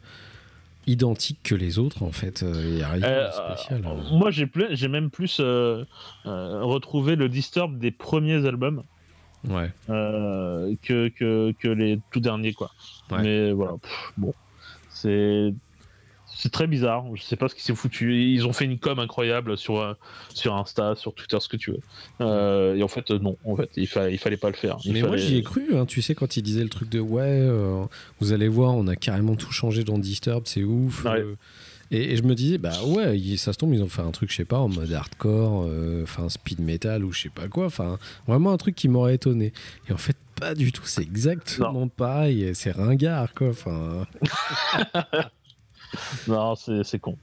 [0.89, 4.03] identique que les autres en fait il a rien de spécial hein.
[4.11, 8.83] Moi, j'ai, même plus retrouvé le Disturb des premiers albums.
[9.49, 12.71] Ouais euh, que, que, que les tout derniers quoi.
[13.11, 13.23] Ouais.
[13.23, 14.33] Mais voilà, pff, bon,
[14.91, 15.53] c'est
[16.37, 17.05] C'est très bizarre.
[17.15, 18.17] Je sais pas ce qui s'est foutu.
[18.33, 19.97] Ils ont fait une com incroyable sur
[20.33, 21.81] sur Insta, sur Twitter, ce que tu veux.
[22.21, 23.37] Euh, et en fait, non.
[23.45, 24.77] En fait, il, fa- il fallait pas le faire.
[24.85, 26.99] Il Mais moi j'y ai cru, hein, tu sais, quand il disait le truc de
[26.99, 27.85] ouais, euh,
[28.21, 31.05] vous allez voir, on a carrément tout changé dans Disturbed, c'est ouf.
[31.05, 31.21] Ouais.
[31.21, 31.37] euh.
[31.97, 34.31] Et, et je me disais, bah ouais, ça se tombe, ils ont fait un truc,
[34.31, 37.67] je sais pas, en mode hardcore, euh, enfin speed metal ou je sais pas quoi,
[37.67, 39.53] enfin vraiment un truc qui m'aurait étonné.
[39.89, 43.49] Et en fait, pas du tout, c'est exactement pareil, c'est ringard quoi.
[43.51, 44.07] Enfin,
[46.29, 47.17] Non, c'est con.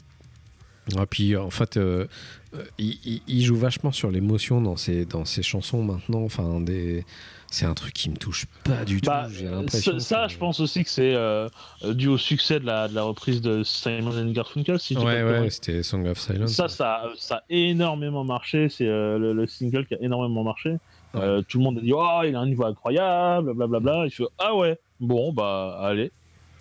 [0.89, 2.07] et puis en fait, euh,
[2.53, 6.59] euh, il, il- il joue vachement sur l'émotion dans ses, dans ses chansons maintenant, enfin
[6.61, 7.05] des.
[7.53, 9.35] C'est un truc qui me touche pas du Bah, tout.
[9.37, 9.99] J'ai l'impression.
[9.99, 11.49] ça, que- je pense aussi que c'est euh,
[11.93, 14.79] dû au succès de la, de la reprise de Simon and Garfunkel.
[14.79, 16.53] Si Ouais, ouais, c'était Song of Silence.
[16.53, 18.69] Ça, ça, ça a énormément marché.
[18.69, 20.77] C'est euh, le, le single qui a énormément marché.
[21.13, 24.05] Euh, tout le monde a dit Oh, il a un niveau incroyable, blablabla.
[24.05, 26.13] Il fait Ah ouais, bon, bah, allez,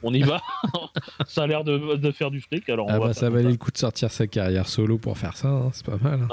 [0.02, 0.40] on y va.
[1.28, 2.68] ça a l'air de, de faire du fric.
[2.68, 5.16] Alors on Ah va bah ça valait le coup de sortir sa carrière solo pour
[5.16, 6.26] faire ça, hein, c'est pas mal.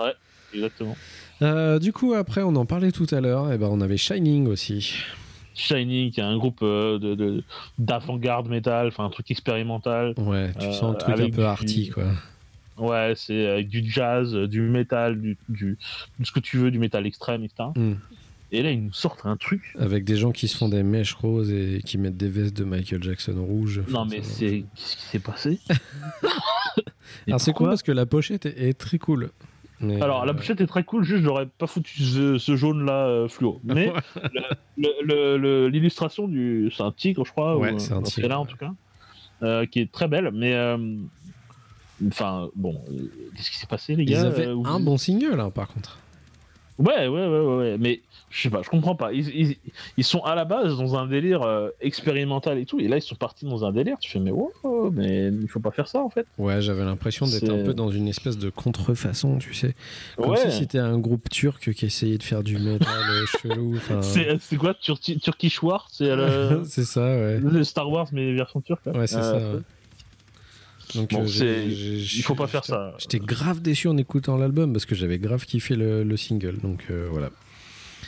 [0.53, 0.95] Exactement.
[1.41, 4.48] Euh, du coup après on en parlait tout à l'heure, et ben on avait Shining
[4.48, 4.95] aussi.
[5.53, 7.43] Shining, qui est un groupe euh, de, de-
[7.80, 10.14] d'avant-garde métal, enfin un truc expérimental.
[10.17, 12.06] Ouais, tu Euh, sens le truc un peu du- arty quoi.
[12.77, 15.77] Ouais, c'est avec du jazz, euh, du métal, du, du,
[16.19, 17.69] de ce que tu veux, du métal extrême, etc.
[17.75, 17.93] Hmm.
[18.51, 19.74] Et là, ils nous sortent un truc.
[19.80, 22.64] Avec des gens qui se font des mèches roses et qui mettent des vestes de
[22.64, 23.82] Michael Jackson rouge.
[23.90, 24.64] Non, mais c'est.
[24.75, 25.59] Qu'est-ce qui s'est passé?
[27.27, 29.32] Alors c'est cool parce que la pochette est, est très cool.
[29.80, 33.07] Mais, Alors, la euh, pochette est très cool, juste j'aurais pas foutu ce, ce jaune-là
[33.07, 33.61] euh, fluo.
[33.64, 33.91] Mais
[34.77, 36.72] l'illustration du.
[36.75, 38.72] C'est un tigre, je crois, Ouais, ou c'est un tigre, félin, en tout cas,
[39.43, 40.53] euh, qui est très belle, mais.
[40.53, 40.77] euh,
[42.09, 42.80] Enfin, bon,
[43.35, 45.67] qu'est-ce qui s'est passé, les Ils gars avaient Euh, vous- un bon single hein, par
[45.67, 45.97] contre.
[46.77, 49.14] Ouais, ouais, ouais, ouais, mais je sais pas, je comprends pas.
[49.14, 49.57] Ils, ils,
[49.95, 53.01] ils sont à la base dans un délire euh, expérimental et tout, et là ils
[53.01, 53.97] sont partis dans un délire.
[53.99, 54.51] Tu fais, mais wow,
[54.91, 56.27] mais il faut pas faire ça en fait.
[56.38, 59.75] Ouais, j'avais l'impression d'être un peu dans une espèce de contrefaçon, tu sais.
[60.17, 60.38] Comme Ouais.
[60.38, 63.75] si c'était un groupe turc qui essayait de faire du métal euh, chelou.
[63.77, 64.01] enfin.
[64.01, 65.88] C'est quoi, Turki- Turkish War?
[65.91, 67.39] C'est le, ça, ouais.
[67.39, 69.56] le Star Wars, mais version turque là Ouais, c'est Euh, ça.
[69.56, 69.61] ouais.
[70.95, 72.93] Donc, Bon, euh, il faut pas faire ça.
[72.97, 76.57] J'étais grave déçu en écoutant l'album parce que j'avais grave kiffé le, le single.
[76.61, 77.30] Donc euh, voilà.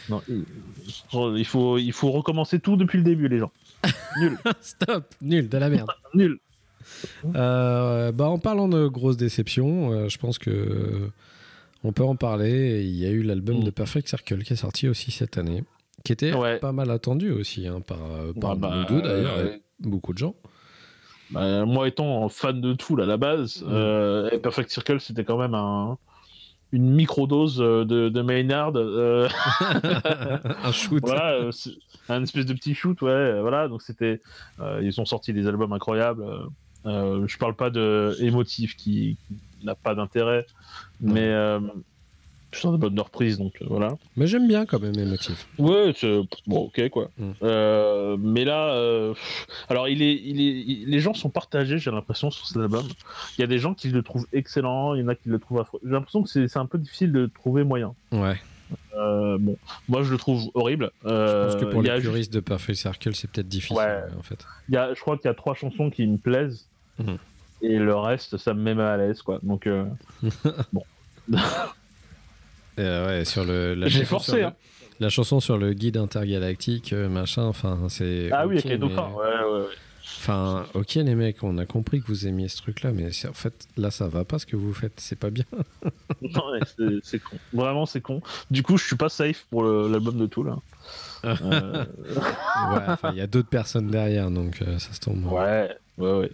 [0.09, 3.51] Non, il- faut, il faut recommencer tout depuis le début, les gens.
[4.19, 5.89] Nul, Stop, nul, de la merde.
[6.13, 6.39] nul.
[7.35, 11.09] Euh, bah, en parlant de grosses déceptions, euh, je pense que
[11.83, 12.83] on peut en parler.
[12.83, 13.63] Il y a eu l'album Mm.
[13.63, 15.63] de Perfect Circle qui est sorti aussi cette année,
[16.03, 16.57] qui était Ouais.
[16.59, 20.35] pas mal attendu aussi hein, par, euh, par bah, d'ailleurs, et beaucoup de gens.
[21.31, 24.39] Bah, moi étant fan de Tool à la base, Mm.
[24.41, 25.97] Perfect Circle c'était quand même un,
[26.71, 28.73] une microdose euh, de, de Maynard.
[28.75, 29.27] euh,
[30.63, 31.01] un shoot.
[31.01, 31.51] voilà, euh,
[32.09, 33.67] un espèce de petit shoot, ouais, euh, voilà.
[33.67, 34.21] Donc c'était,
[34.59, 36.23] euh, ils ont sorti des albums incroyables.
[36.23, 36.45] euh,
[36.85, 40.45] euh, je parle pas de émotif qui, qui n'a pas d'intérêt,
[41.01, 41.27] mais
[42.65, 43.97] album de reprise, donc euh, voilà.
[44.17, 45.47] Mais j'aime bien quand même émotif.
[45.57, 47.09] Ouais, c'est bon, ok quoi.
[47.17, 47.31] Mm.
[47.43, 49.13] Euh, mais là, euh,
[49.69, 52.85] alors il est, il est, il- les gens sont partagés, j'ai l'impression sur cet album.
[53.37, 55.39] Il y a des gens qui le trouvent excellent, il y en a qui le
[55.39, 55.79] trouvent affreux.
[55.83, 57.93] J'ai l'impression que c'est c'est un peu difficile de trouver moyen.
[58.11, 58.39] Ouais.
[58.95, 59.55] Bon,
[59.87, 60.91] moi je le trouve horrible.
[61.03, 64.01] Je pense que pour les juste- puristes de Perfect Circle, c'est peut-être difficile Ouais.
[64.17, 64.45] en fait.
[64.67, 66.67] il y a, je crois qu'il y a trois chansons qui me plaisent.
[66.99, 67.17] Mhm.
[67.61, 69.39] Et le reste, ça me met mal à l'aise, quoi.
[69.43, 69.83] Donc, Et,
[72.79, 74.53] euh, ouais, sur le, la J'ai chanson forcé, sur le- hein.
[75.01, 78.29] La chanson sur le guide intergalactique, euh, machin, enfin, c'est.
[78.33, 79.09] ah oui, avec les dauphins.
[79.11, 79.65] mais- Ouais, ouais, ouais.
[80.17, 83.33] Enfin, ok les mecs, on a compris que vous aimiez ce truc-là, mais c'est- en
[83.33, 85.45] fait, là, ça va pas ce que vous faites, c'est pas bien.
[86.21, 86.59] Non, ouais,
[87.03, 87.37] c'est- con.
[87.53, 88.21] Vraiment, c'est con.
[88.51, 90.49] Du coup, je suis pas safe pour l'album de Tool.
[90.49, 90.61] hein.
[91.25, 91.85] Euh,
[92.73, 95.25] Ouais, enfin, il y a d'autres personnes derrière, donc euh, ça se tombe.
[95.31, 96.31] ouais, ouais, ouais.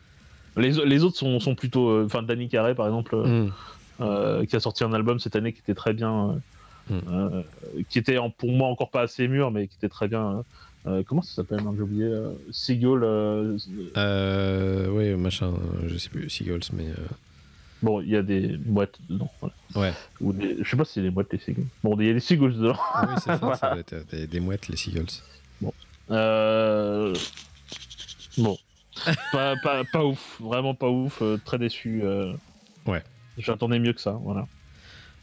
[0.58, 1.90] Les, les autres sont, sont plutôt.
[1.90, 3.48] euh, Enfin, Danny Carey, par exemple, euh, Hmm.
[3.48, 3.50] euh,
[3.98, 6.30] qui a sorti un album cette année qui était très bien.
[6.32, 6.34] euh,
[6.88, 7.00] Mm.
[7.10, 7.42] euh,
[7.90, 10.24] qui était en- pour moi encore pas assez mûr, mais qui était très bien.
[10.32, 10.44] euh,
[11.00, 12.04] euh, comment ça s'appelle J'ai oublié.
[12.06, 13.04] Euh, Seagull.
[13.04, 13.58] euh,
[13.98, 16.90] Euh, ouais, machin, euh, je sais plus, Seagulls, mais.
[16.90, 16.96] euh,
[17.82, 19.32] bon, il y a des boîtes dedans.
[19.42, 19.56] voilà.
[19.76, 19.94] Ouais.
[20.22, 21.66] Ou des, je sais pas si c'est des boîtes, les Seagulls.
[21.84, 22.78] Bon, il y a des Seagulls dedans.
[22.94, 23.56] Ah oui, c'est ça, Voilà.
[23.58, 25.08] ça être euh, des, des mouettes, les Seagulls.
[26.12, 27.16] Euh,
[28.38, 28.58] Bon.
[29.32, 30.40] pas, pas, pas ouf.
[30.40, 31.20] Vraiment pas ouf.
[31.24, 32.02] euh, très déçu.
[32.04, 32.34] euh.
[32.86, 33.04] Ouais.
[33.38, 34.18] J'attendais mieux que ça.
[34.24, 34.48] Voilà.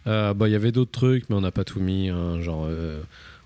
[0.07, 2.08] Euh, bah, il y avait d'autres trucs, mais on n'a pas tout mis.
[2.08, 3.00] hein, genre, euh,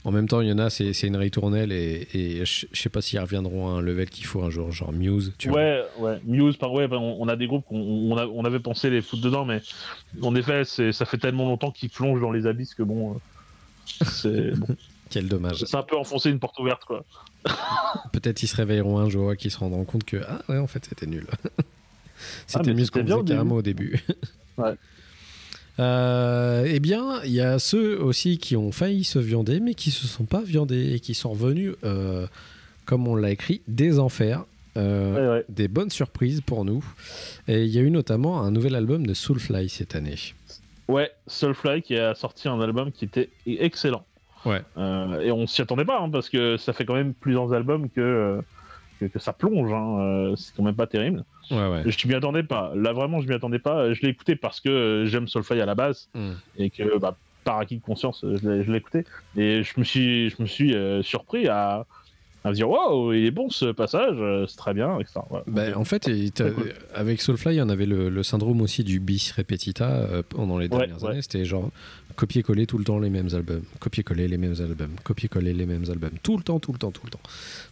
[0.05, 2.89] en même temps, il y en a, c'est c'est une ritournelle, et, et je sais
[2.89, 5.59] pas s'ils reviendront à un level qu'il faut un jour, genre Muse, tu vois.
[5.59, 6.21] ouais, ouais.
[6.25, 8.89] Muse, par ouais, bah, on, on a des groupes qu'on on, a- on avait pensé
[8.89, 9.61] les foutre dedans, mais
[10.23, 13.15] en effet, c'est- ça fait tellement longtemps qu'ils plongent dans les abysses que bon.
[13.15, 14.69] euh, C'est bon.
[15.11, 15.65] Quel dommage.
[15.65, 17.05] c'est un peu enfoncer une porte ouverte, quoi.
[18.13, 20.67] Peut-être ils se réveilleront un jour et qu'ils se rendront compte que, ah ouais, en
[20.67, 21.27] fait, c'était nul.
[22.47, 24.01] C'était mais mieux ce qu'on faisait carrément au début.
[24.59, 24.73] Ouais.
[25.79, 29.91] Euh, eh bien, il y a ceux aussi qui ont failli se viander, mais qui
[29.91, 32.27] se sont pas viandés et qui sont revenus, euh,
[32.87, 34.45] comme on l'a écrit, des enfers.
[34.79, 35.45] Euh, Ouais, ouais.
[35.49, 36.83] Des bonnes surprises pour nous.
[37.49, 40.17] Et il y a eu notamment un nouvel album de Soulfly cette année.
[40.89, 44.05] Ouais, Soulfly qui a sorti un album qui était excellent.
[44.45, 44.63] Ouais.
[44.77, 47.89] Euh, et on s'y attendait pas, hein, parce que ça fait quand même plusieurs albums
[47.91, 48.41] que, euh,
[49.01, 49.73] que, que ça plonge.
[49.73, 51.25] hein, euh, c'est quand même pas terrible.
[51.51, 51.83] Ouais, ouais.
[51.87, 52.73] Je m'y attendais pas.
[52.75, 53.93] Là, vraiment, je m'y attendais pas.
[53.93, 56.33] Je l'ai écouté parce que euh, j'aime Soulfly à la base Mm.
[56.59, 59.05] et que, bah, par acquis de conscience, euh, je l'ai- écouté.
[59.37, 61.87] Et je me suis, je me suis euh, surpris à,
[62.45, 64.17] à me dire Waouh, il est bon ce passage,
[64.49, 65.21] c'est très bien, etc.
[65.31, 65.45] Voilà.
[65.47, 66.09] Donc, en fait,
[66.55, 66.73] cool.
[66.95, 71.11] avec Soulfly, on avait le, le syndrome aussi du bis repetita pendant les dernières ouais.
[71.11, 71.23] années.
[71.23, 71.71] C'était genre
[72.17, 76.11] copier-coller tout le temps les mêmes albums, copier-coller les mêmes albums, copier-coller les mêmes albums,
[76.23, 77.21] tout le temps, tout le temps, tout le temps.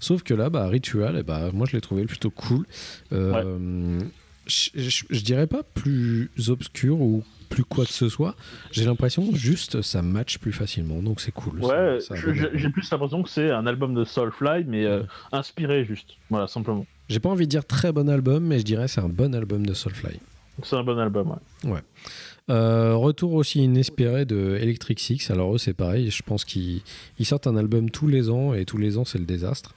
[0.00, 2.64] Sauf que là, bah, Ritual, eh bah, moi je l'ai trouvé plutôt cool.
[3.12, 3.98] Euh,
[4.46, 4.70] je,
[5.10, 8.34] je- dirais pas plus obscur ou plus quoi que ce soit.
[8.72, 11.60] J'ai l'impression juste ça match plus facilement, donc c'est cool.
[11.60, 11.98] Ouais,
[12.54, 16.10] j'ai plus l'impression que c'est un album de Soulfly, mais euh, inspiré juste.
[16.30, 16.84] Voilà, simplement.
[17.08, 19.64] J'ai pas envie de dire très bon album, mais je dirais c'est un bon album
[19.64, 20.18] de Soulfly.
[20.62, 21.80] C'est un bon album, ouais.
[22.50, 25.30] Euh, retour aussi inespéré de Electric Six.
[25.30, 26.82] Alors eux c'est pareil, je pense qu'ils
[27.18, 29.74] ils sortent un album tous les ans et tous les ans c'est le désastre.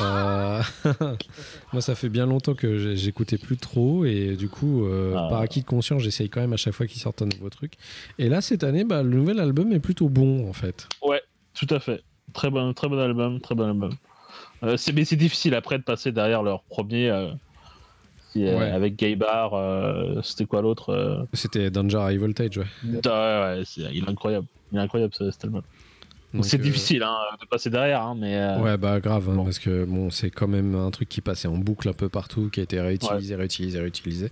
[0.00, 0.62] Euh,
[1.72, 5.26] Moi ça fait bien longtemps que j'écoutais plus trop et du coup euh, Ah.
[5.30, 7.72] par acquis de conscience j'essaye quand même à chaque fois qu'ils sortent un nouveau truc.
[8.18, 10.88] Et là cette année bah, le nouvel album est plutôt bon en fait.
[11.54, 12.02] Tout à fait.
[12.34, 13.92] Très bon, très bon album, très bon album.
[14.62, 17.08] Euh, c'est, mais c'est difficile après de passer derrière leur premier.
[18.44, 18.70] Euh, qui est Ouais.
[18.70, 22.64] Avec Gay Bar, euh, c'était quoi l'autre euh, C'était Danger High Voltage ouais.
[22.84, 24.46] ouais, ouais, il est incroyable.
[24.72, 25.62] Il est incroyable ce- cet album.
[26.42, 28.36] C'est euh, difficile hein, de passer derrière, hein, mais.
[28.36, 31.48] euh, Ouais, bah grave, hein, parce que bon, c'est quand même un truc qui passait
[31.48, 34.28] en boucle un peu partout, qui a été réutilisé, réutilisé, réutilisé.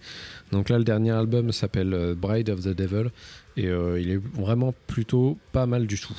[0.52, 3.08] Donc là, le dernier album s'appelle Bride of the Devil,
[3.56, 6.16] et euh, il est vraiment plutôt pas mal du tout.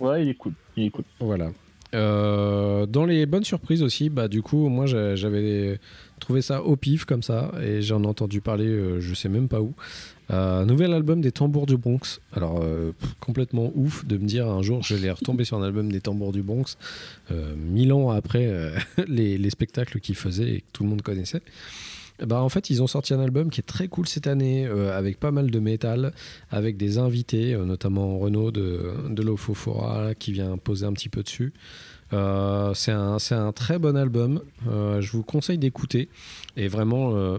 [0.00, 0.52] ouais, il est cool.
[0.76, 1.04] Il est cool.
[1.20, 1.50] Voilà.
[1.92, 5.78] Dans les bonnes surprises aussi, bah du coup, moi j'a- j'avais
[6.22, 9.48] trouvé ça au pif comme ça, et j'en ai entendu parler, euh, je sais même
[9.48, 9.74] pas où.
[10.30, 12.20] Euh, nouvel album des Tambours du Bronx.
[12.32, 15.92] Alors euh, complètement ouf de me dire un jour je vais retomber sur un album
[15.92, 16.78] des Tambours du Bronx,
[17.30, 18.72] euh, mille ans après
[19.08, 21.42] les, les spectacles qu'ils faisaient et que tout le monde connaissait.
[22.24, 25.18] Ben, en fait, ils ont sorti un album qui est très cool cette année, avec
[25.18, 26.12] pas mal de métal,
[26.50, 31.52] avec des invités, notamment Renaud de, de l'Ofofora, qui vient poser un petit peu dessus.
[32.12, 34.42] Euh, c'est un, c'est un très bon album.
[34.68, 36.08] Euh, je vous conseille d'écouter.
[36.56, 37.38] Et vraiment, euh,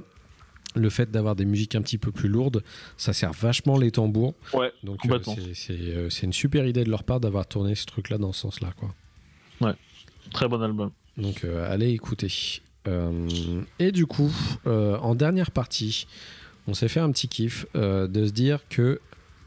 [0.76, 2.64] le fait d'avoir des musiques un petit peu plus lourdes,
[2.98, 4.34] ça sert vachement les tambours.
[4.54, 5.10] Ouais, Donc, euh,
[5.54, 8.74] c'est- euh, une super idée de leur part d'avoir tourné ce truc-là dans ce sens-là.
[8.78, 8.94] Quoi.
[10.32, 10.92] Très bon album.
[11.18, 12.32] Donc euh, allez écouter.
[13.80, 14.32] Et du coup,
[14.66, 16.08] en dernière partie,
[16.68, 19.00] on s'est fait un petit kiff de se dire que,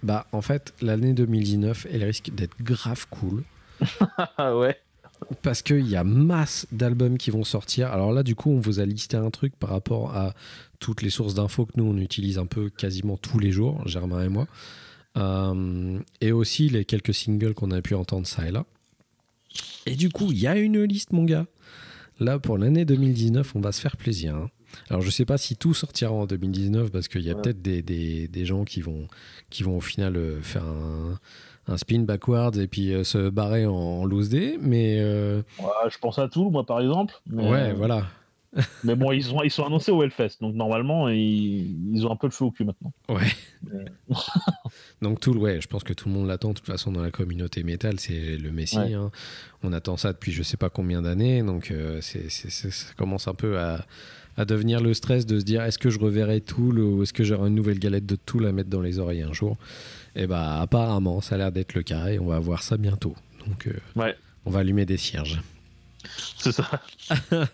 [0.02, 3.42] bah, en fait, l'année 2019, elle risque d'être grave cool.
[4.38, 4.78] Ah ouais.
[5.42, 7.88] Parce qu'il y a masse d'albums qui vont sortir.
[7.90, 10.34] Alors là, du coup, on vous a listé un truc par rapport à
[10.78, 14.22] toutes les sources d'infos que nous, on utilise un peu quasiment tous les jours, Germain
[14.24, 14.46] et moi.
[15.16, 18.66] Euh, et aussi les quelques singles qu'on a pu entendre ça et là.
[19.86, 21.46] Et du coup, il y a une liste, mon gars.
[22.20, 24.34] Là, pour l'année 2019, on va se faire plaisir.
[24.36, 24.50] hein.
[24.90, 27.40] Alors, je sais pas si tout sortira en 2019 parce qu'il y a Ouais.
[27.42, 29.06] peut-être des, des- des gens qui vont,
[29.48, 31.18] qui vont au final euh, faire un,
[31.68, 34.58] un spin backwards et puis euh, se barrer en, en loose day.
[34.60, 37.14] Mais euh, Ouais, je pense à tout, moi par exemple.
[37.28, 38.06] Mais, ouais, euh, voilà.
[38.84, 42.16] Mais bon, ils sont, ils sont annoncés au Hellfest, donc normalement, ils, ils ont un
[42.16, 42.90] peu le feu au cul maintenant.
[43.10, 43.26] Ouais.
[45.02, 46.50] Donc tout, ouais, je pense que tout le monde l'attend.
[46.50, 48.78] De toute façon, dans la communauté métal, c'est le Messi.
[48.78, 48.94] Ouais.
[48.94, 49.10] hein.
[49.62, 51.42] On attend ça depuis je sais pas combien d'années.
[51.42, 53.84] Donc euh, c'est- ça commence un peu à,
[54.36, 57.24] à devenir le stress de se dire est-ce que je reverrai Tool ou est-ce que
[57.24, 59.56] j'aurai une nouvelle galette de Tool à mettre dans les oreilles un jour?
[60.14, 63.14] Et bah apparemment, ça a l'air d'être le cas et on va voir ça bientôt.
[63.46, 64.14] Donc euh, Ouais.
[64.44, 65.40] on va allumer des cierges.
[66.38, 66.68] C'est ça.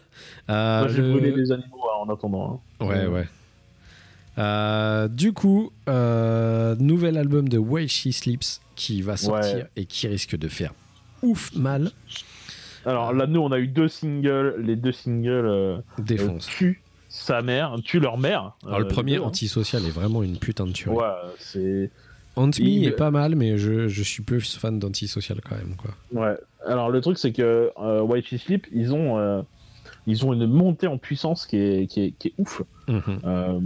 [0.50, 2.62] Euh, Moi, j'ai le- brûlé des animaux hein, en attendant.
[2.80, 2.84] hein.
[2.86, 3.28] Ouais, ouais.
[4.38, 9.66] Euh, du coup, euh, nouvel album de While She Sleeps qui va sortir Ouais.
[9.76, 10.72] et qui risque de faire
[11.22, 11.92] ouf mal.
[12.86, 14.56] Alors là, nous, on a eu deux singles.
[14.58, 16.46] Les deux singles euh, Défonce.
[16.46, 18.52] euh, tuent sa mère, tuent leur mère.
[18.66, 19.26] Alors, le Euh, premier, deux, hein.
[19.26, 20.96] Antisocial, est vraiment une putain de tuerie.
[20.96, 21.04] Ouais,
[21.38, 21.90] c'est.
[22.36, 25.76] Ant Me Il- est pas mal, mais je, je suis plus fan d'Antisocial quand même.
[25.76, 25.90] Quoi.
[26.12, 26.34] Ouais.
[26.66, 29.42] Alors le truc, c'est que euh, White She Sleep, ils ont, euh,
[30.06, 32.62] ils ont une montée en puissance qui est, qui est, qui est ouf.
[32.88, 33.02] Mhm.
[33.24, 33.60] Euh,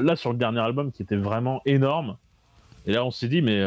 [0.00, 2.16] là, sur le dernier album, qui était vraiment énorme.
[2.86, 3.62] Et là, on s'est dit, mais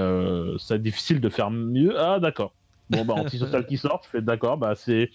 [0.57, 1.93] c'est difficile de faire mieux.
[1.99, 2.51] Ah, d'accord.
[2.89, 5.09] Bon, bah, Antisocial qui sort, tu fais d'accord, bah, c'est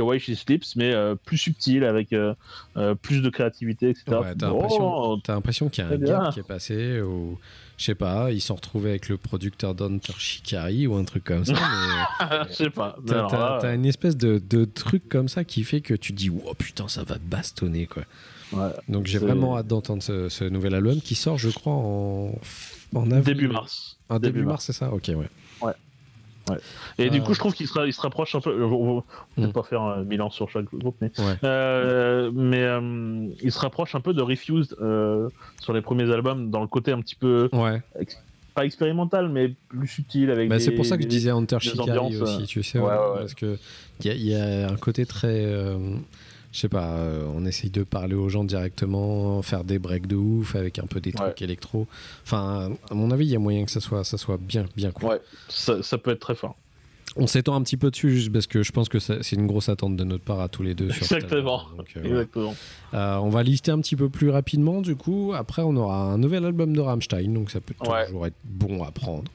[0.00, 2.34] Why She Sleeps, mais euh, plus subtil, avec euh,
[2.76, 4.04] euh, plus de créativité, etc.
[4.20, 6.18] Ouais, t'as Oh, l'impression t'as l'impression qu'il y a un bien.
[6.24, 7.38] gap qui est passé ou
[7.76, 11.44] je sais pas, ils sont retrouvés avec le producteur d'Hunter Shikari ou un truc comme
[11.44, 11.54] ça.
[12.48, 12.96] je sais pas.
[13.06, 16.88] t'as, une espèce de, de truc comme ça qui fait que tu dis oh putain
[16.88, 18.04] ça va bastonner quoi.
[18.52, 18.70] ouais.
[18.88, 22.32] Donc j'ai vraiment hâte d'entendre ce, ce nouvel album qui sort je crois en,
[22.94, 23.34] en avril.
[23.34, 23.96] Début mars.
[24.08, 24.92] Ah, début, Début mars, c'est ça?
[24.92, 25.28] Ok ouais.
[26.98, 28.62] Et du coup, je trouve qu'il se, se rapproche un peu.
[28.64, 29.02] On va
[29.36, 29.52] peut-être Mm.
[29.52, 31.36] pas faire un bilan sur chaque groupe, mais, Ouais.
[31.44, 35.28] euh, mais euh, il se rapproche un peu de Refused euh,
[35.60, 37.80] sur les premiers albums, dans le côté un petit peu Ouais.
[37.98, 38.18] ex-
[38.54, 40.48] pas expérimental, mais plus subtil avec.
[40.48, 42.90] Bah, c'est pour ça que je disais Hunter ambiances, aussi, euh, tu sais, ouais, ouais,
[42.92, 43.18] ouais, ouais.
[43.20, 43.58] parce que
[44.04, 45.96] il y, y a un côté très, euh,
[46.54, 50.14] je sais pas, euh, on essaye de parler aux gens directement, faire des breaks de
[50.14, 51.88] ouf avec un peu des trucs électro.
[52.22, 54.92] Enfin, à mon avis, il y a moyen que ça soit, ça soit bien, bien
[54.92, 55.08] cool.
[55.10, 56.54] Ouais, ça, ça peut être très fort.
[57.16, 59.68] On s'étend un petit peu dessus juste parce que je pense que c'est une grosse
[59.68, 60.90] attente de notre part à tous les deux.
[60.92, 61.62] Sur Exactement.
[61.76, 62.04] Donc, euh.
[62.04, 62.54] Exactement.
[62.94, 65.32] Euh, on va lister un petit peu plus rapidement du coup.
[65.34, 68.06] Après, on aura un nouvel album de Rammstein, donc ça peut Ouais.
[68.06, 69.30] toujours être bon à prendre.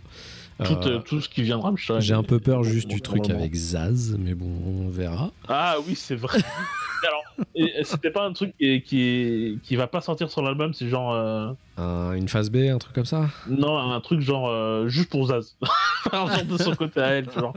[0.63, 1.99] Tout, Euh, euh, tout ce qui vient de Rammstein.
[2.01, 5.31] J'ai un peu peur juste du truc avec Zaz, mais bon, on verra.
[5.47, 6.37] Ah oui, c'est vrai.
[7.07, 7.23] Alors,
[7.55, 11.13] et c'était pas un truc qui, qui, qui va pas sortir sur l'album, c'est genre.
[11.13, 13.29] euh, Un- une phase B, un truc comme ça?
[13.47, 15.55] Non, un truc genre euh, juste pour Zaz.
[16.11, 17.53] un genre de son côté à elle, tu vois.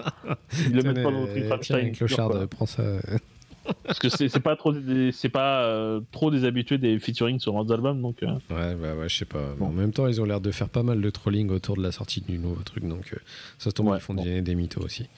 [0.60, 1.92] Ils le mettent pas dans le truc Tiens, Rammstein.
[1.92, 2.82] Clochard, prends ça.
[3.84, 7.52] Parce que c'est pas trop des, c'est pas euh, trop des habitués des featuring sur
[7.54, 8.22] leurs albums, donc.
[8.22, 9.54] euh, Ouais, bah ouais, je sais pas.
[9.58, 9.66] Bon.
[9.66, 11.92] En même temps, ils ont l'air de faire pas mal de trolling autour de la
[11.92, 13.16] sortie du nouveau truc, donc euh,
[13.58, 14.22] ça se tombe, Ouais, ils font bon.
[14.24, 15.08] des, des mythos aussi.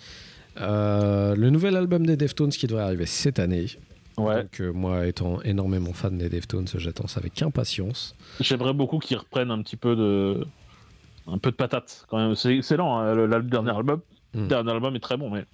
[0.56, 3.66] Le nouvel album des Deftones qui devrait arriver cette année.
[4.16, 4.42] Ouais.
[4.44, 8.14] Donc, moi, étant énormément fan des Deftones, j'attends ça avec impatience.
[8.40, 10.47] J'aimerais beaucoup qu'ils reprennent un petit peu de,
[11.26, 12.34] un peu de patate quand même.
[12.36, 14.00] C'est excellent, hein, le, le dernier album.
[14.34, 14.40] Mm.
[14.42, 15.44] Le dernier album est très bon, mais.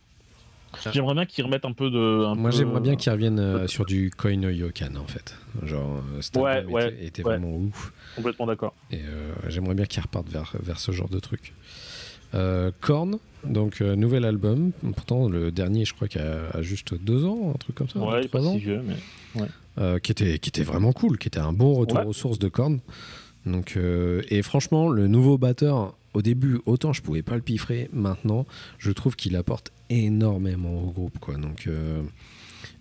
[0.92, 2.24] J'aimerais bien qu'ils remettent un peu de.
[2.26, 5.36] un Moi, peu- j'aimerais bien qu'ils reviennent euh, sur du Koi no Yokan, en fait.
[5.64, 7.36] Genre, euh, cet Ouais, album ouais, était, était ouais.
[7.38, 7.92] vraiment ouf.
[8.16, 8.74] complètement d'accord.
[8.90, 11.54] Et euh, j'aimerais bien qu'ils repartent vers, vers ce genre de truc.
[12.34, 14.70] Euh, Korn, donc euh, nouvel album.
[14.94, 17.98] Pourtant, le dernier, je crois qu'il a, a juste deux ans, un truc comme ça.
[17.98, 18.52] Ouais, il est trois pas ans.
[18.52, 19.44] si vieux, mais.
[19.78, 22.04] Euh, qui, était, qui était vraiment cool, qui était un bon retour Ouais.
[22.06, 22.80] aux sources de Korn.
[23.46, 27.88] Donc, euh, et franchement, le nouveau batteur, au début, autant je pouvais pas le piffrer,
[27.92, 28.44] maintenant,
[28.78, 31.18] je trouve qu'il apporte énormément au groupe.
[31.18, 31.36] Quoi.
[31.36, 32.02] Donc, euh,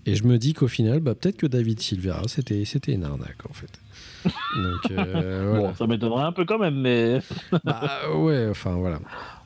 [0.05, 3.45] et je me dis qu'au final, bah, peut-être que David Silvera, c'était c'était une arnaque
[3.49, 3.79] en fait.
[4.55, 5.67] Donc, euh, voilà.
[5.67, 7.19] Bon, ça m'étonnerait un peu quand même, mais.
[7.63, 8.99] Bah ouais, enfin voilà.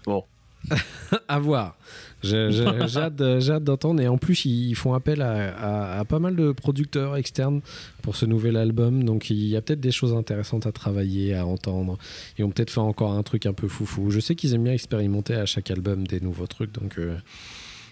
[0.06, 0.24] Bon.
[1.27, 1.75] à voir.
[2.24, 4.02] J'ai hâte, d'entendre.
[4.02, 7.61] Et en plus, ils font appel à, à- à pas mal de producteurs externes
[8.02, 9.03] pour ce nouvel album.
[9.03, 11.98] Donc il y a peut-être des choses intéressantes à travailler, à entendre.
[12.38, 14.10] Ils vont peut-être faire encore un truc un peu foufou.
[14.10, 16.72] Je sais qu'ils aiment bien expérimenter à chaque album des nouveaux trucs.
[16.72, 17.16] Donc, euh,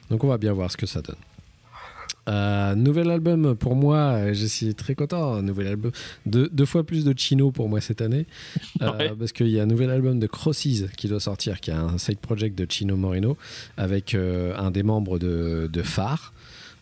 [0.10, 1.16] donc on va bien voir ce que ça donne.
[2.30, 5.42] Euh, nouvel album pour moi, je suis très content.
[5.42, 5.92] Nouvel album,
[6.26, 8.26] deux, deux fois plus de Chino pour moi cette année,
[8.82, 11.74] Euh, parce qu'il y a un nouvel album de Crosses qui doit sortir, qui est
[11.74, 13.38] un side project de Chino Moreno
[13.78, 16.34] avec euh, un des membres de, de Phare,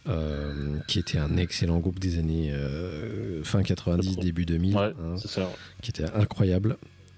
[0.08, 5.16] euh, qui était un excellent groupe des années euh, fin 90, début 2000, Ouais, hein,
[5.82, 6.78] qui était incroyable.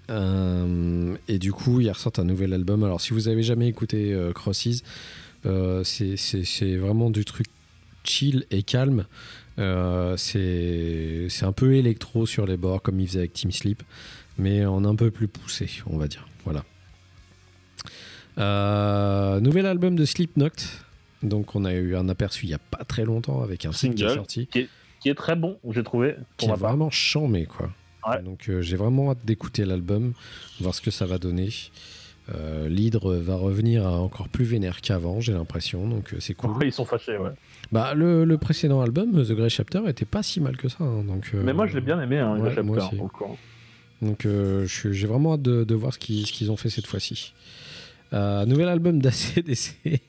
[0.10, 2.84] Euh, et du coup, ils ressortent un nouvel album.
[2.84, 4.84] Alors, si vous avez jamais écouté Crosses,
[5.84, 7.48] c'est vraiment du truc
[8.04, 9.06] chill et calme.
[9.60, 13.84] Euh, c'est un peu électro sur les bords, comme ils faisaient avec Team Sleep,
[14.38, 16.28] mais en un peu plus poussé, on va dire.
[16.46, 16.64] Voilà.
[18.38, 20.50] Euh, nouvel album de Slipknot.
[21.22, 23.96] Donc, on a eu un aperçu il y a pas très longtemps avec un single
[23.96, 26.16] qui est sorti Qui est très bon, j'ai trouvé.
[26.38, 27.72] qui est vraiment chambé quoi.
[28.08, 28.22] Ouais.
[28.24, 30.14] Donc euh, j'ai vraiment hâte d'écouter l'album,
[30.60, 31.50] voir ce que ça va donner.
[32.36, 36.52] Euh, L'hydre va revenir à encore plus vénère qu'avant, j'ai l'impression, donc euh, c'est cool.
[36.64, 37.32] Ils sont fâchés, ouais.
[37.72, 40.84] Bah le, le précédent album, The Grey Chapter, était pas si mal que ça.
[40.84, 43.38] hein, donc, euh, Mais moi, je l'ai bien aimé, hein, ouais, le chapter, coup.
[44.02, 47.34] Donc euh, j'ai vraiment hâte de, de voir ce qu'ils ont fait cette fois-ci.
[48.12, 49.78] Nouvel album d'ACDC.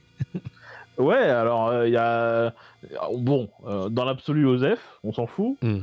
[0.98, 2.52] Ouais, alors, il y a.
[3.16, 3.48] Bon,
[3.90, 5.56] dans l'absolu, Osef, on s'en fout.
[5.62, 5.78] Mm.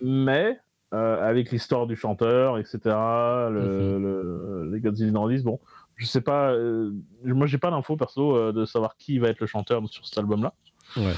[0.00, 0.58] Mais,
[0.94, 4.02] euh, avec l'histoire du chanteur, etc., le, Mhm.
[4.02, 5.60] le- les Godzilla Indies, bon,
[5.96, 6.50] je sais pas.
[6.52, 6.92] euh,
[7.24, 10.18] moi, j'ai pas l'info perso euh, de savoir qui va être le chanteur sur cet
[10.18, 10.52] album-là.
[10.96, 11.14] Ouais.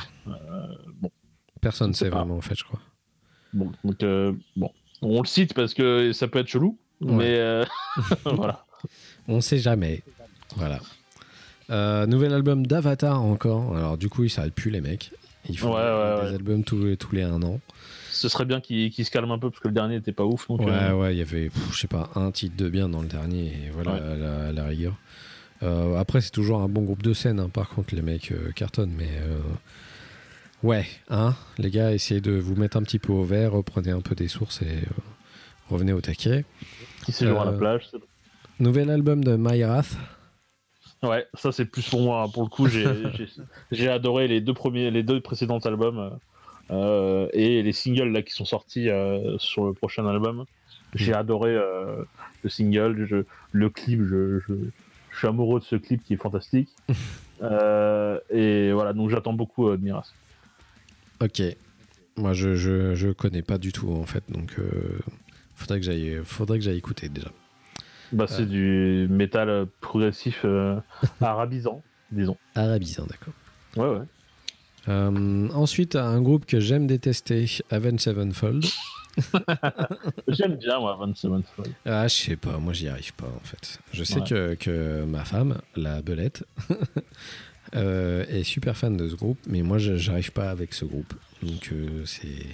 [1.01, 1.11] bon.
[1.61, 2.19] Personne sait pas.
[2.19, 2.81] vraiment en fait, je crois.
[3.53, 4.71] Bon, donc, euh, bon.
[5.03, 7.13] On le cite parce que ça peut être chelou, Ouais.
[7.13, 7.65] mais euh,
[8.25, 8.65] voilà.
[9.29, 10.03] On sait jamais.
[10.57, 10.79] Voilà.
[11.71, 13.77] Euh, nouvel album d'Avatar encore.
[13.77, 15.11] Alors du coup, ils s'arrêtent plus les mecs.
[15.49, 17.61] Ils font Ouais, des albums tous tous les un an.
[18.17, 20.49] Ce serait bien qu'il se calme un peu parce que le dernier était pas ouf.
[20.49, 22.89] Donc, Ouais, euh, ouais, il y avait, pff, je sais pas, un titre de bien
[22.89, 24.01] dans le dernier, et voilà, Ouais.
[24.01, 24.95] à, la, à la rigueur.
[25.63, 27.41] Euh, après, c'est toujours un bon groupe de scène.
[27.41, 27.49] hein.
[27.49, 28.95] Par contre, les mecs euh, cartonnent.
[28.97, 29.09] Mais
[30.63, 34.01] ouais, hein, les gars, essayez de vous mettre un petit peu au vert, reprenez un
[34.01, 34.83] peu des sources et
[35.71, 36.45] revenez au taquet.
[37.05, 37.91] Qui séjourne à la plage.
[38.59, 39.97] Nouvel album de Myrath.
[41.03, 42.27] Ouais, ça c'est plus pour moi.
[42.33, 42.67] Pour le coup,
[43.71, 46.19] j'ai adoré les deux premiers, les deux précédents albums
[46.71, 50.45] et les singles là qui sont sortis euh, sur le prochain album.
[50.95, 52.03] J'ai adoré euh,
[52.43, 54.01] le single, je- le clip.
[54.03, 54.55] Je, je-
[55.11, 56.69] je suis amoureux de ce clip qui est fantastique.
[57.43, 60.15] Euh, et voilà, donc j'attends beaucoup euh, de Miras.
[61.21, 61.43] Ok.
[62.17, 64.99] Moi, je, je, je connais pas du tout en fait, donc euh,
[65.55, 67.29] faudrait que j'aille, faudrait que j'aille écouter déjà.
[68.13, 70.77] Bah, c'est du métal euh, progressif euh,
[71.21, 72.39] arabisant, disons.
[72.55, 73.35] Arabisant, d'accord.
[73.77, 74.07] Ouais, ouais.
[74.89, 78.65] Euh, ensuite, un groupe que j'aime détester, Avenged Sevenfold.
[80.29, 81.73] J'aime bien, moi, 27 Fold.
[81.87, 83.79] Ah, je sais pas, moi j'y arrive pas en fait.
[83.93, 84.27] Je sais Ouais.
[84.29, 86.45] que, que ma femme, la belette,
[87.75, 91.15] euh, est super fan de ce groupe, mais moi j'arrive pas avec ce groupe.
[91.43, 92.45] Donc euh, c'est.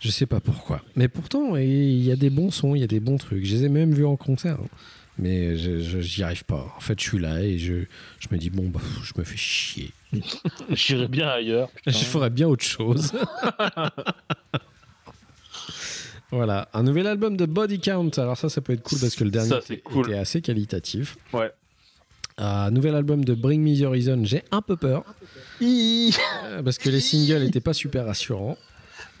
[0.00, 0.82] Je sais pas pourquoi.
[0.94, 3.44] Mais pourtant, il y a des bons sons, il y a des bons trucs.
[3.46, 4.58] Je les ai même vus en concert.
[4.62, 4.68] hein.
[5.18, 6.72] Mais je- j'y arrive pas.
[6.76, 7.84] En fait, je suis là et je,
[8.20, 9.90] je me dis, bon, bah, je me fais chier.
[10.70, 11.70] J'irais bien ailleurs.
[11.70, 11.90] putain.
[11.90, 13.12] Je ferais bien autre chose.
[16.30, 18.10] voilà, un nouvel album de Body Count.
[18.16, 20.08] Alors ça, ça peut être cool parce que le dernier Ça, était, cool.
[20.08, 21.16] était assez qualitatif.
[21.32, 21.52] Ouais.
[22.38, 24.20] Un nouvel album de Bring Me The Horizon.
[24.24, 25.04] J'ai un peu peur
[25.62, 28.58] euh, parce que les singles n'étaient pas super rassurants.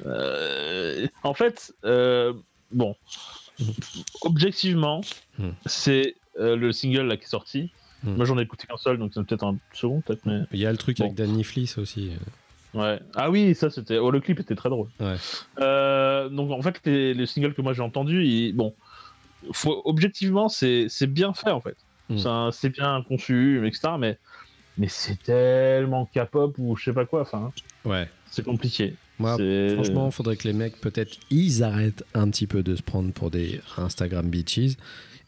[0.04, 2.34] Euh, en fait, euh,
[2.72, 2.94] bon,
[4.20, 5.00] objectivement,
[5.38, 5.50] Hmm.
[5.66, 7.70] c'est euh, le single là qui est sorti.
[8.02, 8.14] Hmm.
[8.16, 10.66] Moi, j'en ai écouté qu'un seul, donc c'est peut-être un second, peut-être, mais Il y
[10.66, 11.04] a le truc Bon.
[11.04, 12.10] avec Danny Fliss aussi.
[12.74, 13.00] ouais.
[13.14, 13.98] Ah oui, ça c'était.
[13.98, 14.88] Oh, le clip était très drôle.
[15.00, 15.16] Ouais.
[15.60, 18.74] Euh, donc en fait, les, les singles que moi j'ai entendus, ils- bon,
[19.52, 21.76] faut, objectivement, c'est bien fait en fait.
[22.08, 22.50] Hmm.
[22.52, 23.94] C'est bien conçu, etc.
[23.98, 24.18] Mais
[24.78, 27.22] mais c'est tellement K-pop ou je sais pas quoi.
[27.22, 27.50] Enfin,
[27.84, 28.08] Ouais.
[28.30, 28.94] c'est compliqué.
[29.18, 29.38] Moi,
[29.74, 33.10] franchement, il faudrait que les mecs, peut-être, ils arrêtent un petit peu de se prendre
[33.14, 34.76] pour des Instagram bitches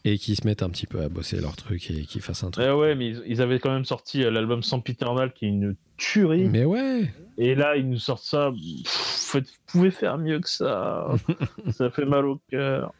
[0.05, 2.51] et qu'ils se mettent un petit peu à bosser leur truc et qu'ils fassent un
[2.51, 2.65] truc.
[2.65, 5.75] Ouais, ouais, mais ils, ils avaient quand même sorti euh, l'album Sempiternal qui est une
[5.97, 6.47] tuerie.
[6.49, 8.51] Mais ouais, Et là, ils nous sortent ça.
[8.51, 11.07] Pff, vous pouvez faire mieux que ça.
[11.71, 12.93] ça fait mal au cœur.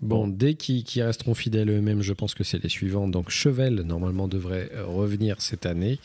[0.00, 3.08] Bon, dès qu'ils resteront fidèles eux-mêmes, je pense que c'est les suivants.
[3.08, 5.98] Donc Chevel, normalement, devrait euh, revenir cette année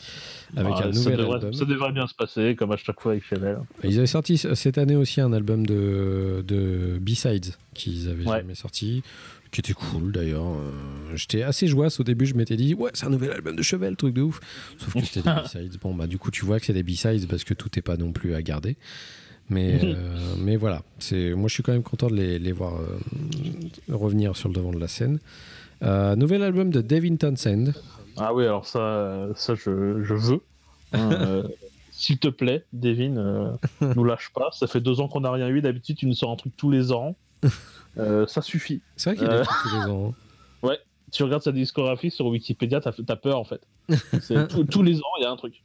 [0.56, 1.52] avec Ah, un nouvel devrait, album.
[1.52, 3.58] ça devrait bien se passer, comme à chaque fois avec Chevel.
[3.84, 8.38] Ils avaient sorti c- cette année aussi un album de, de B-Sides qu'ils avaient Ouais.
[8.38, 9.02] jamais sorti,
[9.50, 10.46] qui était cool d'ailleurs.
[10.46, 13.62] Euh, J'étais assez joyeuse au début, je m'étais dit, ouais, c'est un nouvel album de
[13.62, 14.40] Chevel, truc de ouf.
[14.78, 15.78] Sauf que c'était des B-Sides.
[15.80, 17.96] Bon, bah, du coup, tu vois que c'est des B-Sides parce que tout n'est pas
[17.96, 18.76] non plus à garder.
[19.48, 22.76] Mais, euh, mais voilà, c'est moi je suis quand même content de les, les voir
[22.76, 22.98] euh,
[23.88, 25.18] revenir sur le devant de la scène.
[25.82, 27.72] Euh, nouvel album de Devin Townsend.
[28.16, 30.40] Ah oui, alors ça, ça je, je veux.
[30.92, 31.42] Hein, euh,
[31.90, 33.52] S'il te plaît, Devin, euh,
[33.96, 34.50] nous lâche pas.
[34.52, 35.60] Ça fait deux ans qu'on n'a rien eu.
[35.62, 37.16] D'habitude, tu nous sors un truc tous les ans.
[38.00, 38.80] Euh, ça suffit.
[38.96, 40.08] C'est vrai qu'il y a des trucs tous les ans.
[40.10, 40.14] hein.
[41.12, 43.60] Tu regardes sa discographie sur Wikipédia, t'as as peur en fait.
[44.70, 45.64] Tous- les ans, il y a un truc.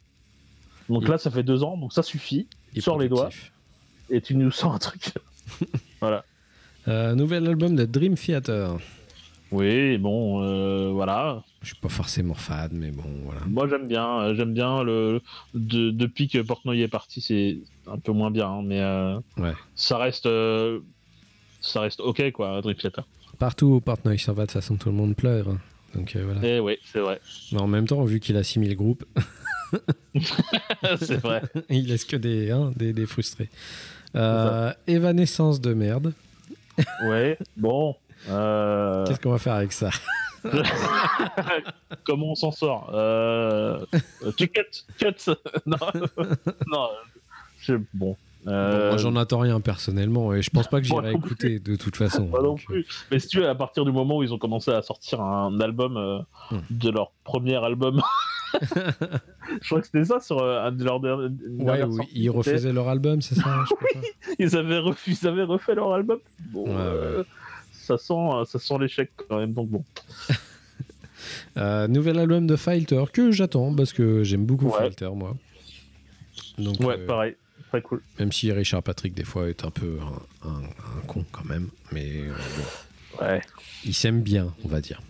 [0.90, 2.48] Donc Il- là, ça fait deux ans, donc ça suffit.
[2.74, 3.30] Et Sors les doigts
[4.10, 5.12] et tu nous sors un truc.
[6.88, 8.78] Euh, nouvel album de Dream Theater.
[9.52, 11.44] Oui, bon, euh, voilà.
[11.62, 13.42] Je suis pas forcément fan, mais bon, voilà.
[13.48, 14.34] Moi, j'aime bien.
[14.36, 15.22] J'aime bien le.
[15.54, 17.58] de- depuis que Portnoy est parti, c'est
[17.88, 19.54] un peu moins bien, hein, mais euh, Ouais.
[19.76, 20.26] ça reste.
[21.66, 23.06] Ça reste ok, quoi, Dream Theater.
[23.40, 25.50] Partout où Portnoy s'en va, de toute façon, tout le monde pleure.
[25.50, 25.60] hein.
[25.94, 26.42] Donc euh, voilà.
[26.44, 27.20] Eh oui, c'est vrai.
[27.52, 29.06] Mais en même temps, vu qu'il a 6000 groupes,
[31.00, 31.42] c'est vrai.
[31.70, 33.50] il laisse que des, hein, des, des frustrés.
[34.16, 36.14] Euh, Évanescence de merde.
[37.06, 37.96] Ouais, bon.
[38.30, 39.90] euh, Qu'est-ce qu'on va faire avec ça?
[42.04, 42.92] Comment on s'en sort?
[42.94, 43.86] Euh,
[44.38, 44.62] Tu cut,
[44.98, 45.32] cut.
[45.66, 45.78] non,
[46.68, 46.90] non.
[47.60, 48.16] je- bon.
[48.46, 51.60] Bon, euh, Moi, j'en attends rien personnellement et je pense pas que Moi j'irai écouter
[51.60, 52.28] de toute façon.
[52.28, 52.86] Pas non euh, plus.
[53.12, 55.60] Mais si tu veux, à partir du moment où ils ont commencé à sortir un
[55.60, 56.20] album euh,
[56.52, 56.60] Hmm.
[56.70, 58.00] de leur premier album,
[58.62, 61.30] je crois que c'était ça sur un de leurs derniers.
[61.58, 64.08] Ouais, oui, ils refaisaient leur album, c'est ça je pas.
[64.40, 66.20] Ils avaient, ils avaient refait leur album.
[66.52, 67.24] Bon, Ouais, euh,
[67.72, 68.14] ça sent,
[68.46, 69.54] ça sent l'échec quand même.
[69.54, 69.84] Donc bon.
[71.58, 74.70] Euh, nouvel album de Fighter que j'attends parce que j'aime beaucoup.
[74.70, 75.36] Fighter, moi.
[76.58, 77.36] Donc, Ouais, euh, pareil.
[77.80, 78.02] Très cool.
[78.20, 79.98] même si Richard Patrick, des fois, est un peu
[80.44, 81.70] un, un- un con quand même.
[81.92, 83.42] Mais euh, bon, Ouais.
[83.86, 85.02] il s'aime bien, on va dire.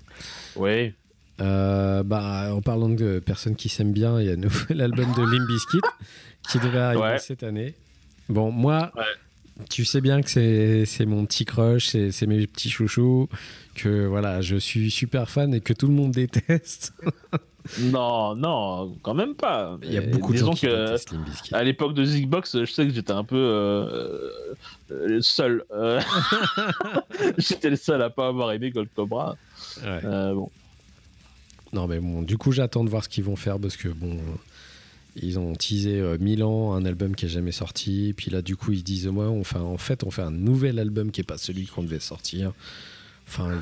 [0.56, 0.94] Oui.
[1.42, 5.12] Euh, bah, en parlant de personnes qui s'aiment bien, il y a un nouvel album
[5.14, 5.82] de Limp Bizkit
[6.50, 7.18] qui devrait arriver Ouais.
[7.20, 7.74] cette année.
[8.30, 9.04] Bon, moi, Ouais.
[9.70, 10.30] tu sais bien que
[10.86, 13.28] c'est mon petit crush, c'est mes petits chouchous,
[13.76, 16.94] que voilà, je suis super fan et que tout le monde déteste.
[17.80, 19.78] Non, non, quand même pas.
[19.84, 20.98] Il y a beaucoup de gens qui que
[21.52, 24.30] à l'époque de Zigbox, je sais que j'étais un peu euh,
[24.92, 25.64] euh, seul.
[25.72, 26.00] Euh,
[27.38, 29.36] j'étais le seul à pas avoir aimé Gold Cobra.
[29.84, 30.00] Ouais.
[30.04, 30.52] Euh, bon.
[31.74, 34.18] Non mais bon, du coup j'attends de voir ce qu'ils vont faire parce que bon,
[35.16, 38.84] ils ont teasé Milan, un album qui est jamais sorti, puis là du coup ils
[38.84, 41.66] disent moi on fait en fait on fait un nouvel album qui est pas celui
[41.66, 42.54] qu'on devait sortir.
[43.28, 43.60] Enfin,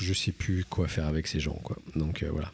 [0.00, 1.76] je sais plus quoi faire avec ces gens quoi.
[1.94, 2.50] Donc voilà.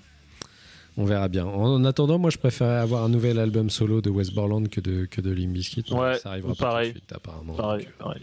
[1.01, 1.47] On verra bien.
[1.47, 4.81] En, en attendant, moi je préférais avoir un nouvel album solo de West Borland que
[4.83, 5.85] de que de Limp Bizkit.
[5.93, 6.93] Ouais, ça arrivera pareil.
[6.93, 7.55] pas tout de suite apparemment.
[7.55, 8.23] Pareil, Donc, pareil.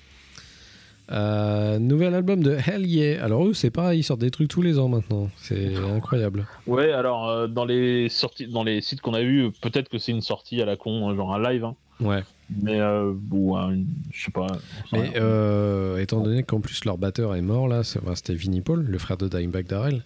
[1.11, 3.23] euh, nouvel album de Hell Yeah.
[3.23, 5.29] Alors eux c'est pareil, ils sortent des trucs tous les ans maintenant.
[5.37, 6.45] C'est incroyable.
[6.67, 10.11] Ouais, alors euh, dans les sorties, dans les sites qu'on a vus, peut-être que c'est
[10.11, 11.75] une sortie à la con, genre un live, hein.
[11.99, 12.23] Ouais.
[12.63, 13.75] mais euh, ou un-
[14.11, 14.45] je sais pas.
[14.93, 18.97] Mais euh, étant donné qu'en plus leur batteur est mort là, c'était Vinnie Paul, le
[18.99, 20.03] frère de Dimebag Darrell.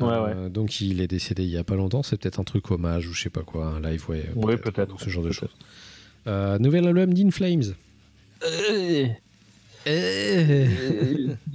[0.00, 2.02] Ouais, Euh, Donc il est décédé il y a pas longtemps.
[2.02, 4.24] C'est peut-être un truc hommage ou je sais pas quoi, un live, ouais.
[4.34, 5.40] Ouais, peut-être, ou Ce genre de peut-être.
[5.40, 5.56] choses.
[6.26, 7.74] Euh, nouvel album d'In Flames.
[8.44, 9.06] Euh,
[9.86, 10.66] euh,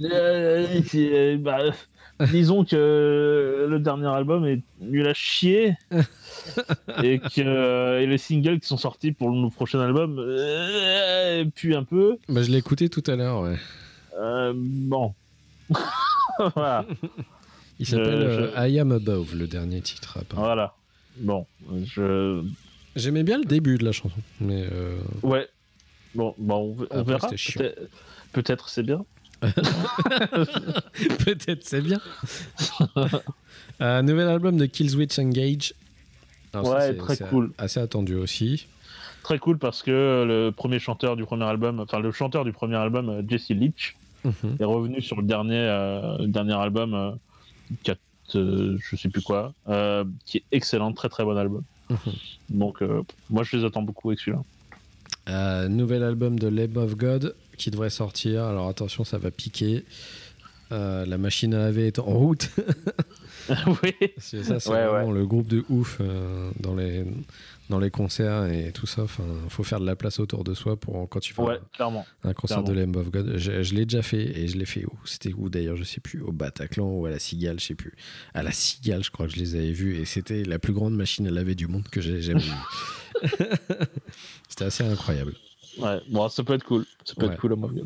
[0.02, 1.58] euh, bah,
[2.30, 5.74] disons que le dernier album est nul à chier
[7.02, 11.84] et que et les singles qui sont sortis pour le prochain album euh, puent un
[11.84, 12.16] peu.
[12.28, 13.42] Bah, je l'ai écouté tout à l'heure.
[13.42, 13.56] Ouais.
[14.18, 15.14] Euh, bon.
[16.54, 16.84] voilà.
[17.80, 20.18] Il s'appelle Euh, euh, I Am Above, le dernier titre.
[20.20, 20.46] apparemment.
[20.46, 20.74] voilà.
[21.16, 21.46] Bon,
[21.86, 22.44] je.
[22.94, 25.48] J'aimais bien le début de la chanson, mais euh, Ouais.
[26.14, 27.28] Bon, bon on, on Après, verra.
[27.28, 27.78] Peut-être
[28.32, 29.04] peut-être c'est bien.
[31.24, 32.00] peut-être c'est bien.
[33.82, 35.72] Euh, nouvel album de Killswitch Engage.
[36.52, 37.50] Alors Ouais, très cool.
[37.56, 38.66] Assez attendu aussi.
[39.22, 39.90] Très cool parce que
[40.28, 44.56] le premier chanteur du premier album, enfin le chanteur du premier album, Jesse Leach, Mhm.
[44.60, 47.16] est revenu sur le dernier, euh, le dernier album,
[47.70, 47.96] euh, qui a,
[48.36, 51.62] euh, je sais plus quoi, euh, qui est excellent, très très bon album.
[51.88, 51.98] Mhm.
[52.50, 54.42] Donc euh, moi je les attends beaucoup avec celui-là.
[55.68, 58.44] Nouvel album de Lamb of God qui devrait sortir.
[58.44, 59.84] Alors attention, ça va piquer.
[60.72, 62.48] Euh, la machine à laver est en route.
[63.82, 63.92] oui.
[64.00, 67.04] Que ça, c'est Ouais, vraiment le groupe de ouf euh, dans, les,
[67.70, 69.04] dans les concerts et tout ça.
[69.04, 71.58] Enfin, faut faire de la place autour de soi pour quand tu fais Ouais,
[72.24, 72.72] un concert de.
[72.74, 73.34] Lamb of God.
[73.38, 74.92] Je, je l'ai déjà fait et je l'ai fait où?
[75.06, 75.76] C'était où d'ailleurs?
[75.76, 76.20] Je sais plus.
[76.20, 77.94] Au Bataclan ou à la Cigale, je sais plus.
[78.34, 80.94] À la Cigale, je crois que je les avais vus et c'était la plus grande
[80.94, 83.28] machine à laver du monde que j'ai jamais vue.
[84.48, 85.34] c'était assez incroyable.
[85.78, 86.84] Ouais, bon, ça peut être cool.
[87.04, 87.32] Ça peut Ouais.
[87.34, 87.82] être cool à mon avis.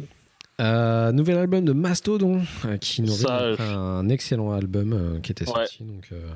[0.60, 5.32] Euh, nouvel album de Mastodon euh, qui nous Ça, je- un excellent album euh, qui
[5.32, 5.54] était Ouais.
[5.66, 5.82] sorti.
[5.84, 6.28] Donc, euh,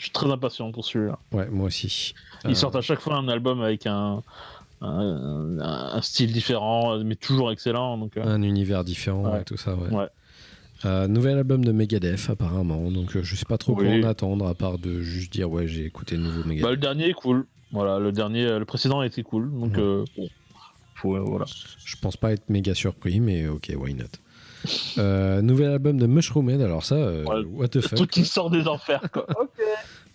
[0.00, 1.18] Je suis très impatient pour celui-là.
[1.32, 2.14] ouais, moi aussi.
[2.44, 4.22] Ils Euh, sortent à chaque fois un album avec un,
[4.80, 7.98] un, un style différent, mais toujours excellent.
[7.98, 9.42] Donc, euh, un univers différent Ouais.
[9.42, 9.74] et tout ça.
[9.74, 9.90] Ouais.
[9.94, 10.06] Ouais.
[10.86, 12.90] Euh, nouvel album de Megadeth apparemment.
[12.90, 15.68] Donc euh, je sais pas trop quoi en attendre à part de juste dire ouais
[15.68, 16.62] j'ai écouté le nouveau Megadeth.
[16.62, 17.46] Bah, le dernier est cool.
[17.70, 19.50] Voilà, le dernier, le précédent était cool.
[19.52, 20.28] Donc, euh, bon.
[20.94, 21.44] Faut, voilà.
[21.84, 24.04] Je pense pas être méga surpris mais ok why not.
[24.98, 27.44] Euh, nouvel album de Mushroomhead alors ça euh, Ouais.
[27.44, 27.98] what the fuck.
[27.98, 29.26] Tout qui sort des enfers, quoi.
[29.40, 29.60] ok.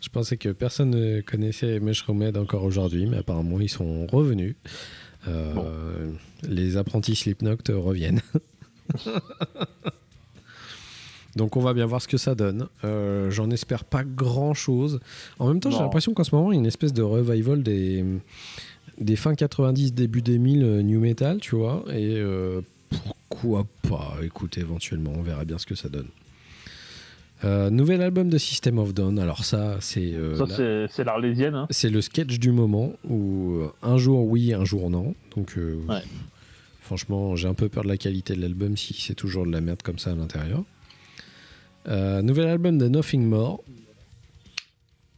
[0.05, 4.55] Je pensais que personne ne connaissait Mushroomhead encore aujourd'hui, mais apparemment ils sont revenus.
[5.27, 5.65] Euh, Bon.
[6.47, 8.21] Les apprentis Slipknot reviennent.
[11.35, 12.67] Donc on va bien voir ce que ça donne.
[12.83, 14.99] Euh, J'en espère pas grand chose.
[15.39, 17.63] En même temps, j'ai l'impression qu'en ce moment, il y a une espèce de revival
[17.63, 18.05] des,
[18.99, 21.83] des fins 90, début 2000 euh, New Metal, tu vois.
[21.89, 24.17] Et euh, pourquoi pas?
[24.23, 26.07] Écoute, éventuellement, on verra bien ce que ça donne.
[27.45, 29.19] Euh, nouvel album de System of Down.
[29.19, 31.53] Alors ça, c'est euh, la- c'est- l'Arlésienne.
[31.55, 31.67] Hein.
[31.69, 35.13] c'est le sketch du moment où euh, un jour oui, un jour non.
[35.35, 36.01] Donc euh, Ouais.
[36.81, 39.61] franchement, j'ai un peu peur de la qualité de l'album si c'est toujours de la
[39.61, 40.63] merde comme ça à l'intérieur.
[41.87, 43.63] Nouvel album de Nothing More.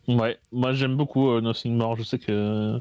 [0.09, 1.95] Ouais, moi j'aime beaucoup Nothing More.
[1.95, 2.77] Je sais que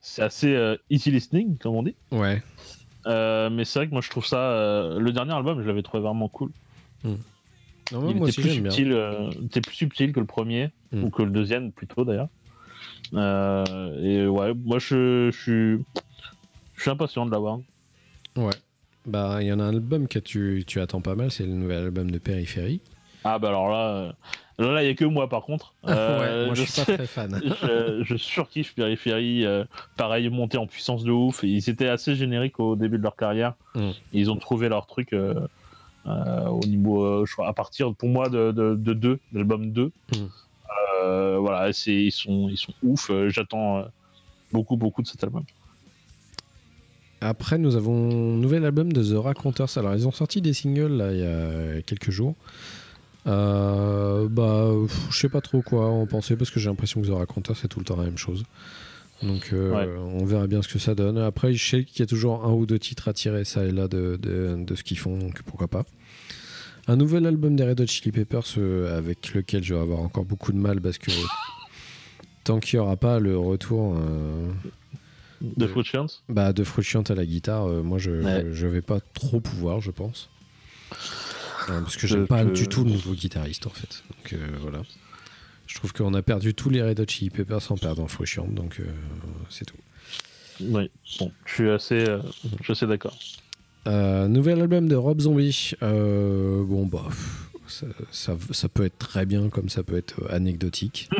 [0.00, 1.96] c'est assez easy listening, comme on dit.
[2.12, 2.40] Ouais.
[3.04, 4.94] Mais c'est vrai que moi je trouve ça.
[4.96, 6.50] le dernier album, je l'avais trouvé vraiment cool.
[7.92, 8.70] Non, moi, il moi était aussi plus j'aime bien.
[8.72, 11.04] subtil, euh, était plus subtil que le premier, Mm.
[11.04, 12.28] ou que le deuxième plutôt d'ailleurs.
[13.14, 13.64] Euh,
[14.02, 15.84] et ouais, moi je, je suis.
[16.74, 17.58] Je suis impatient de l'avoir.
[18.36, 18.52] Ouais.
[19.06, 21.52] Bah, il y en a un album que tu, tu attends pas mal, c'est le
[21.52, 22.80] nouvel album de Périphérie.
[23.24, 24.14] Ah bah alors là,
[24.60, 25.74] euh, là il y a que moi par contre.
[25.86, 27.40] Euh, ouais, moi je, je suis pas très fan.
[27.62, 29.64] je, je surkiffe Périphérie, euh,
[29.96, 31.42] pareil, monté en puissance de ouf.
[31.44, 33.54] Ils étaient assez génériques au début de leur carrière.
[33.74, 33.80] Mm.
[33.88, 35.34] Et ils ont trouvé leur truc euh,
[36.06, 39.70] au niveau, euh, je crois, à partir pour moi de 2, de, deux, de l'album
[39.70, 39.84] 2.
[39.84, 40.16] Mm.
[41.02, 43.10] Euh, voilà, c'est, ils, sont, ils sont ouf.
[43.10, 43.82] Euh, J'attends euh,
[44.52, 45.44] beaucoup, beaucoup de cet album.
[47.20, 49.68] Après, nous avons un nouvel album de The Raconteurs.
[49.76, 52.34] Alors, ils ont sorti des singles là, il y a quelques jours.
[53.26, 54.70] Euh, bah,
[55.10, 57.66] je sais pas trop quoi en penser parce que j'ai l'impression que The Raconteurs c'est
[57.66, 58.44] tout le temps la même chose.
[59.22, 59.88] Donc, euh, Ouais.
[60.20, 61.16] on verra bien ce que ça donne.
[61.18, 63.70] Après, je sais qu'il y a toujours un ou deux titres à tirer ça et
[63.70, 65.84] là de, de, de ce qu'ils font, donc pourquoi pas.
[66.86, 70.24] Un nouvel album des Red Hot Chili Peppers euh, avec lequel je vais avoir encore
[70.24, 71.10] beaucoup de mal parce que
[72.44, 74.50] tant qu'il n'y aura pas le retour euh,
[75.40, 76.22] De Fruit Chance?
[76.28, 78.46] bah, de Fruitiant à la guitare, moi je, Ouais.
[78.52, 80.28] je, vais pas trop pouvoir, je pense.
[81.66, 84.04] Parce que Je j'aime pas du tout le nouveau guitariste en fait.
[84.10, 84.82] Donc voilà.
[85.66, 88.78] Je trouve qu'on a perdu tous les Red Hot Chili Peppers en perdant Fruitiant, donc
[88.80, 88.84] euh,
[89.50, 89.76] c'est tout.
[90.60, 92.20] Oui, bon, je suis assez, euh,
[92.62, 93.16] je suis d'accord.
[93.86, 95.72] Euh, nouvel album de Rob Zombie.
[95.82, 97.04] Euh, bon bah.
[97.68, 101.08] Ça, ça, ça peut être très bien comme ça peut être anecdotique.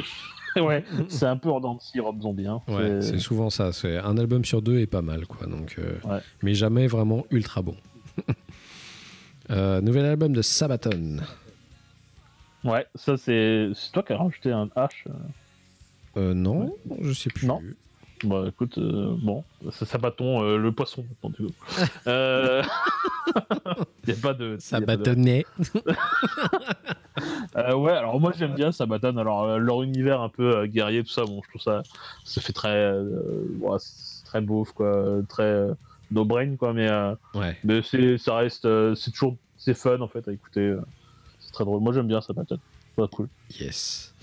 [0.56, 2.46] Ouais, c'est un peu en scie, Rob Zombie.
[2.46, 2.62] Hein.
[2.66, 3.72] Ouais, C'est- souvent ça.
[3.74, 5.46] C'est un album sur deux est pas mal, quoi.
[5.46, 6.20] Donc, Ouais.
[6.42, 7.76] mais jamais vraiment ultra bon.
[9.50, 11.18] Nouvel album de Sabaton.
[12.66, 14.88] Ouais, ça c'est c'est toi qui as rajouté un H.
[15.08, 15.12] euh.
[16.18, 17.46] Euh, non, je sais plus.
[17.46, 17.60] Non.
[18.24, 21.04] Bah écoute, euh, bon, c'est Sabaton, euh, le poisson.
[21.22, 21.52] maintenant, du coup.
[22.06, 22.62] Euh...
[24.06, 24.54] y a pas de.
[24.54, 25.44] de- Sabatonnet.
[27.56, 29.16] Euh, ouais, alors moi j'aime bien Sabaton.
[29.16, 31.82] Alors euh, leur univers un peu guerrier, tout ça, bon, je trouve ça,
[32.24, 33.78] ça fait très, ouais,
[34.26, 35.66] très beauf, quoi, très
[36.10, 37.56] no brain, quoi, mais, euh, Ouais.
[37.64, 40.76] mais c'est, ça reste, c'est toujours, c'est fun en fait à écouter.
[41.56, 41.80] C'est très drôle.
[41.82, 42.58] Moi j'aime bien Sabaton.
[42.98, 43.28] C'est cool.
[43.60, 44.14] Yes.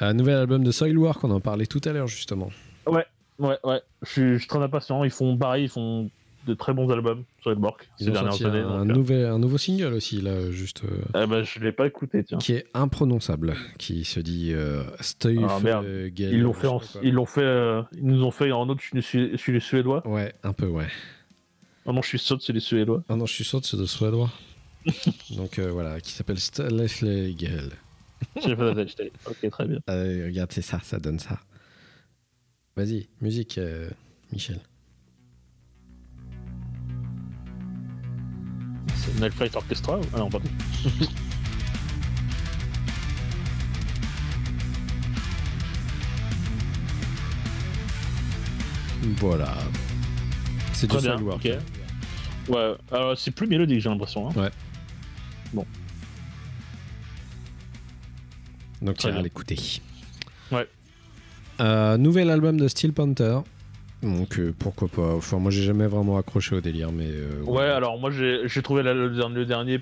[0.00, 2.50] Un nouvel album de Soilwork, on en parlait tout à l'heure justement.
[2.86, 3.06] Ouais,
[3.38, 5.04] ouais, je suis, je suis très impatient.
[5.04, 6.10] Ils font pareil, ils font
[6.46, 8.58] de très bons albums sur les Bork ces dernières années.
[8.58, 10.82] un, donc, euh, nouvel, un nouveau single aussi, là, juste.
[11.14, 12.38] eh ben, je l'ai pas écouté, tiens.
[12.38, 14.82] qui est imprononçable, qui se dit euh,
[15.48, 15.84] Ah, merde.
[15.84, 18.68] euh, Gale, Ils l'ont fait, en- ils l'ont fait, euh, ils nous ont fait en
[18.68, 18.80] autre.
[18.92, 20.06] Je suis, je suis les Suédois.
[20.06, 20.88] Ouais, un peu, ouais.
[21.86, 23.02] Ah non, je suis saute, c'est les Suédois.
[23.08, 24.30] Ah non, je suis sûr de ce de suédois.
[25.36, 26.38] Donc euh, voilà, qui s'appelle
[28.94, 29.78] tête, Ok, très bien.
[29.90, 31.38] Euh, regarde, c'est ça, ça donne ça.
[32.76, 33.90] Vas-y, musique, euh,
[34.32, 34.58] Michel.
[38.94, 40.02] C'est Flight Orchestra ou...
[40.14, 40.48] Ah non, pardon.
[49.18, 49.54] Voilà.
[50.72, 51.16] C'est du bien.
[51.20, 51.48] Ok.
[52.48, 54.28] Ouais, alors c'est plus mélodique, j'ai l'impression.
[54.28, 54.50] hein.
[58.80, 59.22] Donc Très tu bien.
[59.22, 59.80] l'écouter.
[60.50, 60.66] Ouais.
[61.60, 63.38] Euh, nouvel album de Steel Panther.
[64.02, 65.14] Donc euh, pourquoi pas.
[65.14, 67.06] Enfin, moi j'ai jamais vraiment accroché au délire, mais.
[67.08, 69.80] euh, Ouais, alors moi j'ai trouvé la- le, dernier- le dernier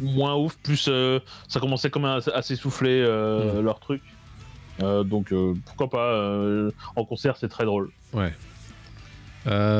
[0.00, 3.64] moins ouf, plus euh, ça commençait comme à, à s'essouffler euh, Mm.
[3.64, 4.02] leur truc.
[4.78, 5.32] Donc
[5.64, 7.90] pourquoi pas, en concert c'est très drôle.
[8.12, 8.32] Ouais.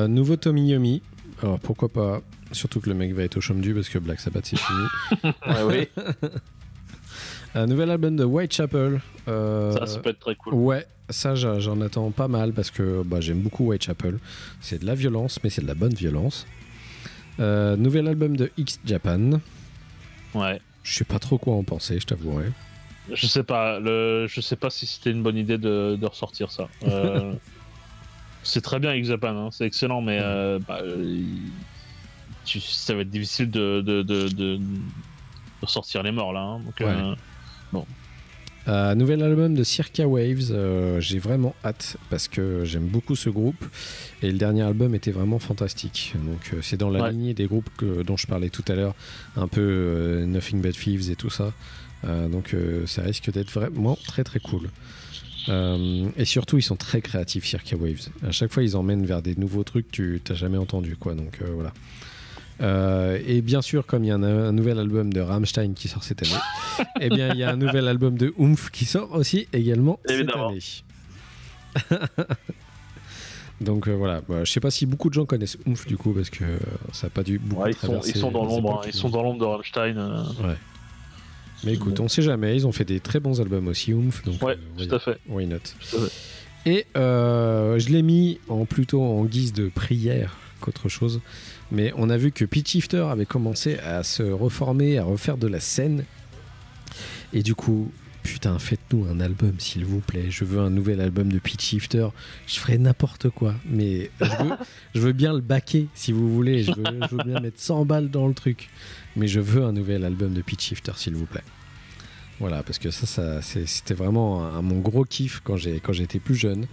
[0.08, 1.02] Nouveau Tommy Yomi.
[1.42, 2.22] Alors pourquoi pas.
[2.52, 4.86] Surtout que le mec va être au chôme du parce que Black Sabbath c'est fini.
[5.46, 5.62] Ouais,
[5.94, 6.02] oui,
[7.54, 9.00] Un nouvel album de Whitechapel.
[9.28, 10.54] Euh, ça, ça peut être très cool.
[10.54, 14.18] Ouais, ça j'en attends pas mal parce que bah, j'aime beaucoup Whitechapel.
[14.60, 16.46] C'est de la violence, mais c'est de la bonne violence.
[17.40, 19.40] Euh, nouvel album de X Japan.
[20.34, 20.60] Ouais.
[20.82, 22.46] Je sais pas trop quoi en penser, je t'avouerai.
[23.12, 26.50] Je sais pas, le, je sais pas si c'était une bonne idée de, de ressortir
[26.50, 26.68] ça.
[26.86, 27.32] Euh,
[28.42, 31.50] c'est très bien avec Japan, hein, c'est excellent, mais euh, bah, il-
[32.46, 34.60] tu- ça va être difficile de, de, de, de- de
[35.60, 36.40] ressortir les morts là.
[36.40, 37.14] hein, donc, euh,
[38.68, 43.30] Euh, nouvel album de Circa Waves, euh, j'ai vraiment hâte parce que j'aime beaucoup ce
[43.30, 43.64] groupe
[44.22, 46.14] et le dernier album était vraiment fantastique.
[46.24, 47.10] Donc euh, c'est dans la Ouais.
[47.12, 48.96] lignée des groupes que- dont je parlais tout à l'heure,
[49.36, 51.52] un peu Nothing But Thieves et tout ça.
[52.32, 52.54] Donc
[52.86, 54.68] ça risque d'être vraiment très très cool.
[56.16, 58.08] Et surtout ils sont très créatifs Circa Waves.
[58.26, 61.14] À chaque fois ils emmènent vers des nouveaux trucs que tu t'as jamais entendu quoi.
[61.14, 61.72] Donc voilà.
[62.62, 65.88] Euh, et bien sûr, comme il y a un, un nouvel album de Rammstein qui
[65.88, 66.40] sort cette année,
[67.00, 70.50] eh bien, il y a un nouvel album de Oomph qui sort aussi également Évidemment.
[71.76, 72.02] cette année.
[73.60, 76.12] Donc euh, voilà, Bah, je sais pas si beaucoup de gens connaissent Oomph du coup
[76.12, 76.58] parce que euh,
[76.92, 79.08] ça n'a pas dû beaucoup ouais, ils, sont, ils sont dans l'ombre, hein, ils sont
[79.08, 80.24] dans l'ombre de Rammstein.
[81.64, 84.42] Mais écoute, on sait jamais, ils ont fait des très bons albums aussi Oomph, donc
[84.42, 85.18] Ouais, tout à fait.
[85.28, 85.56] why not?
[85.90, 86.12] tout à fait.
[86.70, 91.20] Et je l'ai mis en plutôt en guise de prière qu'autre chose.
[91.72, 95.46] Mais on a vu que Pitch Shifter avait commencé à se reformer, à refaire de
[95.48, 96.04] la scène.
[97.32, 97.90] Et du coup,
[98.22, 100.26] putain, faites-nous un album, s'il vous plaît.
[100.30, 102.08] Je veux un nouvel album de Pitch Shifter.
[102.46, 103.54] Je ferai n'importe quoi.
[103.68, 104.50] Mais je veux,
[104.94, 106.62] je veux bien le baquer, si vous voulez.
[106.62, 108.68] Je veux, je veux bien mettre 100 balles dans le truc.
[109.16, 111.44] Mais je veux un nouvel album de Pitch Shifter, s'il vous plaît.
[112.38, 116.66] Voilà, parce que ça, c'était vraiment un- mon gros kiff quand j'étais plus jeune.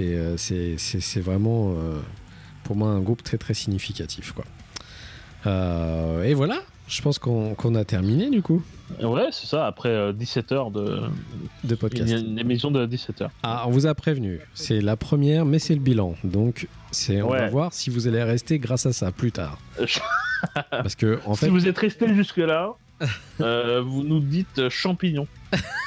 [0.00, 2.00] Et euh, c'est vraiment, euh,
[2.70, 4.30] pour moi un groupe très très significatif.
[4.30, 4.44] Quoi.
[5.44, 8.62] Euh, et voilà, je pense qu'on a terminé du coup
[9.02, 11.00] Ouais, c'est ça, après 17 heures de.
[11.64, 12.12] de podcast.
[12.12, 13.30] Une, une émission de 17 heures.
[13.42, 16.14] Ah, on vous a prévenu, c'est la première, mais c'est le bilan.
[16.22, 19.58] Donc, c'est, on va voir si vous allez rester grâce à ça plus tard.
[20.70, 22.74] Parce que, en si fait, vous êtes resté jusque-là,
[23.40, 25.26] euh, vous nous dites euh, champignons,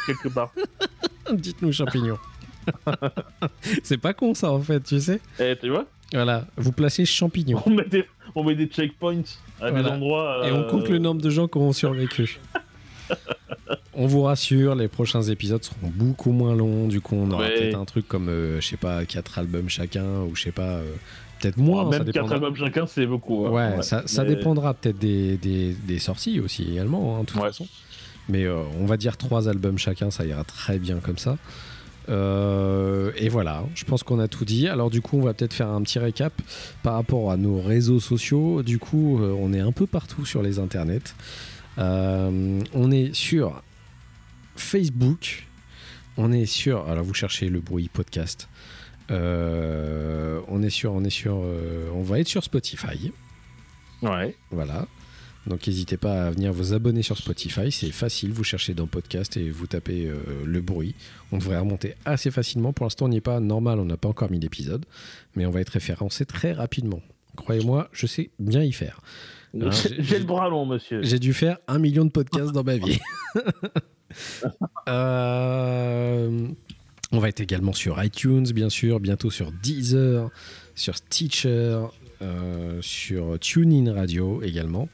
[0.06, 0.52] quelque part.
[1.32, 2.18] dites-nous champignons.
[3.84, 5.22] c'est pas con ça, en fait, tu sais.
[5.40, 7.61] Et tu vois, Voilà, vous placez champignons.
[7.66, 9.24] on met des, on met des checkpoints
[9.59, 10.48] à des endroits.
[10.48, 12.40] Et on euh, compte le nombre de gens qui auront survécu.
[13.93, 16.88] on vous rassure, les prochains épisodes seront beaucoup moins longs.
[16.88, 17.53] Du coup, on aura Ouais.
[17.56, 20.77] peut-être un truc comme, euh, je sais pas, 4 albums chacun, ou je sais pas,
[20.77, 20.93] euh,
[21.40, 21.83] peut-être moins.
[21.85, 22.35] oh, ça même 4 dépendra.
[22.35, 23.45] albums chacun, c'est beaucoup.
[23.48, 23.51] hein.
[23.75, 27.38] Ouais, ça, ça Mais- dépendra peut-être des, des, des sorties aussi également, hein, de toute
[27.42, 27.48] Ouais.
[27.48, 27.67] façon.
[28.30, 31.38] Mais euh, on va dire trois albums chacun, ça ira très bien comme ça.
[32.10, 34.68] Euh, et voilà, je pense qu'on a tout dit.
[34.68, 36.34] Alors du coup, on va peut-être faire un petit récap
[36.82, 38.64] par rapport à nos réseaux sociaux.
[38.64, 41.16] Du coup, euh, on est un peu partout sur les internets.
[41.78, 43.64] Euh, on est sur
[44.56, 45.48] Facebook.
[46.18, 46.88] On est sur.
[46.88, 48.50] Alors vous cherchez le bruit podcast.
[49.12, 50.94] Euh, on est sur.
[50.94, 51.36] On est sur.
[51.36, 53.12] on va être sur Spotify.
[54.02, 54.36] Ouais.
[54.52, 54.86] Voilà.
[55.46, 59.36] Donc n'hésitez pas à venir vous abonner sur Spotify, c'est facile, vous cherchez dans podcast
[59.36, 60.16] et vous tapez euh,
[60.46, 60.96] le bruit.
[61.34, 62.72] On devrait remonter assez facilement.
[62.72, 64.86] Pour l'instant, on n'y est pas normal, on n'a pas encore mis d'épisode,
[65.36, 67.02] mais on va être référencé très rapidement.
[67.36, 69.02] Croyez-moi, je sais bien y faire.
[69.60, 71.02] Hein, j'ai- J'ai le bras long, monsieur.
[71.04, 73.00] J'ai dû faire un million de podcasts dans ma vie.
[74.88, 76.48] Euh,
[77.12, 80.30] on va être également sur iTunes, bien sûr, bientôt sur Deezer,
[80.76, 81.80] sur Stitcher,
[82.22, 84.90] euh, sur TuneIn Radio également.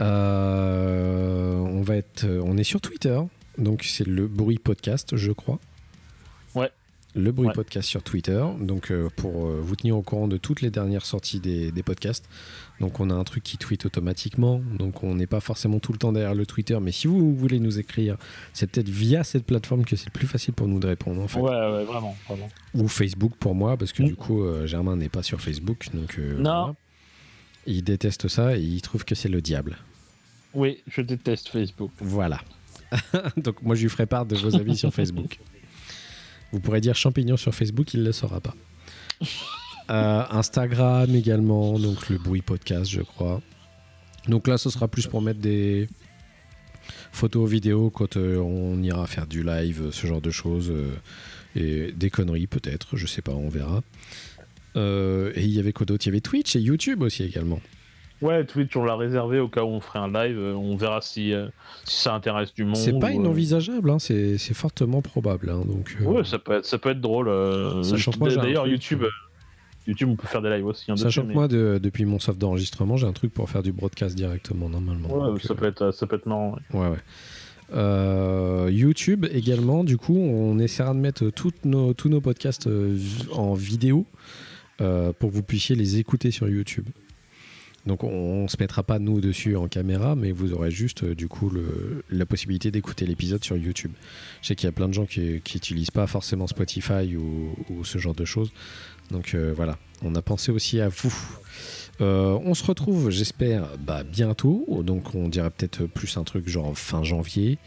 [0.00, 3.18] Euh, on va être, on est sur Twitter,
[3.58, 5.58] donc c'est le bruit podcast, je crois.
[6.54, 6.70] Ouais.
[7.16, 7.54] Le bruit Ouais.
[7.54, 11.06] podcast sur Twitter, donc euh, pour euh, vous tenir au courant de toutes les dernières
[11.06, 12.28] sorties des, des podcasts.
[12.80, 15.98] Donc on a un truc qui tweet automatiquement, donc on n'est pas forcément tout le
[15.98, 18.16] temps derrière le Twitter, mais si vous voulez nous écrire,
[18.52, 21.28] c'est peut-être via cette plateforme que c'est le plus facile pour nous de répondre en
[21.28, 21.38] fait.
[21.38, 22.48] Ouais, ouais, vraiment, vraiment.
[22.74, 26.18] Ou Facebook pour moi, parce que du coup euh, Germain n'est pas sur Facebook, donc
[26.18, 26.42] euh, Non.
[26.42, 26.74] voilà.
[27.66, 29.78] Il déteste ça et il trouve que c'est le diable.
[30.54, 31.90] Oui, je déteste Facebook.
[31.98, 32.40] Voilà.
[33.36, 35.38] donc moi je lui ferai part de vos avis sur Facebook.
[36.52, 38.54] Vous pourrez dire champignon sur Facebook, il ne le saura pas.
[39.90, 43.42] Euh, Instagram également, donc le bruit podcast, je crois.
[44.28, 45.88] Donc là, ce sera plus pour mettre des
[47.12, 50.70] photos, vidéos quand euh, on ira faire du live, ce genre de choses.
[50.70, 50.96] euh,
[51.56, 53.82] et des conneries peut-être, je sais pas, on verra.
[54.76, 56.04] Euh, et il y avait quoi d'autre?
[56.06, 57.60] Il y avait Twitch et YouTube aussi également.
[58.22, 60.38] Ouais, Twitch, on l'a réservé au cas où on ferait un live.
[60.38, 61.48] euh, On verra si, euh,
[61.84, 62.76] si ça intéresse du monde.
[62.76, 65.50] C'est pas inenvisageable, hein, c'est fortement probable.
[65.50, 67.26] hein, donc, euh, Ouais, ça peut être, ça peut être drôle.
[68.36, 69.04] D'ailleurs, YouTube,
[69.86, 70.90] YouTube, on peut faire des lives aussi.
[70.90, 73.72] hein, Sachant que moi, de- depuis mon soft d'enregistrement, j'ai un truc pour faire du
[73.72, 75.08] broadcast directement normalement.
[75.12, 76.56] Ouais, Donc, ça, euh, peut être, ça peut être marrant.
[76.72, 76.80] ouais.
[76.80, 76.98] Ouais, ouais.
[77.74, 82.68] Euh, YouTube également, du coup, on essaiera de mettre toutes nos, tous nos podcasts
[83.32, 84.06] en vidéo
[84.80, 86.88] euh, pour que vous puissiez les écouter sur YouTube.
[87.86, 91.14] Donc on, on se mettra pas nous dessus en caméra, mais vous aurez juste euh,
[91.14, 91.52] du coup
[92.10, 93.92] la possibilité d'écouter l'épisode sur YouTube.
[94.42, 97.98] Je sais qu'il y a plein de gens qui n'utilisent pas forcément Spotify ou, ce
[97.98, 98.52] genre de choses.
[99.10, 101.14] Donc euh, voilà, on a pensé aussi à vous.
[102.00, 104.82] On se retrouve, j'espère, bah, bientôt.
[104.84, 107.58] Donc, on dirait peut-être plus un truc genre fin janvier,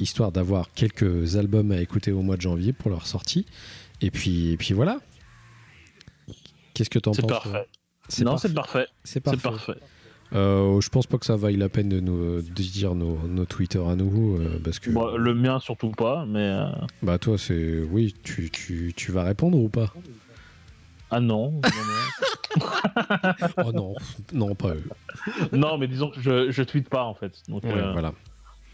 [0.00, 3.46] histoire d'avoir quelques albums à écouter au mois de janvier pour leur sortie.
[4.00, 4.98] Et puis, et puis voilà.
[6.78, 7.66] Qu'est-ce que t'en penses C'est parfait.
[8.08, 8.48] C'est Non, parfait.
[8.48, 8.86] c'est parfait.
[9.04, 9.42] C'est parfait.
[9.42, 9.72] parfait.
[10.34, 13.44] Euh, je pense pas que ça vaille la peine de nous de dire nos, nos
[13.46, 16.38] Twitter à nous euh, parce que le mien, surtout pas, mais.
[16.40, 16.66] euh,
[17.02, 19.92] bah toi c'est oui tu, tu, tu vas répondre ou pas?
[21.10, 21.50] Ah non.
[21.52, 22.66] non, non.
[23.64, 23.94] Oh non
[24.32, 24.84] non pas eux
[25.52, 27.32] non, mais disons que je, je tweete pas en fait.
[27.48, 28.12] Donc, Ouais, euh, voilà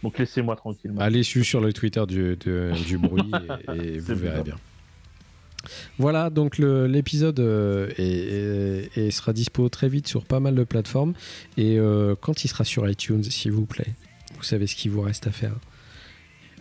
[0.03, 1.01] donc laissez-moi tranquillement.
[1.01, 3.31] Allez su- sur le Twitter du, de- du bruit
[3.73, 4.55] et, et vous verrez bien.
[4.55, 4.57] bien.
[5.99, 11.15] Voilà, donc l'épisode euh, sera dispo très vite sur pas mal de plateformes.
[11.57, 13.95] Et euh, quand il sera sur iTunes, s'il vous plaît,
[14.37, 15.55] vous savez ce qu'il vous reste à faire.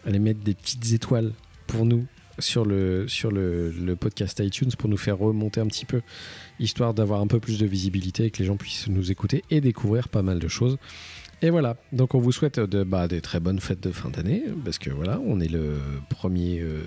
[0.05, 1.31] Allez mettre des petites étoiles
[1.67, 2.05] pour nous
[2.39, 6.01] sur le, sur le podcast iTunes pour nous faire remonter un petit peu,
[6.59, 9.61] histoire d'avoir un peu plus de visibilité et que les gens puissent nous écouter et
[9.61, 10.77] découvrir pas mal de choses.
[11.43, 14.45] Et voilà, donc on vous souhaite de, bah, des très bonnes fêtes de fin d'année,
[14.63, 15.75] parce que voilà, on est le
[16.09, 16.83] premier, euh,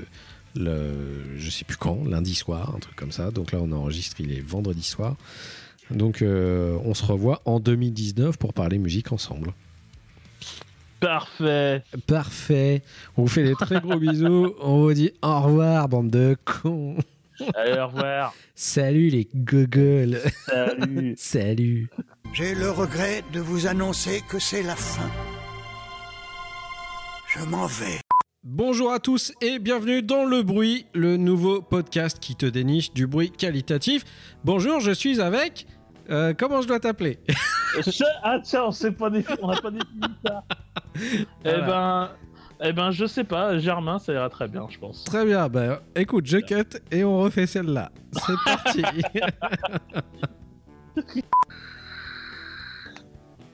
[0.56, 3.30] le, je sais plus quand, lundi soir, un truc comme ça.
[3.30, 5.16] Donc là, on enregistre, il est vendredi soir.
[5.90, 9.52] Donc euh, on se revoit en 2019 pour parler musique ensemble.
[11.00, 11.82] Parfait.
[12.06, 12.82] Parfait,
[13.16, 16.96] on vous fait des très gros bisous, on vous dit au revoir, bande de cons.
[17.54, 18.34] Allez, au revoir.
[18.54, 20.20] Salut les gogoles.
[20.46, 21.14] Salut.
[21.18, 21.90] Salut.
[22.32, 25.10] J'ai le regret de vous annoncer que c'est la fin.
[27.28, 28.05] Je m'en vais.
[28.50, 33.08] Bonjour à tous et bienvenue dans Le Bruit, le nouveau podcast qui te déniche du
[33.08, 34.04] bruit qualitatif.
[34.44, 35.66] Bonjour, je suis avec...
[36.10, 37.18] euh, comment je dois t'appeler?
[37.84, 40.44] Je- Ah tiens, on n'a pas défini ça.
[41.44, 42.10] Eh ben,
[42.62, 43.58] eh ben, je sais pas.
[43.58, 45.02] Germain, ça ira très bien, je pense.
[45.02, 47.90] Très bien, bah écoute, je cut et on refait celle-là.
[48.12, 48.82] C'est parti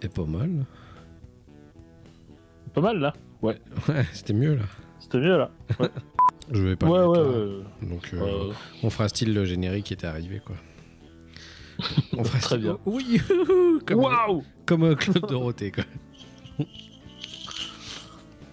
[0.02, 0.66] Et pas mal.
[2.74, 3.12] Pas mal là.
[3.40, 3.58] Ouais,
[4.12, 4.62] c'était mieux là.
[5.12, 5.50] C'était mieux là.
[6.50, 7.38] Je vais pas ouais, le ouais, mettre, là.
[7.38, 7.88] ouais.
[7.88, 10.56] Donc euh, Euh, on fera style le générique qui était arrivé quoi.
[12.16, 12.78] On fera Très style- bien.
[12.86, 13.20] Oui,
[13.86, 15.84] comme, Waouh comme euh, Claude Dorothée quoi.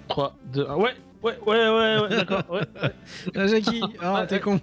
[0.07, 0.75] 3, 2, 1.
[0.75, 2.43] Ouais, ouais, ouais, ouais, ouais, d'accord.
[2.49, 2.91] Ouais, ouais.
[3.35, 4.41] Ah Jackie, ah Ouais, t'es ouais.
[4.41, 4.59] con.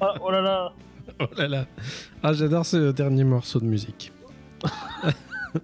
[0.00, 0.72] Ah, oh là là.
[1.20, 1.66] Oh là là.
[2.22, 4.12] Ah j'adore ce dernier morceau de musique.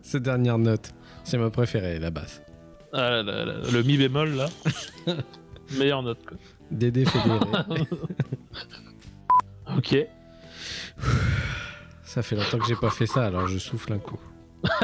[0.00, 0.90] Cette dernière note,
[1.24, 2.42] c'est ma préférée, la basse.
[2.92, 4.48] Ah là là là, Le mi bémol là.
[5.78, 6.36] Meilleure note quoi.
[6.70, 7.38] Dédé fédéré.
[9.76, 9.96] Ok.
[12.04, 14.18] Ça fait longtemps que j'ai pas fait ça, alors je souffle un coup.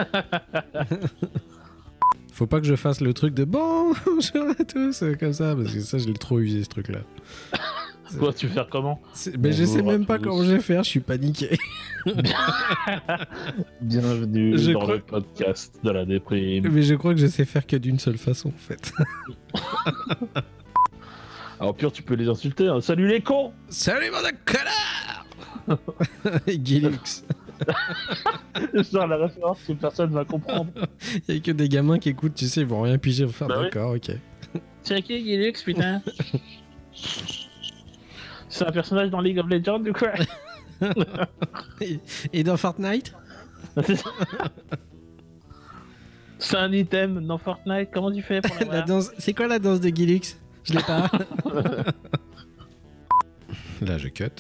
[2.32, 5.74] Faut pas que je fasse le truc de bon, bonjour à tous, comme ça, parce
[5.74, 7.00] que ça, je l'ai trop usé ce truc-là.
[8.16, 9.00] Toi, tu veux faire comment
[9.38, 10.24] Mais je sais même pas tous.
[10.24, 11.58] comment je vais faire, je suis paniqué.
[13.80, 16.68] Bienvenue Je dans crois- le podcast de la déprime.
[16.70, 18.92] Mais je crois que je sais faire que d'une seule façon, en fait.
[21.60, 22.68] Alors, pire, tu peux les insulter.
[22.68, 22.80] hein.
[22.80, 25.26] Salut les cons Salut, mon connard
[26.46, 27.24] Gilux.
[28.92, 30.70] Genre la référence que personne va comprendre.
[31.28, 33.26] Il y a que des gamins qui écoutent, tu sais, ils vont rien piger, ils
[33.26, 33.64] vont faire Bah oui.
[33.64, 34.12] d'accord, ok.
[34.82, 36.00] C'est qui Gilux, putain
[38.48, 40.12] C'est un personnage dans League of Legends ou quoi
[41.80, 42.00] Et,
[42.32, 43.14] et dans Fortnite
[46.38, 49.10] C'est un item dans Fortnite, comment tu fais pour la danse...
[49.18, 50.38] C'est quoi la danse de Gilux?
[50.64, 51.10] Je l'ai pas.
[53.80, 54.30] Là, je cut.